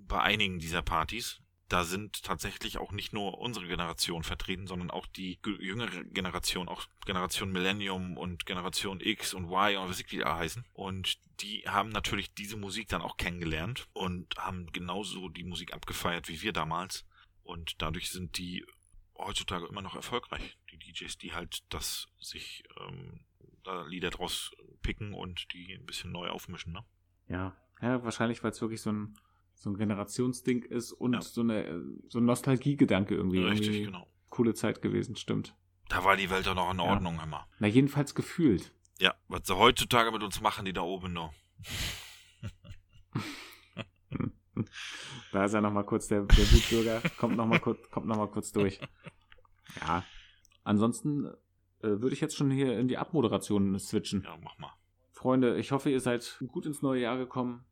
bei 0.07 0.21
einigen 0.21 0.59
dieser 0.59 0.81
Partys. 0.81 1.41
Da 1.67 1.83
sind 1.83 2.21
tatsächlich 2.21 2.77
auch 2.77 2.91
nicht 2.91 3.11
nur 3.11 3.39
unsere 3.39 3.67
Generation 3.67 4.21
vertreten, 4.21 4.67
sondern 4.67 4.91
auch 4.91 5.07
die 5.07 5.39
ge- 5.41 5.57
jüngere 5.59 6.03
Generation, 6.03 6.67
auch 6.67 6.85
Generation 7.05 7.51
Millennium 7.51 8.17
und 8.17 8.45
Generation 8.45 8.99
X 9.01 9.33
und 9.33 9.45
Y 9.45 9.77
und 9.77 9.89
was 9.89 9.97
die 9.97 10.23
alle 10.23 10.35
heißen. 10.35 10.63
Und 10.73 11.17
die 11.41 11.63
haben 11.67 11.89
natürlich 11.89 12.33
diese 12.35 12.55
Musik 12.55 12.87
dann 12.89 13.01
auch 13.01 13.17
kennengelernt 13.17 13.87
und 13.93 14.37
haben 14.37 14.71
genauso 14.73 15.27
die 15.27 15.43
Musik 15.43 15.73
abgefeiert 15.73 16.29
wie 16.29 16.41
wir 16.43 16.53
damals. 16.53 17.03
Und 17.41 17.81
dadurch 17.81 18.11
sind 18.11 18.37
die 18.37 18.63
heutzutage 19.17 19.65
immer 19.65 19.81
noch 19.81 19.95
erfolgreich. 19.95 20.57
Die 20.71 20.77
DJs, 20.77 21.17
die 21.17 21.33
halt 21.33 21.63
das 21.73 22.07
sich 22.19 22.63
ähm, 22.79 23.21
da 23.63 23.83
Lieder 23.87 24.11
draus 24.11 24.51
picken 24.83 25.15
und 25.15 25.51
die 25.53 25.73
ein 25.73 25.85
bisschen 25.87 26.11
neu 26.11 26.29
aufmischen, 26.29 26.73
ne? 26.73 26.85
Ja, 27.27 27.55
ja 27.81 28.03
wahrscheinlich, 28.03 28.43
weil 28.43 28.51
es 28.51 28.61
wirklich 28.61 28.81
so 28.81 28.91
ein, 28.91 29.17
so 29.55 29.69
ein 29.69 29.77
Generationsding 29.77 30.63
ist 30.63 30.91
und 30.91 31.13
Ja. 31.13 31.21
so, 31.21 31.41
eine, 31.41 31.65
äh, 31.65 31.81
so 32.09 32.19
ein 32.19 32.25
Nostalgiegedanke 32.25 33.15
irgendwie. 33.15 33.39
Richtig, 33.39 33.67
irgendwie 33.69 33.85
genau. 33.85 34.07
Coole 34.29 34.53
Zeit 34.53 34.81
gewesen, 34.81 35.15
stimmt. 35.15 35.55
Da 35.89 36.03
war 36.03 36.17
die 36.17 36.29
Welt 36.29 36.45
doch 36.47 36.55
noch 36.55 36.71
in 36.71 36.77
Ja. 36.79 36.83
Ordnung 36.85 37.19
immer. 37.23 37.47
Na, 37.59 37.67
jedenfalls 37.67 38.15
gefühlt. 38.15 38.71
Ja, 38.99 39.13
was 39.27 39.41
sie 39.45 39.57
heutzutage 39.57 40.11
mit 40.11 40.23
uns 40.23 40.39
machen, 40.41 40.65
die 40.65 40.73
da 40.73 40.81
oben 40.81 41.13
noch. 41.13 41.33
Da 45.33 45.43
ist 45.45 45.53
er 45.53 45.59
nochmal 45.61 45.83
kurz, 45.85 46.07
der, 46.07 46.21
der 46.21 46.51
Wutbürger, 46.51 47.01
kommt 47.17 47.35
nochmal 47.35 47.59
kurz, 47.59 47.89
kommt 47.91 48.05
noch 48.07 48.15
mal 48.15 48.27
kurz 48.29 48.53
durch. 48.53 48.79
Ja. 49.81 50.05
Ansonsten 50.63 51.25
äh, 51.81 51.87
würde 51.89 52.13
ich 52.13 52.21
jetzt 52.21 52.37
schon 52.37 52.49
hier 52.49 52.79
in 52.79 52.87
die 52.87 52.97
Abmoderation 52.97 53.77
switchen. 53.77 54.23
Ja, 54.23 54.37
mach 54.41 54.57
mal. 54.57 54.71
Freunde, 55.11 55.57
ich 55.57 55.71
hoffe, 55.73 55.89
ihr 55.89 55.99
seid 55.99 56.39
gut 56.47 56.65
ins 56.65 56.81
neue 56.81 57.01
Jahr 57.01 57.17
gekommen. 57.17 57.65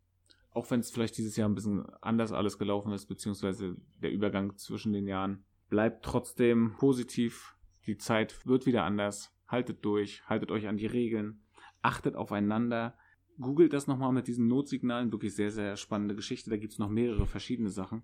Auch 0.53 0.69
wenn 0.71 0.80
es 0.80 0.91
vielleicht 0.91 1.17
dieses 1.17 1.35
Jahr 1.35 1.49
ein 1.49 1.55
bisschen 1.55 1.85
anders 2.01 2.31
alles 2.31 2.57
gelaufen 2.57 2.91
ist, 2.91 3.07
beziehungsweise 3.07 3.75
der 4.01 4.11
Übergang 4.11 4.55
zwischen 4.57 4.93
den 4.93 5.07
Jahren, 5.07 5.43
bleibt 5.69 6.05
trotzdem 6.05 6.75
positiv. 6.77 7.55
Die 7.88 7.97
Zeit 7.97 8.45
wird 8.45 8.65
wieder 8.65 8.84
anders. 8.84 9.35
Haltet 9.47 9.84
durch, 9.84 10.23
haltet 10.27 10.51
euch 10.51 10.67
an 10.67 10.77
die 10.77 10.85
Regeln, 10.85 11.43
achtet 11.81 12.15
aufeinander. 12.15 12.97
Googelt 13.39 13.73
das 13.73 13.88
nochmal 13.88 14.11
mit 14.11 14.27
diesen 14.27 14.47
Notsignalen. 14.47 15.11
Wirklich 15.11 15.35
sehr, 15.35 15.51
sehr 15.51 15.75
spannende 15.75 16.15
Geschichte. 16.15 16.49
Da 16.49 16.57
gibt 16.57 16.73
es 16.73 16.80
noch 16.80 16.89
mehrere 16.89 17.25
verschiedene 17.25 17.69
Sachen. 17.69 18.03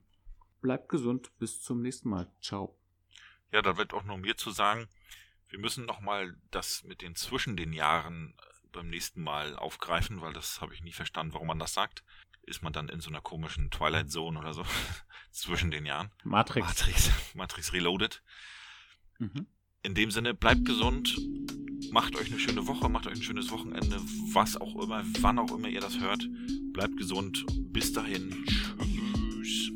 Bleibt 0.62 0.90
gesund. 0.90 1.32
Bis 1.38 1.62
zum 1.62 1.82
nächsten 1.82 2.10
Mal. 2.10 2.32
Ciao. 2.42 2.76
Ja, 3.52 3.62
da 3.62 3.78
wird 3.78 3.94
auch 3.94 4.04
nur 4.04 4.18
mir 4.18 4.36
zu 4.36 4.52
sagen, 4.52 4.88
wir 5.50 5.60
müssen 5.60 5.86
nochmal 5.86 6.36
das 6.52 6.84
mit 6.84 7.02
den 7.02 7.16
zwischen 7.16 7.58
den 7.58 7.74
Jahren 7.74 8.36
äh, 8.38 8.68
beim 8.72 8.90
nächsten 8.90 9.22
Mal 9.22 9.56
aufgreifen, 9.56 10.22
weil 10.22 10.34
das 10.34 10.62
habe 10.62 10.74
ich 10.74 10.84
nie 10.84 10.94
verstanden, 10.94 11.34
warum 11.34 11.48
man 11.48 11.60
das 11.60 11.74
sagt. 11.74 12.04
Ist 12.50 12.64
man 12.64 12.74
dann 12.74 12.90
in 12.90 13.00
so 13.00 13.10
einer 13.10 13.22
komischen 13.22 13.70
Twilight 13.70 14.12
Zone 14.12 14.40
oder 14.40 14.54
so 14.54 14.66
zwischen 15.32 15.70
den 15.70 15.86
Jahren? 15.86 16.10
Matrix. 16.24 16.68
Matrix, 16.68 17.12
Matrix 17.36 17.74
Reloaded. 17.74 18.24
Mhm. 19.20 19.46
In 19.84 19.94
dem 19.94 20.10
Sinne, 20.10 20.34
bleibt 20.34 20.66
gesund, 20.66 21.16
macht 21.92 22.16
euch 22.16 22.32
eine 22.32 22.40
schöne 22.40 22.66
Woche, 22.66 22.90
macht 22.90 23.06
euch 23.06 23.18
ein 23.18 23.22
schönes 23.22 23.52
Wochenende, 23.52 23.98
was 24.34 24.58
auch 24.58 24.76
immer, 24.82 25.04
wann 25.22 25.38
auch 25.38 25.52
immer 25.52 25.68
ihr 25.68 25.80
das 25.80 26.00
hört. 26.00 26.28
Bleibt 26.74 26.98
gesund. 26.98 27.46
Bis 27.72 27.94
dahin. 27.94 28.44
Tschüss. 28.82 29.72